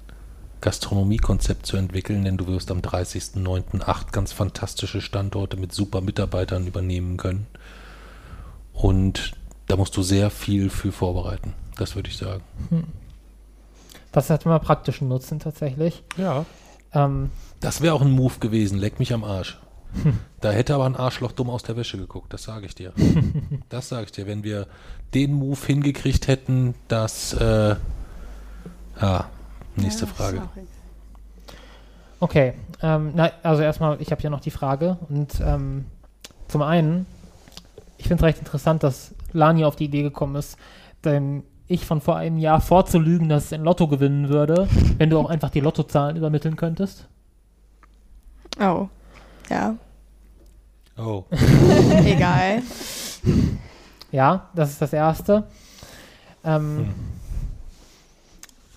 Gastronomiekonzept 0.61 1.65
zu 1.65 1.77
entwickeln, 1.77 2.23
denn 2.23 2.37
du 2.37 2.47
wirst 2.47 2.71
am 2.71 2.79
30.09. 2.79 3.83
acht 3.83 4.13
ganz 4.13 4.31
fantastische 4.31 5.01
Standorte 5.01 5.57
mit 5.57 5.73
super 5.73 6.01
Mitarbeitern 6.01 6.65
übernehmen 6.65 7.17
können. 7.17 7.47
Und 8.73 9.33
da 9.67 9.75
musst 9.75 9.95
du 9.97 10.01
sehr 10.01 10.29
viel 10.29 10.69
für 10.69 10.91
vorbereiten. 10.91 11.53
Das 11.77 11.95
würde 11.95 12.09
ich 12.09 12.17
sagen. 12.17 12.43
Das 14.11 14.29
hat 14.29 14.45
immer 14.45 14.59
praktischen 14.59 15.07
Nutzen 15.07 15.39
tatsächlich. 15.39 16.03
Ja. 16.17 16.45
Ähm, 16.93 17.29
Das 17.59 17.81
wäre 17.81 17.93
auch 17.93 18.01
ein 18.01 18.11
Move 18.11 18.39
gewesen, 18.39 18.77
leck 18.77 18.99
mich 18.99 19.13
am 19.13 19.23
Arsch. 19.23 19.59
Da 20.41 20.51
hätte 20.51 20.75
aber 20.75 20.85
ein 20.85 20.95
Arschloch 20.97 21.31
dumm 21.31 21.49
aus 21.49 21.63
der 21.63 21.77
Wäsche 21.77 21.97
geguckt, 21.97 22.33
das 22.33 22.43
sage 22.43 22.65
ich 22.65 22.75
dir. 22.75 22.91
Das 23.69 23.89
sage 23.89 24.05
ich 24.05 24.11
dir. 24.11 24.27
Wenn 24.27 24.43
wir 24.43 24.67
den 25.13 25.33
Move 25.33 25.59
hingekriegt 25.65 26.27
hätten, 26.27 26.75
dass. 26.87 27.33
Äh, 27.33 27.75
ja, 29.01 29.29
nächste 29.75 30.05
Ja, 30.05 30.11
Frage. 30.11 30.41
okay. 32.19 32.53
Ähm, 32.81 33.11
na, 33.15 33.31
also 33.43 33.61
erstmal, 33.61 34.01
ich 34.01 34.11
habe 34.11 34.21
ja 34.21 34.29
noch 34.29 34.41
die 34.41 34.51
Frage. 34.51 34.97
Und 35.09 35.39
ähm, 35.41 35.85
zum 36.47 36.61
einen, 36.61 37.05
ich 37.97 38.07
finde 38.07 38.21
es 38.21 38.27
recht 38.27 38.39
interessant, 38.39 38.83
dass 38.83 39.13
Lani 39.33 39.63
auf 39.65 39.75
die 39.75 39.85
Idee 39.85 40.03
gekommen 40.03 40.35
ist, 40.35 40.57
denn 41.03 41.43
ich 41.67 41.85
von 41.85 42.01
vor 42.01 42.15
einem 42.15 42.37
Jahr 42.37 42.61
vorzulügen, 42.61 43.29
dass 43.29 43.45
es 43.45 43.53
ein 43.53 43.63
Lotto 43.63 43.87
gewinnen 43.87 44.29
würde, 44.29 44.67
wenn 44.97 45.09
du 45.09 45.19
auch 45.19 45.29
einfach 45.29 45.49
die 45.49 45.59
Lottozahlen 45.59 46.15
übermitteln 46.15 46.55
könntest. 46.55 47.07
Oh. 48.59 48.87
Ja. 49.49 49.75
Oh. 50.97 51.23
Egal. 52.05 52.61
Ja, 54.11 54.49
das 54.53 54.71
ist 54.71 54.81
das 54.81 54.93
Erste. 54.93 55.43
Ähm, 56.43 56.77
Hm. 56.77 56.93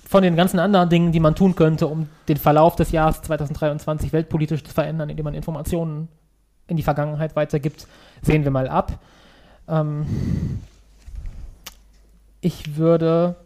Von 0.09 0.23
den 0.23 0.37
ganzen 0.37 0.59
anderen 0.59 0.89
Dingen, 0.89 1.13
die 1.13 1.21
man 1.21 1.35
tun 1.35 1.55
könnte, 1.55 1.87
um 1.87 2.09
den 2.29 2.39
Verlauf 2.39 2.77
des 2.77 2.93
Jahres 2.93 3.21
2023 3.21 4.11
weltpolitisch 4.15 4.65
zu 4.65 4.73
verändern, 4.73 5.11
indem 5.11 5.25
man 5.25 5.35
Informationen 5.35 6.09
in 6.67 6.79
die 6.79 6.83
Vergangenheit 6.83 7.37
weitergibt, 7.37 7.87
sehen 8.23 8.43
wir 8.43 8.51
mal 8.51 8.69
ab. 8.69 8.99
Ähm, 9.69 10.07
ich 12.41 12.77
würde 12.77 13.37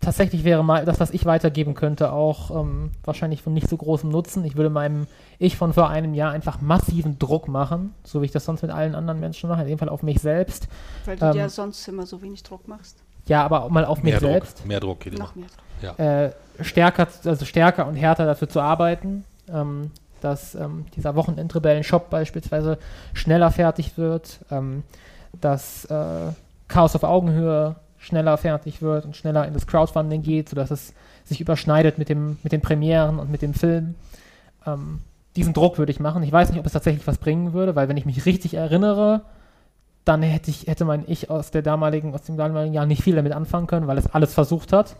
tatsächlich 0.00 0.44
wäre 0.44 0.62
mal 0.64 0.84
das, 0.84 1.00
was 1.00 1.10
ich 1.10 1.24
weitergeben 1.24 1.74
könnte, 1.74 2.12
auch 2.12 2.50
ähm, 2.50 2.90
wahrscheinlich 3.04 3.40
von 3.40 3.54
nicht 3.54 3.68
so 3.68 3.76
großem 3.76 4.10
Nutzen. 4.10 4.44
Ich 4.44 4.56
würde 4.56 4.68
meinem 4.68 5.06
Ich 5.38 5.56
von 5.56 5.72
vor 5.72 5.88
einem 5.88 6.12
Jahr 6.12 6.32
einfach 6.32 6.60
massiven 6.60 7.18
Druck 7.18 7.48
machen, 7.48 7.94
so 8.04 8.20
wie 8.20 8.26
ich 8.26 8.32
das 8.32 8.44
sonst 8.44 8.62
mit 8.62 8.70
allen 8.70 8.94
anderen 8.94 9.20
Menschen 9.20 9.48
mache, 9.48 9.62
in 9.62 9.68
dem 9.68 9.78
Fall 9.78 9.88
auf 9.88 10.02
mich 10.02 10.20
selbst. 10.20 10.68
Weil 11.04 11.16
du 11.16 11.26
Ähm, 11.26 11.32
dir 11.32 11.48
sonst 11.48 11.86
immer 11.88 12.04
so 12.04 12.20
wenig 12.20 12.42
Druck 12.42 12.68
machst. 12.68 12.98
Ja, 13.26 13.44
aber 13.44 13.62
auch 13.62 13.70
mal 13.70 13.84
auf 13.84 14.02
mich 14.02 14.12
Mehr 14.14 14.20
selbst. 14.20 14.58
Druck. 14.58 14.66
Mehr 14.66 14.80
Druck 14.80 15.00
geht 15.00 15.14
immer. 15.14 15.24
Noch 15.24 15.34
mehr 15.36 15.46
Druck. 15.46 15.98
Äh, 15.98 16.32
stärker, 16.60 17.08
also 17.24 17.44
stärker 17.44 17.86
und 17.86 17.94
härter 17.94 18.26
dafür 18.26 18.48
zu 18.48 18.60
arbeiten, 18.60 19.24
ähm, 19.48 19.90
dass 20.20 20.54
ähm, 20.54 20.86
dieser 20.96 21.14
Wochenendrebellen-Shop 21.16 22.10
beispielsweise 22.10 22.78
schneller 23.14 23.50
fertig 23.50 23.96
wird, 23.98 24.40
ähm, 24.50 24.82
dass 25.40 25.84
äh, 25.86 26.32
Chaos 26.72 26.96
auf 26.96 27.04
Augenhöhe 27.04 27.76
schneller 27.98 28.36
fertig 28.36 28.82
wird 28.82 29.04
und 29.04 29.16
schneller 29.16 29.46
in 29.46 29.54
das 29.54 29.66
Crowdfunding 29.66 30.22
geht, 30.22 30.48
sodass 30.48 30.70
es 30.70 30.94
sich 31.24 31.40
überschneidet 31.40 31.98
mit, 31.98 32.08
dem, 32.08 32.38
mit 32.42 32.52
den 32.52 32.60
Premieren 32.60 33.18
und 33.18 33.30
mit 33.30 33.42
dem 33.42 33.54
Film. 33.54 33.94
Ähm, 34.66 35.00
diesen 35.36 35.54
Druck 35.54 35.78
würde 35.78 35.92
ich 35.92 36.00
machen. 36.00 36.22
Ich 36.22 36.32
weiß 36.32 36.50
nicht, 36.50 36.58
ob 36.58 36.66
es 36.66 36.72
tatsächlich 36.72 37.06
was 37.06 37.18
bringen 37.18 37.52
würde, 37.52 37.76
weil 37.76 37.88
wenn 37.88 37.96
ich 37.96 38.06
mich 38.06 38.26
richtig 38.26 38.54
erinnere, 38.54 39.22
dann 40.04 40.22
hätte 40.22 40.50
ich, 40.50 40.66
hätte 40.66 40.84
mein 40.84 41.04
Ich 41.06 41.30
aus 41.30 41.50
der 41.50 41.62
damaligen, 41.62 42.14
aus 42.14 42.22
dem 42.22 42.36
damaligen 42.36 42.74
Jahr 42.74 42.86
nicht 42.86 43.02
viel 43.02 43.14
damit 43.14 43.32
anfangen 43.32 43.66
können, 43.66 43.86
weil 43.86 43.98
es 43.98 44.12
alles 44.12 44.34
versucht 44.34 44.72
hat. 44.72 44.96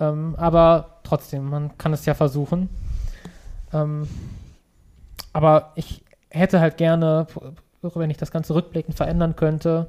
Ähm, 0.00 0.34
aber 0.38 1.00
trotzdem, 1.02 1.48
man 1.50 1.76
kann 1.76 1.92
es 1.92 2.06
ja 2.06 2.14
versuchen. 2.14 2.68
Ähm, 3.72 4.08
aber 5.32 5.72
ich 5.74 6.02
hätte 6.30 6.60
halt 6.60 6.78
gerne, 6.78 7.26
wenn 7.82 8.10
ich 8.10 8.16
das 8.16 8.30
Ganze 8.30 8.54
rückblickend 8.54 8.96
verändern 8.96 9.36
könnte, 9.36 9.88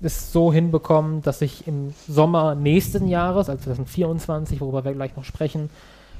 es 0.00 0.32
so 0.32 0.52
hinbekommen, 0.52 1.22
dass 1.22 1.40
ich 1.42 1.66
im 1.66 1.94
Sommer 2.08 2.54
nächsten 2.54 3.08
Jahres, 3.08 3.48
also 3.48 3.64
2024, 3.64 4.60
worüber 4.60 4.84
wir 4.84 4.92
gleich 4.92 5.16
noch 5.16 5.24
sprechen, 5.24 5.70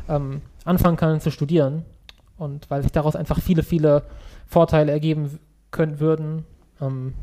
ähm, 0.08 0.40
anfangen 0.64 0.96
kann 0.96 1.20
zu 1.20 1.30
studieren. 1.30 1.84
Und 2.38 2.70
weil 2.70 2.82
sich 2.82 2.92
daraus 2.92 3.16
einfach 3.16 3.40
viele, 3.40 3.62
viele 3.62 4.02
Vorteile 4.46 4.92
ergeben 4.92 5.38
können 5.70 6.00
würden, 6.00 6.44
ähm, 6.80 7.14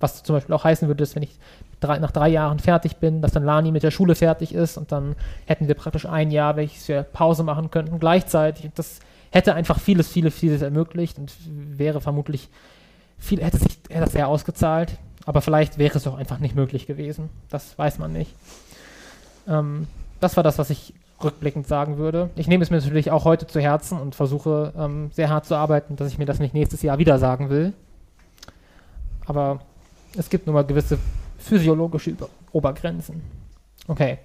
was 0.00 0.22
zum 0.22 0.36
Beispiel 0.36 0.54
auch 0.54 0.64
heißen 0.64 0.88
würde, 0.88 1.02
dass 1.02 1.14
wenn 1.14 1.22
ich 1.22 1.38
drei, 1.80 1.98
nach 1.98 2.10
drei 2.10 2.28
Jahren 2.28 2.58
fertig 2.58 2.96
bin, 2.96 3.22
dass 3.22 3.32
dann 3.32 3.44
Lani 3.44 3.70
mit 3.70 3.82
der 3.82 3.90
Schule 3.90 4.14
fertig 4.14 4.54
ist 4.54 4.76
und 4.76 4.92
dann 4.92 5.16
hätten 5.46 5.68
wir 5.68 5.74
praktisch 5.74 6.06
ein 6.06 6.30
Jahr, 6.30 6.56
welches 6.56 6.86
wir 6.88 7.02
Pause 7.02 7.42
machen 7.42 7.70
könnten 7.70 7.98
gleichzeitig. 7.98 8.70
Das 8.74 9.00
hätte 9.30 9.54
einfach 9.54 9.78
vieles, 9.78 10.08
vieles, 10.08 10.34
vieles 10.34 10.62
ermöglicht 10.62 11.18
und 11.18 11.32
wäre 11.46 12.00
vermutlich 12.00 12.48
viel, 13.18 13.42
hätte 13.42 13.58
sich 13.58 13.78
hätte 13.88 14.00
das 14.00 14.12
sehr 14.12 14.28
ausgezahlt, 14.28 14.98
aber 15.26 15.42
vielleicht 15.42 15.76
wäre 15.76 15.98
es 15.98 16.06
auch 16.06 16.16
einfach 16.16 16.38
nicht 16.38 16.54
möglich 16.54 16.86
gewesen. 16.86 17.28
Das 17.50 17.76
weiß 17.76 17.98
man 17.98 18.12
nicht. 18.12 18.34
Ähm, 19.48 19.88
das 20.20 20.36
war 20.36 20.44
das, 20.44 20.56
was 20.58 20.70
ich 20.70 20.94
rückblickend 21.22 21.66
sagen 21.66 21.98
würde. 21.98 22.30
Ich 22.36 22.46
nehme 22.46 22.62
es 22.62 22.70
mir 22.70 22.78
natürlich 22.78 23.10
auch 23.10 23.24
heute 23.24 23.46
zu 23.46 23.60
Herzen 23.60 23.98
und 23.98 24.14
versuche 24.14 24.72
ähm, 24.78 25.10
sehr 25.12 25.28
hart 25.28 25.44
zu 25.44 25.56
arbeiten, 25.56 25.96
dass 25.96 26.08
ich 26.08 26.18
mir 26.18 26.26
das 26.26 26.38
nicht 26.38 26.54
nächstes 26.54 26.82
Jahr 26.82 26.98
wieder 26.98 27.18
sagen 27.18 27.50
will. 27.50 27.72
Aber 29.26 29.60
es 30.16 30.30
gibt 30.30 30.46
nun 30.46 30.54
mal 30.54 30.64
gewisse 30.64 30.98
physiologische 31.38 32.10
Über 32.10 32.28
Obergrenzen. 32.52 33.22
Okay. 33.88 34.18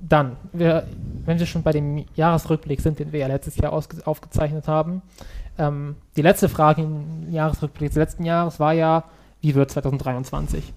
Dann, 0.00 0.36
wir, 0.52 0.86
wenn 1.24 1.38
wir 1.38 1.46
schon 1.46 1.62
bei 1.62 1.72
dem 1.72 2.04
Jahresrückblick 2.16 2.80
sind, 2.80 2.98
den 2.98 3.12
wir 3.12 3.20
ja 3.20 3.26
letztes 3.28 3.56
Jahr 3.56 3.72
aufgezeichnet 3.72 4.66
haben, 4.66 5.02
ähm, 5.58 5.94
die 6.16 6.22
letzte 6.22 6.48
Frage 6.48 6.82
im 6.82 7.32
Jahresrückblick 7.32 7.90
des 7.90 7.96
letzten 7.96 8.24
Jahres 8.24 8.58
war 8.58 8.72
ja, 8.72 9.04
wie 9.44 9.54
wird 9.54 9.70
2023? 9.70 10.72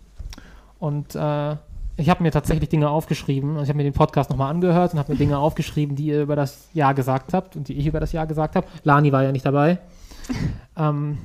Und 0.78 1.16
äh, 1.16 1.56
ich 1.96 2.10
habe 2.10 2.22
mir 2.22 2.32
tatsächlich 2.32 2.70
Dinge 2.70 2.90
aufgeschrieben. 2.90 3.52
Also 3.52 3.64
ich 3.64 3.70
habe 3.70 3.78
mir 3.78 3.84
den 3.84 3.94
Podcast 3.94 4.30
nochmal 4.30 4.52
angehört 4.52 4.94
und 4.94 5.00
habe 5.00 5.14
mir 5.14 5.18
Dinge 5.18 5.40
aufgeschrieben, 5.40 5.96
die 5.96 6.08
ihr 6.08 6.22
über 6.22 6.36
das 6.36 6.68
Jahr 6.74 6.94
gesagt 6.94 7.34
habt 7.34 7.56
und 7.56 7.70
die 7.70 7.78
ich 7.78 7.88
über 7.88 8.00
das 8.00 8.12
Jahr 8.12 8.28
gesagt 8.28 8.56
habe. 8.56 8.68
Lani 8.84 9.12
war 9.12 9.24
ja 9.24 9.32
nicht 9.32 9.46
dabei. 9.46 9.80
ähm, 10.78 11.18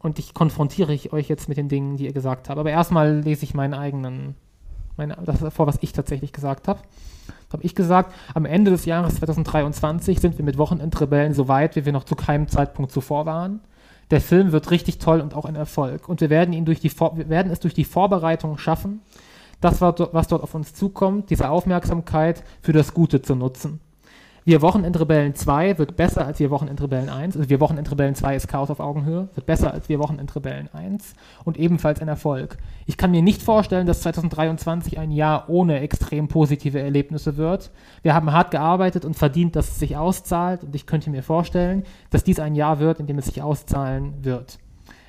und 0.00 0.18
ich 0.18 0.34
konfrontiere 0.34 0.92
ich 0.92 1.12
euch 1.12 1.28
jetzt 1.28 1.48
mit 1.48 1.56
den 1.56 1.68
Dingen, 1.68 1.96
die 1.96 2.04
ihr 2.04 2.12
gesagt 2.12 2.48
habt. 2.48 2.58
Aber 2.58 2.70
erstmal 2.70 3.20
lese 3.20 3.44
ich 3.44 3.54
meinen 3.54 3.74
eigenen, 3.74 4.34
meine, 4.96 5.16
das 5.24 5.42
vor, 5.54 5.66
was 5.68 5.78
ich 5.80 5.92
tatsächlich 5.92 6.32
gesagt 6.32 6.68
habe. 6.68 6.80
Habe 7.52 7.62
ich 7.62 7.76
gesagt, 7.76 8.12
am 8.34 8.44
Ende 8.44 8.72
des 8.72 8.86
Jahres 8.86 9.14
2023 9.16 10.20
sind 10.20 10.36
wir 10.36 10.44
mit 10.44 10.58
Wochenendrebellen 10.58 11.32
so 11.32 11.46
weit, 11.46 11.76
wie 11.76 11.86
wir 11.86 11.92
noch 11.92 12.04
zu 12.04 12.16
keinem 12.16 12.48
Zeitpunkt 12.48 12.90
zuvor 12.90 13.24
waren. 13.24 13.60
Der 14.10 14.20
Film 14.20 14.52
wird 14.52 14.70
richtig 14.70 14.98
toll 14.98 15.20
und 15.20 15.34
auch 15.34 15.44
ein 15.44 15.56
Erfolg. 15.56 16.08
Und 16.08 16.20
wir 16.20 16.30
werden, 16.30 16.52
ihn 16.52 16.64
durch 16.64 16.80
die 16.80 16.90
wir 16.90 17.28
werden 17.28 17.50
es 17.50 17.60
durch 17.60 17.74
die 17.74 17.84
Vorbereitung 17.84 18.58
schaffen, 18.58 19.00
das, 19.60 19.80
was 19.80 20.28
dort 20.28 20.42
auf 20.42 20.54
uns 20.54 20.74
zukommt, 20.74 21.30
diese 21.30 21.50
Aufmerksamkeit 21.50 22.44
für 22.62 22.72
das 22.72 22.94
Gute 22.94 23.22
zu 23.22 23.34
nutzen. 23.34 23.80
Wir 24.46 24.62
Wochenendrebellen 24.62 25.34
2 25.34 25.76
wird 25.76 25.96
besser 25.96 26.24
als 26.24 26.38
wir 26.38 26.52
Wochenendrebellen 26.52 27.08
1. 27.08 27.36
Also 27.36 27.50
wir 27.50 27.58
Wochenendrebellen 27.58 28.14
2 28.14 28.36
ist 28.36 28.46
Chaos 28.46 28.70
auf 28.70 28.78
Augenhöhe, 28.78 29.28
wird 29.34 29.44
besser 29.44 29.74
als 29.74 29.88
wir 29.88 29.98
Wochenendrebellen 29.98 30.72
1 30.72 31.14
und 31.44 31.58
ebenfalls 31.58 32.00
ein 32.00 32.06
Erfolg. 32.06 32.56
Ich 32.86 32.96
kann 32.96 33.10
mir 33.10 33.22
nicht 33.22 33.42
vorstellen, 33.42 33.88
dass 33.88 34.02
2023 34.02 35.00
ein 35.00 35.10
Jahr 35.10 35.48
ohne 35.48 35.80
extrem 35.80 36.28
positive 36.28 36.78
Erlebnisse 36.78 37.36
wird. 37.36 37.72
Wir 38.02 38.14
haben 38.14 38.30
hart 38.30 38.52
gearbeitet 38.52 39.04
und 39.04 39.14
verdient, 39.14 39.56
dass 39.56 39.66
es 39.66 39.80
sich 39.80 39.96
auszahlt 39.96 40.62
und 40.62 40.76
ich 40.76 40.86
könnte 40.86 41.10
mir 41.10 41.24
vorstellen, 41.24 41.82
dass 42.10 42.22
dies 42.22 42.38
ein 42.38 42.54
Jahr 42.54 42.78
wird, 42.78 43.00
in 43.00 43.08
dem 43.08 43.18
es 43.18 43.26
sich 43.26 43.42
auszahlen 43.42 44.14
wird. 44.22 44.60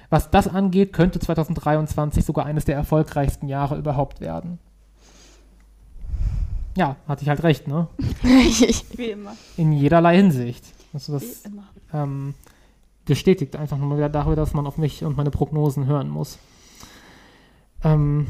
Was 0.10 0.32
das 0.32 0.48
angeht, 0.48 0.94
könnte 0.94 1.20
2023 1.20 2.26
sogar 2.26 2.48
eines 2.48 2.66
der 2.66 2.76
erfolgreichsten 2.76 3.48
Jahre 3.48 3.78
überhaupt 3.78 4.20
werden. 4.20 4.58
Ja, 6.78 6.96
hatte 7.08 7.24
ich 7.24 7.30
halt 7.30 7.42
recht, 7.42 7.68
ne? 7.68 7.88
Wie 8.22 9.10
immer. 9.10 9.36
In 9.58 9.72
jederlei 9.72 10.16
Hinsicht. 10.16 10.64
Also 10.94 11.14
das 11.14 11.24
Wie 11.24 11.48
immer. 11.48 11.64
Ähm, 11.92 12.36
bestätigt 13.04 13.56
einfach 13.56 13.80
nur 13.80 13.98
wieder 13.98 14.10
darüber, 14.10 14.36
dass 14.36 14.54
man 14.54 14.68
auf 14.68 14.78
mich 14.78 15.04
und 15.04 15.18
meine 15.18 15.32
Prognosen 15.32 15.88
hören 15.88 16.08
muss. 16.08 16.38
Ähm, 17.84 18.28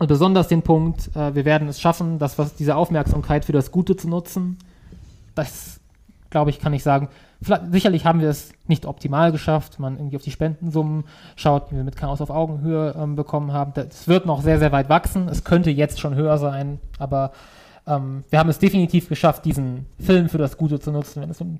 und 0.00 0.08
besonders 0.08 0.48
den 0.48 0.62
Punkt, 0.62 1.14
äh, 1.14 1.36
wir 1.36 1.44
werden 1.44 1.68
es 1.68 1.80
schaffen, 1.80 2.18
das, 2.18 2.36
was, 2.36 2.56
diese 2.56 2.74
Aufmerksamkeit 2.74 3.44
für 3.44 3.52
das 3.52 3.70
Gute 3.70 3.96
zu 3.96 4.08
nutzen. 4.08 4.58
Das, 5.36 5.78
glaube 6.30 6.50
ich, 6.50 6.58
kann 6.58 6.74
ich 6.74 6.82
sagen, 6.82 7.08
sicherlich 7.70 8.04
haben 8.04 8.20
wir 8.20 8.28
es 8.28 8.52
nicht 8.66 8.86
optimal 8.86 9.32
geschafft. 9.32 9.78
Man 9.78 9.96
irgendwie 9.96 10.16
auf 10.16 10.22
die 10.22 10.30
Spendensummen 10.30 11.04
schaut, 11.36 11.70
die 11.70 11.76
wir 11.76 11.84
mit 11.84 11.96
Chaos 11.96 12.20
auf 12.20 12.30
Augenhöhe 12.30 12.94
ähm, 12.98 13.16
bekommen 13.16 13.52
haben. 13.52 13.72
Es 13.88 14.08
wird 14.08 14.26
noch 14.26 14.42
sehr, 14.42 14.58
sehr 14.58 14.72
weit 14.72 14.88
wachsen. 14.88 15.28
Es 15.28 15.44
könnte 15.44 15.70
jetzt 15.70 16.00
schon 16.00 16.14
höher 16.14 16.38
sein, 16.38 16.80
aber 16.98 17.32
ähm, 17.86 18.24
wir 18.30 18.38
haben 18.38 18.50
es 18.50 18.58
definitiv 18.58 19.08
geschafft, 19.08 19.44
diesen 19.44 19.86
Film 19.98 20.28
für 20.28 20.38
das 20.38 20.56
Gute 20.56 20.80
zu 20.80 20.90
nutzen, 20.90 21.22
wenn 21.22 21.30
es 21.30 21.40
um 21.40 21.58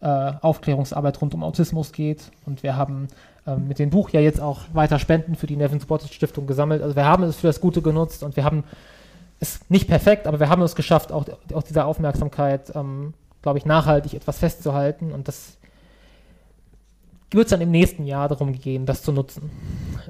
äh, 0.00 0.32
Aufklärungsarbeit 0.40 1.20
rund 1.20 1.34
um 1.34 1.42
Autismus 1.42 1.92
geht. 1.92 2.30
Und 2.44 2.62
wir 2.62 2.76
haben 2.76 3.08
ähm, 3.46 3.68
mit 3.68 3.78
dem 3.78 3.90
Buch 3.90 4.10
ja 4.10 4.20
jetzt 4.20 4.40
auch 4.40 4.62
weiter 4.72 4.98
Spenden 4.98 5.34
für 5.34 5.46
die 5.46 5.56
Nevin 5.56 5.80
Sports 5.80 6.12
Stiftung 6.12 6.46
gesammelt. 6.46 6.82
Also 6.82 6.96
wir 6.96 7.04
haben 7.04 7.22
es 7.24 7.36
für 7.36 7.46
das 7.46 7.60
Gute 7.60 7.82
genutzt 7.82 8.22
und 8.22 8.36
wir 8.36 8.44
haben 8.44 8.64
es 9.40 9.60
nicht 9.68 9.88
perfekt, 9.88 10.26
aber 10.26 10.40
wir 10.40 10.48
haben 10.48 10.62
es 10.62 10.74
geschafft, 10.74 11.12
auch, 11.12 11.26
auch 11.52 11.62
diese 11.62 11.84
Aufmerksamkeit 11.84 12.74
ähm, 12.74 13.14
glaube 13.46 13.60
ich, 13.60 13.64
nachhaltig 13.64 14.14
etwas 14.14 14.40
festzuhalten 14.40 15.12
und 15.12 15.28
das 15.28 15.56
wird 17.30 17.44
es 17.46 17.50
dann 17.50 17.60
im 17.60 17.70
nächsten 17.70 18.04
Jahr 18.04 18.26
darum 18.28 18.52
gehen, 18.52 18.86
das 18.86 19.04
zu 19.04 19.12
nutzen. 19.12 19.52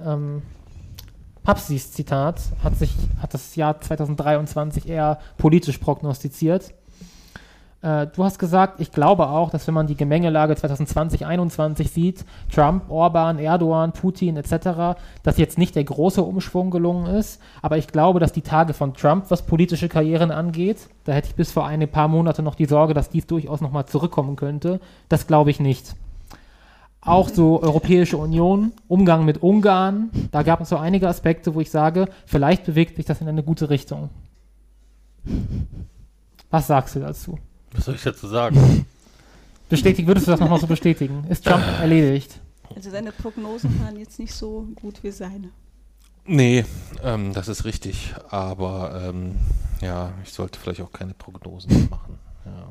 Ähm, 0.02 0.40
Papsis 1.42 1.92
Zitat 1.92 2.40
hat, 2.64 2.78
sich, 2.78 2.94
hat 3.20 3.34
das 3.34 3.54
Jahr 3.54 3.78
2023 3.78 4.88
eher 4.88 5.18
politisch 5.36 5.76
prognostiziert. 5.76 6.72
Äh, 7.82 8.06
du 8.08 8.24
hast 8.24 8.38
gesagt, 8.38 8.80
ich 8.80 8.90
glaube 8.90 9.28
auch, 9.28 9.50
dass 9.50 9.66
wenn 9.66 9.74
man 9.74 9.86
die 9.86 9.96
Gemengelage 9.96 10.56
2020, 10.56 11.20
2021 11.20 11.90
sieht, 11.90 12.24
Trump, 12.52 12.90
Orban, 12.90 13.38
Erdogan, 13.38 13.92
Putin 13.92 14.36
etc., 14.36 14.98
dass 15.22 15.38
jetzt 15.38 15.58
nicht 15.58 15.76
der 15.76 15.84
große 15.84 16.22
Umschwung 16.22 16.70
gelungen 16.70 17.06
ist. 17.06 17.40
Aber 17.62 17.78
ich 17.78 17.88
glaube, 17.88 18.20
dass 18.20 18.32
die 18.32 18.42
Tage 18.42 18.72
von 18.72 18.94
Trump, 18.94 19.26
was 19.28 19.42
politische 19.42 19.88
Karrieren 19.88 20.30
angeht, 20.30 20.88
da 21.04 21.12
hätte 21.12 21.28
ich 21.28 21.34
bis 21.34 21.52
vor 21.52 21.66
ein 21.66 21.86
paar 21.88 22.08
Monate 22.08 22.42
noch 22.42 22.54
die 22.54 22.66
Sorge, 22.66 22.94
dass 22.94 23.10
dies 23.10 23.26
durchaus 23.26 23.60
nochmal 23.60 23.86
zurückkommen 23.86 24.36
könnte. 24.36 24.80
Das 25.08 25.26
glaube 25.26 25.50
ich 25.50 25.60
nicht. 25.60 25.94
Auch 27.02 27.28
so 27.28 27.62
Europäische 27.62 28.16
Union, 28.16 28.72
Umgang 28.88 29.24
mit 29.24 29.40
Ungarn, 29.40 30.10
da 30.32 30.42
gab 30.42 30.60
es 30.60 30.70
so 30.70 30.76
einige 30.76 31.08
Aspekte, 31.08 31.54
wo 31.54 31.60
ich 31.60 31.70
sage, 31.70 32.08
vielleicht 32.24 32.64
bewegt 32.64 32.96
sich 32.96 33.04
das 33.04 33.20
in 33.20 33.28
eine 33.28 33.44
gute 33.44 33.70
Richtung. 33.70 34.10
Was 36.50 36.66
sagst 36.66 36.96
du 36.96 37.00
dazu? 37.00 37.38
Was 37.76 37.84
soll 37.84 37.94
ich 37.94 38.02
dazu 38.02 38.26
sagen? 38.26 38.86
Bestätigen, 39.68 40.06
würdest 40.06 40.26
du 40.26 40.30
das 40.30 40.40
nochmal 40.40 40.60
so 40.60 40.66
bestätigen? 40.66 41.24
Ist 41.28 41.44
Trump 41.44 41.64
erledigt? 41.80 42.40
Also 42.74 42.90
seine 42.90 43.10
Prognosen 43.10 43.80
waren 43.80 43.96
jetzt 43.96 44.18
nicht 44.18 44.32
so 44.32 44.68
gut 44.76 45.02
wie 45.02 45.10
seine. 45.10 45.50
Nee, 46.24 46.64
ähm, 47.02 47.32
das 47.32 47.48
ist 47.48 47.64
richtig. 47.64 48.14
Aber 48.28 49.08
ähm, 49.08 49.36
ja, 49.80 50.12
ich 50.24 50.32
sollte 50.32 50.58
vielleicht 50.58 50.80
auch 50.82 50.92
keine 50.92 51.14
Prognosen 51.14 51.88
machen. 51.90 52.18
Ja. 52.44 52.70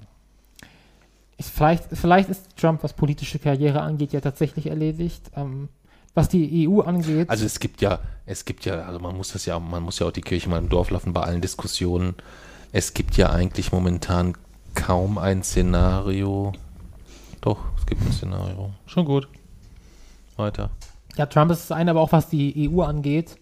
Ist 1.38 1.49
vielleicht, 1.49 1.84
vielleicht 1.91 2.30
ist 2.30 2.56
Trump, 2.56 2.82
was 2.84 2.94
politische 2.94 3.40
Karriere 3.40 3.82
angeht, 3.82 4.14
ja 4.14 4.22
tatsächlich 4.22 4.68
erledigt. 4.68 5.32
Ähm, 5.36 5.68
was 6.15 6.30
die 6.30 6.68
EU 6.68 6.80
angeht. 6.80 7.30
Also 7.30 7.45
es 7.45 7.60
gibt 7.60 7.82
ja, 7.82 7.99
es 8.26 8.45
gibt 8.45 8.65
ja, 8.65 8.84
also 8.84 8.99
man 8.99 9.15
muss 9.15 9.34
das 9.34 9.45
ja, 9.45 9.60
man 9.60 9.84
muss 9.84 9.99
ja 9.99 10.07
auch 10.07 10.11
die 10.11 10.22
Kirche 10.22 10.49
mal 10.49 10.57
im 10.57 10.69
Dorf 10.69 10.90
lassen 10.90 11.14
bei 11.14 11.22
allen 11.22 11.41
Diskussionen. 11.41 12.15
Es 12.72 12.94
gibt 12.94 13.18
ja 13.18 13.30
eigentlich 13.30 13.72
momentan 13.72 14.36
kaum 14.76 15.18
ein 15.18 15.43
Szenario. 15.43 16.53
Doch, 17.41 17.60
es 17.77 17.85
gibt 17.85 18.02
ein 18.02 18.11
Szenario. 18.11 18.72
Schon 18.85 19.06
gut. 19.06 19.27
Weiter. 20.35 20.69
Ja, 21.15 21.26
Trump 21.26 21.52
ist 21.52 21.69
das 21.69 21.77
eine, 21.77 21.91
aber 21.91 22.02
auch 22.02 22.11
was 22.11 22.30
die 22.30 22.69
EU 22.69 22.81
angeht. 22.81 23.38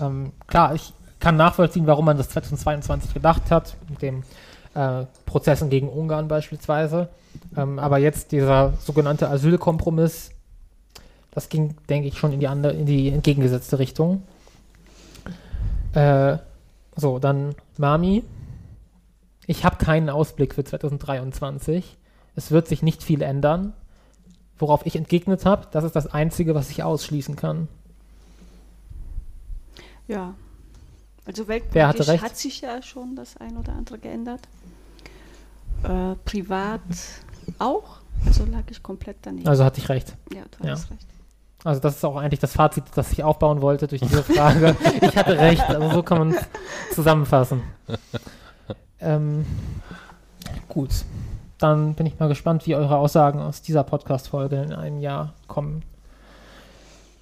Ähm, 0.00 0.32
klar, 0.46 0.74
ich 0.74 0.92
kann 1.20 1.36
nachvollziehen, 1.36 1.86
warum 1.86 2.06
man 2.06 2.16
das 2.16 2.30
2022 2.30 3.14
gedacht 3.14 3.50
hat, 3.50 3.76
mit 3.88 4.02
den 4.02 4.24
äh, 4.74 5.04
Prozessen 5.26 5.70
gegen 5.70 5.88
Ungarn 5.88 6.28
beispielsweise. 6.28 7.08
Ähm, 7.56 7.78
aber 7.78 7.98
jetzt 7.98 8.32
dieser 8.32 8.72
sogenannte 8.80 9.28
Asylkompromiss, 9.28 10.30
das 11.30 11.48
ging, 11.48 11.76
denke 11.88 12.08
ich, 12.08 12.18
schon 12.18 12.32
in 12.32 12.40
die 12.40 12.48
andere, 12.48 12.72
in 12.72 12.86
die 12.86 13.08
entgegengesetzte 13.08 13.78
Richtung. 13.78 14.22
Äh, 15.92 16.38
so, 16.96 17.18
dann 17.18 17.54
Mami. 17.76 18.22
Ich 19.46 19.64
habe 19.64 19.76
keinen 19.76 20.10
Ausblick 20.10 20.54
für 20.54 20.64
2023. 20.64 21.96
Es 22.36 22.50
wird 22.50 22.68
sich 22.68 22.82
nicht 22.82 23.02
viel 23.02 23.22
ändern. 23.22 23.74
Worauf 24.58 24.86
ich 24.86 24.96
entgegnet 24.96 25.44
habe, 25.44 25.66
das 25.72 25.84
ist 25.84 25.96
das 25.96 26.06
Einzige, 26.06 26.54
was 26.54 26.70
ich 26.70 26.82
ausschließen 26.82 27.34
kann. 27.34 27.68
Ja. 30.06 30.34
Also 31.26 31.48
weltpolitisch 31.48 32.22
hat 32.22 32.36
sich 32.36 32.60
ja 32.60 32.80
schon 32.82 33.16
das 33.16 33.36
ein 33.38 33.56
oder 33.56 33.72
andere 33.72 33.98
geändert. 33.98 34.40
Äh, 35.82 36.14
privat 36.24 36.80
auch. 37.58 37.98
Also 38.26 38.44
lag 38.44 38.62
ich 38.70 38.82
komplett 38.82 39.16
daneben. 39.22 39.48
Also 39.48 39.64
hatte 39.64 39.80
ich 39.80 39.88
recht. 39.88 40.16
ja, 40.32 40.42
du 40.58 40.66
ja. 40.66 40.72
hast 40.72 40.90
recht. 40.90 41.06
Also 41.64 41.80
das 41.80 41.96
ist 41.96 42.04
auch 42.04 42.16
eigentlich 42.16 42.40
das 42.40 42.52
Fazit, 42.52 42.84
das 42.94 43.10
ich 43.12 43.24
aufbauen 43.24 43.62
wollte 43.62 43.88
durch 43.88 44.02
diese 44.02 44.22
Frage. 44.22 44.76
ich 45.00 45.16
hatte 45.16 45.38
recht, 45.38 45.62
also 45.62 45.90
so 45.90 46.02
kann 46.02 46.18
man 46.18 46.30
es 46.34 46.44
zusammenfassen. 46.94 47.62
Ähm, 49.04 49.44
gut, 50.68 50.90
dann 51.58 51.94
bin 51.94 52.06
ich 52.06 52.18
mal 52.18 52.28
gespannt, 52.28 52.66
wie 52.66 52.74
eure 52.74 52.96
Aussagen 52.96 53.40
aus 53.40 53.62
dieser 53.62 53.84
Podcast-Folge 53.84 54.56
in 54.62 54.72
einem 54.72 55.00
Jahr 55.00 55.34
kommen. 55.46 55.82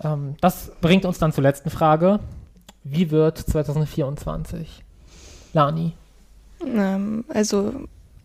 Ähm, 0.02 0.36
das 0.40 0.72
bringt 0.80 1.04
uns 1.04 1.18
dann 1.18 1.32
zur 1.32 1.42
letzten 1.42 1.70
Frage. 1.70 2.20
Wie 2.84 3.10
wird 3.10 3.38
2024? 3.38 4.82
Lani, 5.52 5.92
Ähm, 6.64 7.24
also 7.28 7.72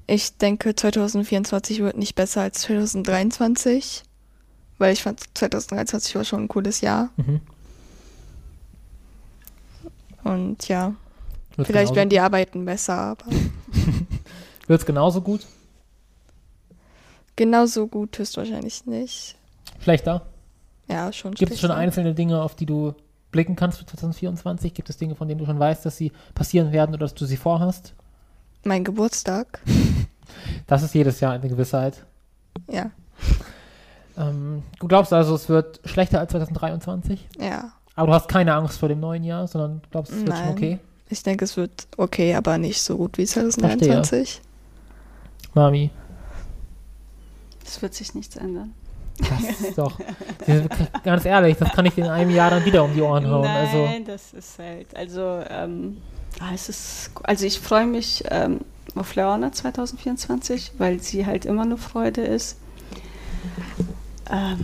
ich 0.08 0.38
denke, 0.38 0.74
2024 0.74 1.82
wird 1.82 1.98
nicht 1.98 2.16
besser 2.16 2.42
als 2.42 2.62
2023, 2.62 4.04
weil 4.78 4.94
ich 4.94 5.04
fand 5.04 5.20
2023 5.34 6.16
war 6.16 6.24
schon 6.24 6.44
ein 6.44 6.48
cooles 6.48 6.82
Jahr. 6.82 7.10
mhm. 7.18 7.42
Und 10.24 10.68
ja, 10.68 10.94
Wird's 11.58 11.68
vielleicht 11.68 11.96
werden 11.96 12.10
die 12.10 12.20
Arbeiten 12.20 12.64
besser, 12.66 12.94
aber 12.94 13.26
Wird's 14.68 14.86
genauso 14.86 15.22
gut? 15.22 15.46
genauso 17.36 17.86
gut 17.88 18.18
höchstwahrscheinlich 18.18 18.86
nicht. 18.88 19.36
Schlechter? 19.80 20.24
Ja, 20.90 21.12
schon 21.14 21.34
Gibt 21.36 21.52
es 21.52 21.60
schon 21.60 21.70
einzelne 21.72 22.14
Dinge, 22.16 22.42
auf 22.42 22.56
die 22.56 22.66
du 22.66 22.96
blicken 23.32 23.56
kannst 23.56 23.78
für 23.78 23.86
2024? 23.86 24.74
Gibt 24.74 24.90
es 24.90 24.98
Dinge, 24.98 25.14
von 25.16 25.28
denen 25.28 25.40
du 25.40 25.46
schon 25.46 25.60
weißt, 25.60 25.86
dass 25.86 25.98
sie 25.98 26.12
passieren 26.34 26.72
werden 26.72 26.92
oder 26.96 27.06
dass 27.06 27.14
du 27.14 27.26
sie 27.26 27.38
vorhast? 27.38 27.94
Mein 28.64 28.84
Geburtstag. 28.84 29.62
Das 30.68 30.84
ist 30.84 30.94
jedes 30.94 31.22
Jahr 31.22 31.32
eine 31.34 31.48
Gewissheit. 31.48 32.06
Ja, 32.70 32.92
Ähm, 34.18 34.62
du 34.80 34.88
glaubst 34.88 35.14
also, 35.14 35.36
es 35.36 35.48
wird 35.48 35.80
schlechter 35.86 36.20
als 36.20 36.32
2023? 36.32 37.28
ja. 37.40 37.72
Aber 37.96 38.08
du 38.08 38.14
hast 38.14 38.28
keine 38.28 38.54
Angst 38.54 38.78
vor 38.78 38.90
dem 38.90 39.00
neuen 39.00 39.24
Jahr, 39.24 39.48
sondern 39.48 39.82
du 39.82 39.90
glaubst, 39.90 40.12
es 40.12 40.20
wird 40.26 40.36
schon 40.36 40.46
Nein. 40.46 40.54
okay? 40.54 40.80
Ich 41.10 41.24
denke, 41.24 41.46
es 41.46 41.56
wird 41.56 41.88
okay, 41.98 42.36
aber 42.36 42.58
nicht 42.58 42.82
so 42.82 42.98
gut 42.98 43.18
wie 43.18 43.26
2023. 43.26 44.42
Mami, 45.54 45.90
Es 47.66 47.82
wird 47.82 47.94
sich 47.94 48.14
nichts 48.14 48.36
ändern. 48.36 48.74
das 49.18 49.62
ist 49.62 49.78
doch... 49.78 49.98
ganz 51.04 51.26
ehrlich, 51.26 51.58
das 51.58 51.72
kann 51.72 51.86
ich 51.86 51.96
dir 51.96 52.06
in 52.06 52.12
einem 52.12 52.30
Jahr 52.30 52.52
dann 52.52 52.66
wieder 52.66 52.84
um 52.84 52.94
die 52.94 53.02
Ohren 53.02 53.28
hauen. 53.28 53.44
Nein, 53.44 53.68
Also, 53.68 53.88
das 54.06 54.34
ist 54.34 54.60
halt, 54.60 54.96
also, 54.96 55.42
ähm, 55.50 55.98
ah, 56.40 56.52
es 56.54 56.70
ist, 56.70 57.12
also 57.24 57.46
ich 57.46 57.60
freue 57.60 57.88
mich 57.88 58.24
ähm, 58.30 58.60
auf 58.96 59.16
Leona 59.16 59.52
2024, 59.52 60.74
weil 60.78 61.00
sie 61.02 61.26
halt 61.26 61.46
immer 61.46 61.64
eine 61.64 61.78
Freude 61.78 62.22
ist. 62.22 62.58
Ähm, 64.30 64.60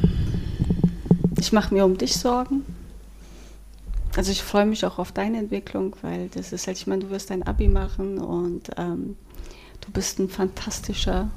ich 1.40 1.52
mache 1.52 1.74
mir 1.74 1.86
um 1.86 1.98
dich 1.98 2.15
Sorgen. 2.15 2.65
Also 4.15 4.31
ich 4.31 4.44
freue 4.44 4.65
mich 4.65 4.85
auch 4.85 4.99
auf 4.99 5.11
deine 5.11 5.40
Entwicklung, 5.40 5.95
weil 6.03 6.30
das 6.30 6.53
ist 6.53 6.68
halt, 6.68 6.77
ich 6.77 6.85
meine, 6.85 7.03
du 7.03 7.10
wirst 7.10 7.31
dein 7.31 7.44
Abi 7.44 7.68
machen 7.68 8.19
und 8.19 8.69
ähm, 8.77 9.18
du 9.81 9.91
bist 9.91 10.19
ein 10.19 10.30
fantastischer 10.30 11.30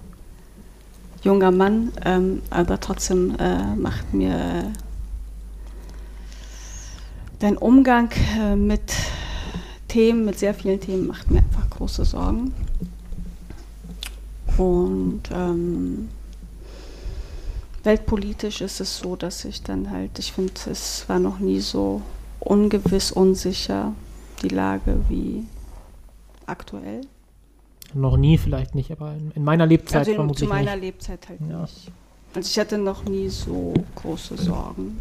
junger 1.22 1.50
Mann, 1.50 1.92
ähm, 2.04 2.42
aber 2.50 2.78
trotzdem 2.78 3.34
äh, 3.38 3.74
macht 3.74 4.12
mir 4.12 4.72
dein 7.38 7.56
Umgang 7.56 8.10
äh, 8.38 8.56
mit 8.56 8.92
Themen, 9.88 10.26
mit 10.26 10.38
sehr 10.38 10.52
vielen 10.52 10.80
Themen, 10.80 11.06
macht 11.06 11.30
mir 11.30 11.38
einfach 11.38 11.70
große 11.70 12.04
Sorgen. 12.04 12.52
Und 14.58 15.22
ähm, 15.32 16.08
weltpolitisch 17.84 18.60
ist 18.60 18.80
es 18.80 18.98
so, 18.98 19.16
dass 19.16 19.46
ich 19.46 19.62
dann 19.62 19.90
halt, 19.90 20.18
ich 20.18 20.32
finde, 20.32 20.52
es 20.70 21.08
war 21.08 21.18
noch 21.18 21.38
nie 21.38 21.60
so 21.60 22.02
ungewiss, 22.46 23.12
unsicher 23.12 23.92
die 24.42 24.48
Lage 24.48 24.98
wie 25.08 25.44
aktuell. 26.46 27.00
noch 27.94 28.16
nie 28.16 28.36
vielleicht 28.38 28.74
nicht, 28.74 28.90
aber 28.90 29.12
in, 29.14 29.30
in 29.32 29.44
meiner 29.44 29.66
Lebzeit 29.66 30.00
Also 30.00 30.10
in, 30.12 30.16
vermutlich 30.16 30.48
zu 30.48 30.54
meiner 30.54 30.72
nicht. 30.76 30.82
Lebzeit 30.84 31.28
halt 31.28 31.40
Ja. 31.48 31.62
nicht. 31.62 31.90
Also 32.34 32.48
ich 32.50 32.58
hatte 32.58 32.76
noch 32.78 33.04
nie 33.04 33.28
so 33.28 33.72
große 33.94 34.36
Sorgen 34.36 34.98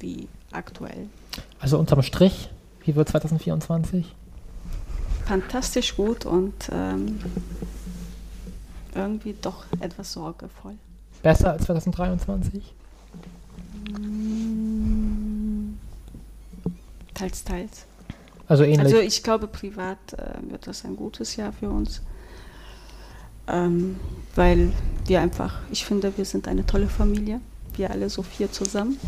wie 0.00 0.26
aktuell. 0.52 1.08
Also 1.60 1.78
unterm 1.78 2.02
Strich, 2.02 2.48
wie 2.84 2.94
wird 2.96 3.08
2024? 3.08 4.14
fantastisch 5.26 5.96
gut 5.96 6.24
und 6.24 6.54
ähm, 6.70 7.18
irgendwie 8.94 9.34
doch 9.42 9.64
etwas 9.80 10.12
sorgevoll. 10.12 10.74
Besser 11.22 11.50
als 11.50 11.64
2023? 11.64 12.62
Teils, 17.16 17.44
teils. 17.44 17.86
Also 18.48 18.64
ähnlich. 18.64 18.80
Also 18.80 18.98
ich 18.98 19.22
glaube, 19.22 19.46
privat 19.46 19.98
äh, 20.12 20.50
wird 20.50 20.66
das 20.66 20.84
ein 20.84 20.96
gutes 20.96 21.36
Jahr 21.36 21.52
für 21.52 21.70
uns, 21.70 22.02
ähm, 23.48 23.96
weil 24.34 24.72
wir 25.06 25.20
einfach, 25.20 25.60
ich 25.70 25.84
finde, 25.84 26.16
wir 26.16 26.24
sind 26.24 26.46
eine 26.46 26.64
tolle 26.64 26.88
Familie, 26.88 27.40
wir 27.74 27.90
alle 27.90 28.10
so 28.10 28.22
vier 28.22 28.52
zusammen. 28.52 28.98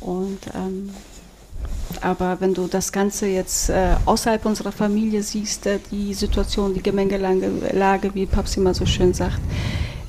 Und 0.00 0.38
ähm, 0.54 0.90
aber 2.00 2.40
wenn 2.40 2.54
du 2.54 2.66
das 2.66 2.92
Ganze 2.92 3.26
jetzt 3.26 3.70
äh, 3.70 3.96
außerhalb 4.04 4.44
unserer 4.46 4.72
Familie 4.72 5.22
siehst, 5.22 5.66
äh, 5.66 5.78
die 5.90 6.14
Situation, 6.14 6.74
die 6.74 6.82
Gemengelage, 6.82 7.50
Lage, 7.72 8.14
wie 8.14 8.26
Papsi 8.26 8.60
immer 8.60 8.74
so 8.74 8.86
schön 8.86 9.14
sagt, 9.14 9.40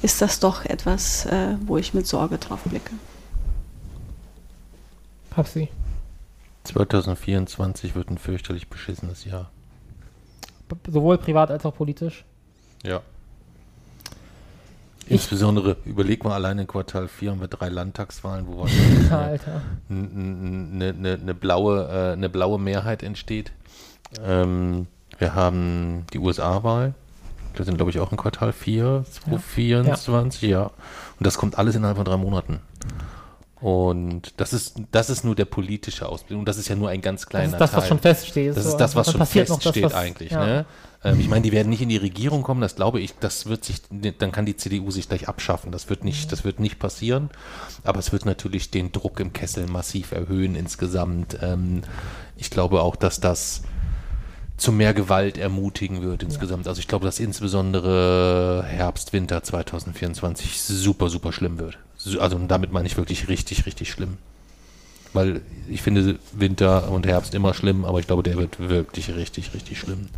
ist 0.01 0.21
das 0.21 0.39
doch 0.39 0.65
etwas, 0.65 1.25
äh, 1.25 1.55
wo 1.65 1.77
ich 1.77 1.93
mit 1.93 2.07
Sorge 2.07 2.37
drauf 2.37 2.61
blicke. 2.65 2.91
Papsi. 5.29 5.69
2024 6.65 7.95
wird 7.95 8.09
ein 8.09 8.17
fürchterlich 8.17 8.67
beschissenes 8.67 9.25
Jahr. 9.25 9.49
B- 10.67 10.91
Sowohl 10.91 11.17
privat 11.17 11.51
als 11.51 11.65
auch 11.65 11.75
politisch. 11.75 12.25
Ja. 12.83 13.01
Ich- 15.05 15.11
Insbesondere, 15.11 15.77
überleg 15.85 16.23
mal, 16.23 16.33
allein 16.33 16.57
in 16.57 16.65
Quartal 16.67 17.07
4 17.07 17.31
haben 17.31 17.39
wir 17.41 17.47
drei 17.47 17.69
Landtagswahlen, 17.69 18.47
wo 18.47 18.63
eine, 19.09 19.39
eine, 19.89 20.89
eine, 20.89 21.13
eine, 21.21 21.33
blaue, 21.35 21.87
äh, 21.87 22.13
eine 22.13 22.29
blaue 22.29 22.59
Mehrheit 22.59 23.03
entsteht. 23.03 23.51
Ähm, 24.23 24.87
wir 25.19 25.35
haben 25.35 26.05
die 26.13 26.19
USA-Wahl. 26.19 26.95
Das 27.53 27.67
sind, 27.67 27.75
glaube 27.77 27.91
ich, 27.91 27.99
auch 27.99 28.11
in 28.11 28.17
Quartal 28.17 28.51
4, 28.51 29.05
2024, 29.09 30.41
ja. 30.49 30.63
Und 30.65 30.73
das 31.25 31.37
kommt 31.37 31.57
alles 31.57 31.75
innerhalb 31.75 31.95
von 31.97 32.05
drei 32.05 32.17
Monaten. 32.17 32.59
Und 33.61 34.33
das 34.37 34.51
ist, 34.53 34.75
das 34.91 35.09
ist 35.09 35.23
nur 35.23 35.33
der 35.35 35.45
politische 35.45 36.07
Ausblick. 36.09 36.37
Und 36.37 36.45
das 36.45 36.57
ist 36.57 36.67
ja 36.67 36.75
nur 36.75 36.89
ein 36.89 37.01
ganz 37.01 37.21
Das 37.21 37.29
kleiner 37.29 37.53
ist 37.53 37.59
das, 37.59 37.71
Teil. 37.71 37.79
was 37.81 37.87
schon 37.87 37.99
feststeht. 37.99 38.55
Das 38.57 38.65
ist 38.65 38.77
das, 38.77 38.95
was 38.95 39.11
schon 39.11 39.25
feststeht 39.25 39.65
das, 39.85 39.91
was- 39.91 39.93
eigentlich. 39.93 40.31
ja. 40.31 40.45
Ne? 40.45 40.65
Ähm, 41.03 41.19
ich 41.19 41.29
meine, 41.29 41.41
die 41.43 41.51
werden 41.51 41.69
nicht 41.69 41.81
in 41.81 41.89
die 41.89 41.97
Regierung 41.97 42.41
kommen, 42.43 42.61
das 42.61 42.75
glaube 42.75 42.99
ich, 42.99 43.13
das 43.19 43.45
wird 43.45 43.63
sich, 43.63 43.77
dann 44.17 44.31
kann 44.31 44.45
die 44.45 44.57
CDU 44.57 44.91
sich 44.91 45.07
gleich 45.07 45.27
abschaffen. 45.29 45.71
Das 45.71 45.89
wird 45.89 46.03
nicht, 46.03 46.31
das 46.31 46.43
wird 46.43 46.59
nicht 46.59 46.79
passieren. 46.79 47.29
Aber 47.83 47.99
es 47.99 48.11
wird 48.11 48.25
natürlich 48.25 48.71
den 48.71 48.91
Druck 48.91 49.19
im 49.19 49.31
Kessel 49.31 49.67
massiv 49.67 50.11
erhöhen 50.11 50.55
insgesamt. 50.55 51.37
Ähm, 51.41 51.81
ich 52.35 52.49
glaube 52.49 52.81
auch, 52.81 52.95
dass 52.97 53.19
das 53.21 53.61
zu 54.57 54.71
mehr 54.71 54.93
Gewalt 54.93 55.37
ermutigen 55.37 56.01
wird 56.01 56.23
insgesamt. 56.23 56.67
Also 56.67 56.79
ich 56.79 56.87
glaube, 56.87 57.05
dass 57.05 57.19
insbesondere 57.19 58.63
Herbst, 58.67 59.13
Winter 59.13 59.43
2024 59.43 60.61
super, 60.61 61.09
super 61.09 61.31
schlimm 61.31 61.57
wird. 61.59 61.77
Also 62.19 62.35
und 62.35 62.47
damit 62.49 62.71
meine 62.71 62.87
ich 62.87 62.97
wirklich 62.97 63.27
richtig, 63.27 63.65
richtig 63.65 63.91
schlimm. 63.91 64.17
Weil 65.13 65.41
ich 65.69 65.81
finde 65.81 66.19
Winter 66.33 66.91
und 66.91 67.07
Herbst 67.07 67.33
immer 67.33 67.53
schlimm, 67.53 67.85
aber 67.85 67.99
ich 67.99 68.07
glaube, 68.07 68.23
der 68.23 68.35
wird 68.35 68.59
wirklich 68.59 69.15
richtig, 69.15 69.53
richtig 69.53 69.79
schlimm. 69.79 70.09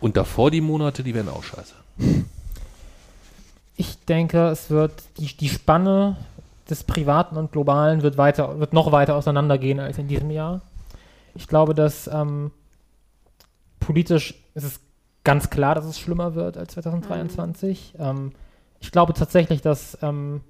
Und 0.00 0.16
davor 0.16 0.50
die 0.50 0.60
Monate, 0.60 1.02
die 1.02 1.14
werden 1.14 1.28
auch 1.28 1.44
scheiße. 1.44 1.74
Ich 3.76 3.98
denke, 4.06 4.48
es 4.48 4.70
wird 4.70 5.02
die, 5.18 5.36
die 5.36 5.48
Spanne 5.48 6.16
des 6.68 6.84
Privaten 6.84 7.36
und 7.36 7.52
Globalen 7.52 8.02
wird 8.02 8.16
weiter, 8.16 8.58
wird 8.58 8.72
noch 8.72 8.92
weiter 8.92 9.16
auseinandergehen 9.16 9.80
als 9.80 9.98
in 9.98 10.08
diesem 10.08 10.30
Jahr. 10.30 10.62
Ich 11.34 11.48
glaube, 11.48 11.74
dass 11.74 12.06
ähm, 12.06 12.52
politisch 13.80 14.34
ist 14.54 14.64
es 14.64 14.80
ganz 15.24 15.50
klar, 15.50 15.74
dass 15.74 15.84
es 15.84 15.98
schlimmer 15.98 16.34
wird 16.34 16.56
als 16.56 16.72
2023. 16.74 17.94
Ähm, 17.98 18.32
ich 18.84 18.92
glaube 18.92 19.14
tatsächlich, 19.14 19.62
dass 19.62 19.96
ähm, 20.02 20.42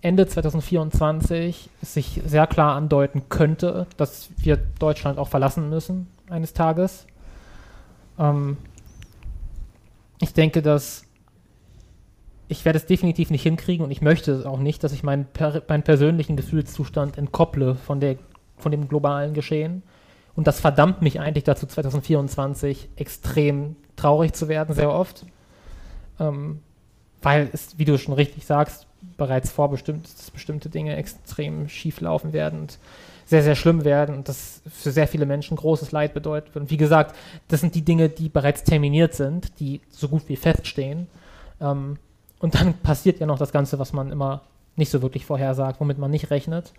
Ende 0.00 0.28
2024 0.28 1.68
es 1.82 1.94
sich 1.94 2.20
sehr 2.24 2.46
klar 2.46 2.76
andeuten 2.76 3.24
könnte, 3.28 3.88
dass 3.96 4.30
wir 4.36 4.56
Deutschland 4.56 5.18
auch 5.18 5.26
verlassen 5.26 5.68
müssen 5.68 6.06
eines 6.28 6.52
Tages. 6.52 7.06
Ähm, 8.16 8.58
ich 10.20 10.32
denke, 10.34 10.62
dass 10.62 11.04
ich 12.46 12.64
werde 12.64 12.78
es 12.78 12.86
definitiv 12.86 13.30
nicht 13.30 13.42
hinkriegen 13.42 13.84
und 13.84 13.90
ich 13.90 14.02
möchte 14.02 14.30
es 14.30 14.46
auch 14.46 14.60
nicht, 14.60 14.84
dass 14.84 14.92
ich 14.92 15.02
meinen, 15.02 15.24
per, 15.24 15.62
meinen 15.68 15.82
persönlichen 15.82 16.36
Gefühlszustand 16.36 17.18
entkopple 17.18 17.74
von, 17.74 17.98
der, 17.98 18.18
von 18.56 18.70
dem 18.70 18.88
globalen 18.88 19.34
Geschehen. 19.34 19.82
Und 20.36 20.46
das 20.46 20.60
verdammt 20.60 21.02
mich 21.02 21.18
eigentlich 21.18 21.44
dazu, 21.44 21.66
2024 21.66 22.88
extrem 22.94 23.74
traurig 23.96 24.32
zu 24.32 24.46
werden, 24.46 24.76
sehr 24.76 24.92
oft. 24.92 25.26
Ähm, 26.20 26.60
weil 27.22 27.48
es, 27.52 27.78
wie 27.78 27.84
du 27.84 27.98
schon 27.98 28.14
richtig 28.14 28.46
sagst, 28.46 28.86
bereits 29.16 29.50
vorbestimmt 29.50 30.06
ist, 30.06 30.18
dass 30.18 30.30
bestimmte 30.30 30.68
Dinge 30.68 30.96
extrem 30.96 31.68
schief 31.68 32.00
laufen 32.00 32.32
werden 32.32 32.60
und 32.60 32.78
sehr, 33.26 33.42
sehr 33.42 33.54
schlimm 33.54 33.84
werden 33.84 34.16
und 34.16 34.28
das 34.28 34.60
für 34.68 34.90
sehr 34.90 35.06
viele 35.06 35.24
Menschen 35.24 35.56
großes 35.56 35.92
Leid 35.92 36.14
bedeutet. 36.14 36.56
Und 36.56 36.70
wie 36.70 36.76
gesagt, 36.76 37.14
das 37.48 37.60
sind 37.60 37.74
die 37.76 37.84
Dinge, 37.84 38.08
die 38.08 38.28
bereits 38.28 38.64
terminiert 38.64 39.14
sind, 39.14 39.60
die 39.60 39.80
so 39.88 40.08
gut 40.08 40.22
wie 40.26 40.36
feststehen. 40.36 41.06
Ähm, 41.60 41.98
und 42.40 42.56
dann 42.56 42.74
passiert 42.82 43.20
ja 43.20 43.26
noch 43.26 43.38
das 43.38 43.52
Ganze, 43.52 43.78
was 43.78 43.92
man 43.92 44.10
immer 44.10 44.42
nicht 44.74 44.90
so 44.90 45.00
wirklich 45.00 45.26
vorhersagt, 45.26 45.80
womit 45.80 45.98
man 45.98 46.10
nicht 46.10 46.30
rechnet. 46.30 46.72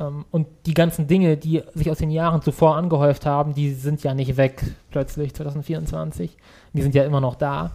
Ähm, 0.00 0.24
und 0.30 0.46
die 0.64 0.74
ganzen 0.74 1.06
Dinge, 1.06 1.36
die 1.36 1.62
sich 1.74 1.90
aus 1.90 1.98
den 1.98 2.10
Jahren 2.10 2.40
zuvor 2.40 2.76
angehäuft 2.76 3.26
haben, 3.26 3.54
die 3.54 3.74
sind 3.74 4.02
ja 4.02 4.14
nicht 4.14 4.38
weg 4.38 4.62
plötzlich 4.90 5.34
2024. 5.34 6.36
Die 6.72 6.82
sind 6.82 6.94
ja 6.94 7.04
immer 7.04 7.20
noch 7.20 7.34
da. 7.34 7.72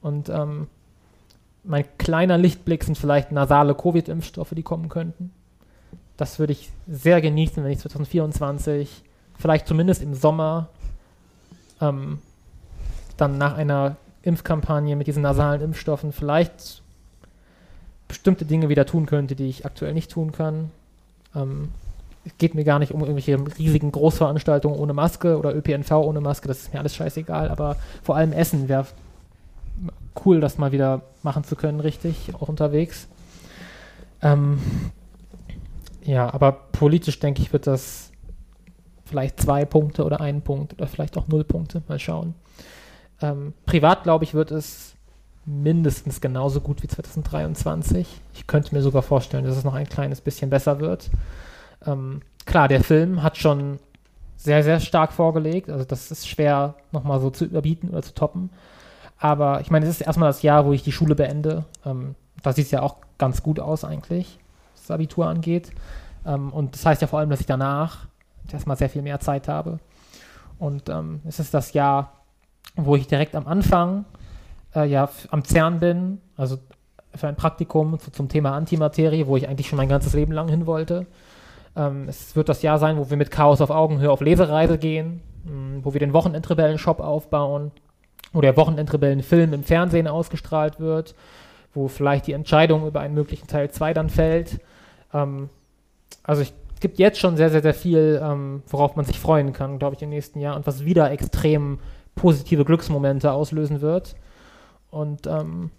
Und 0.00 0.28
ähm, 0.28 0.66
mein 1.64 1.84
kleiner 1.98 2.38
Lichtblick 2.38 2.84
sind 2.84 2.98
vielleicht 2.98 3.32
nasale 3.32 3.74
Covid-Impfstoffe, 3.74 4.52
die 4.54 4.62
kommen 4.62 4.88
könnten. 4.88 5.32
Das 6.16 6.38
würde 6.38 6.52
ich 6.52 6.70
sehr 6.86 7.20
genießen, 7.20 7.64
wenn 7.64 7.72
ich 7.72 7.78
2024, 7.80 9.02
vielleicht 9.38 9.66
zumindest 9.66 10.02
im 10.02 10.14
Sommer, 10.14 10.68
ähm, 11.80 12.18
dann 13.16 13.38
nach 13.38 13.56
einer 13.56 13.96
Impfkampagne 14.22 14.96
mit 14.96 15.06
diesen 15.06 15.22
nasalen 15.22 15.60
Impfstoffen 15.60 16.12
vielleicht 16.12 16.82
bestimmte 18.08 18.44
Dinge 18.44 18.68
wieder 18.68 18.86
tun 18.86 19.06
könnte, 19.06 19.34
die 19.34 19.48
ich 19.48 19.66
aktuell 19.66 19.94
nicht 19.94 20.10
tun 20.10 20.32
kann. 20.32 20.70
Ähm, 21.34 21.70
es 22.24 22.32
geht 22.38 22.54
mir 22.54 22.64
gar 22.64 22.78
nicht 22.78 22.92
um 22.92 23.00
irgendwelche 23.00 23.38
riesigen 23.58 23.92
Großveranstaltungen 23.92 24.78
ohne 24.78 24.94
Maske 24.94 25.38
oder 25.38 25.54
ÖPNV 25.54 25.90
ohne 25.92 26.20
Maske, 26.20 26.48
das 26.48 26.60
ist 26.60 26.72
mir 26.72 26.80
alles 26.80 26.94
scheißegal, 26.94 27.50
aber 27.50 27.76
vor 28.02 28.16
allem 28.16 28.32
Essen 28.32 28.68
wäre 28.68 28.86
cool, 30.24 30.40
das 30.40 30.58
mal 30.58 30.72
wieder 30.72 31.02
machen 31.22 31.44
zu 31.44 31.56
können, 31.56 31.80
richtig, 31.80 32.32
auch 32.34 32.48
unterwegs. 32.48 33.08
Ähm, 34.22 34.58
ja, 36.04 36.32
aber 36.32 36.52
politisch 36.52 37.18
denke 37.18 37.42
ich, 37.42 37.52
wird 37.52 37.66
das 37.66 38.10
vielleicht 39.04 39.40
zwei 39.40 39.64
Punkte 39.64 40.04
oder 40.04 40.20
ein 40.20 40.42
Punkt 40.42 40.74
oder 40.74 40.86
vielleicht 40.86 41.16
auch 41.16 41.28
null 41.28 41.44
Punkte. 41.44 41.82
Mal 41.88 41.98
schauen. 41.98 42.34
Ähm, 43.20 43.54
privat, 43.66 44.02
glaube 44.02 44.24
ich, 44.24 44.34
wird 44.34 44.50
es 44.50 44.94
mindestens 45.46 46.20
genauso 46.20 46.60
gut 46.60 46.82
wie 46.82 46.88
2023. 46.88 48.06
Ich 48.34 48.46
könnte 48.46 48.74
mir 48.74 48.82
sogar 48.82 49.02
vorstellen, 49.02 49.44
dass 49.44 49.56
es 49.56 49.64
noch 49.64 49.74
ein 49.74 49.88
kleines 49.88 50.20
bisschen 50.20 50.50
besser 50.50 50.80
wird. 50.80 51.10
Ähm, 51.86 52.22
klar, 52.46 52.68
der 52.68 52.82
Film 52.82 53.22
hat 53.22 53.36
schon 53.36 53.78
sehr, 54.36 54.62
sehr 54.62 54.80
stark 54.80 55.12
vorgelegt. 55.12 55.70
Also 55.70 55.84
das 55.84 56.10
ist 56.10 56.28
schwer 56.28 56.74
nochmal 56.92 57.20
so 57.20 57.30
zu 57.30 57.44
überbieten 57.44 57.90
oder 57.90 58.02
zu 58.02 58.14
toppen. 58.14 58.50
Aber 59.18 59.60
ich 59.60 59.70
meine, 59.70 59.86
es 59.86 60.00
ist 60.00 60.06
erstmal 60.06 60.28
das 60.28 60.42
Jahr, 60.42 60.66
wo 60.66 60.72
ich 60.72 60.82
die 60.82 60.92
Schule 60.92 61.14
beende. 61.14 61.64
Ähm, 61.86 62.14
da 62.42 62.52
sieht 62.52 62.66
es 62.66 62.70
ja 62.70 62.82
auch 62.82 62.96
ganz 63.18 63.42
gut 63.42 63.60
aus 63.60 63.84
eigentlich, 63.84 64.38
was 64.72 64.82
das 64.82 64.90
Abitur 64.90 65.26
angeht. 65.26 65.70
Ähm, 66.26 66.52
und 66.52 66.74
das 66.74 66.84
heißt 66.84 67.00
ja 67.00 67.08
vor 67.08 67.20
allem, 67.20 67.30
dass 67.30 67.40
ich 67.40 67.46
danach 67.46 68.06
erstmal 68.52 68.76
sehr 68.76 68.90
viel 68.90 69.02
mehr 69.02 69.20
Zeit 69.20 69.48
habe. 69.48 69.78
Und 70.58 70.88
ähm, 70.88 71.20
es 71.26 71.40
ist 71.40 71.54
das 71.54 71.72
Jahr, 71.72 72.12
wo 72.76 72.96
ich 72.96 73.06
direkt 73.06 73.34
am 73.34 73.46
Anfang 73.46 74.04
äh, 74.74 74.86
ja 74.86 75.08
am 75.30 75.44
CERN 75.44 75.80
bin, 75.80 76.20
also 76.36 76.58
für 77.14 77.28
ein 77.28 77.36
Praktikum 77.36 77.98
zu, 77.98 78.10
zum 78.10 78.28
Thema 78.28 78.52
Antimaterie, 78.52 79.26
wo 79.26 79.36
ich 79.36 79.48
eigentlich 79.48 79.68
schon 79.68 79.76
mein 79.76 79.88
ganzes 79.88 80.14
Leben 80.14 80.32
lang 80.32 80.48
hin 80.48 80.66
wollte. 80.66 81.06
Ähm, 81.76 82.08
es 82.08 82.36
wird 82.36 82.48
das 82.48 82.62
Jahr 82.62 82.78
sein, 82.78 82.98
wo 82.98 83.10
wir 83.10 83.16
mit 83.16 83.30
Chaos 83.30 83.60
auf 83.60 83.70
Augenhöhe 83.70 84.10
auf 84.10 84.20
Lesereise 84.20 84.78
gehen, 84.78 85.22
mh, 85.44 85.50
hm, 85.50 85.84
wo 85.84 85.92
wir 85.92 86.00
den 86.00 86.12
Wochenendrebellen-Shop 86.12 87.00
aufbauen, 87.00 87.72
wo 88.34 88.40
der 88.40 88.56
Wochenendrebellen-Film 88.56 89.54
im 89.54 89.62
Fernsehen 89.62 90.08
ausgestrahlt 90.08 90.80
wird, 90.80 91.14
wo 91.72 91.88
vielleicht 91.88 92.26
die 92.26 92.32
Entscheidung 92.32 92.86
über 92.86 93.00
einen 93.00 93.14
möglichen 93.14 93.46
Teil 93.46 93.70
2 93.70 93.94
dann 93.94 94.10
fällt. 94.10 94.60
Ähm, 95.14 95.48
also 96.22 96.42
es 96.42 96.52
gibt 96.80 96.98
jetzt 96.98 97.18
schon 97.18 97.36
sehr, 97.36 97.48
sehr, 97.48 97.62
sehr 97.62 97.74
viel, 97.74 98.20
ähm, 98.22 98.62
worauf 98.66 98.96
man 98.96 99.06
sich 99.06 99.18
freuen 99.18 99.52
kann, 99.52 99.78
glaube 99.78 99.96
ich, 99.96 100.02
im 100.02 100.10
nächsten 100.10 100.40
Jahr 100.40 100.56
und 100.56 100.66
was 100.66 100.84
wieder 100.84 101.10
extrem 101.10 101.78
positive 102.16 102.64
Glücksmomente 102.64 103.32
auslösen 103.32 103.80
wird. 103.80 104.16
Und 104.90 105.26
ähm, 105.26 105.70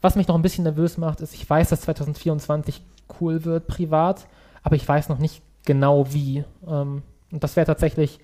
was 0.00 0.16
mich 0.16 0.28
noch 0.28 0.34
ein 0.34 0.42
bisschen 0.42 0.64
nervös 0.64 0.98
macht, 0.98 1.20
ist, 1.20 1.34
ich 1.34 1.48
weiß, 1.48 1.68
dass 1.68 1.82
2024 1.82 2.82
cool 3.20 3.44
wird 3.44 3.66
privat, 3.66 4.26
aber 4.62 4.76
ich 4.76 4.88
weiß 4.88 5.10
noch 5.10 5.18
nicht 5.18 5.42
genau 5.64 6.12
wie. 6.12 6.44
Ähm, 6.66 7.02
und 7.30 7.44
das 7.44 7.56
wäre 7.56 7.66
tatsächlich, 7.66 8.18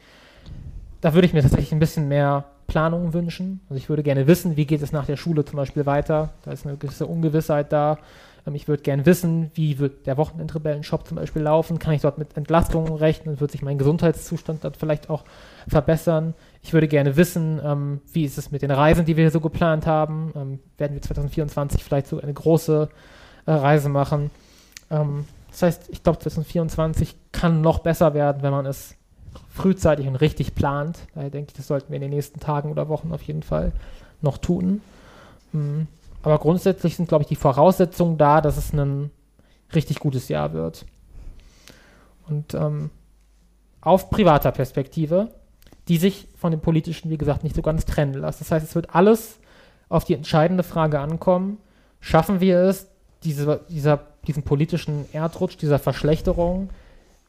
da 1.03 1.13
würde 1.13 1.27
ich 1.27 1.35
mir 1.35 1.43
tatsächlich 1.43 1.73
ein 1.73 1.79
bisschen 1.79 2.09
mehr 2.09 2.47
Planung 2.67 3.13
wünschen. 3.13 3.61
Also 3.69 3.79
ich 3.79 3.89
würde 3.89 4.03
gerne 4.03 4.27
wissen, 4.27 4.57
wie 4.57 4.67
geht 4.67 4.83
es 4.83 4.93
nach 4.93 5.07
der 5.07 5.17
Schule 5.17 5.45
zum 5.45 5.57
Beispiel 5.57 5.87
weiter. 5.87 6.31
Da 6.45 6.53
ist 6.53 6.67
eine 6.67 6.77
gewisse 6.77 7.07
Ungewissheit 7.07 7.73
da. 7.73 7.99
Ähm, 8.47 8.55
ich 8.55 8.69
würde 8.69 8.83
gerne 8.83 9.07
wissen, 9.07 9.51
wie 9.55 9.79
wird 9.79 10.07
der 10.07 10.17
Wochenendrebellen-Shop 10.17 11.07
zum 11.07 11.17
Beispiel 11.17 11.43
laufen. 11.43 11.79
Kann 11.79 11.95
ich 11.95 12.03
dort 12.03 12.19
mit 12.19 12.37
Entlastungen 12.37 12.95
rechnen? 12.95 13.41
Wird 13.41 13.51
sich 13.51 13.63
mein 13.63 13.79
Gesundheitszustand 13.79 14.65
dort 14.65 14.77
vielleicht 14.77 15.11
auch 15.11 15.25
verbessern? 15.69 16.35
Ich 16.63 16.73
würde 16.73 16.89
gerne 16.89 17.17
wissen, 17.17 17.61
ähm, 17.65 18.01
wie 18.13 18.25
ist 18.25 18.39
es 18.39 18.51
mit 18.51 18.63
den 18.63 18.71
Reisen, 18.71 19.05
die 19.05 19.17
wir 19.17 19.25
hier 19.25 19.31
so 19.31 19.41
geplant 19.41 19.87
haben. 19.87 20.33
Ähm, 20.35 20.59
werden 20.79 20.95
wir 20.95 21.03
2024 21.03 21.85
vielleicht 21.85 22.09
so 22.09 22.21
eine 22.21 22.35
große 22.35 22.89
äh, 23.47 23.53
Reise 23.53 23.89
machen? 23.89 24.31
Das 24.89 25.63
heißt, 25.63 25.89
ich 25.89 26.05
glaube, 26.05 26.21
2024 26.21 27.17
kann 27.33 27.61
noch 27.61 27.81
besser 27.81 28.15
werden, 28.15 28.43
wenn 28.43 28.53
man 28.53 28.67
es 28.67 28.96
frühzeitig 29.51 30.07
und 30.07 30.17
richtig 30.17 30.55
plant. 30.55 30.99
Daher 31.15 31.31
denke 31.31 31.51
ich, 31.51 31.57
das 31.57 31.67
sollten 31.67 31.91
wir 31.91 31.97
in 31.97 32.03
den 32.03 32.11
nächsten 32.11 32.41
Tagen 32.41 32.71
oder 32.71 32.89
Wochen 32.89 33.13
auf 33.13 33.23
jeden 33.23 33.43
Fall 33.43 33.73
noch 34.23 34.39
tun. 34.39 34.81
Mhm. 35.53 35.87
Aber 36.23 36.39
grundsätzlich 36.39 36.97
sind, 36.97 37.09
glaube 37.09 37.23
ich, 37.23 37.29
die 37.29 37.37
Voraussetzungen 37.37 38.19
da, 38.19 38.41
dass 38.41 38.57
es 38.57 38.73
ein 38.73 39.11
richtig 39.75 40.01
gutes 40.01 40.29
Jahr 40.29 40.53
wird. 40.53 40.85
Und 42.29 42.55
ähm, 42.55 42.91
auf 43.81 44.11
privater 44.11 44.51
Perspektive, 44.51 45.29
die 45.89 45.99
sich 45.99 46.27
von 46.37 46.51
dem 46.51 46.61
politischen, 46.61 47.11
wie 47.11 47.19
gesagt, 47.19 47.45
nicht 47.45 47.55
so 47.55 47.63
ganz 47.63 47.85
trennen 47.85 48.15
lässt. 48.15 48.41
Das 48.41 48.51
heißt, 48.51 48.67
es 48.67 48.75
wird 48.75 48.95
alles 48.95 49.39
auf 49.89 50.05
die 50.05 50.15
entscheidende 50.15 50.65
Frage 50.65 50.99
ankommen, 50.99 51.59
schaffen 52.01 52.41
wir 52.41 52.59
es, 52.63 52.89
diese, 53.23 53.61
dieser, 53.69 54.01
diesen 54.27 54.43
politischen 54.43 55.07
Erdrutsch, 55.13 55.57
dieser 55.61 55.79
Verschlechterung 55.79 56.71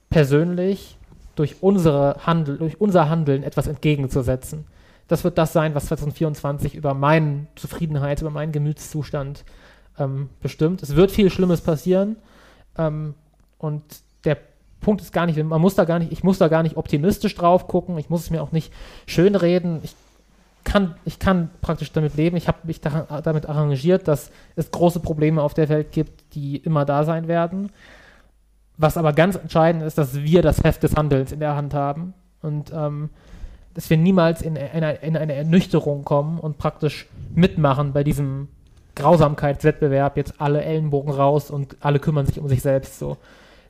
persönlich 0.10 0.98
durch, 1.38 1.62
unsere 1.62 2.18
Handel, 2.26 2.58
durch 2.58 2.82
unser 2.82 3.10
Handeln 3.10 3.44
etwas 3.44 3.68
entgegenzusetzen 3.68 4.66
das 5.08 5.24
wird 5.24 5.38
das 5.38 5.54
sein, 5.54 5.74
was 5.74 5.88
2024 5.88 6.76
über 6.76 6.94
meine 6.94 7.48
Zufriedenheit, 7.56 8.22
über 8.22 8.30
meinen 8.30 8.52
Gemütszustand 8.52 9.46
ähm, 9.98 10.30
bestimmt. 10.42 10.84
Es 10.84 10.96
wird 10.96 11.12
viel 11.12 11.30
Schlimmes 11.30 11.62
passieren 11.62 12.18
ähm, 12.78 13.14
und 13.58 13.84
der 14.26 14.38
Punkt 14.82 15.02
ist 15.02 15.14
gar 15.14 15.26
nicht, 15.26 15.42
man 15.42 15.62
muss 15.62 15.76
da 15.76 15.86
gar 15.86 16.00
nicht, 16.00 16.12
ich 16.12 16.24
muss 16.24 16.38
da 16.38 16.50
gar 16.50 16.64
nicht 16.64 16.78
optimistisch 16.78 17.36
drauf 17.36 17.68
gucken, 17.68 17.98
ich 17.98 18.10
muss 18.10 18.22
es 18.22 18.30
mir 18.30 18.44
auch 18.44 18.52
nicht 18.52 18.72
schönreden. 19.06 19.80
Ich 19.84 19.96
kann, 20.64 20.96
ich 21.06 21.18
kann 21.18 21.50
praktisch 21.62 21.94
damit 21.94 22.16
leben. 22.18 22.36
Ich 22.36 22.50
habe 22.50 22.60
mich 22.64 22.82
da, 22.82 23.22
damit 23.24 23.48
arrangiert, 23.48 24.08
dass 24.10 24.32
es 24.58 24.70
große 24.70 25.00
Probleme 25.00 25.42
auf 25.42 25.54
der 25.54 25.70
Welt 25.70 25.94
gibt, 25.94 26.36
die 26.36 26.58
immer 26.58 26.84
da 26.84 27.06
sein 27.06 27.30
werden. 27.30 27.72
Was 28.78 28.98
aber 28.98 29.14
ganz 29.14 29.36
entscheidend 29.36 29.84
ist, 29.84 29.98
dass 29.98 30.22
wir 30.22 30.42
das 30.42 30.64
Heft 30.64 30.84
des 30.84 30.96
Handelns 30.96 31.32
in 31.32 31.40
der 31.40 31.56
Hand 31.56 31.74
haben. 31.74 32.14
Und 32.42 32.72
ähm, 32.74 33.10
dass 33.74 33.90
wir 33.92 33.98
niemals 33.98 34.42
in 34.42 34.58
eine, 34.58 34.96
in 34.96 35.16
eine 35.16 35.34
Ernüchterung 35.34 36.04
kommen 36.04 36.40
und 36.40 36.58
praktisch 36.58 37.08
mitmachen 37.36 37.94
bei 37.94 38.04
diesem 38.04 38.48
Grausamkeitswettbewerb, 38.96 40.18
jetzt 40.18 40.42
alle 40.42 40.64
Ellenbogen 40.64 41.12
raus 41.14 41.52
und 41.52 41.78
alle 41.82 42.00
kümmern 42.00 42.26
sich 42.26 42.40
um 42.40 42.50
sich 42.50 42.64
selbst 42.64 42.98
so. 42.98 43.18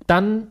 Dann, 0.07 0.47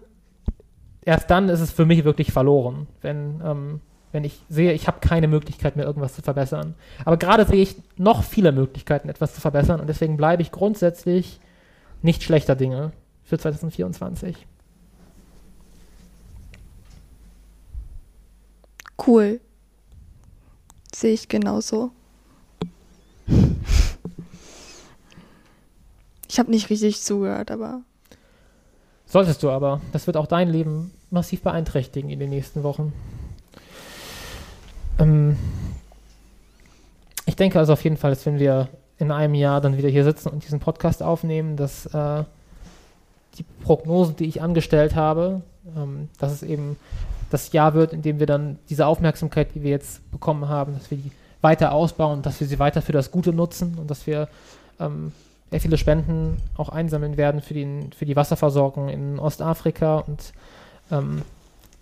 erst 1.03 1.31
dann 1.31 1.49
ist 1.49 1.61
es 1.61 1.70
für 1.70 1.87
mich 1.87 2.05
wirklich 2.05 2.33
verloren, 2.33 2.87
wenn, 3.01 3.41
ähm, 3.43 3.81
wenn 4.12 4.24
ich 4.24 4.39
sehe, 4.51 4.74
ich 4.74 4.87
habe 4.87 5.01
keine 5.01 5.27
Möglichkeit 5.27 5.77
mehr, 5.77 5.87
irgendwas 5.87 6.15
zu 6.15 6.20
verbessern. 6.20 6.74
Aber 7.07 7.16
gerade 7.16 7.47
sehe 7.47 7.62
ich 7.62 7.77
noch 7.97 8.24
viele 8.24 8.53
Möglichkeiten, 8.53 9.09
etwas 9.09 9.35
zu 9.35 9.41
verbessern 9.41 9.81
und 9.81 9.87
deswegen 9.87 10.19
bleibe 10.19 10.43
ich 10.43 10.53
grundsätzlich 10.53 11.41
nicht 12.03 12.23
schlechter 12.23 12.57
Dinge 12.57 12.93
für 13.27 13.39
2024. 13.39 14.47
Cool. 19.07 19.40
Sehe 20.94 21.12
ich 21.12 21.28
genauso. 21.28 21.90
Ich 26.28 26.39
habe 26.39 26.51
nicht 26.51 26.70
richtig 26.70 27.03
zugehört, 27.03 27.51
aber 27.51 27.82
Solltest 29.07 29.43
du 29.43 29.51
aber. 29.51 29.81
Das 29.93 30.07
wird 30.07 30.16
auch 30.16 30.27
dein 30.27 30.48
Leben 30.48 30.93
massiv 31.11 31.43
beeinträchtigen 31.43 32.11
in 32.11 32.19
den 32.19 32.31
nächsten 32.31 32.62
Wochen. 32.65 32.93
Ähm, 34.98 35.36
ich 37.24 37.36
denke 37.36 37.59
also 37.59 37.73
auf 37.73 37.85
jeden 37.85 37.97
Fall, 37.97 38.11
dass 38.11 38.27
wenn 38.27 38.39
wir 38.39 38.69
in 38.98 39.12
einem 39.12 39.35
Jahr 39.35 39.61
dann 39.61 39.77
wieder 39.77 39.89
hier 39.89 40.05
sitzen 40.05 40.28
und 40.28 40.44
diesen 40.44 40.59
Podcast 40.59 41.03
aufnehmen, 41.03 41.57
dass 41.57 41.86
äh, 41.86 42.24
die 43.39 43.45
Prognosen, 43.65 44.17
die 44.17 44.27
ich 44.27 44.43
angestellt 44.43 44.95
habe, 44.95 45.43
ähm, 45.77 46.09
dass 46.19 46.33
es 46.33 46.43
eben 46.43 46.77
das 47.31 47.53
Jahr 47.53 47.75
wird, 47.75 47.93
in 47.93 48.03
dem 48.03 48.19
wir 48.19 48.27
dann 48.27 48.59
diese 48.69 48.87
Aufmerksamkeit, 48.87 49.55
die 49.55 49.63
wir 49.63 49.71
jetzt 49.71 50.09
bekommen 50.11 50.49
haben, 50.49 50.75
dass 50.75 50.91
wir 50.91 50.99
die 50.99 51.11
weiter 51.41 51.73
ausbauen, 51.73 52.23
dass 52.23 52.41
wir 52.41 52.47
sie 52.47 52.59
weiter 52.59 52.83
für 52.83 52.93
das 52.93 53.11
Gute 53.11 53.33
nutzen 53.33 53.77
und 53.79 53.91
dass 53.91 54.07
wir 54.07 54.29
ähm, 54.81 55.13
sehr 55.51 55.61
viele 55.61 55.79
Spenden 55.79 56.39
auch 56.57 56.69
einsammeln 56.69 57.17
werden 57.17 57.41
für, 57.41 57.55
den, 57.55 57.93
für 57.93 58.07
die 58.07 58.17
Wasserversorgung 58.17 58.89
in 58.89 59.19
Ostafrika 59.19 59.99
und 59.99 60.33
ähm, 60.91 61.23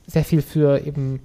sehr 0.07 0.25
viel 0.25 0.43
für 0.43 0.87
eben 0.87 1.21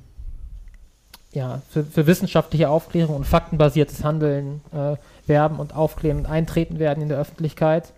ja, 1.31 1.61
für, 1.69 1.84
für 1.84 2.07
wissenschaftliche 2.07 2.69
Aufklärung 2.69 3.18
und 3.18 3.26
faktenbasiertes 3.26 4.03
Handeln 4.03 4.61
äh, 4.72 4.95
werben 5.27 5.60
und 5.60 5.76
aufklären 5.76 6.19
und 6.19 6.26
eintreten 6.26 6.80
werden 6.80 7.03
in 7.03 7.10
der 7.10 7.19
Öffentlichkeit. 7.19 7.93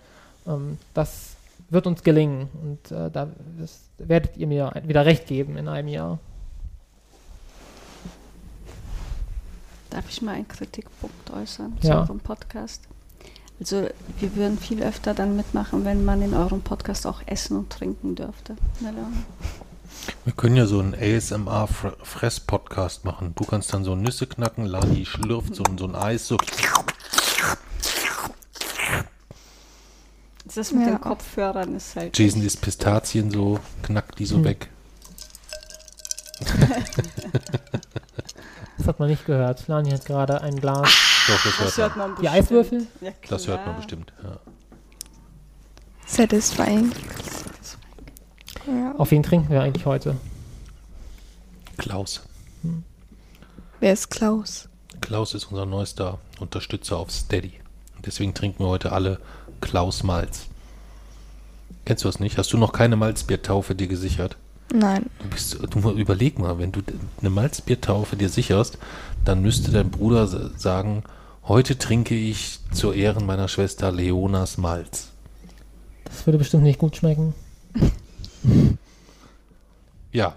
Ähm, 0.46 0.78
das 0.94 1.31
wird 1.72 1.88
uns 1.88 2.04
gelingen 2.04 2.50
und 2.62 2.92
äh, 2.92 3.10
da 3.10 3.28
das 3.58 3.90
werdet 3.98 4.38
ihr 4.38 4.46
mir 4.48 4.72
wieder 4.86 5.06
recht 5.06 5.26
geben 5.26 5.58
in 5.58 5.68
einem 5.68 5.88
Jahr. 5.88 6.20
Darf 9.90 10.08
ich 10.10 10.22
mal 10.22 10.36
einen 10.36 10.48
Kritikpunkt 10.48 11.32
äußern 11.32 11.74
Ja. 11.82 11.82
zu 11.82 11.90
eurem 12.12 12.20
Podcast? 12.20 12.84
Also 13.60 13.88
wir 14.20 14.36
würden 14.36 14.58
viel 14.58 14.82
öfter 14.84 15.14
dann 15.14 15.36
mitmachen, 15.36 15.84
wenn 15.86 16.04
man 16.06 16.22
in 16.22 16.34
eurem 16.34 16.62
Podcast 16.62 17.06
auch 17.06 17.22
essen 17.26 17.58
und 17.58 17.70
trinken 17.70 18.16
dürfte. 18.16 18.56
Ne, 18.80 18.92
Leon? 18.92 19.26
Wir 20.26 20.34
können 20.34 20.56
ja 20.56 20.66
so 20.66 20.80
einen 20.80 20.96
ASMR-Fress-Podcast 20.96 23.06
machen. 23.06 23.34
Du 23.36 23.44
kannst 23.44 23.72
dann 23.74 23.84
so 23.84 23.94
Nüsse 23.96 24.26
knacken, 24.26 24.66
Lani 24.66 25.06
schlürft 25.06 25.54
so, 25.56 25.64
ein- 25.64 25.78
so 25.78 25.86
ein 25.86 25.94
Eis, 25.96 26.28
so. 26.28 26.38
Das 30.56 30.72
mit 30.72 30.82
Ja. 30.86 30.96
den 30.96 31.02
Kopfhörern 31.02 31.76
ist 31.76 31.96
halt. 31.96 32.18
Jason 32.18 32.42
isst 32.44 32.62
Pistazien 32.62 33.32
so, 33.32 33.60
knackt 33.84 34.20
die 34.20 34.26
so 34.26 34.36
Hm. 34.38 34.44
weg. 34.46 34.70
Das 38.78 38.88
hat 38.88 39.00
man 39.00 39.10
nicht 39.10 39.26
gehört. 39.28 39.68
Lani 39.68 39.92
hat 39.92 40.06
gerade 40.06 40.42
ein 40.42 40.56
Glas. 40.60 40.90
Doch, 41.28 41.44
das 41.44 41.44
Das 41.44 41.60
hört 41.60 41.78
hört 41.78 41.98
man. 41.98 42.12
man 42.14 42.22
Die. 42.22 42.30
Eiswürfel? 42.30 42.88
Ja, 43.00 43.12
Das 43.30 43.48
hört 43.48 43.64
man 43.66 43.76
bestimmt. 43.76 44.12
Ja. 44.24 44.38
satisfying. 46.08 46.92
Ja. 48.68 48.96
Auf 48.98 49.12
wen 49.12 49.22
trinken 49.24 49.50
wir 49.52 49.62
eigentlich 49.62 49.86
heute? 49.86 50.16
Klaus. 51.78 52.22
Wer 53.80 53.94
ist 53.94 54.10
Klaus? 54.10 54.68
Klaus 55.00 55.34
ist 55.36 55.46
unser 55.46 55.66
neuester 55.68 56.18
Unterstützer 56.40 56.98
auf 56.98 57.12
Steady. 57.12 57.54
Und 57.96 58.06
deswegen 58.08 58.34
trinken 58.34 58.64
wir 58.64 58.68
heute 58.70 58.92
alle 58.92 59.20
Klaus 59.62 60.04
Malz. 60.04 60.48
Kennst 61.86 62.04
du 62.04 62.08
das 62.10 62.20
nicht? 62.20 62.38
Hast 62.38 62.52
du 62.54 62.58
noch 62.58 62.74
keine 62.74 62.96
Malzbiertaufe 62.96 63.76
dir 63.76 63.88
gesichert? 63.88 64.38
Nein. 64.74 65.08
Du, 65.20 65.30
bist, 65.30 65.58
du 65.70 65.92
überleg 65.92 66.40
mal, 66.40 66.58
wenn 66.60 66.72
du 66.72 66.82
eine 67.20 67.30
Malzbiertaufe 67.30 68.16
dir 68.16 68.30
sicherst, 68.30 68.78
dann 69.26 69.42
müsste 69.42 69.72
dein 69.72 69.90
Bruder 69.90 70.28
sagen, 70.28 71.04
heute 71.48 71.78
trinke 71.78 72.16
ich 72.16 72.60
zu 72.72 72.92
Ehren 72.94 73.26
meiner 73.26 73.48
Schwester 73.48 73.92
Leonas 73.92 74.58
Malz. 74.58 75.10
Das 76.06 76.26
würde 76.26 76.38
bestimmt 76.38 76.64
nicht 76.64 76.80
gut 76.80 76.96
schmecken. 76.96 77.34
Ja, 80.14 80.34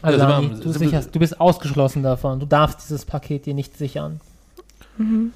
Also 0.00 0.18
wir 0.18 0.28
Lani, 0.28 0.60
du, 0.60 0.70
sicherst, 0.70 1.12
du 1.12 1.18
bist 1.18 1.40
ausgeschlossen 1.40 2.04
davon. 2.04 2.38
Du 2.38 2.46
darfst 2.46 2.82
dieses 2.82 3.04
Paket 3.04 3.46
dir 3.46 3.54
nicht 3.54 3.76
sichern. 3.76 4.20
Mhm. 4.96 5.32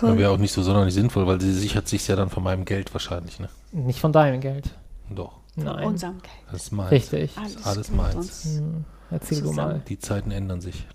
Das 0.00 0.10
Toll. 0.10 0.18
wäre 0.18 0.30
auch 0.30 0.38
nicht 0.38 0.52
so 0.52 0.62
sonderlich 0.62 0.94
sinnvoll, 0.94 1.26
weil 1.26 1.40
sie 1.40 1.52
sichert 1.52 1.88
sich 1.88 2.06
ja 2.08 2.16
dann 2.16 2.30
von 2.30 2.42
meinem 2.42 2.64
Geld 2.64 2.92
wahrscheinlich, 2.94 3.38
ne? 3.40 3.48
Nicht 3.72 4.00
von 4.00 4.12
deinem 4.12 4.40
Geld. 4.40 4.70
Doch, 5.14 5.32
Nein. 5.56 5.84
Unserem 5.84 6.20
Geld. 6.22 6.34
das 6.52 6.62
ist 6.64 6.72
meins. 6.72 6.90
Richtig. 6.90 7.36
Alles, 7.36 7.66
alles 7.66 7.90
gehört 7.90 8.14
meins. 8.14 8.16
uns. 8.16 8.44
Hm, 8.58 8.84
erzähl 9.10 9.42
du 9.42 9.52
mal. 9.52 9.82
Die 9.88 9.98
Zeiten 9.98 10.30
ändern 10.30 10.60
sich. 10.60 10.86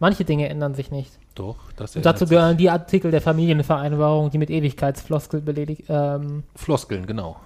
Manche 0.00 0.24
Dinge 0.24 0.48
ändern 0.50 0.74
sich 0.74 0.90
nicht. 0.90 1.10
Doch, 1.34 1.56
das 1.76 1.96
Und 1.96 2.04
dazu 2.04 2.26
sich. 2.26 2.30
gehören 2.36 2.56
die 2.58 2.68
Artikel 2.68 3.10
der 3.10 3.22
Familienvereinbarung, 3.22 4.30
die 4.30 4.36
mit 4.38 4.50
Ewigkeitsfloskel 4.50 5.40
belegt. 5.40 5.84
Ähm, 5.88 6.42
Floskeln, 6.54 7.06
genau. 7.06 7.40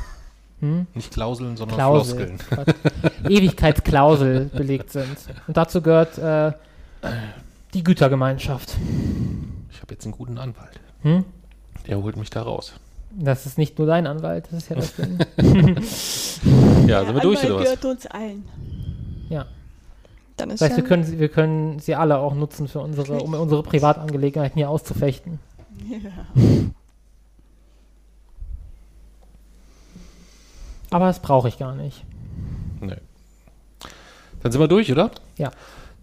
hm? 0.60 0.86
Nicht 0.92 1.12
Klauseln, 1.12 1.56
sondern 1.56 1.76
Klausel. 1.78 2.36
Floskeln. 2.36 2.74
Ewigkeitsklausel 3.28 4.44
belegt 4.54 4.90
sind. 4.92 5.16
Und 5.46 5.56
dazu 5.56 5.80
gehört 5.80 6.18
äh, 6.18 6.52
die 7.72 7.82
Gütergemeinschaft. 7.82 8.76
Ich 9.84 9.86
habe 9.86 9.96
jetzt 9.96 10.04
einen 10.06 10.12
guten 10.12 10.38
Anwalt. 10.38 10.80
Hm? 11.02 11.26
Der 11.86 12.02
holt 12.02 12.16
mich 12.16 12.30
da 12.30 12.40
raus. 12.40 12.72
Das 13.10 13.44
ist 13.44 13.58
nicht 13.58 13.76
nur 13.76 13.86
dein 13.86 14.06
Anwalt, 14.06 14.46
das 14.50 14.62
ist 14.62 14.70
ja 14.70 14.76
das 14.76 14.94
Ding. 14.96 15.18
Ja, 16.88 17.04
sind 17.04 17.14
wir 17.14 17.20
durch 17.20 17.42
Anwalt 17.42 17.44
oder 17.44 17.56
was? 17.56 17.64
gehört 17.64 17.84
uns 17.84 18.06
allen. 18.06 18.48
Ja. 19.28 19.44
Dann 20.38 20.48
ist 20.48 20.62
Das 20.62 20.70
heißt, 20.70 20.78
ja, 20.78 20.82
wir 20.82 20.88
können, 20.88 21.04
sie, 21.04 21.18
wir 21.18 21.28
können 21.28 21.80
sie 21.80 21.94
alle 21.94 22.16
auch 22.16 22.34
nutzen, 22.34 22.66
für 22.66 22.80
unsere, 22.80 23.18
um 23.18 23.34
unsere 23.34 23.62
Privatangelegenheiten 23.62 24.56
hier 24.56 24.70
auszufechten. 24.70 25.38
Ja. 25.86 26.10
Aber 30.88 31.08
das 31.08 31.20
brauche 31.20 31.48
ich 31.48 31.58
gar 31.58 31.74
nicht. 31.74 32.06
Nee. 32.80 32.96
Dann 34.42 34.50
sind 34.50 34.62
wir 34.62 34.68
durch, 34.68 34.90
oder? 34.90 35.10
Ja. 35.36 35.50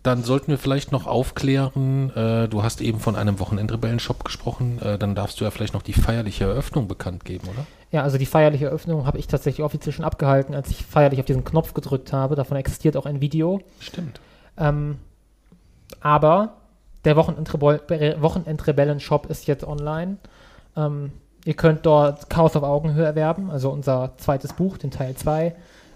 Dann 0.04 0.24
sollten 0.24 0.48
wir 0.48 0.58
vielleicht 0.58 0.92
noch 0.92 1.06
aufklären, 1.06 2.10
äh, 2.16 2.48
du 2.48 2.64
hast 2.64 2.82
eben 2.82 3.00
von 3.00 3.16
einem 3.16 3.40
Wochenendrebellen-Shop 3.40 4.24
gesprochen, 4.24 4.80
äh, 4.82 4.98
dann 4.98 5.14
darfst 5.14 5.40
du 5.40 5.44
ja 5.44 5.52
vielleicht 5.52 5.76
noch 5.76 5.84
die 5.84 5.94
feierliche 5.94 6.46
Eröffnung 6.46 6.88
bekannt 6.88 7.24
geben, 7.24 7.48
oder? 7.48 7.68
Ja, 7.92 8.02
also 8.02 8.18
die 8.18 8.26
feierliche 8.26 8.66
Eröffnung 8.66 9.06
habe 9.06 9.20
ich 9.20 9.28
tatsächlich 9.28 9.64
offiziell 9.64 9.94
schon 9.94 10.06
abgehalten, 10.06 10.56
als 10.56 10.72
ich 10.72 10.84
feierlich 10.86 11.20
auf 11.20 11.26
diesen 11.26 11.44
Knopf 11.44 11.74
gedrückt 11.74 12.14
habe. 12.14 12.36
Davon 12.36 12.58
existiert 12.58 12.98
auch 12.98 13.06
ein 13.06 13.22
Video. 13.22 13.62
Stimmt. 13.80 14.20
Ähm, 14.58 14.98
aber 16.00 16.54
der 17.06 17.16
Wochenendrebell- 17.16 18.22
Wochenendrebellen-Shop 18.22 19.28
ist 19.28 19.46
jetzt 19.46 19.66
online. 19.66 20.18
Ähm, 20.76 21.12
ihr 21.46 21.54
könnt 21.54 21.86
dort 21.86 22.30
Chaos 22.30 22.56
auf 22.56 22.64
Augenhöhe 22.64 23.06
erwerben, 23.06 23.52
also 23.52 23.70
unser 23.70 24.14
zweites 24.18 24.54
Buch, 24.54 24.78
den 24.78 24.90
Teil 24.90 25.16
2. 25.16 25.54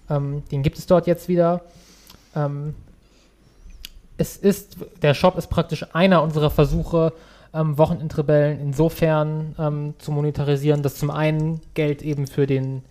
Ähm, 0.10 0.44
den 0.52 0.62
gibt 0.62 0.78
es 0.78 0.86
dort 0.86 1.08
jetzt 1.08 1.28
wieder. 1.28 1.62
Ähm, 2.36 2.76
es 4.18 4.38
ist, 4.38 4.78
der 5.02 5.14
Shop 5.14 5.38
ist 5.38 5.48
praktisch 5.48 5.86
einer 5.94 6.24
unserer 6.24 6.50
Versuche, 6.50 7.14
ähm, 7.54 7.78
Wochenendrebellen 7.78 8.60
insofern 8.60 9.56
ähm, 9.58 9.94
zu 9.98 10.12
monetarisieren, 10.12 10.84
dass 10.84 10.96
zum 10.96 11.10
einen 11.10 11.62
Geld 11.74 12.02
eben 12.02 12.28
für 12.28 12.46
den 12.46 12.84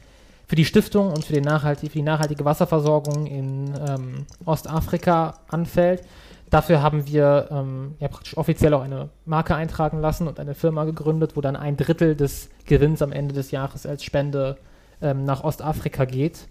für 0.46 0.56
die 0.56 0.64
Stiftung 0.66 1.08
und 1.08 1.24
für, 1.24 1.32
den 1.32 1.44
nachhaltig, 1.44 1.92
für 1.92 1.98
die 1.98 2.02
nachhaltige 2.02 2.44
Wasserversorgung 2.44 3.26
in 3.26 3.72
ähm, 3.88 4.26
Ostafrika 4.44 5.38
anfällt. 5.48 6.02
Dafür 6.50 6.82
haben 6.82 7.06
wir 7.06 7.48
ähm, 7.50 7.94
ja 7.98 8.08
praktisch 8.08 8.36
offiziell 8.36 8.74
auch 8.74 8.82
eine 8.82 9.08
Marke 9.24 9.54
eintragen 9.54 10.00
lassen 10.00 10.28
und 10.28 10.38
eine 10.38 10.54
Firma 10.54 10.84
gegründet, 10.84 11.34
wo 11.34 11.40
dann 11.40 11.56
ein 11.56 11.76
Drittel 11.76 12.14
des 12.14 12.50
Gewinns 12.66 13.00
am 13.00 13.10
Ende 13.10 13.34
des 13.34 13.50
Jahres 13.50 13.86
als 13.86 14.04
Spende 14.04 14.58
ähm, 15.00 15.24
nach 15.24 15.42
Ostafrika 15.42 16.04
geht. 16.04 16.46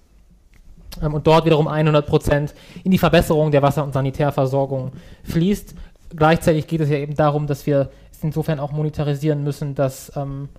Ähm, 1.01 1.13
und 1.13 1.27
dort 1.27 1.45
wiederum 1.45 1.67
100 1.67 2.05
Prozent 2.05 2.53
in 2.83 2.91
die 2.91 2.97
Verbesserung 2.97 3.51
der 3.51 3.61
Wasser- 3.61 3.83
und 3.83 3.93
Sanitärversorgung 3.93 4.91
fließt. 5.23 5.75
Gleichzeitig 6.15 6.67
geht 6.67 6.81
es 6.81 6.89
ja 6.89 6.97
eben 6.97 7.15
darum, 7.15 7.47
dass 7.47 7.65
wir 7.65 7.89
es 8.11 8.23
insofern 8.23 8.59
auch 8.59 8.71
monetarisieren 8.71 9.43
müssen, 9.43 9.75
dass 9.75 10.15
ähm, 10.15 10.49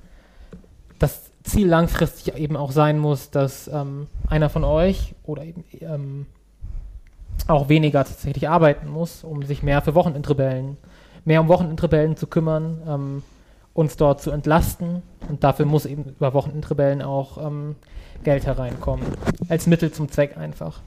das 0.98 1.30
Ziel 1.44 1.68
langfristig 1.68 2.34
eben 2.36 2.56
auch 2.56 2.72
sein 2.72 2.98
muss, 2.98 3.30
dass 3.30 3.68
ähm, 3.68 4.08
einer 4.28 4.48
von 4.48 4.64
euch 4.64 5.14
oder 5.24 5.44
eben 5.44 5.64
ähm, 5.80 6.26
auch 7.46 7.68
weniger 7.68 8.04
tatsächlich 8.04 8.48
arbeiten 8.48 8.88
muss, 8.88 9.24
um 9.24 9.42
sich 9.42 9.62
mehr 9.62 9.82
für 9.82 9.94
Wochenendrebellen, 9.94 10.76
mehr 11.24 11.40
um 11.40 11.48
Wochenendrebellen 11.48 12.16
zu 12.16 12.26
kümmern, 12.26 12.82
ähm, 12.88 13.22
uns 13.74 13.96
dort 13.96 14.22
zu 14.22 14.30
entlasten. 14.30 15.02
Und 15.28 15.44
dafür 15.44 15.66
muss 15.66 15.84
eben 15.84 16.04
über 16.04 16.32
Wochenendrebellen 16.32 17.02
auch 17.02 17.44
ähm, 17.44 17.76
Geld 18.24 18.46
hereinkommen. 18.46 19.06
Als 19.48 19.66
Mittel 19.66 19.92
zum 19.92 20.10
Zweck 20.10 20.36
einfach. 20.36 20.80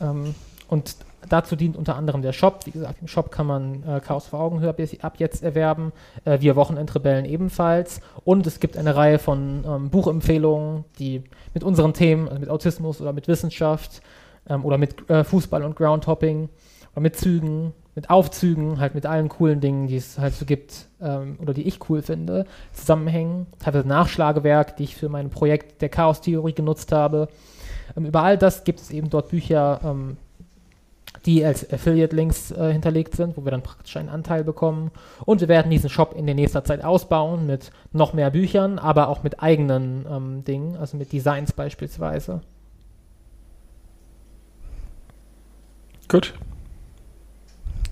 Ähm, 0.00 0.34
und 0.68 0.96
dazu 1.28 1.56
dient 1.56 1.76
unter 1.76 1.96
anderem 1.96 2.22
der 2.22 2.32
Shop. 2.32 2.60
Wie 2.64 2.70
gesagt, 2.70 3.00
im 3.00 3.08
Shop 3.08 3.30
kann 3.30 3.46
man 3.46 3.82
äh, 3.82 4.00
Chaos 4.00 4.28
vor 4.28 4.40
Augenhöhe 4.40 4.70
ab 5.02 5.14
jetzt- 5.18 5.42
erwerben. 5.42 5.92
Äh, 6.24 6.40
wir 6.40 6.56
Wochenendrebellen 6.56 7.24
ebenfalls. 7.24 8.00
Und 8.24 8.46
es 8.46 8.60
gibt 8.60 8.76
eine 8.76 8.96
Reihe 8.96 9.18
von 9.18 9.64
ähm, 9.66 9.90
Buchempfehlungen, 9.90 10.84
die 10.98 11.22
mit 11.52 11.64
unseren 11.64 11.92
Themen, 11.92 12.28
also 12.28 12.40
mit 12.40 12.48
Autismus 12.48 13.00
oder 13.00 13.12
mit 13.12 13.28
Wissenschaft 13.28 14.00
ähm, 14.48 14.64
oder 14.64 14.78
mit 14.78 15.08
äh, 15.10 15.24
Fußball 15.24 15.64
und 15.64 15.76
Groundhopping 15.76 16.48
oder 16.92 17.02
mit 17.02 17.16
Zügen, 17.16 17.72
mit 17.94 18.10
Aufzügen, 18.10 18.80
halt 18.80 18.94
mit 18.94 19.06
allen 19.06 19.28
coolen 19.28 19.60
Dingen, 19.60 19.86
die 19.86 19.96
es 19.96 20.18
halt 20.18 20.34
so 20.34 20.44
gibt 20.44 20.86
ähm, 21.00 21.36
oder 21.40 21.52
die 21.52 21.66
ich 21.66 21.78
cool 21.88 22.02
finde, 22.02 22.46
zusammenhängen. 22.72 23.46
Teilweise 23.58 23.86
Nachschlagewerk, 23.86 24.76
die 24.76 24.84
ich 24.84 24.96
für 24.96 25.08
mein 25.08 25.30
Projekt 25.30 25.82
der 25.82 25.88
Chaos-Theorie 25.88 26.52
genutzt 26.52 26.92
habe. 26.92 27.28
Ähm, 27.96 28.06
über 28.06 28.22
all 28.22 28.38
das 28.38 28.64
gibt 28.64 28.80
es 28.80 28.90
eben 28.90 29.10
dort 29.10 29.30
Bücher, 29.30 29.80
ähm, 29.84 30.16
die 31.26 31.44
als 31.44 31.70
Affiliate-Links 31.70 32.52
äh, 32.52 32.72
hinterlegt 32.72 33.14
sind, 33.14 33.36
wo 33.36 33.44
wir 33.44 33.50
dann 33.50 33.62
praktisch 33.62 33.96
einen 33.96 34.08
Anteil 34.08 34.44
bekommen. 34.44 34.90
Und 35.24 35.40
wir 35.40 35.48
werden 35.48 35.70
diesen 35.70 35.90
Shop 35.90 36.14
in 36.16 36.26
der 36.26 36.34
nächster 36.34 36.64
Zeit 36.64 36.82
ausbauen 36.82 37.46
mit 37.46 37.70
noch 37.92 38.14
mehr 38.14 38.30
Büchern, 38.30 38.78
aber 38.78 39.08
auch 39.08 39.22
mit 39.22 39.42
eigenen 39.42 40.06
ähm, 40.10 40.44
Dingen, 40.44 40.76
also 40.76 40.96
mit 40.96 41.12
Designs 41.12 41.52
beispielsweise. 41.52 42.40
Gut. 46.08 46.34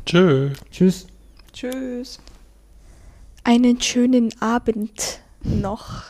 Tschö. 0.08 0.48
Tschüss. 0.70 1.06
Tschüss. 1.52 2.18
Einen 3.44 3.78
schönen 3.82 4.30
Abend 4.40 5.20
noch. 5.42 6.04